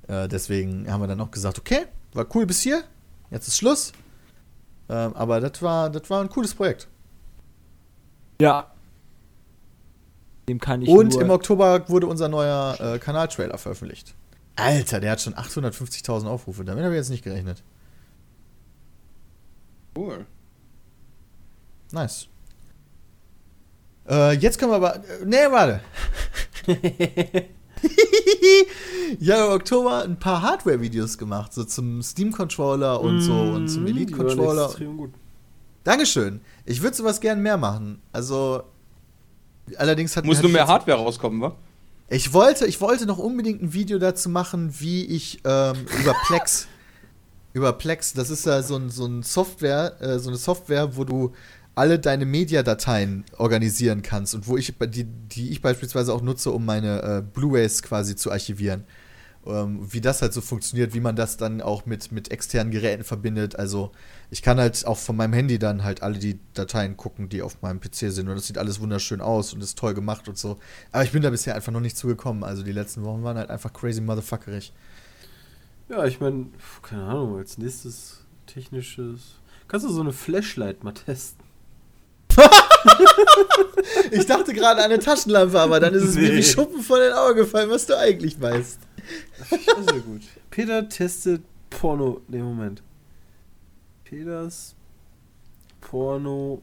[0.07, 2.83] Äh, deswegen haben wir dann auch gesagt, okay, war cool bis hier,
[3.31, 3.93] jetzt ist Schluss.
[4.89, 6.87] Ähm, aber das war, das war ein cooles Projekt.
[8.41, 8.71] ja.
[10.47, 14.15] Dem kann ich Und nur im Oktober wurde unser neuer äh, Kanaltrailer veröffentlicht.
[14.55, 16.65] Alter, der hat schon 850.000 Aufrufe.
[16.65, 17.63] Damit habe ich jetzt nicht gerechnet.
[19.95, 20.25] Cool.
[21.91, 22.27] Nice.
[24.07, 24.95] Äh, jetzt können wir aber.
[24.97, 25.81] Äh, nee, warte.
[29.19, 33.85] ja, im Oktober ein paar Hardware-Videos gemacht, so zum Steam-Controller und so und zum Mm,
[33.85, 34.65] die waren Elite-Controller.
[34.65, 35.11] extrem gut.
[35.83, 36.41] Dankeschön.
[36.65, 38.01] Ich würde sowas gern mehr machen.
[38.11, 38.63] Also.
[39.77, 41.55] Allerdings hat Muss nur ich mehr Hardware rauskommen, wa?
[42.09, 46.67] Ich wollte, ich wollte noch unbedingt ein Video dazu machen, wie ich ähm, über Plex,
[47.53, 51.03] über Plex, das ist ja so ein, so ein Software, äh, so eine Software, wo
[51.03, 51.33] du
[51.75, 56.65] alle deine Mediadateien organisieren kannst und wo ich die, die ich beispielsweise auch nutze, um
[56.65, 58.83] meine äh, Blu-rays quasi zu archivieren.
[59.45, 63.05] Ähm, wie das halt so funktioniert, wie man das dann auch mit, mit externen Geräten
[63.05, 63.55] verbindet.
[63.55, 63.91] Also
[64.29, 67.61] ich kann halt auch von meinem Handy dann halt alle die Dateien gucken, die auf
[67.61, 68.27] meinem PC sind.
[68.27, 70.59] Und das sieht alles wunderschön aus und ist toll gemacht und so.
[70.91, 72.43] Aber ich bin da bisher einfach noch nicht zugekommen.
[72.43, 74.73] Also die letzten Wochen waren halt einfach crazy motherfuckerig.
[75.87, 76.47] Ja, ich meine,
[76.83, 79.39] keine Ahnung, als nächstes technisches.
[79.69, 81.38] Kannst du so eine Flashlight mal testen?
[84.11, 86.37] Ich dachte gerade an eine Taschenlampe, aber dann ist es mir Nee.
[86.37, 88.79] wie Schuppen von den Augen gefallen, was du eigentlich weißt.
[89.51, 90.21] Ja, sehr gut.
[90.49, 92.21] Peter testet Porno.
[92.27, 92.81] Ne, Moment.
[94.03, 94.75] Peters
[95.81, 96.61] Porno.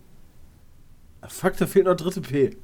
[1.21, 2.57] Ah, fuck, da fehlt noch dritte P.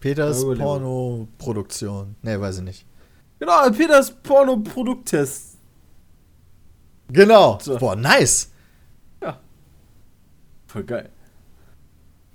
[0.00, 0.54] Peters Ja.
[0.54, 2.16] Porno-Produktion.
[2.22, 2.86] Nee, weiß ich nicht.
[3.38, 5.56] Genau, Peters Porno-Produkttest.
[7.08, 7.58] Genau.
[7.60, 7.76] So.
[7.78, 8.48] Boah, nice.
[10.66, 11.10] Voll geil.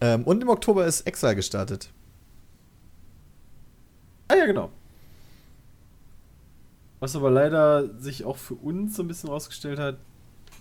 [0.05, 1.89] Ähm, und im Oktober ist Exile gestartet.
[4.27, 4.69] Ah ja, genau.
[6.99, 9.97] Was aber leider sich auch für uns so ein bisschen rausgestellt hat,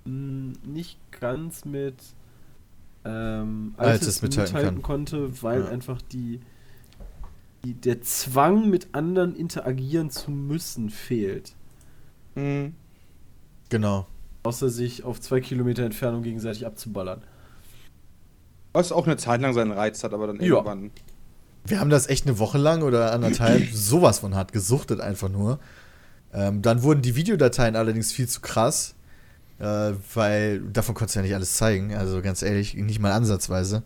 [0.04, 1.96] mh, nicht ganz mit
[3.04, 4.82] ähm, Altes mithalten kann.
[4.82, 5.68] konnte, weil Ja.
[5.68, 6.40] einfach die,
[7.64, 11.54] die der Zwang mit anderen interagieren zu müssen fehlt.
[12.34, 12.74] Mhm.
[13.68, 14.06] Genau.
[14.42, 17.22] Außer sich auf zwei Kilometer Entfernung gegenseitig abzuballern.
[18.74, 20.56] Was auch eine Zeit lang seinen Reiz hat, aber dann Ja.
[20.56, 20.90] irgendwann.
[21.64, 25.58] Wir haben das echt eine Woche lang oder anderthalb sowas von hart gesuchtet, einfach nur.
[26.34, 28.94] Ähm, dann wurden die Videodateien allerdings viel zu krass,
[29.60, 33.84] äh, weil davon konntest du ja nicht alles zeigen, also ganz ehrlich, nicht mal ansatzweise,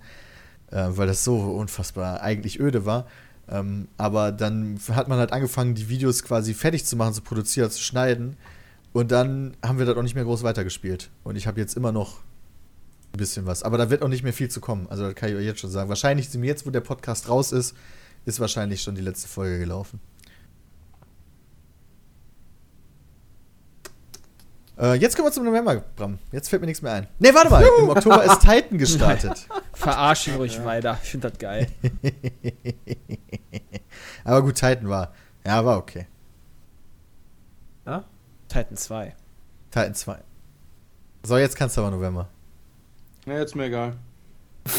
[0.73, 3.07] äh, weil das so unfassbar eigentlich öde war.
[3.51, 7.71] Ähm, aber dann hat man halt angefangen, die Videos quasi fertig zu machen, zu produzieren,
[7.71, 8.37] zu schneiden.
[8.93, 11.11] Und dann haben wir das auch nicht mehr groß weitergespielt.
[11.25, 12.19] Und ich habe jetzt immer noch
[13.19, 13.63] ein bisschen was.
[13.63, 14.87] Aber da wird auch nicht mehr viel zu kommen.
[14.89, 15.89] Also, das kann ich euch jetzt schon sagen.
[15.89, 17.75] Wahrscheinlich, jetzt, wo der Podcast raus ist,
[18.25, 20.01] ist wahrscheinlich schon die letzte Folge gelaufen.
[24.79, 26.19] Äh, jetzt kommen wir zum November, Bram.
[26.31, 27.09] Jetzt fällt mir nichts mehr ein.
[27.19, 27.65] Nee, warte mal.
[27.81, 29.49] Im Oktober ist Titan gestartet.
[29.73, 30.99] Verarschen ruhig weiter.
[31.03, 31.67] Ich finde das geil.
[34.25, 35.13] Aber gut, Titan war.
[35.45, 36.07] Ja, war okay.
[37.87, 38.05] Ja?
[38.49, 39.17] Titan 2.
[39.71, 40.19] Titan 2.
[41.25, 42.29] So, jetzt kannst du aber November.
[43.29, 43.97] Ja, jetzt mir egal.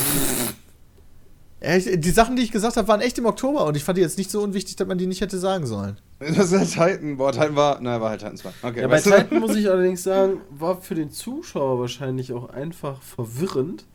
[1.61, 4.17] Die Sachen, die ich gesagt habe, waren echt im Oktober und ich fand die jetzt
[4.17, 5.97] nicht so unwichtig, dass man die nicht hätte sagen sollen.
[6.19, 7.17] Das ist halt Titan.
[7.17, 7.79] Boah, Titan war.
[7.81, 8.49] Na, war halt Titan 2.
[8.63, 9.09] Okay, Ja, bei du?
[9.09, 13.85] Titan muss ich allerdings sagen, war für den Zuschauer wahrscheinlich auch einfach verwirrend,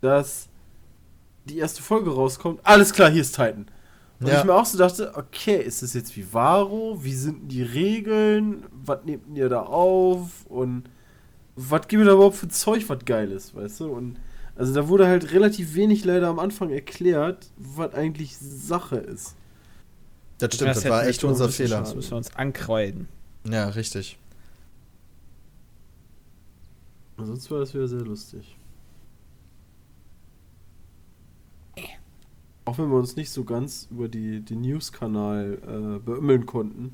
[0.00, 0.46] dass
[1.46, 2.60] die erste Folge rauskommt.
[2.62, 3.66] Alles klar, hier ist Titan.
[4.20, 4.38] Und Ja.
[4.38, 6.98] ich mir auch so dachte, okay, ist das jetzt wie Varo?
[7.02, 8.64] Wie sind denn die Regeln?
[8.70, 10.46] Was nehmt ihr da auf?
[10.48, 10.84] Und
[11.56, 13.92] was gibt ihr da überhaupt für Zeug, was geil ist, weißt du?
[13.92, 14.18] Und
[14.56, 19.34] also da wurde halt relativ wenig leider am Anfang erklärt, was eigentlich Sache ist.
[20.38, 21.80] Das stimmt, das, hätten war echt unser Fehler.
[21.80, 23.08] Das müssen wir uns ankreiden.
[23.48, 24.18] Ja, richtig.
[27.16, 28.56] Sonst war das wieder sehr lustig.
[32.64, 36.92] Auch wenn wir uns nicht so ganz über die, den News-Kanal äh, beümmeln konnten.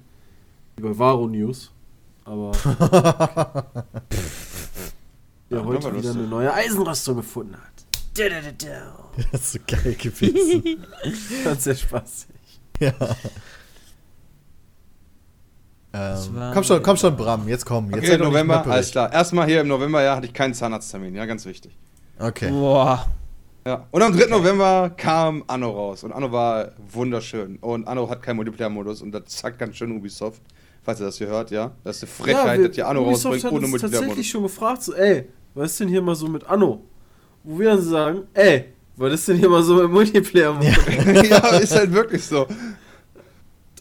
[0.77, 1.73] Wie bei Varo News.
[2.25, 2.53] Aber
[5.51, 6.11] der Ja, heute wieder lustig.
[6.17, 7.63] eine neue Eisenrüstung gefunden hat.
[9.33, 10.85] Das ist so geil gewesen.
[11.45, 12.29] Ganz sehr spaßig.
[12.81, 12.93] ja.
[15.93, 17.87] Das Ähm, komm schon, komm schon, Bram, jetzt komm.
[17.91, 19.13] Jetzt Okay, nicht November, alles klar.
[19.13, 21.15] Erstmal hier im November, ja, hatte ich keinen Zahnarzttermin.
[21.15, 21.77] Ja, ganz wichtig.
[22.19, 22.51] Okay.
[22.51, 23.07] Boah.
[23.67, 23.87] Ja.
[23.91, 24.27] Und am 3.
[24.27, 26.05] November kam Anno raus.
[26.05, 27.57] Und Anno war wunderschön.
[27.59, 29.03] Und Anno hat keinen Multiplayer-Modus.
[29.03, 30.43] Und das zackt ganz schön Ubisoft.
[30.83, 31.73] Falls ihr das hier hört, ja.
[31.85, 34.01] Das ist eine Frechheit, wir- dass ihr Anno Ubisoft rausbringt ohne Multiplayer-Modus.
[34.01, 35.29] tatsächlich schon gefragt, so, ey,
[35.59, 36.83] was ist denn hier mal so mit Anno?
[37.45, 41.29] Wo wir dann sagen, ey, was ist denn hier mal so mit Multiplayer-Modus?
[41.29, 42.47] ja, ist halt wirklich so.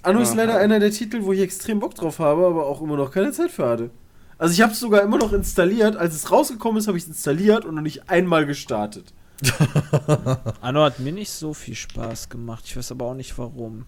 [0.04, 0.36] Anno ist Ja.
[0.44, 3.32] leider einer der Titel, wo ich extrem Bock drauf habe, aber auch immer noch keine
[3.32, 3.90] Zeit für hatte.
[4.38, 5.98] Also ich habe es sogar immer noch installiert.
[5.98, 9.14] Als es rausgekommen ist, habe ich es installiert und noch nicht einmal gestartet.
[10.62, 12.64] Anno hat mir nicht so viel Spaß gemacht.
[12.66, 13.86] Ich weiß aber auch nicht warum.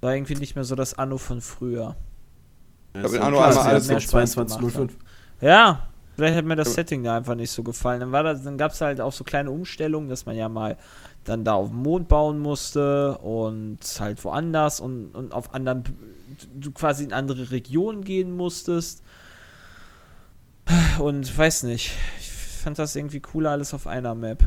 [0.00, 1.96] War irgendwie nicht mehr so das Anno von früher.
[2.94, 4.90] Ja, in ja Anno einmal alles die mehr jetzt Spaß 22.05.
[5.40, 6.74] Ja, vielleicht hat mir das Ja.
[6.74, 8.00] Setting da einfach nicht so gefallen.
[8.00, 10.76] Dann, war das, dann gab es halt auch so kleine Umstellungen, dass man ja mal
[11.24, 15.84] dann da auf dem Mond bauen musste und halt woanders und, und auf anderen,
[16.54, 19.02] du quasi in andere Regionen gehen musstest.
[20.98, 24.42] Und weiß nicht, ich fand das irgendwie cooler alles auf einer Map.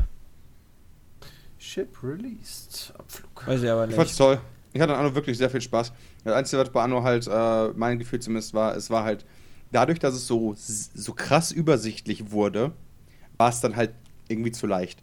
[1.58, 2.92] Ship released.
[2.98, 3.46] Abflug.
[3.46, 4.18] Weiß ich aber Ich fand's nicht.
[4.18, 4.40] toll.
[4.72, 5.92] Ich hatte an Anno wirklich sehr viel Spaß.
[6.24, 9.24] Das Einzige, was bei Anno halt, äh, mein Gefühl zumindest war, es war halt,
[9.72, 12.72] dadurch, dass es so, so krass übersichtlich wurde,
[13.36, 13.92] war es dann halt
[14.28, 15.02] irgendwie zu leicht.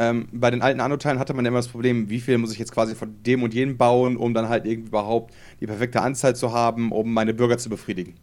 [0.00, 2.70] Ähm, bei den alten Anno-Teilen hatte man immer das Problem, wie viel muss ich jetzt
[2.72, 6.52] quasi von dem und jenem bauen, um dann halt irgendwie überhaupt die perfekte Anzahl zu
[6.52, 8.14] haben, um meine Bürger zu befriedigen.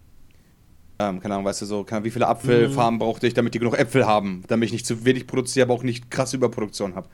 [0.98, 3.60] Ähm, keine Ahnung, weißt du so, keine, Ahnung, wie viele Apfelfarmen brauchte ich, damit die
[3.60, 7.10] genug Äpfel haben, damit ich nicht zu wenig produziere, aber auch nicht krasse Überproduktion habe.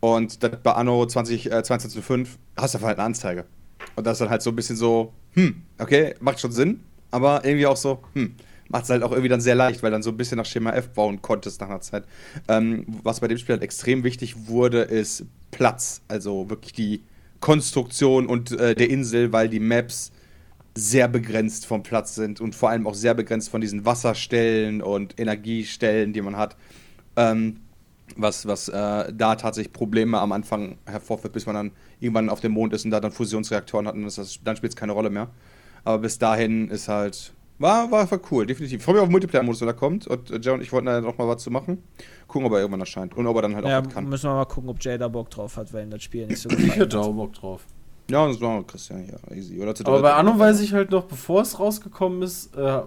[0.00, 3.44] Und das bei Anno 20, äh, 2205 hast du halt eine Anzeige.
[3.96, 7.44] Und das ist dann halt so ein bisschen so, hm, okay, macht schon Sinn, aber
[7.44, 8.34] irgendwie auch so, hm,
[8.68, 10.72] macht es halt auch irgendwie dann sehr leicht, weil dann so ein bisschen nach Schema
[10.72, 12.04] F bauen konntest nach einer Zeit.
[12.48, 16.02] Ähm, was bei dem Spiel halt extrem wichtig wurde, ist Platz.
[16.08, 17.02] Also wirklich die
[17.40, 20.12] Konstruktion und äh, der Insel, weil die Maps
[20.74, 25.18] sehr begrenzt vom Platz sind und vor allem auch sehr begrenzt von diesen Wasserstellen und
[25.18, 26.56] Energiestellen, die man hat.
[27.16, 27.60] Ähm,
[28.16, 32.52] was, was äh, da tatsächlich Probleme am Anfang hervorführt, bis man dann irgendwann auf dem
[32.52, 35.28] Mond ist und da dann Fusionsreaktoren hat und das, dann spielt es keine Rolle mehr.
[35.84, 37.32] Aber bis dahin ist halt.
[37.60, 38.78] War, war, war cool, definitiv.
[38.78, 40.06] Ich freue mich auf den Multiplayer-Modus, wenn er kommt.
[40.06, 41.82] Und äh, Jay und ich wollten da noch mal was zu machen.
[42.28, 43.16] Gucken, ob er irgendwann erscheint.
[43.16, 44.08] Und ob er dann halt auch Ja, was kann.
[44.08, 46.40] müssen wir mal gucken, ob Jay da Bock drauf hat, weil ihm das Spiel nicht
[46.40, 47.04] so Ich gefallen hätte hat.
[47.06, 47.62] auch Bock drauf.
[48.10, 49.18] Ja, und das war Christian hier.
[49.36, 49.60] Easy.
[49.60, 52.82] Oder zu Aber bei Anno weiß ich halt noch, bevor es rausgekommen ist, äh,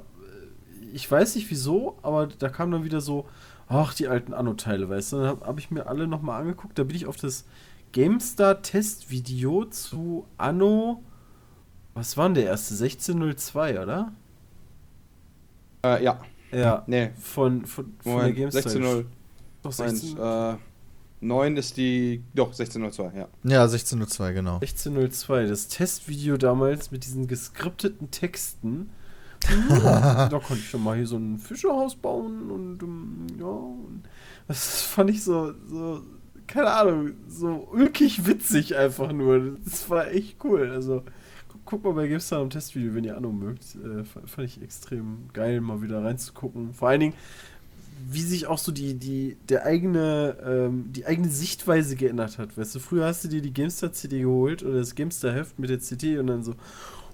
[0.93, 3.25] ich weiß nicht wieso, aber da kam dann wieder so,
[3.67, 6.83] ach, die alten Anno-Teile, weißt du, dann habe hab ich mir alle nochmal angeguckt, da
[6.83, 7.45] bin ich auf das
[7.91, 11.03] GameStar-Testvideo zu Anno,
[11.93, 12.73] was war denn der erste?
[12.73, 14.13] 1602, oder?
[15.83, 16.19] Äh, ja.
[16.51, 17.11] Ja, Nee.
[17.19, 18.33] von, von, von der.
[18.33, 18.63] GameStar.
[18.73, 19.05] 16.0.
[19.63, 20.55] Doch, 1, 16, äh,
[21.21, 22.23] 9 ist die.
[22.33, 23.27] Doch, 16.02, ja.
[23.43, 24.55] Ja, 16.02 genau.
[24.55, 28.89] 1602, das Testvideo damals mit diesen geskripteten Texten.
[29.69, 34.03] Ja, da konnte ich schon mal hier so ein Fischerhaus bauen und ähm, ja, und
[34.47, 36.01] das fand ich so, so,
[36.47, 39.57] keine Ahnung, so ulkig witzig einfach nur.
[39.63, 40.69] Das war echt cool.
[40.71, 41.03] Also
[41.71, 43.63] gu- guck mal bei GameStar im Testvideo, wenn ihr Anno mögt.
[43.75, 46.73] Äh, fa- fand ich extrem geil, mal wieder reinzugucken.
[46.73, 47.13] Vor allen Dingen,
[48.09, 52.57] wie sich auch so die, die, der eigene, ähm, die eigene Sichtweise geändert hat.
[52.57, 56.17] Weißt du, früher hast du dir die GameStar-CD geholt oder das GameStar-Heft mit der CD
[56.17, 56.55] und dann so,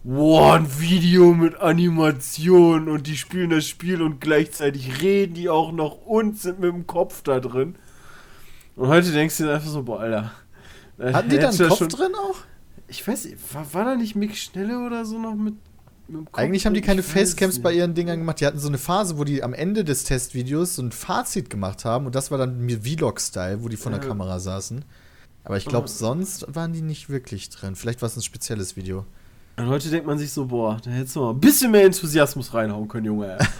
[0.03, 5.71] wow, ein Video mit Animation und die spielen das Spiel und gleichzeitig reden die auch
[5.73, 7.75] noch und sind mit dem Kopf da drin.
[8.77, 10.31] Und heute denkst du dir einfach so, boah, Alter.
[10.99, 12.37] Hatten die da hättest einen du Kopf schon- drin auch?
[12.87, 15.55] Ich weiß war, war da nicht Mick Schnelle oder so noch mit,
[16.31, 18.39] Eigentlich haben die keine Facecams bei ihren Dingern gemacht.
[18.39, 21.83] Die hatten so eine Phase, wo die am Ende des Testvideos so ein Fazit gemacht
[21.85, 22.05] haben.
[22.05, 24.07] Und das war dann Vlog-Style, wo die vor der Ja.
[24.07, 24.85] Kamera saßen.
[25.43, 27.75] Aber ich glaube, sonst waren die nicht wirklich drin.
[27.75, 29.05] Vielleicht war es ein spezielles Video.
[29.57, 32.53] Und heute denkt man sich so, boah, da hättest du mal ein bisschen mehr Enthusiasmus
[32.53, 33.37] reinhauen können, Junge.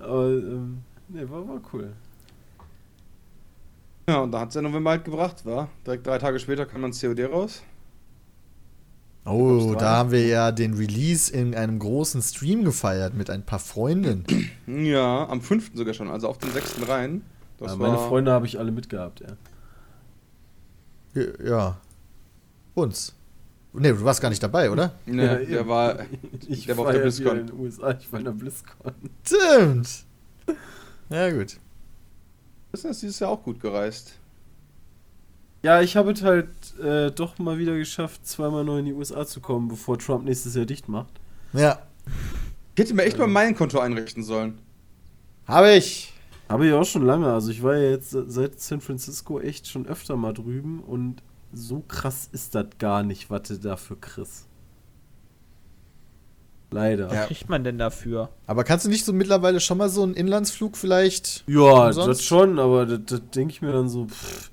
[0.00, 0.78] Aber, ähm,
[1.08, 1.92] ne, war, war cool.
[4.08, 5.68] Ja, und da hat es ja November halt gebracht, war.
[5.86, 7.62] Direkt drei Tage später kam dann COD raus.
[9.26, 13.58] Oh, da haben wir ja den Release in einem großen Stream gefeiert mit ein paar
[13.58, 14.24] Freunden.
[14.66, 15.72] Ja, am 5.
[15.74, 16.88] sogar schon, also auf den 6.
[16.88, 17.22] rein.
[17.58, 19.20] Das Ja, meine war- Freunde habe ich alle mitgehabt,
[21.14, 21.24] ja.
[21.44, 21.76] Ja.
[22.74, 23.14] Uns.
[23.72, 24.92] Ne, du warst gar nicht dabei, oder?
[25.06, 25.96] Nee, Ja, der war.
[26.48, 27.38] Ich Der war auf der BlizzCon.
[27.40, 28.92] in den USA, ich war in der BlizzCon.
[29.26, 30.04] Stimmt.
[31.10, 31.58] Ja, gut.
[32.72, 34.14] Das ist dieses Jahr auch gut gereist.
[35.62, 36.48] Ja, ich habe es halt
[36.80, 40.54] äh, doch mal wieder geschafft, zweimal neu in die USA zu kommen, bevor Trump nächstes
[40.54, 41.12] Jahr dicht macht.
[41.52, 41.82] Ja.
[42.74, 44.58] Ich hätte mir echt mal mein Konto einrichten sollen.
[45.46, 46.12] Habe ich.
[46.48, 47.32] Habe ich auch schon lange.
[47.32, 51.22] Also ich war ja jetzt seit San Francisco echt schon öfter mal drüben und
[51.52, 54.47] so krass ist das gar nicht, was du da für Chris.
[56.70, 57.06] Leider.
[57.08, 57.26] Was Ja.
[57.26, 58.28] kriegt man denn dafür?
[58.46, 61.44] Aber kannst du nicht so mittlerweile schon mal so einen Inlandsflug vielleicht?
[61.46, 62.08] Ja, Umsonst?
[62.08, 64.50] das schon, aber das, das denke ich mir dann so, pff,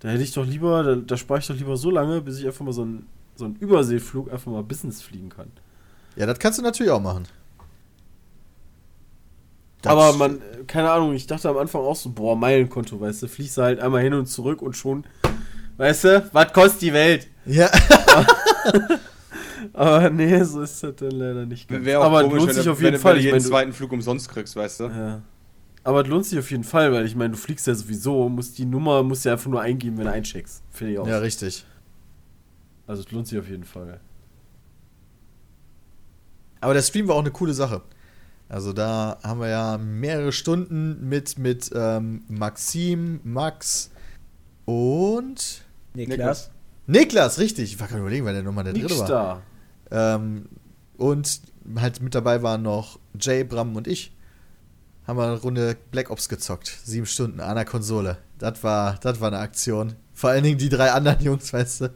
[0.00, 2.46] da hätte ich doch lieber, da, da spare ich doch lieber so lange, bis ich
[2.46, 3.06] einfach mal so einen,
[3.36, 5.50] so einen Überseeflug einfach mal Business fliegen kann.
[6.16, 7.24] Ja, das kannst du natürlich auch machen.
[9.82, 13.28] Das- aber man, keine Ahnung, ich dachte am Anfang auch so, boah, Meilenkonto, weißt du,
[13.28, 15.04] fliegst du halt einmal hin und zurück und schon,
[15.76, 17.28] weißt du, was kostet die Welt?
[17.44, 17.68] Ja,
[19.72, 21.68] Aber nee, so ist das dann leider nicht.
[21.68, 21.84] ganz.
[21.84, 23.12] Wäre auch aber komisch, lohnt wenn, sich du, auf jeden wenn, Fall.
[23.12, 24.84] wenn du Ich jeden meine, du, zweiten Flug umsonst kriegst, weißt du?
[24.84, 25.22] ja.
[25.84, 28.56] Aber es lohnt sich auf jeden Fall, weil ich meine, du fliegst ja sowieso, musst
[28.56, 30.62] die Nummer musst du ja einfach nur eingeben, wenn du eincheckst.
[30.70, 31.06] Finde ich auch.
[31.08, 31.64] ja, richtig.
[32.86, 34.00] Also es lohnt sich auf jeden Fall.
[36.60, 37.82] Aber der Stream war auch eine coole Sache.
[38.48, 43.90] Also da haben wir ja mehrere Stunden mit, mit ähm, Maxim, Max
[44.66, 45.62] und
[45.94, 46.50] Niklas?
[46.86, 47.72] Niklas, richtig.
[47.72, 49.42] Ich war gerade überlegen, wer der Nummer der dritte Nix war.
[49.92, 50.48] Ähm,
[50.96, 51.40] und
[51.76, 54.12] halt mit dabei waren noch Jay, Bram und ich.
[55.06, 56.78] Haben wir eine Runde Black Ops gezockt.
[56.84, 58.18] Sieben Stunden an der Konsole.
[58.38, 59.94] Das war, das war eine Aktion.
[60.14, 61.90] Vor allen Dingen die drei anderen Jungs, weißt du.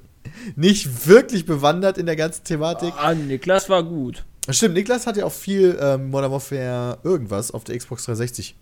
[0.57, 2.92] Nicht wirklich bewandert in der ganzen Thematik.
[2.97, 4.25] Ah, Niklas war gut.
[4.50, 8.57] Stimmt, Niklas hat ja auch viel ähm, Modern Warfare irgendwas auf der Xbox 360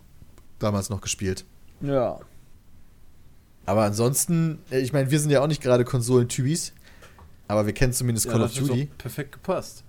[0.59, 1.45] damals noch gespielt.
[1.81, 2.19] Ja.
[3.65, 6.73] Aber ansonsten, äh, ich meine, wir sind ja auch nicht gerade Konsolen-Tübis.
[7.47, 8.89] Aber wir kennen zumindest Ja, Call das of Duty.
[8.97, 9.83] perfekt gepasst.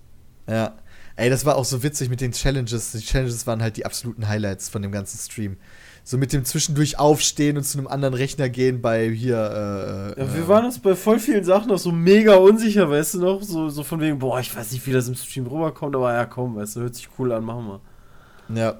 [0.49, 0.75] Ja.
[1.15, 2.91] Ey, das war auch so witzig mit den Challenges.
[2.91, 5.57] Die Challenges waren halt die absoluten Highlights von dem ganzen Stream.
[6.03, 9.35] So mit dem zwischendurch aufstehen und zu einem anderen Rechner gehen bei hier.
[10.15, 13.15] Äh, Ja, wir äh, waren uns bei voll vielen Sachen noch so mega unsicher, weißt
[13.15, 13.41] du noch?
[13.41, 16.25] So, so von wegen, boah, ich weiß nicht, wie das im Stream rüberkommt, aber ja,
[16.25, 17.65] komm, weißt du, hört sich cool an, machen
[18.47, 18.57] wir.
[18.61, 18.75] Ja.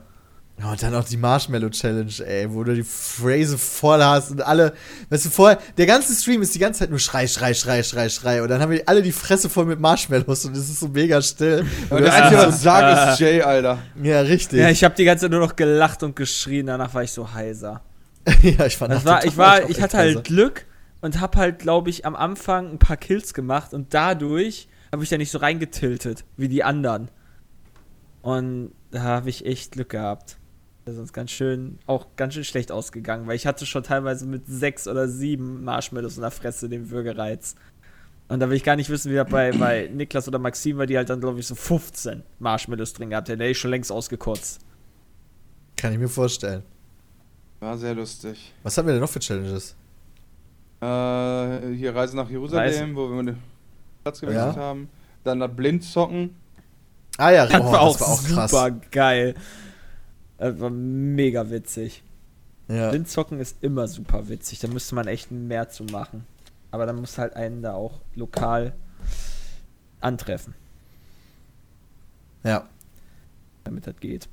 [0.59, 4.41] Ja, Und dann auch die Marshmallow Challenge, ey, wo du die Phrase voll hast und
[4.41, 4.73] alle,
[5.09, 8.09] weißt du, vorher, der ganze Stream ist die ganze Zeit nur Schrei, Schrei, Schrei, Schrei,
[8.09, 8.41] Schrei.
[8.41, 11.21] Und dann haben wir alle die Fresse voll mit Marshmallows und es ist so mega
[11.21, 11.63] still.
[11.89, 13.77] Aber Und der hast Einzige, was sagt, ist Jay, Alter.
[14.01, 14.59] ja, richtig.
[14.59, 17.31] Ja, ich habe die ganze Zeit nur noch gelacht und geschrien, danach war ich so
[17.31, 17.81] heiser.
[18.41, 20.21] ja, ich fand Das war, ich war, ich hatte halt heiser.
[20.23, 20.65] Glück
[21.01, 25.09] und hab halt, glaube ich, am Anfang ein paar Kills gemacht und dadurch habe ich
[25.09, 27.09] da nicht so reingetiltet wie die anderen.
[28.23, 30.36] Und da habe ich echt Glück gehabt.
[30.87, 34.25] Das ist uns ganz schön, auch ganz schön schlecht ausgegangen, weil ich hatte schon teilweise
[34.25, 37.55] mit sechs oder sieben Marshmallows in der Fresse den Würgereiz.
[38.29, 40.85] Und da will ich gar nicht wissen, wie das bei, bei Niklas oder Maxim war,
[40.85, 43.39] die halt dann, glaube ich, so 15 Marshmallows drin gehabt hätten.
[43.39, 44.61] Der ist schon längst ausgekotzt.
[45.75, 46.63] Kann ich mir vorstellen.
[47.59, 48.53] War sehr lustig.
[48.63, 49.75] Was haben wir denn noch für Challenges?
[50.79, 52.95] Äh, hier Reise nach Jerusalem, Reise.
[52.95, 53.37] wo wir den
[54.03, 54.61] Platz gewechselt Ja.
[54.61, 54.87] haben.
[55.25, 56.33] Dann das Blindzocken.
[57.17, 58.51] Ah ja, Das oh, war auch, das war auch krass.
[58.51, 59.35] super geil.
[60.37, 62.03] Das war mega witzig.
[62.67, 62.89] Ja.
[62.89, 64.59] Blindzocken ist immer super witzig.
[64.59, 66.25] Da müsste man echt mehr zu machen.
[66.71, 68.73] Aber dann muss halt einen da auch lokal
[70.01, 70.53] antreffen,
[72.43, 72.67] ja.
[73.63, 74.27] damit das geht.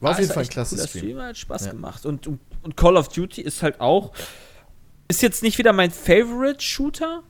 [0.00, 1.18] War auf Ah, jeden Fall ein klasse cooler Stream.
[1.20, 1.72] Hat Spaß Ja.
[1.72, 2.04] gemacht.
[2.06, 4.12] Und, und, und Call of Duty ist halt auch.
[5.08, 7.22] Ist jetzt nicht wieder mein Favorite Shooter.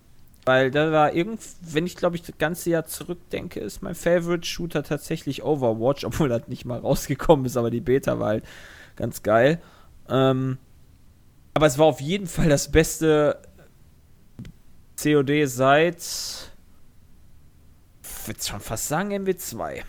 [0.47, 4.47] Weil da war irgend, wenn ich glaube ich das ganze Jahr zurückdenke, ist mein Favorite
[4.47, 8.45] Shooter tatsächlich Overwatch, obwohl das nicht mal rausgekommen ist, aber die Beta war halt
[8.95, 9.61] ganz geil.
[10.09, 10.59] Ähm,
[11.53, 13.43] aber es war auf jeden Fall das beste
[15.03, 15.99] COD seit,
[18.03, 19.83] ich würde schon fast sagen, MW2.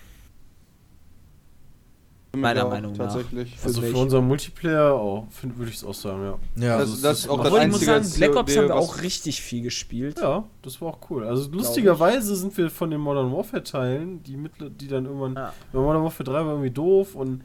[2.41, 3.05] Meiner Ja, Meinung nach.
[3.13, 3.55] Tatsächlich.
[3.63, 6.65] Also für unseren Multiplayer auch, find- würde ich es auch sagen, ja.
[6.67, 6.77] Ja.
[6.79, 9.01] Das- das ist auch das Obwohl ich muss einzige sagen, Black Ops haben wir auch
[9.01, 10.19] richtig viel gespielt.
[10.19, 11.25] Ja, das war auch cool.
[11.25, 15.35] Also lustigerweise sind wir von den Modern Warfare Teilen, die, die dann irgendwann.
[15.35, 15.53] Ja.
[15.73, 17.43] Ja, Modern Warfare 3 war irgendwie doof und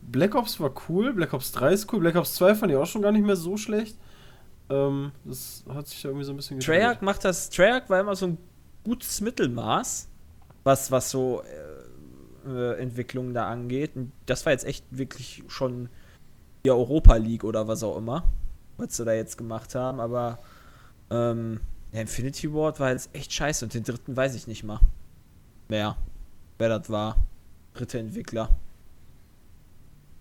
[0.00, 2.86] Black Ops war cool, Black Ops 3 ist cool, Black Ops 2 fand ich auch
[2.86, 3.96] schon gar nicht mehr so schlecht.
[4.70, 7.50] Ähm, das hat sich irgendwie so ein bisschen Treyarch macht das.
[7.50, 8.38] Treyarch war immer so ein
[8.84, 10.08] gutes Mittelmaß,
[10.64, 11.77] was, was so äh,
[12.48, 13.92] Entwicklungen da angeht.
[13.94, 15.88] Und das war jetzt echt wirklich schon
[16.64, 18.24] die Europa League oder was auch immer,
[18.76, 20.00] was sie da jetzt gemacht haben.
[20.00, 20.38] Aber
[21.10, 21.60] ähm,
[21.92, 24.80] ja, Infinity Ward war jetzt echt scheiße und den dritten weiß ich nicht mal
[25.68, 25.96] mehr,
[26.58, 27.16] wer das war.
[27.74, 28.50] Dritte Entwickler.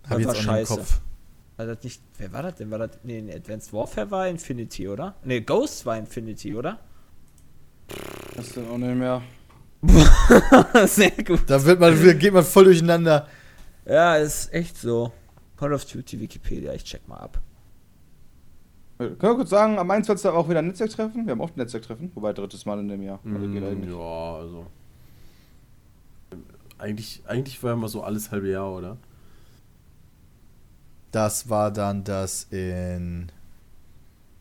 [0.09, 1.01] Hab ich war Kopf.
[1.57, 2.01] War das nicht.
[2.17, 2.69] Wer war das denn?
[2.69, 2.99] War das.
[3.03, 5.15] Nee, nee, Advanced Warfare war Infinity, oder?
[5.23, 6.79] Nee, Ghost war Infinity, oder?
[8.35, 9.21] Das ist auch nicht mehr.
[10.87, 11.41] Sehr gut.
[11.47, 13.27] Da wird man, geht man voll durcheinander.
[13.85, 15.11] Ja, ist echt so.
[15.57, 17.39] Call of Duty Wikipedia, ich check mal ab.
[18.99, 20.29] Äh, Können wir kurz sagen, am 21.
[20.31, 21.25] auch wieder ein Netzwerktreffen?
[21.25, 23.19] Wir haben oft ein Netzwerktreffen, wobei drittes Mal in dem Jahr.
[23.23, 23.91] Also geht Mm, eigentlich.
[23.91, 24.67] ja, also.
[26.79, 28.97] Eigentlich, eigentlich war immer so alles halbe Jahr, oder?
[31.11, 33.31] Das war dann das in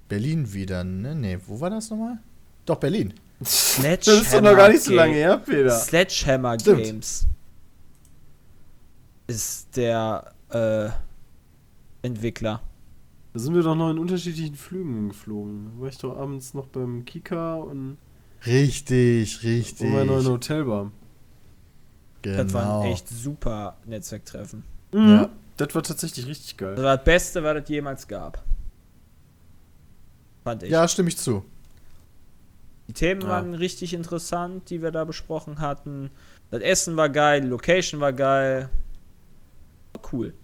[0.09, 1.15] Berlin wieder, ne?
[1.15, 2.19] Nee, wo war das nochmal?
[2.67, 3.15] Doch, Berlin.
[3.45, 5.71] Sledgehammer Das ist doch noch gar nicht so lange her, Peter.
[5.71, 6.83] Sledgehammer Stimmt.
[6.85, 7.27] Games
[9.27, 10.89] ist der äh,
[12.07, 12.63] Entwickler.
[13.33, 15.73] Da sind wir doch noch in unterschiedlichen Flügen geflogen.
[15.75, 17.99] Da war ich doch abends noch beim Kika und
[18.47, 19.87] Richtig, richtig.
[19.91, 20.93] wo wir noch in Hotel waren.
[22.23, 22.43] genau.
[22.45, 24.63] Das war ein echt super Netzwerktreffen.
[24.95, 25.29] Ja.
[25.57, 26.75] Das war tatsächlich richtig geil.
[26.77, 28.43] Das war das Beste, was es jemals gab.
[30.45, 30.71] Fand ich.
[30.71, 31.45] Ja, stimme ich zu.
[32.89, 33.29] Die Themen Ja.
[33.29, 36.11] waren richtig interessant, die wir da besprochen hatten.
[36.51, 38.69] Das Essen war geil, die Location war geil.
[39.93, 40.35] War cool.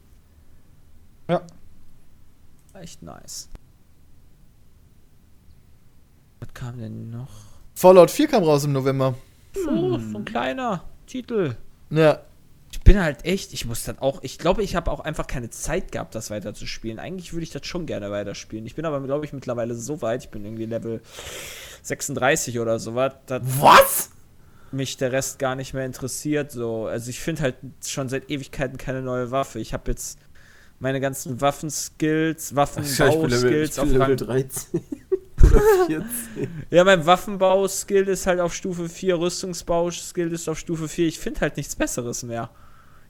[1.29, 1.43] Ja.
[2.73, 3.49] War echt nice.
[6.41, 7.31] Was kam denn noch?
[7.75, 9.15] Fallout 4 kam raus im November.
[9.55, 11.55] So, so ein kleiner Titel.
[11.91, 12.21] Ja.
[12.83, 15.51] Ich bin halt echt, ich muss dann auch, ich glaube, ich habe auch einfach keine
[15.51, 16.99] Zeit gehabt, das weiterzuspielen.
[16.99, 18.67] Eigentlich würde ich das schon gerne weiterspielen.
[18.67, 21.01] Ich bin aber, glaube ich, mittlerweile so weit, ich bin irgendwie Level
[21.83, 24.11] 36 oder sowas, dass Was?
[24.73, 26.51] mich der Rest gar nicht mehr interessiert.
[26.51, 26.87] So.
[26.87, 27.55] Also ich finde halt
[27.87, 29.61] schon seit Ewigkeiten keine neue Waffe.
[29.61, 30.19] Ich habe jetzt
[30.81, 34.81] meine ganzen Waffenskills, Waffenbauskills auf Level Rang 13
[35.45, 36.05] oder 14.
[36.71, 41.07] Ja, mein Waffenbau-Skill ist halt auf Stufe 4, Rüstungsbau-Skill ist auf Stufe 4.
[41.07, 42.51] Ich finde halt nichts Besseres mehr.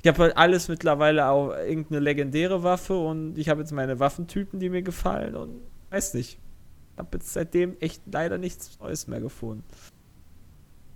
[0.02, 4.58] Ich habe halt alles mittlerweile auch irgendeine legendäre Waffe und ich habe jetzt meine Waffentypen,
[4.58, 6.39] die mir gefallen und weiß nicht.
[6.94, 9.62] Ich habe jetzt seitdem echt leider nichts Neues mehr gefunden.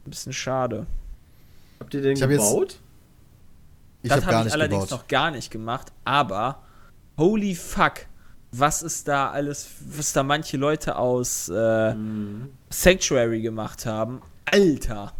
[0.05, 0.87] Ein bisschen schade.
[1.81, 2.81] Habt ihr den Ich hab jetzt- gebaut?
[4.03, 5.01] Ich das habe gar ich nicht allerdings gebaut.
[5.01, 6.63] noch gar nicht gemacht, aber
[7.17, 8.07] holy fuck,
[8.53, 12.51] was ist da alles, was da manche Leute aus äh, Mhm.
[12.71, 14.21] Sanctuary gemacht haben.
[14.47, 15.13] Alter.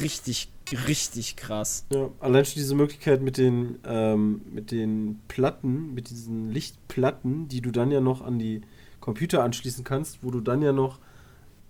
[0.00, 0.50] Richtig,
[0.88, 1.86] richtig krass.
[1.92, 7.60] Ja, allein schon diese Möglichkeit mit den, ähm, mit den Platten, mit diesen Lichtplatten, die
[7.60, 8.62] du dann ja noch an die
[9.00, 10.98] Computer anschließen kannst, wo du dann ja noch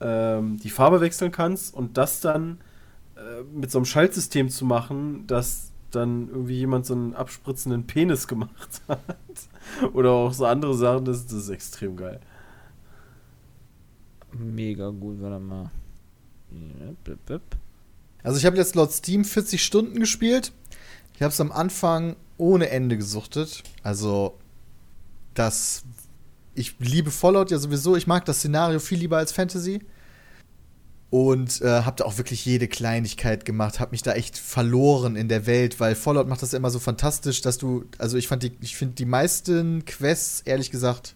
[0.00, 2.58] ähm, die Farbe wechseln kannst und das dann
[3.16, 8.28] äh, mit so einem Schaltsystem zu machen, dass dann irgendwie jemand so einen abspritzenden Penis
[8.28, 9.00] gemacht hat.
[9.92, 12.20] Oder auch so andere Sachen, das, das ist extrem geil.
[14.32, 15.70] Mega gut, warte mal.
[16.50, 17.42] Ja, bip, bip.
[18.22, 20.52] Also ich habe jetzt laut Steam 40 Stunden gespielt.
[21.14, 23.62] Ich habe es am Anfang ohne Ende gesuchtet.
[23.82, 24.38] Also
[25.34, 25.84] das
[26.54, 27.96] ich liebe Fallout ja sowieso.
[27.96, 29.80] Ich mag das Szenario viel lieber als Fantasy.
[31.10, 35.28] Und äh, habe da auch wirklich jede Kleinigkeit gemacht, habe mich da echt verloren in
[35.28, 38.42] der Welt, weil Fallout macht das ja immer so fantastisch, dass du, also ich fand
[38.42, 41.14] die, ich finde die meisten Quests ehrlich gesagt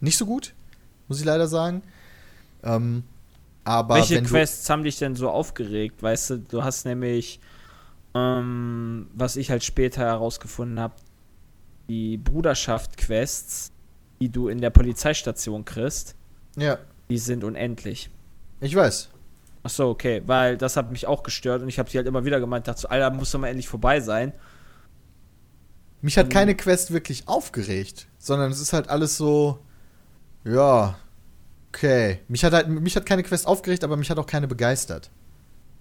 [0.00, 0.52] nicht so gut,
[1.08, 1.80] muss ich leider sagen.
[2.62, 3.04] Ähm,
[3.68, 6.02] aber Welche Quests haben dich denn so aufgeregt?
[6.02, 7.38] Weißt du, du hast nämlich,
[8.14, 10.94] ähm, was ich halt später herausgefunden habe,
[11.86, 13.72] die Bruderschaft-Quests,
[14.20, 16.16] die du in der Polizeistation kriegst,
[16.56, 16.78] ja,
[17.10, 18.10] die sind unendlich.
[18.60, 19.10] ich weiß.
[19.64, 22.24] Ach so, okay, weil das hat mich auch gestört und ich habe sie halt immer
[22.24, 24.32] wieder gemeint, dachte so, Alter, muss doch mal endlich vorbei sein.
[26.00, 29.58] Mich hat keine Quest wirklich aufgeregt, sondern es ist halt alles so,
[30.44, 30.96] ja,
[31.68, 32.20] okay.
[32.28, 35.10] Mich hat halt, mich hat keine Quest aufgeregt, aber mich hat auch keine begeistert.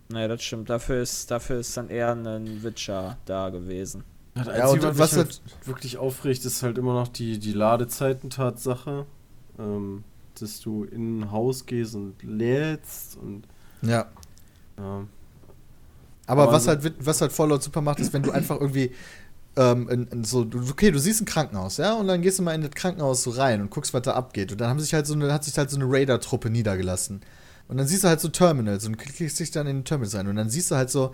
[0.10, 0.70] Naja, das stimmt.
[0.70, 4.04] Dafür ist, dafür ist dann eher ein Witcher da gewesen.
[4.36, 7.40] Das Ja, und Einzige, was was mich halt wirklich aufregt, ist halt immer noch die,
[7.40, 9.06] die Ladezeiten-Tatsache.
[9.60, 10.04] Ähm,
[10.40, 13.44] dass du in ein Haus gehst und lädst und
[13.82, 14.06] Ja.
[14.78, 15.06] ja.
[16.28, 18.60] Aber, Aber was so- halt, wit- was halt Fallout super macht, ist, wenn du einfach
[18.62, 18.92] irgendwie
[19.58, 22.56] ähm, in, in so, okay, du siehst ein Krankenhaus, ja, und dann gehst du mal
[22.56, 24.52] in das Krankenhaus so rein und guckst, was da abgeht.
[24.52, 27.22] Und dann haben sich halt so eine, hat sich halt so eine Raider-Truppe niedergelassen.
[27.68, 30.28] Und dann siehst du halt so Terminals und klickst dich dann in den Terminals rein.
[30.28, 31.14] Und dann siehst du halt so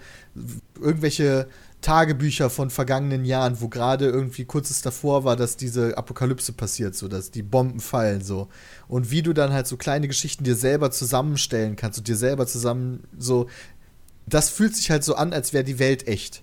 [0.79, 1.47] irgendwelche
[1.81, 7.07] Tagebücher von vergangenen Jahren, wo gerade irgendwie kurzes davor war, dass diese Apokalypse passiert, so
[7.07, 8.49] dass die Bomben fallen, so.
[8.87, 12.45] Und wie du dann halt so kleine Geschichten dir selber zusammenstellen kannst und dir selber
[12.45, 13.47] zusammen so.
[14.25, 16.42] Das fühlt sich halt so an, als wäre die Welt echt.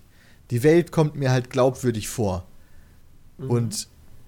[0.51, 2.45] Die Welt kommt mir halt glaubwürdig vor.
[3.37, 3.87] Und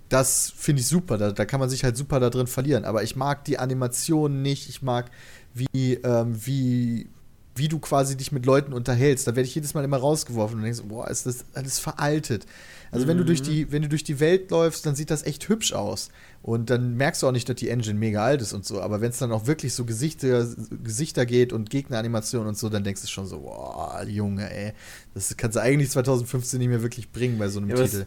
[0.09, 1.17] das finde ich super.
[1.17, 2.85] Da, da kann man sich halt super da drin verlieren.
[2.85, 4.69] Aber ich mag die Animationen nicht.
[4.69, 5.11] Ich mag,
[5.53, 7.09] wie, ähm, wie,
[7.55, 9.27] wie du quasi dich mit Leuten unterhältst.
[9.27, 12.45] Da werde ich jedes Mal immer rausgeworfen und denkst, boah, ist das alles veraltet.
[12.93, 15.49] Also wenn du durch die, wenn du durch die Welt läufst, dann sieht das echt
[15.49, 16.09] hübsch aus.
[16.41, 18.81] Und dann merkst du auch nicht, dass die Engine mega alt ist und so.
[18.81, 20.47] Aber wenn es dann auch wirklich so Gesichter,
[20.83, 24.73] Gesichter geht und Gegneranimationen und so, dann denkst du schon so, boah, Junge, ey.
[25.13, 28.05] Das kannst du eigentlich 2015 nicht mehr wirklich bringen bei so einem Ja, was, Titel.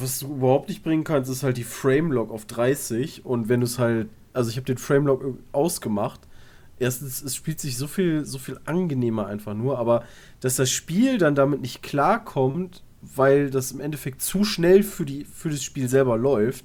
[0.00, 3.66] was du überhaupt nicht bringen kannst, ist halt die Framelog auf 30 und wenn du
[3.66, 6.20] es halt, also ich habe den Framelog ausgemacht.
[6.80, 10.04] Erstens, es spielt sich so viel, so viel angenehmer einfach nur, aber
[10.40, 15.24] dass das Spiel dann damit nicht klarkommt, weil das im Endeffekt zu schnell für, die,
[15.24, 16.64] für das Spiel selber läuft,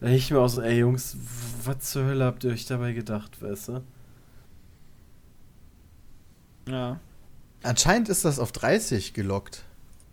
[0.00, 1.16] da ich mir auch so, ey Jungs,
[1.64, 3.82] was zur Hölle habt ihr euch dabei gedacht, weißt du?
[6.68, 7.00] Ja.
[7.62, 9.64] Anscheinend ist das auf 30 gelockt.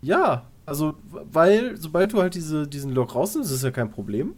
[0.02, 4.36] Ja, also, weil, sobald du halt diese, diesen Log rausnimmst, ist ja kein Problem.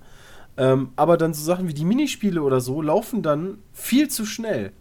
[0.56, 4.72] Ähm, aber dann so Sachen wie die Minispiele oder so laufen dann viel zu schnell.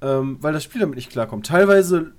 [0.00, 1.46] Ähm, weil das Spiel damit nicht klarkommt.
[1.46, 2.12] Teilweise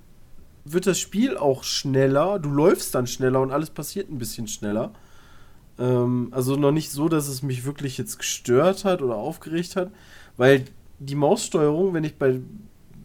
[0.72, 4.92] wird das Spiel auch schneller, du läufst dann schneller und alles passiert ein bisschen schneller.
[5.78, 9.90] Ähm, also noch nicht so, dass es mich wirklich jetzt gestört hat oder aufgeregt hat,
[10.36, 10.64] weil
[10.98, 12.40] die Maussteuerung, wenn ich bei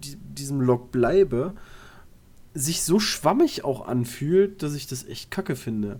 [0.03, 1.53] die, diesem Log bleibe,
[2.53, 5.99] sich so schwammig auch anfühlt, dass ich das echt kacke finde.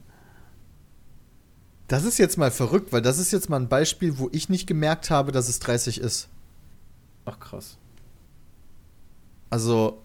[1.88, 4.68] Das ist jetzt mal verrückt, weil das ist jetzt mal ein Beispiel, wo ich nicht
[4.68, 6.30] gemerkt habe, dass es 30 ist.
[7.26, 7.78] Ach krass.
[9.50, 10.03] Also,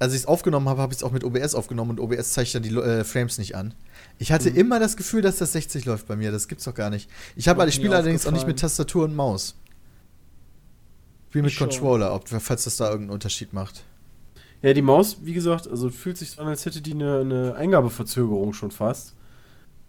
[0.00, 2.54] als ich es aufgenommen habe, habe ich es auch mit OBS aufgenommen und OBS zeigt
[2.54, 3.74] dann die äh, Frames nicht an.
[4.18, 4.56] Ich hatte Mhm.
[4.56, 6.32] immer das Gefühl, dass das 60 läuft bei mir.
[6.32, 7.08] Das gibt's doch gar nicht.
[7.36, 9.54] Ich habe nie spiele allerdings auch nicht mit Tastatur und Maus.
[11.28, 11.58] Spiele mit Ich.
[11.58, 13.84] Controller, ob, falls das da irgendeinen Unterschied macht.
[14.62, 17.54] Ja, die Maus, wie gesagt, also fühlt sich so an, als hätte die eine, eine
[17.54, 19.14] Eingabeverzögerung schon fast.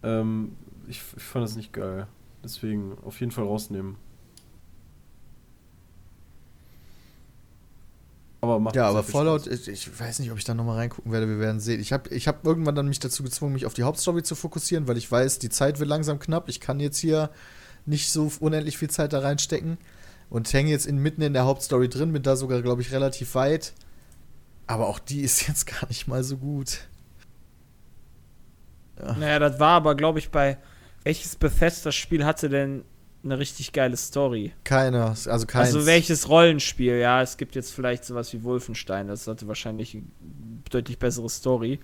[0.03, 0.55] Ähm,
[0.87, 2.07] ich, ich fand das nicht geil.
[2.43, 3.95] Deswegen auf jeden Fall rausnehmen.
[8.41, 11.27] Aber macht Ja, aber Fallout, ich, ich weiß nicht, ob ich da nochmal reingucken werde,
[11.27, 11.79] wir werden sehen.
[11.79, 14.87] Ich habe ich hab irgendwann dann mich dazu gezwungen, mich auf die Hauptstory zu fokussieren,
[14.87, 16.49] weil ich weiß, die Zeit wird langsam knapp.
[16.49, 17.29] Ich kann jetzt hier
[17.85, 19.77] nicht so unendlich viel Zeit da reinstecken
[20.31, 23.35] und hänge jetzt in, mitten in der Hauptstory drin, bin da sogar, glaube ich, relativ
[23.35, 23.73] weit.
[24.65, 26.87] Aber auch die ist jetzt gar nicht mal so gut.
[28.97, 30.57] Naja, das war aber, glaube ich, bei.
[31.03, 32.83] Welches Bethesda-Spiel hatte denn
[33.23, 34.53] eine richtig geile Story?
[34.63, 35.73] Keiner, also keins.
[35.75, 36.97] Also welches Rollenspiel?
[36.97, 40.03] Ja, es gibt jetzt vielleicht sowas wie Wolfenstein, das hatte wahrscheinlich eine
[40.69, 41.79] deutlich bessere Story.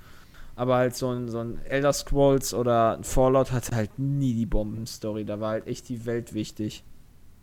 [0.55, 4.47] Aber halt so ein, so ein Elder Scrolls oder ein Fallout hatte halt nie die
[4.47, 5.23] Bombenstory.
[5.23, 6.83] Da war halt echt die Welt wichtig.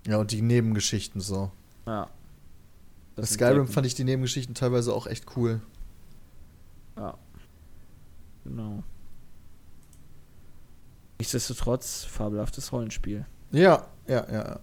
[0.05, 1.52] Ja, und die Nebengeschichten so.
[1.86, 2.06] Ja.
[3.14, 3.73] Bei Das Skyrim entdecken.
[3.73, 5.60] fand ich die Nebengeschichten teilweise auch echt cool.
[6.97, 7.16] Ja.
[8.42, 8.82] Genau.
[11.18, 13.26] Nichtsdestotrotz, fabelhaftes Rollenspiel.
[13.55, 14.60] Ja, ja, ja.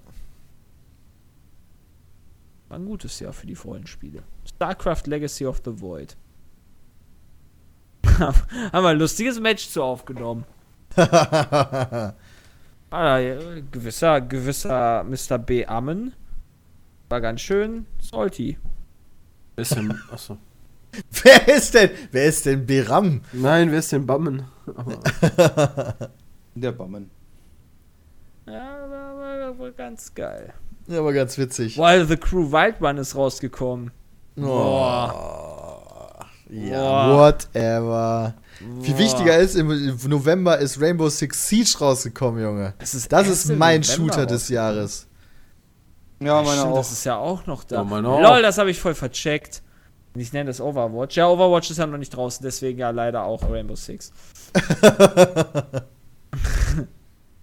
[2.67, 4.23] War ein gutes Jahr für die Rollenspiele.
[4.45, 6.17] StarCraft Legacy of the Void.
[8.19, 10.45] Haben wir ein lustiges Match zu aufgenommen.
[12.93, 13.37] Ah, ja,
[13.71, 15.37] gewisser, gewisser Mr.
[15.37, 15.65] B.
[15.65, 16.13] Ammen
[17.07, 18.57] war ganz schön salty.
[19.55, 20.37] Wer ist denn, achso.
[21.23, 23.21] wer ist denn, wer ist denn Beram?
[23.31, 24.43] Nein, wer ist denn Bammen?
[26.53, 27.09] Der Bammen.
[28.51, 30.53] Ja, war, war, war ganz geil.
[30.87, 31.77] Ja, aber ganz witzig.
[31.77, 33.91] While the Crew Wild Run ist rausgekommen.
[34.37, 34.43] Oh.
[36.49, 37.17] Ja, Boah.
[37.17, 38.33] whatever.
[38.81, 38.99] Viel Boah.
[38.99, 42.73] wichtiger ist, im November ist Rainbow Six Siege rausgekommen, Junge.
[42.79, 44.49] Das ist, Das ist mein November Shooter des.
[44.49, 45.07] Jahres.
[46.19, 46.77] Ja, meine Stimmt, auch.
[46.77, 47.77] Das ist ja auch noch da.
[47.77, 48.21] Ja, meine auch.
[48.21, 49.63] Lol, das habe ich voll vercheckt.
[50.13, 51.15] Ich nenne das Overwatch.
[51.15, 54.11] Ja, Overwatch ist ja noch nicht draußen, deswegen ja leider auch Rainbow Six.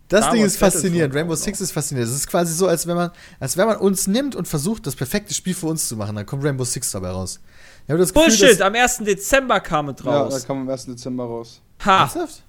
[0.09, 1.15] Das Star Ding ist faszinierend.
[1.15, 2.11] Rainbow Six ist faszinierend.
[2.11, 4.97] Es ist quasi so, als wenn man, als wenn man uns nimmt und versucht, das
[4.97, 6.17] perfekte Spiel für uns zu machen.
[6.17, 7.41] Dann kommt Rainbow Six dabei raus.
[7.85, 9.05] Ich habe das Gefühl, Bullshit, dass- am 1.
[9.05, 10.47] Dezember kam es Ja, da raus.
[10.47, 10.87] kam am 1.
[10.87, 11.61] Dezember raus.
[11.85, 12.43] ha, Ernsthaft?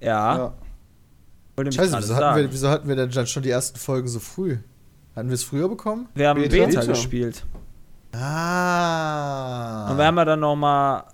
[0.00, 0.36] ja.
[0.36, 0.54] Ja.
[1.70, 4.56] Scheiße, wieso hatten, wir, wieso hatten wir denn dann schon die ersten Folgen so früh?
[5.14, 6.08] Hatten wir es früher bekommen?
[6.14, 6.54] Wir haben Beta?
[6.66, 6.92] Beta, Beta.
[6.92, 7.44] gespielt.
[8.14, 9.90] Ah.
[9.90, 11.04] Und wir haben ja dann noch mal,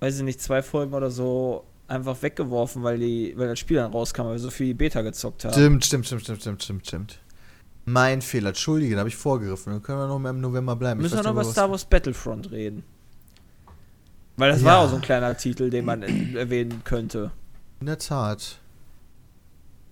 [0.00, 3.92] weiß ich nicht, zwei Folgen oder so einfach weggeworfen, weil, die, weil das Spiel dann
[3.92, 5.52] rauskam, weil wir so viel Beta gezockt haben.
[5.52, 7.18] Stimmt, stimmt, stimmt, stimmt, stimmt, stimmt, stimmt.
[7.84, 9.72] Mein Fehler, entschuldige, da habe ich vorgegriffen.
[9.72, 11.00] Dann können wir noch mal im November bleiben.
[11.00, 12.84] Müssen wir noch über Star Wars Battlefront reden.
[14.36, 14.66] Weil das Ja.
[14.66, 17.32] war auch so ein kleiner Titel, den man äh, erwähnen könnte.
[17.80, 18.58] In der Tat.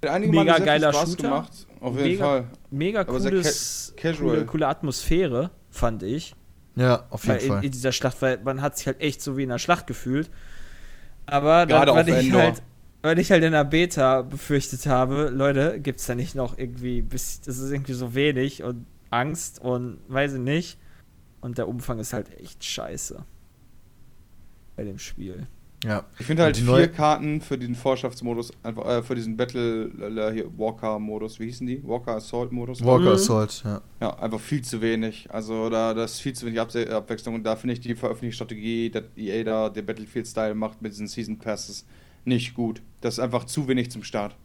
[0.02, 1.22] Mega geiler Spaß Shooter.
[1.24, 1.66] gemacht.
[1.80, 2.44] Auf jeden Mega- Fall.
[2.70, 4.28] Mega cooles, ca- casual.
[4.30, 6.34] coole, coole Atmosphäre, fand ich.
[6.76, 7.64] Ja, auf jeden Weil in, Fall.
[7.64, 10.30] in dieser Schlacht, weil man hat sich halt echt so wie in einer Schlacht gefühlt.
[11.30, 12.62] Aber dann, weil ich halt,
[13.02, 17.40] weil ich halt in der Beta befürchtet habe, Leute, gibt's da nicht noch irgendwie, bis,
[17.40, 20.78] das ist irgendwie so wenig und Angst und weiß ich nicht.
[21.40, 23.24] Und der Umfang ist halt echt scheiße.
[24.76, 25.46] Bei dem Spiel.
[25.84, 26.04] Ja.
[26.18, 30.32] Ich finde halt vier neue- Karten für den Vorschaftsmodus, einfach äh, für diesen Battle äh,
[30.34, 31.82] hier Walker-Modus, wie hießen die?
[31.86, 32.84] Walker Assault-Modus.
[32.84, 33.14] Walker Mhm.
[33.14, 33.80] Assault, ja.
[34.00, 35.28] Ja, einfach viel zu wenig.
[35.30, 38.90] Also da das ist viel zu wenig Abse Abwechslung und da finde ich die Veröffentlichungsstrategie,
[38.90, 41.84] dass EA da der Battlefield-Style macht mit diesen Season Passes
[42.24, 42.82] nicht gut.
[43.00, 44.36] Das ist einfach zu wenig zum Start.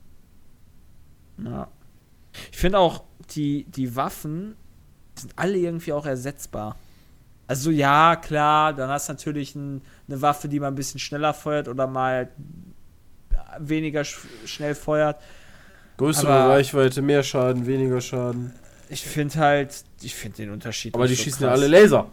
[1.44, 1.68] Ja.
[2.52, 3.04] Ich finde auch,
[3.36, 4.56] die, die Waffen
[5.16, 6.78] sind alle irgendwie auch ersetzbar.
[7.48, 11.34] Also ja, klar, dann hast du natürlich ein, eine Waffe, die mal ein bisschen schneller
[11.34, 12.30] feuert oder mal
[13.60, 15.18] weniger sch schnell feuert.
[15.98, 18.54] größere Aber- Reichweite, mehr Schaden, weniger Schaden.
[18.90, 20.94] Ich finde halt, ich finde den Unterschied.
[20.94, 22.08] Aber die so schießen ja alle Laser.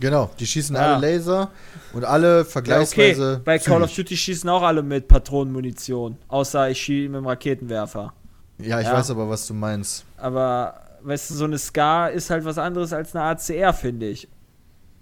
[0.00, 0.94] Genau, die schießen Ja.
[0.96, 1.50] alle Laser
[1.92, 2.50] und alle Ja, okay.
[2.50, 3.40] vergleichsweise.
[3.44, 3.94] Bei Call of.
[3.94, 6.16] Duty schießen auch alle mit Patronenmunition.
[6.28, 8.12] Außer ich schieße mit dem Raketenwerfer.
[8.58, 8.92] Ja, ich Ja.
[8.94, 10.04] weiß aber, was du meinst.
[10.16, 14.28] Aber, weißt du, so eine Scar ist halt was anderes als eine ACR, finde ich.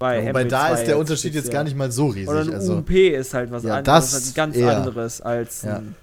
[0.02, 2.28] Bei Wobei da MP2 ist der Unterschied jetzt gar nicht mal so riesig.
[2.28, 4.76] Oder ein also, UMP ist halt was Ja, anderes, das halt ganz eher.
[4.76, 5.76] anderes als Ja.
[5.76, 5.94] ein,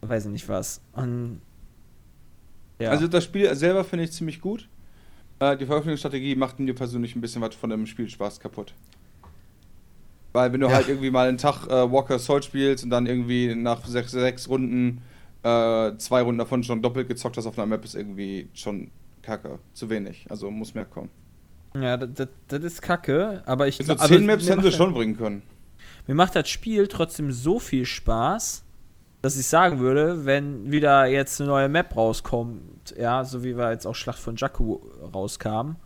[0.00, 0.80] weiß ich nicht was.
[0.94, 1.40] Und,
[2.80, 2.90] ja.
[2.90, 4.68] Also das Spiel selber finde ich ziemlich gut.
[5.38, 8.74] Äh, die Veröffentlichungsstrategie macht mir persönlich ein bisschen was von dem Spielspaß kaputt.
[10.32, 10.74] Weil wenn du Ja.
[10.74, 14.48] halt irgendwie mal einen Tag äh, Walker Assault spielst und dann irgendwie nach sechs, sechs
[14.48, 15.02] Runden
[15.44, 18.90] äh, zwei Runden davon schon doppelt gezockt hast auf einer Map, ist irgendwie schon
[19.22, 19.60] kacke.
[19.72, 20.26] Zu wenig.
[20.28, 21.10] Also muss mehr kommen.
[21.80, 24.76] Ja, das, das, ist kacke, aber ich So glaub- zehn aber Maps hätten sie macht
[24.76, 25.42] schon bringen können.
[26.06, 28.64] Mir macht das Spiel trotzdem so viel Spaß,
[29.22, 33.70] dass ich sagen würde, wenn wieder jetzt eine neue Map rauskommt, ja, so wie wir
[33.70, 34.80] jetzt auch Schlacht von Jakku
[35.14, 35.76] rauskamen,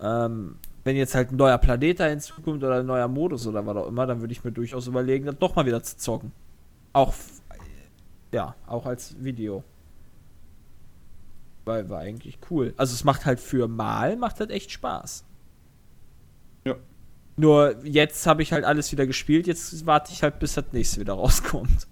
[0.00, 3.76] ähm, wenn jetzt halt ein neuer Planet da hinzukommt oder ein neuer Modus oder was
[3.76, 6.32] auch immer, dann würde ich mir durchaus überlegen, das doch mal wieder zu zocken.
[6.92, 7.14] Auch,
[8.32, 9.64] ja, auch als Video.
[11.64, 12.74] Weil war eigentlich cool.
[12.76, 15.24] Also es macht halt für mal, macht halt echt Spaß.
[16.66, 16.76] Ja.
[17.36, 21.00] Nur jetzt habe ich halt alles wieder gespielt, jetzt warte ich halt, bis das nächste
[21.00, 21.86] wieder rauskommt.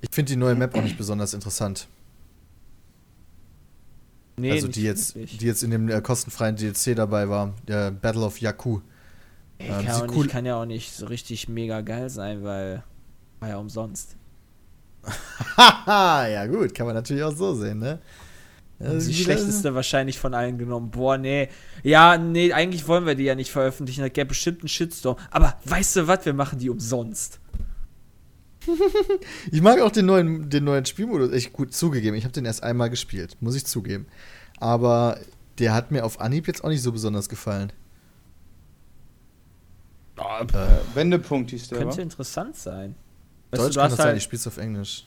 [0.00, 1.88] ich finde die neue Map auch nicht besonders interessant.
[4.36, 5.38] Nee, also nicht die jetzt, wirklich.
[5.38, 8.80] die jetzt in dem äh, kostenfreien DLC dabei war, der Battle of Jakku.
[9.58, 12.82] Ey, ähm, kann, cool- kann ja auch nicht so richtig mega geil sein, weil
[13.38, 14.16] war ja umsonst.
[15.56, 18.00] Haha, ja gut, kann man natürlich auch so sehen, ne?
[18.78, 20.90] Und Also die schlechteste wahrscheinlich von allen genommen.
[20.90, 21.48] Boah, nee.
[21.82, 24.00] Ja, nee, eigentlich wollen wir die ja nicht veröffentlichen.
[24.02, 25.16] Da gäbe bestimmt einen Shitstorm.
[25.30, 26.26] Aber weißt du was?
[26.26, 27.40] Wir machen die umsonst.
[29.52, 31.32] Ich mag auch den neuen, den neuen Spielmodus.
[31.32, 34.06] Ich gut zugegeben, ich habe den erst einmal gespielt, muss ich zugeben.
[34.58, 35.18] Aber
[35.58, 37.72] der hat mir auf Anhieb jetzt auch nicht so besonders gefallen.
[40.16, 42.02] Oh, Äh, Wendepunkt hieß der, könnte wa?
[42.02, 42.94] interessant sein.
[43.58, 45.06] Deutsch du, du kann das sein, halt, ich spiel's auf Englisch.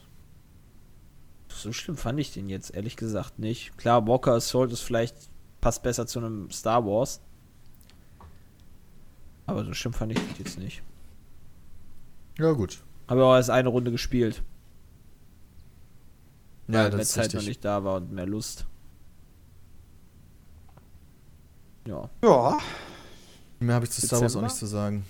[1.49, 3.77] so schlimm fand ich den jetzt ehrlich gesagt nicht.
[3.77, 5.15] Klar, Walker Assault ist vielleicht
[5.61, 7.21] passt besser zu einem Star Wars.
[9.45, 10.83] Aber so schlimm fand ich das jetzt nicht.
[12.37, 12.83] Ja, gut.
[13.07, 14.43] Habe auch erst eine Runde gespielt.
[16.67, 17.47] Ja, weil das mehr ist Zeit noch richtig.
[17.47, 18.65] nicht da war und mehr Lust.
[21.87, 22.09] Ja.
[22.23, 22.57] Ja.
[23.59, 24.47] Mehr habe ich zu Star Wars auch Dezember?
[24.47, 25.05] nicht zu sagen.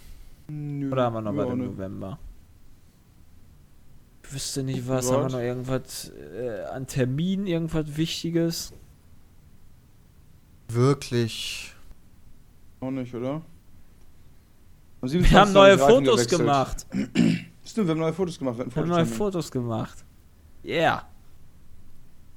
[0.48, 1.66] Nö, Oder haben wir noch ja, bei dem.
[1.66, 2.20] November?
[4.28, 5.10] Ich wüsste nicht was.
[5.10, 8.74] Haben wir noch irgendwas äh, an Termin, irgendwas Wichtiges?
[10.68, 11.74] Wirklich.
[12.82, 13.42] Auch nicht, oder?
[15.00, 15.54] Am Wir haben 27.
[15.54, 16.40] neue Fotos gewechselt.
[16.40, 16.86] gemacht.
[17.64, 18.58] Stimmt, wir haben neue Fotos gemacht.
[18.58, 19.06] Wir Wir haben neue.
[19.06, 20.04] Fotos gemacht.
[20.66, 21.08] Yeah.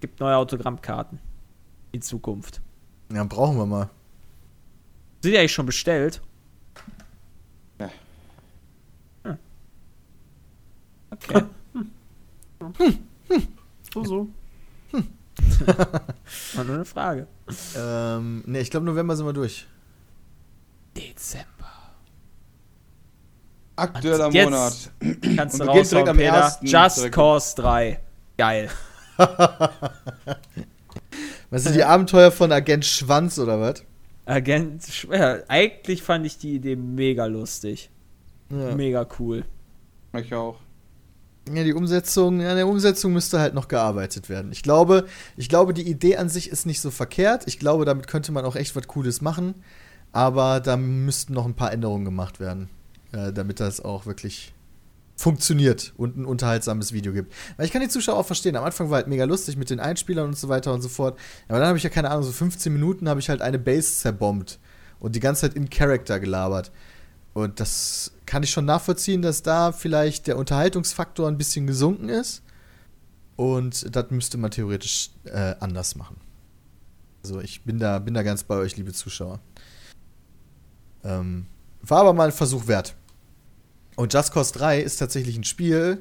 [0.00, 1.18] Gibt neue Autogrammkarten.
[1.90, 2.60] In Zukunft.
[3.12, 3.90] Ja, brauchen wir mal.
[5.22, 6.22] Sind die eigentlich schon bestellt?
[7.80, 7.90] Ja.
[9.24, 9.38] Hm.
[11.10, 11.42] Okay.
[13.92, 14.28] So, so.
[16.54, 17.26] War nur eine Frage.
[17.76, 19.66] Ähm, ne, ich glaube November sind wir durch.
[20.96, 21.46] Dezember.
[23.76, 24.90] Aktueller Jetzt- Monat.
[25.36, 26.28] Kannst du direkt am Peter.
[26.36, 27.14] ersten Just direkt.
[27.14, 28.00] Cause 3.
[28.36, 28.70] Geil.
[31.50, 33.82] Was sind die Abenteuer von Agent Schwanz oder was?
[34.24, 35.44] Agent schwer.
[35.48, 37.90] Eigentlich fand ich die Idee mega lustig.
[38.50, 38.74] Ja.
[38.76, 39.44] Mega cool.
[40.16, 40.58] Ich auch.
[41.54, 44.52] Ja, die Umsetzung, an der Umsetzung müsste halt noch gearbeitet werden.
[44.52, 45.06] Ich glaube,
[45.36, 47.44] ich glaube, die Idee an sich ist nicht so verkehrt.
[47.46, 49.54] Ich glaube, damit könnte man auch echt was Cooles machen.
[50.12, 52.68] Aber da müssten noch ein paar Änderungen gemacht werden,
[53.12, 54.52] äh, damit das auch wirklich
[55.20, 57.34] funktioniert und ein unterhaltsames Video gibt.
[57.56, 58.56] Weil ich kann die Zuschauer auch verstehen.
[58.56, 61.18] Am Anfang war halt mega lustig mit den Einspielern und so weiter und so fort.
[61.48, 63.98] Aber dann habe ich ja keine Ahnung, so 15 Minuten habe ich halt eine Base
[63.98, 64.58] zerbombt
[64.98, 66.72] und die ganze Zeit in Character gelabert.
[67.34, 72.44] Und das kann ich schon nachvollziehen, dass da vielleicht der Unterhaltungsfaktor ein bisschen gesunken ist.
[73.34, 76.16] Und das müsste man theoretisch äh, anders machen.
[77.24, 79.40] Also ich bin da, bin da ganz bei euch, liebe Zuschauer.
[81.02, 81.46] Ähm,
[81.82, 82.94] war aber mal ein Versuch wert.
[83.96, 86.00] Und Just Cause 3 ist tatsächlich ein Spiel,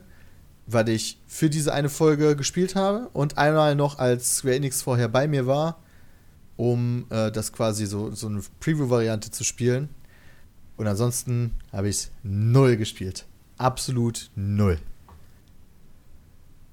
[0.68, 5.08] was ich für diese eine Folge gespielt habe und einmal noch als Square Enix vorher
[5.08, 5.82] bei mir war,
[6.58, 9.90] um äh, das quasi so, so eine Preview-Variante zu spielen.
[10.80, 13.26] Und ansonsten habe ich es null gespielt.
[13.58, 14.80] Absolut null.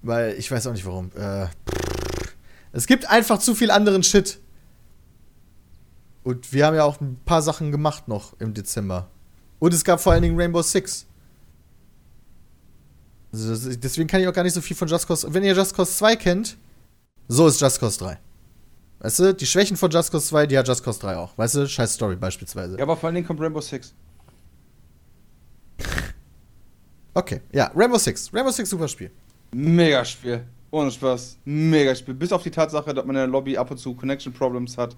[0.02, 1.10] Weil ich weiß auch nicht warum.
[1.17, 1.49] Äh,
[2.70, 4.39] es gibt einfach zu viel anderen Shit.
[6.23, 9.10] Und wir haben ja auch ein paar Sachen gemacht noch im Dezember.
[9.59, 11.05] Und es gab vor allen Dingen Rainbow Six.
[13.33, 15.35] Also deswegen kann ich auch gar nicht so viel von Just Cause.
[15.35, 16.57] Wenn ihr Just Cause 2 kennt,
[17.26, 18.18] so ist Just Cause 3.
[18.99, 21.36] Weißt du, die Schwächen von Just Cause 2, die hat Just Cause 3 auch.
[21.36, 22.76] Weißt du, scheiß Story beispielsweise.
[22.76, 23.94] Ja, aber vor allen Dingen kommt Rainbow Six.
[27.15, 28.31] Okay, ja, Rainbow Six.
[28.34, 29.10] Rainbow Six, super Spiel.
[29.50, 30.44] Mega Spiel.
[30.70, 31.39] Ohne Spaß.
[31.47, 32.12] Mega Spiel.
[32.12, 34.94] Bis auf die Tatsache, dass man in der Lobby ab und zu Connection Problems hat.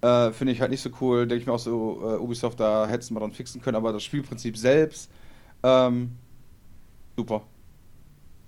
[0.00, 1.26] Äh, Finde ich halt nicht so cool.
[1.26, 3.76] Denke ich mir auch so, äh, Ubisoft, da hätten sie mal dran fixen können.
[3.76, 5.10] Aber das Spielprinzip selbst,
[5.62, 6.16] ähm,
[7.18, 7.42] super.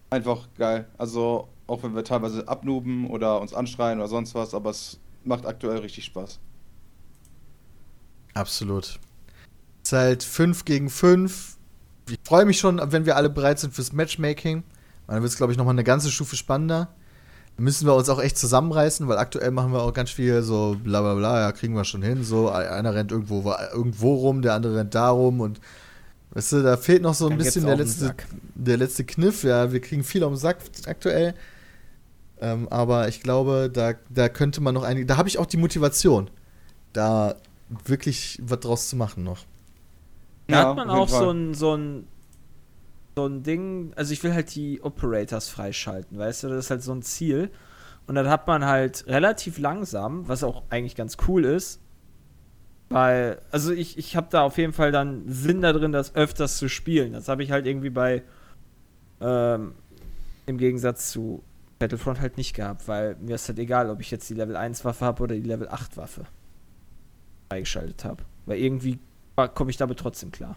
[0.09, 0.89] Einfach geil.
[0.97, 5.47] Also, auch wenn wir teilweise abnuben oder uns anschreien oder sonst was, aber es macht
[5.47, 6.39] aktuell richtig Spaß.
[8.35, 8.99] Absolut.
[9.83, 11.57] Es ist halt 5 gegen 5.
[12.11, 14.63] Ich freue mich schon, wenn wir alle bereit sind fürs Matchmaking.
[15.07, 16.89] Dann wird es, glaube ich, nochmal eine ganze Stufe spannender.
[17.57, 20.77] Da müssen wir uns auch echt zusammenreißen, weil aktuell machen wir auch ganz viel so
[20.83, 22.25] bla bla bla, ja, kriegen wir schon hin.
[22.25, 25.61] So, einer rennt irgendwo, irgendwo rum, der andere rennt da rum und
[26.33, 28.15] weißt du, da fehlt noch so ein Dann bisschen der letzte,
[28.55, 29.45] der letzte Kniff.
[29.45, 31.35] Ja, wir kriegen viel am Sack aktuell.
[32.41, 35.07] Ähm, aber ich glaube, da, da könnte man noch einige.
[35.07, 36.31] Da habe ich auch die Motivation,
[36.93, 37.37] da
[37.87, 39.47] wirklich was draus zu machen noch.
[40.49, 42.07] Da Ja, hat man auch so ein, so ein
[43.17, 46.83] so ein Ding, also ich will halt die Operators freischalten, weißt du, das ist halt
[46.83, 47.51] so ein Ziel.
[48.07, 51.81] Und dann hat man halt relativ langsam, was auch eigentlich ganz cool ist,
[52.89, 56.59] weil, also ich, ich habe da auf jeden Fall dann Sinn da drin, das öfters
[56.59, 57.13] zu spielen.
[57.13, 58.23] Das habe ich halt irgendwie bei,
[59.21, 59.75] ähm,
[60.47, 61.45] im Gegensatz zu
[61.79, 64.85] Battlefront halt nicht gehabt, weil mir ist halt egal, ob ich jetzt die Level 1
[64.85, 66.25] Waffe habe oder die Level 8 Waffe
[67.49, 68.23] freigeschaltet habe.
[68.47, 68.99] Weil irgendwie
[69.55, 70.57] komme ich damit trotzdem klar.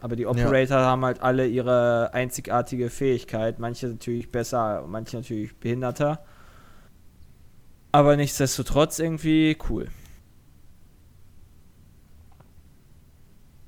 [0.00, 3.58] Aber die Operator haben halt alle ihre einzigartige Fähigkeit.
[3.58, 6.22] Manche natürlich besser, manche natürlich behinderter.
[7.90, 9.88] Aber nichtsdestotrotz irgendwie cool.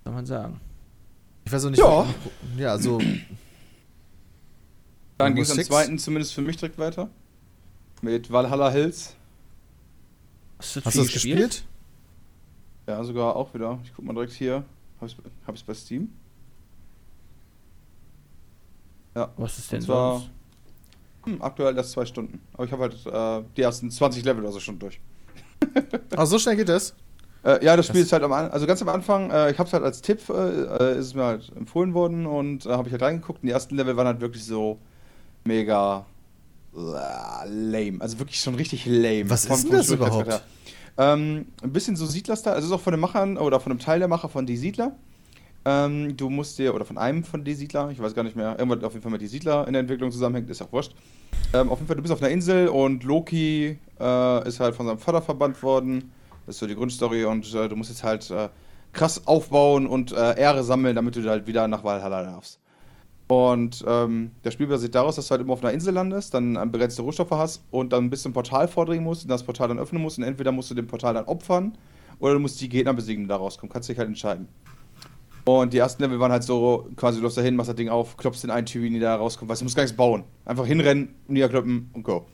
[0.04, 0.60] Soll man sagen.
[1.46, 1.78] Ich weiß auch nicht.
[1.78, 2.06] Ja.
[2.58, 3.00] Ja, so.
[5.18, 7.08] Dann ging es am zweiten zumindest für mich direkt weiter.
[8.02, 9.14] Mit Valhalla Hills.
[10.58, 11.64] Hast du, Hast du das gespielt?
[12.86, 13.78] Ja, sogar auch wieder.
[13.84, 14.64] Ich guck mal direkt hier.
[15.00, 16.10] Hab ich's, hab ich's bei Steam?
[19.14, 19.30] Ja.
[19.36, 20.30] Was ist denn zwar- sonst?
[21.24, 22.40] Hm, aktuell erst zwei Stunden.
[22.52, 25.00] Aber ich habe halt äh, die ersten 20 Level oder so schon durch.
[26.14, 26.94] Ah, so schnell geht das?
[27.42, 29.58] Äh, ja, das Spiel Das- ist halt am An also ganz am Anfang, äh, ich
[29.58, 32.70] habe es halt als Tipp, äh, äh, ist es mir halt empfohlen worden und äh,
[32.70, 34.78] habe ich halt reingeguckt und die ersten Level waren halt wirklich so
[35.46, 36.04] mega
[36.74, 38.00] lame.
[38.00, 39.28] Also wirklich schon richtig lame.
[39.30, 40.42] Was ist denn das überhaupt?
[40.98, 43.78] Ähm, ein bisschen so Siedler-Style, also es ist auch von den Machern oder von einem
[43.78, 44.96] Teil der Macher von Die Siedler.
[45.66, 48.58] Ähm, du musst dir, oder von einem von Die Siedler, ich weiß gar nicht mehr,
[48.58, 50.94] irgendwann auf jeden Fall mit Die Siedler in der Entwicklung zusammenhängt, ist auch wurscht.
[51.52, 54.86] Ähm, auf jeden Fall, du bist auf einer Insel und Loki äh, ist halt von
[54.86, 56.12] seinem Vater verbannt worden.
[56.46, 58.48] Das ist so die Grundstory und äh, du musst jetzt halt äh,
[58.92, 62.58] krass aufbauen und äh, Ehre sammeln, damit du halt wieder nach Valhalla darfst.
[63.28, 66.54] Und ähm, das Spiel basiert daraus, dass du halt immer auf einer Insel landest, dann
[66.54, 69.80] ähm, begrenzte Rohstoffe hast und dann bis zum Portal vordringen musst und das Portal dann
[69.80, 71.76] öffnen musst und entweder musst du den Portal dann opfern
[72.20, 73.72] oder du musst die Gegner besiegen, die da rauskommen.
[73.72, 74.46] Kannst dich halt entscheiden.
[75.44, 77.88] Und die ersten Level waren halt so, quasi du läufst da hin, machst das Ding
[77.88, 80.24] auf, klopfst den einen Typen, die da rauskommt, weißt du, du musst gar nichts bauen.
[80.44, 82.26] Einfach hinrennen, niederkloppen und go.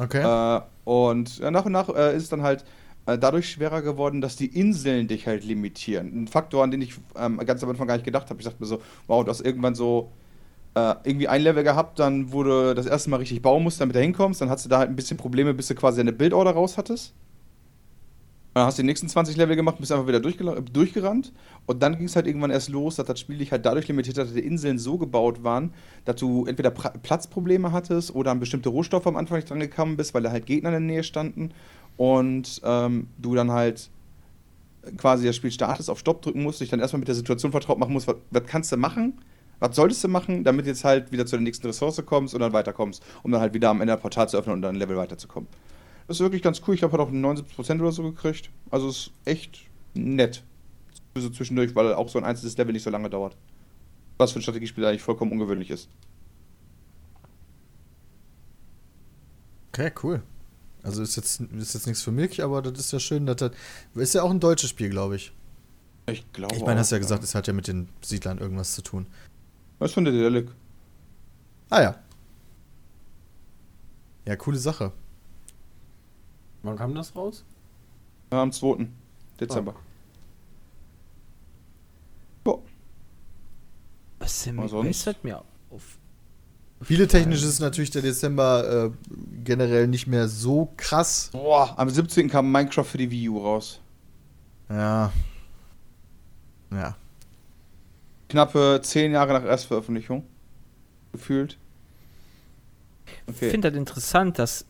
[0.00, 0.22] Okay.
[0.22, 2.64] Äh, und ja, nach und nach äh, ist es dann halt
[3.06, 6.22] äh, dadurch schwerer geworden, dass die Inseln dich halt limitieren.
[6.22, 8.40] Ein Faktor, an den ich ähm, ganz am Anfang gar nicht gedacht habe.
[8.40, 10.12] Ich dachte mir so, wow, du hast irgendwann so
[10.74, 14.00] äh, irgendwie ein Level gehabt, dann wurde das erste Mal richtig bauen musst, damit du
[14.00, 14.40] hinkommst.
[14.40, 17.12] Dann hast du da halt ein bisschen Probleme, bis du quasi eine Bildorder raus hattest.
[18.54, 21.32] Dann hast du die nächsten 20 Level gemacht, bist einfach wieder durchgela- durchgerannt.
[21.64, 24.18] Und dann ging es halt irgendwann erst los, dass das Spiel dich halt dadurch limitiert
[24.18, 25.72] hat, dass die Inseln so gebaut waren,
[26.04, 29.96] dass du entweder pra Platzprobleme hattest oder an bestimmte Rohstoffe am Anfang nicht dran gekommen
[29.96, 31.52] bist, weil da halt Gegner in der Nähe standen.
[31.96, 33.88] Und ähm, du dann halt
[34.98, 37.78] quasi das Spiel startest, auf Stopp drücken musst, dich dann erstmal mit der Situation vertraut
[37.78, 39.14] machen musst, was, was kannst du machen,
[39.62, 42.52] was solltest du machen, damit jetzt halt wieder zu der nächsten Ressource kommst und dann
[42.52, 44.96] weiterkommst, um dann halt wieder am Ende ein Portal zu öffnen und dann ein Level
[44.96, 45.48] weiterzukommen.
[46.08, 46.74] Das ist wirklich ganz cool.
[46.74, 48.50] Ich glaube, hat auch 79% oder so gekriegt.
[48.72, 49.60] Also ist echt
[49.94, 50.42] nett.
[51.14, 53.36] So zwischendurch, weil auch so ein einzelnes Level nicht so lange dauert.
[54.18, 55.88] Was für ein Strategiespiel eigentlich vollkommen ungewöhnlich ist.
[59.68, 60.22] Okay, cool.
[60.82, 63.52] Also ist jetzt, ist jetzt nichts für mich, aber das ist ja schön, dass das.
[63.94, 65.32] Ist ja auch ein deutsches Spiel, glaube ich.
[66.06, 66.56] Ich glaube.
[66.56, 69.06] Ich meine, hast ja gesagt, es hat ja mit den Siedlern irgendwas zu tun.
[69.82, 70.48] Was ist von der Delic?
[71.68, 71.94] Ah ja.
[74.24, 74.92] Ja, coole Sache.
[76.62, 77.44] Wann kam das raus?
[78.30, 78.86] Ja, am 2.
[79.40, 79.74] Dezember.
[82.46, 82.58] Ja.
[84.20, 85.06] Was denn Aber mit sonst?
[85.08, 85.98] Hat mir auf.
[86.82, 88.90] Spieletechnisch ist natürlich der Dezember äh,
[89.42, 91.30] generell nicht mehr so krass.
[91.32, 92.28] Boah, am 17.
[92.28, 93.80] kam Minecraft für die Wii U raus.
[94.68, 95.12] Ja.
[96.70, 96.96] Ja.
[98.32, 100.24] Knappe 10 Jahre nach Erstveröffentlichung.
[101.12, 101.58] Gefühlt.
[103.26, 103.50] Ich Okay.
[103.50, 104.64] finde das interessant, dass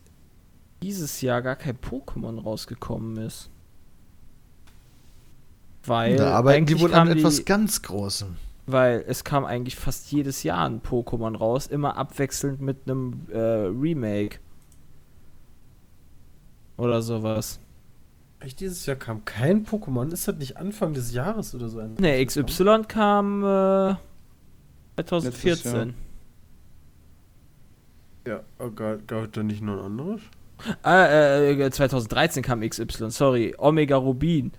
[0.81, 3.49] dieses Jahr gar kein Pokémon rausgekommen ist.
[5.85, 8.35] Weil da arbeiten die eigentlich wohl an etwas die- ganz Großem.
[8.65, 13.37] weil es kam eigentlich fast jedes Jahr ein Pokémon raus, immer abwechselnd mit einem äh,
[13.39, 14.39] Remake.
[16.75, 17.59] Oder sowas.
[18.43, 20.11] Echt, dieses Jahr kam kein Pokémon?
[20.11, 21.81] Ist das nicht Anfang des Jahres oder so?
[21.81, 23.95] Ne, XY kam äh,
[24.97, 25.93] Letztes 2014.
[28.27, 30.21] Ja, oh, gab gab es da nicht noch ein anderes?
[30.85, 33.55] Äh, äh, 2013 kam XY, sorry.
[33.57, 34.51] Omega Rubin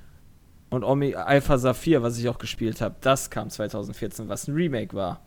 [0.71, 4.95] und Omega Alpha Saphir, was ich auch gespielt habe, das kam 2014, was ein Remake
[4.95, 5.21] war.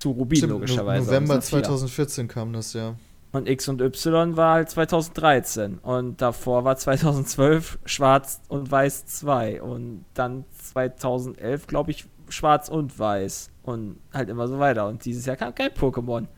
[0.00, 1.06] Zu Rubin Stimmt, logischerweise.
[1.06, 1.62] November und Saphir.
[1.62, 2.96] 2014 kam das, ja.
[3.34, 5.78] Und X und Y war halt 2013.
[5.78, 9.60] Und davor war 2012 Schwarz und Weiß 2.
[9.60, 13.50] Und dann 2011, glaube ich, Schwarz und Weiß.
[13.64, 14.86] Und halt immer so weiter.
[14.86, 16.28] Und dieses Jahr kam kein Pokémon.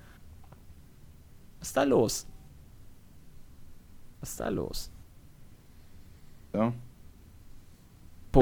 [1.58, 2.26] Was ist da los?
[4.20, 4.91] Was ist da los?
[6.55, 6.73] Ja.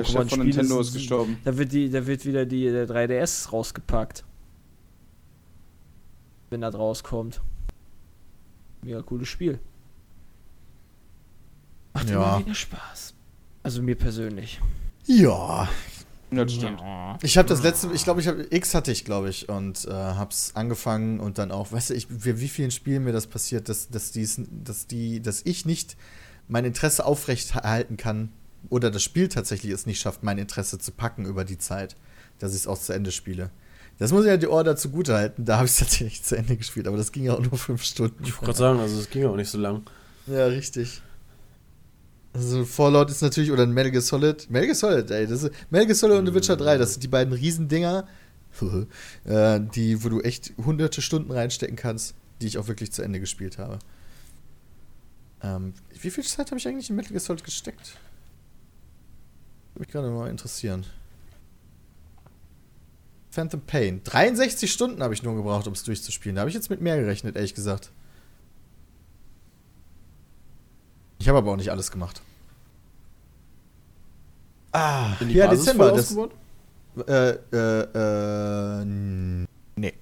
[0.04, 1.38] Chef von Nintendo ist gestorben.
[1.42, 4.24] Da wird, die, da wird wieder die der 3DS rausgepackt.
[6.50, 7.40] Wenn das rauskommt.
[8.84, 9.58] Mega cooles Spiel.
[11.94, 12.36] Macht Ja.
[12.36, 13.14] immer wieder Spaß.
[13.62, 14.60] Also mir persönlich.
[15.06, 15.68] Ja,
[16.30, 16.82] das stimmt.
[17.22, 19.90] Ich habe das letzte, ich glaube, ich habe X hatte ich, glaube ich, und äh,
[19.90, 23.68] hab's angefangen und dann auch, weißt du, ich, wie, wie vielen Spielen mir das passiert,
[23.68, 25.96] dass, dass, dies, dass, die, dass ich nicht
[26.48, 28.30] mein Interesse aufrechterhalten kann
[28.70, 31.96] oder das Spiel tatsächlich es nicht schafft, mein Interesse zu packen über die Zeit,
[32.38, 33.50] dass ich es auch zu Ende spiele.
[33.98, 36.56] Das muss ich ja die Order zugute halten, da habe ich es tatsächlich zu Ende
[36.56, 38.22] gespielt, aber das ging ja auch nur fünf Stunden.
[38.24, 39.82] Ich wollte gerade sagen, also es ging auch nicht so lang.
[40.26, 41.02] Ja, richtig.
[42.32, 44.50] Also Fallout ist natürlich, oder ein Metal Gear Solid.
[44.50, 45.26] Metal Gear Solid, ey.
[45.26, 48.08] Das ist, Metal Gear Solid und The Witcher 3, das sind die beiden Riesendinger,
[49.24, 53.20] äh, die, wo du echt hunderte Stunden reinstecken kannst, die ich auch wirklich zu Ende
[53.20, 53.78] gespielt habe.
[55.42, 57.96] Ähm, wie viel Zeit habe ich eigentlich in Metal Gear Solid gesteckt?
[59.74, 60.84] Würde mich gerade mal interessieren.
[63.34, 64.00] Phantom Pain.
[64.04, 66.36] 63 Stunden habe ich nur gebraucht, um es durchzuspielen.
[66.36, 67.90] Da habe ich jetzt mit mehr gerechnet, ehrlich gesagt.
[71.18, 72.20] Ich habe aber auch nicht alles gemacht.
[74.72, 75.92] Ah, ja, Basis Dezember.
[75.92, 76.16] Das,
[77.08, 78.84] äh, äh, äh,
[79.76, 79.94] nee.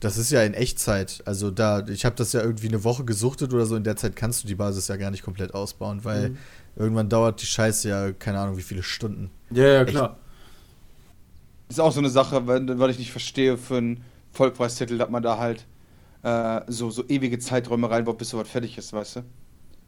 [0.00, 1.22] Das ist ja in Echtzeit.
[1.24, 3.76] Also da, ich habe das ja irgendwie eine Woche gesuchtet oder so.
[3.76, 6.38] In der Zeit kannst du die Basis ja gar nicht komplett ausbauen, weil Mhm.
[6.76, 9.30] irgendwann dauert die Scheiße ja keine Ahnung wie viele Stunden.
[9.50, 10.18] Ja, ja, klar.
[11.68, 15.22] Ist auch so eine Sache, weil, weil ich nicht verstehe, für einen Vollpreistitel, dass man
[15.22, 15.66] da halt
[16.22, 19.20] äh, so, so ewige Zeiträume reinbaut, bis sowas fertig ist, weißt du?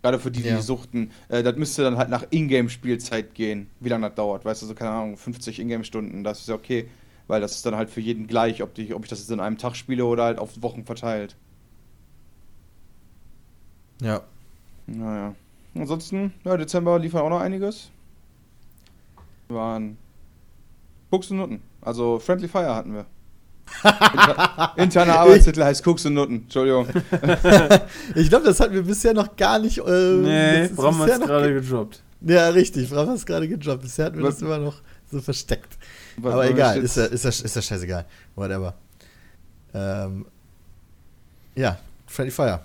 [0.03, 0.61] Gerade für die, die Ja.
[0.63, 1.11] suchten.
[1.29, 4.67] Äh, das müsste dann halt nach Ingame-Spielzeit gehen, wie lange das dauert, weißt du?
[4.67, 6.89] So, keine Ahnung, 50 Ingame-Stunden, das ist ja okay.
[7.29, 9.41] Weil das ist dann halt für jeden gleich, ob, die, ob ich das jetzt in
[9.41, 11.35] einem Tag spiele oder halt auf Wochen verteilt.
[14.01, 14.23] Ja.
[14.87, 15.35] Naja.
[15.75, 17.91] Ansonsten, ja, Dezember liefern auch noch einiges.
[19.49, 19.97] Waren
[21.17, 21.61] Cooks und Nutten.
[21.83, 23.07] Also Friendly Fire hatten wir.
[23.83, 26.43] Inter interner Arbeitstitel heißt Cooks und Nutten.
[26.43, 26.87] Entschuldigung.
[28.15, 29.79] Ich glaube, das hatten wir bisher noch gar nicht.
[29.79, 32.03] Äh, Nee, Bram hat es gerade ge- gedroppt.
[32.21, 32.89] Ja, richtig.
[32.91, 33.83] Bram hat es gerade gedroppt.
[33.83, 34.77] Bisher hatten wir Was- das immer noch
[35.11, 35.77] so versteckt.
[36.19, 38.05] Weil- Aber egal, ist ja, ist, ja, ist ja scheißegal.
[38.37, 38.75] Whatever.
[39.75, 40.27] Ähm,
[41.55, 42.61] ja, Friendly Fire.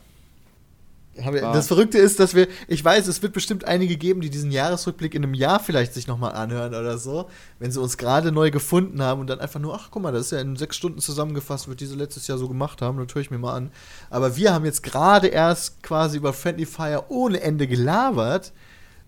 [1.13, 4.49] Wir, das Verrückte ist, dass wir, ich weiß, es wird bestimmt einige geben, die diesen
[4.49, 8.49] Jahresrückblick in einem Jahr vielleicht sich nochmal anhören oder so, wenn sie uns gerade neu
[8.49, 10.99] gefunden haben und dann einfach nur, ach guck mal, das ist ja in sechs Stunden
[10.99, 13.71] zusammengefasst, wird diese letztes Jahr so gemacht haben, das höre ich mir mal an.
[14.09, 18.53] Aber wir haben jetzt gerade erst quasi über Friendly Fire ohne Ende gelabert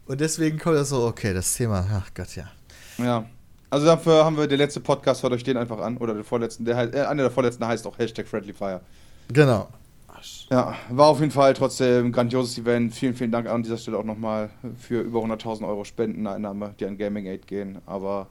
[0.05, 2.51] und deswegen kommt das so, okay, das Thema, ach Gott, ja.
[2.97, 3.25] Ja.
[3.69, 5.97] Also dafür haben wir der letzte Podcast, hört euch den einfach an.
[5.97, 8.81] Oder den vorletzten, der heißt, äh, einer der vorletzten heißt auch Hashtag Friendly Fire.
[9.29, 9.67] Genau.
[10.49, 12.93] Ja, war auf jeden Fall trotzdem ein grandioses Event.
[12.93, 16.97] Vielen, vielen Dank an dieser Stelle auch nochmal für über 100.000 Euro Spendeneinnahme, die an
[16.97, 17.81] Gaming Aid gehen.
[17.85, 18.27] Aber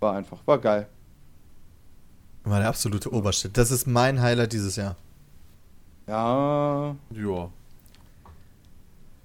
[0.00, 0.88] war einfach, war geil.
[2.44, 3.56] War der absolute Obershit.
[3.56, 4.96] Das ist mein Highlight dieses Jahr.
[6.06, 7.50] Ja, Ja.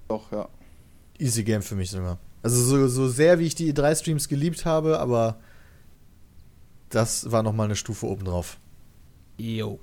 [0.07, 0.47] doch, ja.
[1.17, 2.17] Easy Game für mich sogar.
[2.41, 5.37] Also so, so sehr, wie ich die drei Streams geliebt habe, aber
[6.89, 8.57] das war noch mal eine Stufe obendrauf.
[9.37, 9.79] Jo.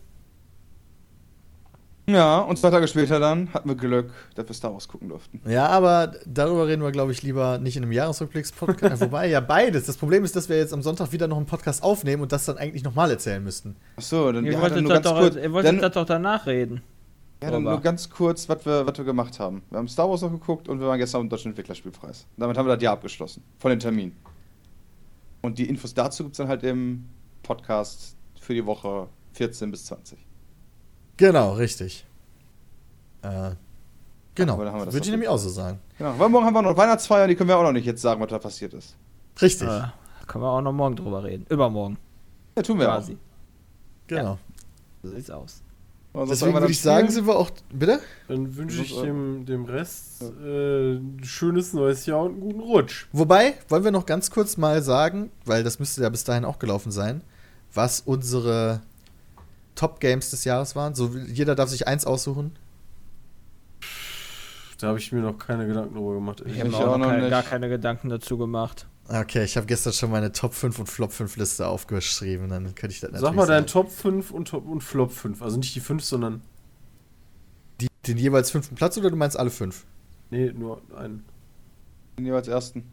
[2.12, 5.40] Ja, und zwei Tage später dann hatten wir Glück, dass wir Star Wars gucken durften.
[5.48, 9.00] Ja, aber darüber reden wir, glaube ich, lieber nicht in einem Jahresrückblicks-Podcast.
[9.02, 9.86] Wobei, ja, beides.
[9.86, 12.44] Das Problem ist, dass wir jetzt am Sonntag wieder noch einen Podcast aufnehmen und das
[12.46, 13.76] dann eigentlich nochmal erzählen müssten.
[13.96, 15.36] Achso, dann, Ihr ja, dann wolltet, nur das ganz doch, kurz.
[15.36, 16.82] ihr wolltet Dann, das doch danach reden.
[17.42, 19.62] ja, dann aber- nur ganz kurz, was wir, was wir gemacht haben.
[19.70, 22.26] Wir haben Star Wars noch geguckt und wir waren gestern am Deutschen Entwicklerspielpreis.
[22.36, 23.42] Damit haben wir das Jahr abgeschlossen.
[23.58, 24.12] Von den Termin.
[25.42, 27.06] Und die Infos dazu gibt es dann halt im
[27.42, 30.18] Podcast für die Woche 14 bis 20.
[31.20, 32.06] Genau, richtig.
[33.20, 33.50] Äh,
[34.34, 34.54] Genau.
[34.54, 35.78] Aber dann haben wir das Würde ich nämlich auch so sagen.
[35.98, 36.18] Genau.
[36.18, 38.30] Weil morgen haben wir noch Weihnachtsfeier, die können wir auch noch nicht jetzt sagen, was
[38.30, 38.96] da passiert ist.
[39.42, 39.68] Richtig.
[39.68, 39.82] Äh,
[40.26, 41.44] können wir auch noch morgen drüber reden.
[41.50, 41.98] Übermorgen.
[42.56, 43.18] Ja, tun wir Quasi.
[44.06, 44.38] Genau.
[45.02, 45.62] So sieht's aus.
[46.14, 46.20] auch.
[46.20, 47.50] Und sonst Deswegen würde ich sagen, sind wir auch.
[47.70, 48.00] Bitte?
[48.28, 53.08] Dann wünsche ich dem, dem Rest äh, ein schönes neues Jahr und einen guten Rutsch.
[53.12, 56.58] Wobei, wollen wir noch ganz kurz mal sagen, weil das müsste ja bis dahin auch
[56.58, 57.20] gelaufen sein,
[57.74, 58.80] was unsere
[59.80, 60.94] Top-Games des Jahres waren.
[60.94, 62.54] So, jeder darf sich eins aussuchen.
[64.78, 66.42] Da habe ich mir noch keine Gedanken drüber gemacht.
[66.44, 68.86] Ich Ich habe mir auch auch noch keine, gar keine Gedanken dazu gemacht.
[69.08, 72.94] Okay, ich habe gestern schon meine Top 5 und Flop 5 Liste aufgeschrieben, dann könnte
[72.94, 73.66] ich das Sag mal deinen.
[73.66, 75.40] Top 5 und, Top und Flop 5.
[75.40, 76.42] Also nicht die 5, sondern.
[77.80, 79.86] Die, den jeweils fünften Platz oder du meinst alle fünf?
[80.28, 81.24] Nee, nur einen.
[82.18, 82.84] Den jeweils ersten.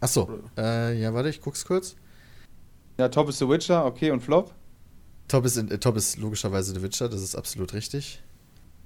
[0.00, 1.96] Achso, äh, ja, warte, ich guck's kurz.
[2.98, 4.52] Ja, Top ist The Witcher, okay, und Flop?
[5.28, 8.22] Top ist, in, äh, Top ist logischerweise The Witcher, das ist absolut richtig.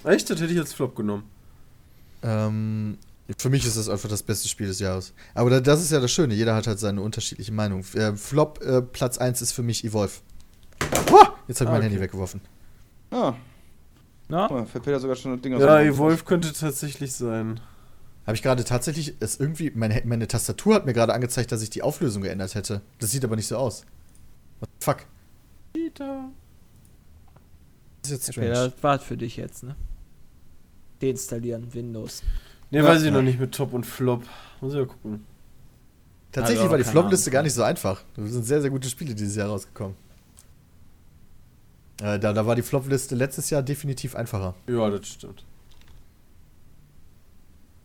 [0.04, 0.30] Echt?
[0.30, 1.24] Das hätte ich als Flop genommen.
[2.22, 2.98] Ähm,
[3.36, 5.12] für mich ist das einfach das beste Spiel des Jahres.
[5.34, 7.84] Aber da, das ist ja das Schöne, jeder hat halt seine unterschiedliche Meinung.
[7.94, 10.12] Äh, Flop äh, Platz 1 ist für mich Evolve.
[11.10, 11.18] Oh,
[11.48, 11.82] jetzt habe ich Ah, mein okay.
[11.84, 12.40] Handy weggeworfen.
[13.10, 13.34] Ah,
[14.28, 14.46] Na?
[14.48, 15.80] guck mal, fällt Peter sogar schon ein Ding aus Ja.
[15.80, 17.60] Evolve könnte tatsächlich sein.
[18.26, 21.70] Habe ich gerade tatsächlich, es irgendwie, meine, meine Tastatur hat mir gerade angezeigt, dass ich
[21.70, 22.82] die Auflösung geändert hätte.
[22.98, 23.84] Das sieht aber nicht so aus.
[24.60, 24.96] What the fuck?
[25.72, 26.24] Peter.
[28.02, 28.70] Das ist jetzt Okay, strange.
[28.70, 29.76] das war für dich jetzt, ne?
[31.02, 32.22] Deinstallieren, Windows.
[32.70, 32.84] Ne, Ja.
[32.84, 34.24] weiß ich noch nicht mit Top und Flop.
[34.60, 35.24] Muss ich ja gucken.
[36.32, 38.02] Tatsächlich Also, war die Flop-Liste gar nicht so einfach.
[38.16, 39.96] Es sind sehr, sehr gute Spiele dieses Jahr rausgekommen.
[42.02, 44.54] Äh, da, da war die Flop-Liste letztes Jahr definitiv einfacher.
[44.68, 45.44] Ja, das stimmt.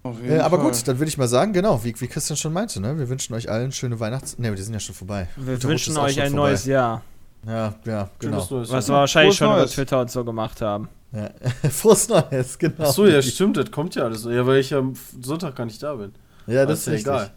[0.04, 0.72] Auf jeden Äh, aber Fall.
[0.72, 2.98] gut, dann würde ich mal sagen, genau, wie, wie Christian schon meinte, ne?
[3.00, 4.38] Wir wünschen euch allen schöne Weihnachts...
[4.38, 5.30] Ne, die sind ja schon vorbei.
[5.38, 6.50] Wir Rutsch wünschen euch ein vorbei.
[6.50, 7.02] neues Jahr.
[7.46, 8.48] Ja, ja, genau.
[8.50, 9.72] Neues Was wir wahrscheinlich Frohes schon über Neues.
[9.74, 10.90] Twitter und so gemacht haben.
[11.12, 11.30] Ja.
[11.70, 12.76] Frohes Neues, genau.
[12.80, 14.24] Ach so, ja, stimmt, das kommt ja alles.
[14.26, 16.14] Ja, weil ich am Sonntag gar nicht da bin.
[16.48, 17.32] Ja, das ist ja egal.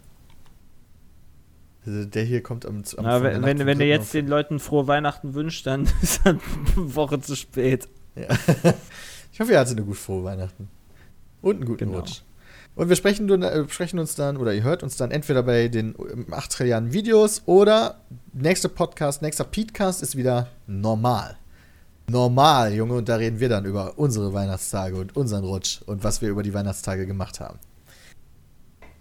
[1.85, 4.87] Also der hier kommt am, am Na, wenn, wenn, wenn du jetzt den Leuten frohe
[4.87, 6.39] Weihnachten wünscht, dann ist das eine
[6.75, 7.87] Woche zu spät.
[8.15, 8.27] Ja.
[9.31, 10.69] ich hoffe, ihr hattet eine gut frohe Weihnachten.
[11.41, 11.99] Und einen guten Genau.
[11.99, 12.21] Rutsch.
[12.77, 15.95] Und wir sprechen, äh, sprechen uns dann, oder ihr hört uns dann entweder bei den
[16.13, 18.01] ähm, 8 Trilliarden Videos oder
[18.33, 21.37] nächster Podcast, nächster Petecast ist wieder normal.
[22.07, 26.21] Normal, Junge, und da reden wir dann über unsere Weihnachtstage und unseren Rutsch und was
[26.21, 27.57] wir über die Weihnachtstage gemacht haben.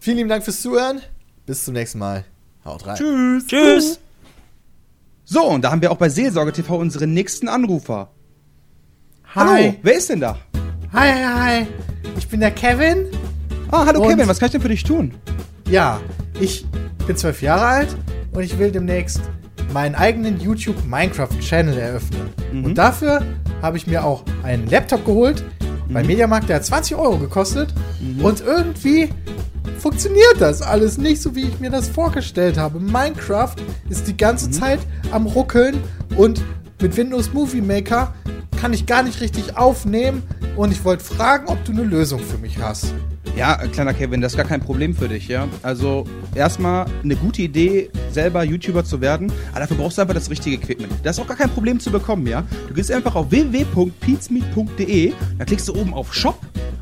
[0.00, 1.02] Vielen lieben Dank fürs Zuhören.
[1.44, 2.24] Bis zum nächsten Mal.
[2.64, 2.96] Haut rein.
[2.96, 3.46] Tschüss.
[3.46, 4.00] Tschüss.
[5.24, 8.08] So, und da haben wir auch bei Seelsorge TV unseren nächsten Anrufer.
[9.34, 10.38] Hallo, wer ist denn da?
[10.94, 11.66] Hi, hi, hi.
[12.16, 13.06] Ich bin der Kevin.
[13.70, 15.12] Ah, hallo Und- Kevin, was kann ich denn für dich tun?
[15.68, 16.00] Ja,
[16.40, 16.64] ich
[17.06, 17.96] bin zwölf Jahre alt
[18.32, 19.20] und ich will demnächst
[19.72, 22.28] meinen eigenen YouTube Minecraft Channel eröffnen.
[22.64, 23.22] Und dafür
[23.62, 25.42] habe ich mir auch einen Laptop geholt
[25.90, 27.72] bei Mediamarkt, der hat 20 Euro gekostet.
[28.22, 29.08] Und irgendwie
[29.78, 32.78] funktioniert das alles nicht so, wie ich mir das vorgestellt habe.
[32.80, 33.56] Minecraft
[33.88, 34.78] ist die ganze Zeit
[35.10, 35.78] am Ruckeln
[36.16, 36.42] und
[36.80, 38.14] mit Windows Movie Maker
[38.60, 40.22] kann ich gar nicht richtig aufnehmen.
[40.56, 42.94] Und ich wollte fragen, ob du eine Lösung für mich hast.
[43.34, 45.46] Ja, kleiner Kevin, das ist gar kein Problem für dich, ja.
[45.62, 50.30] Also erstmal eine gute Idee, selber YouTuber zu werden, aber dafür brauchst du einfach das
[50.30, 50.92] richtige Equipment.
[51.02, 52.44] Das ist auch gar kein Problem zu bekommen, ja.
[52.68, 56.38] Du gehst einfach auf www.peatsmeet.de, da klickst du oben auf Shop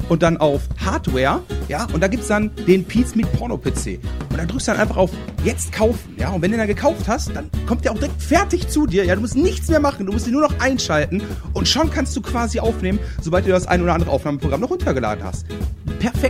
[0.08, 3.98] und dann auf Hardware, ja, und da gibt's dann den Peatsmeet Porno PC.
[4.30, 5.10] Und dann drückst du dann einfach auf
[5.44, 6.30] Jetzt kaufen, ja.
[6.30, 9.14] Und wenn du dann gekauft hast, dann kommt der auch direkt fertig zu dir, ja.
[9.14, 12.22] Du musst nichts mehr machen, du musst ihn nur noch einschalten und schon kannst du
[12.22, 15.46] quasi aufnehmen, sobald du das ein oder andere Aufnahmeprogramm noch runtergeladen hast.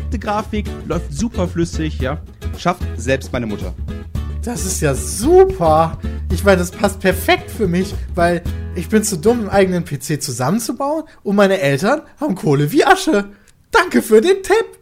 [0.04, 2.20] Perfekte Grafik, läuft super flüssig, ja.
[2.58, 3.74] Schafft selbst meine Mutter.
[4.42, 5.98] Das ist ja super.
[6.30, 8.42] Ich meine, das passt perfekt für mich, weil
[8.74, 13.30] ich bin zu dumm, einen eigenen PC zusammenzubauen und meine Eltern haben Kohle wie Asche.
[13.70, 14.78] Danke für den Tipp.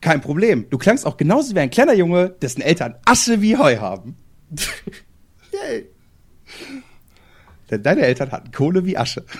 [0.00, 0.68] Kein Problem.
[0.68, 4.16] Du klangst auch genauso wie ein kleiner Junge, dessen Eltern Asche wie Heu haben.
[5.52, 5.86] Yay.
[7.70, 9.24] Denn deine Eltern hatten Kohle wie Asche.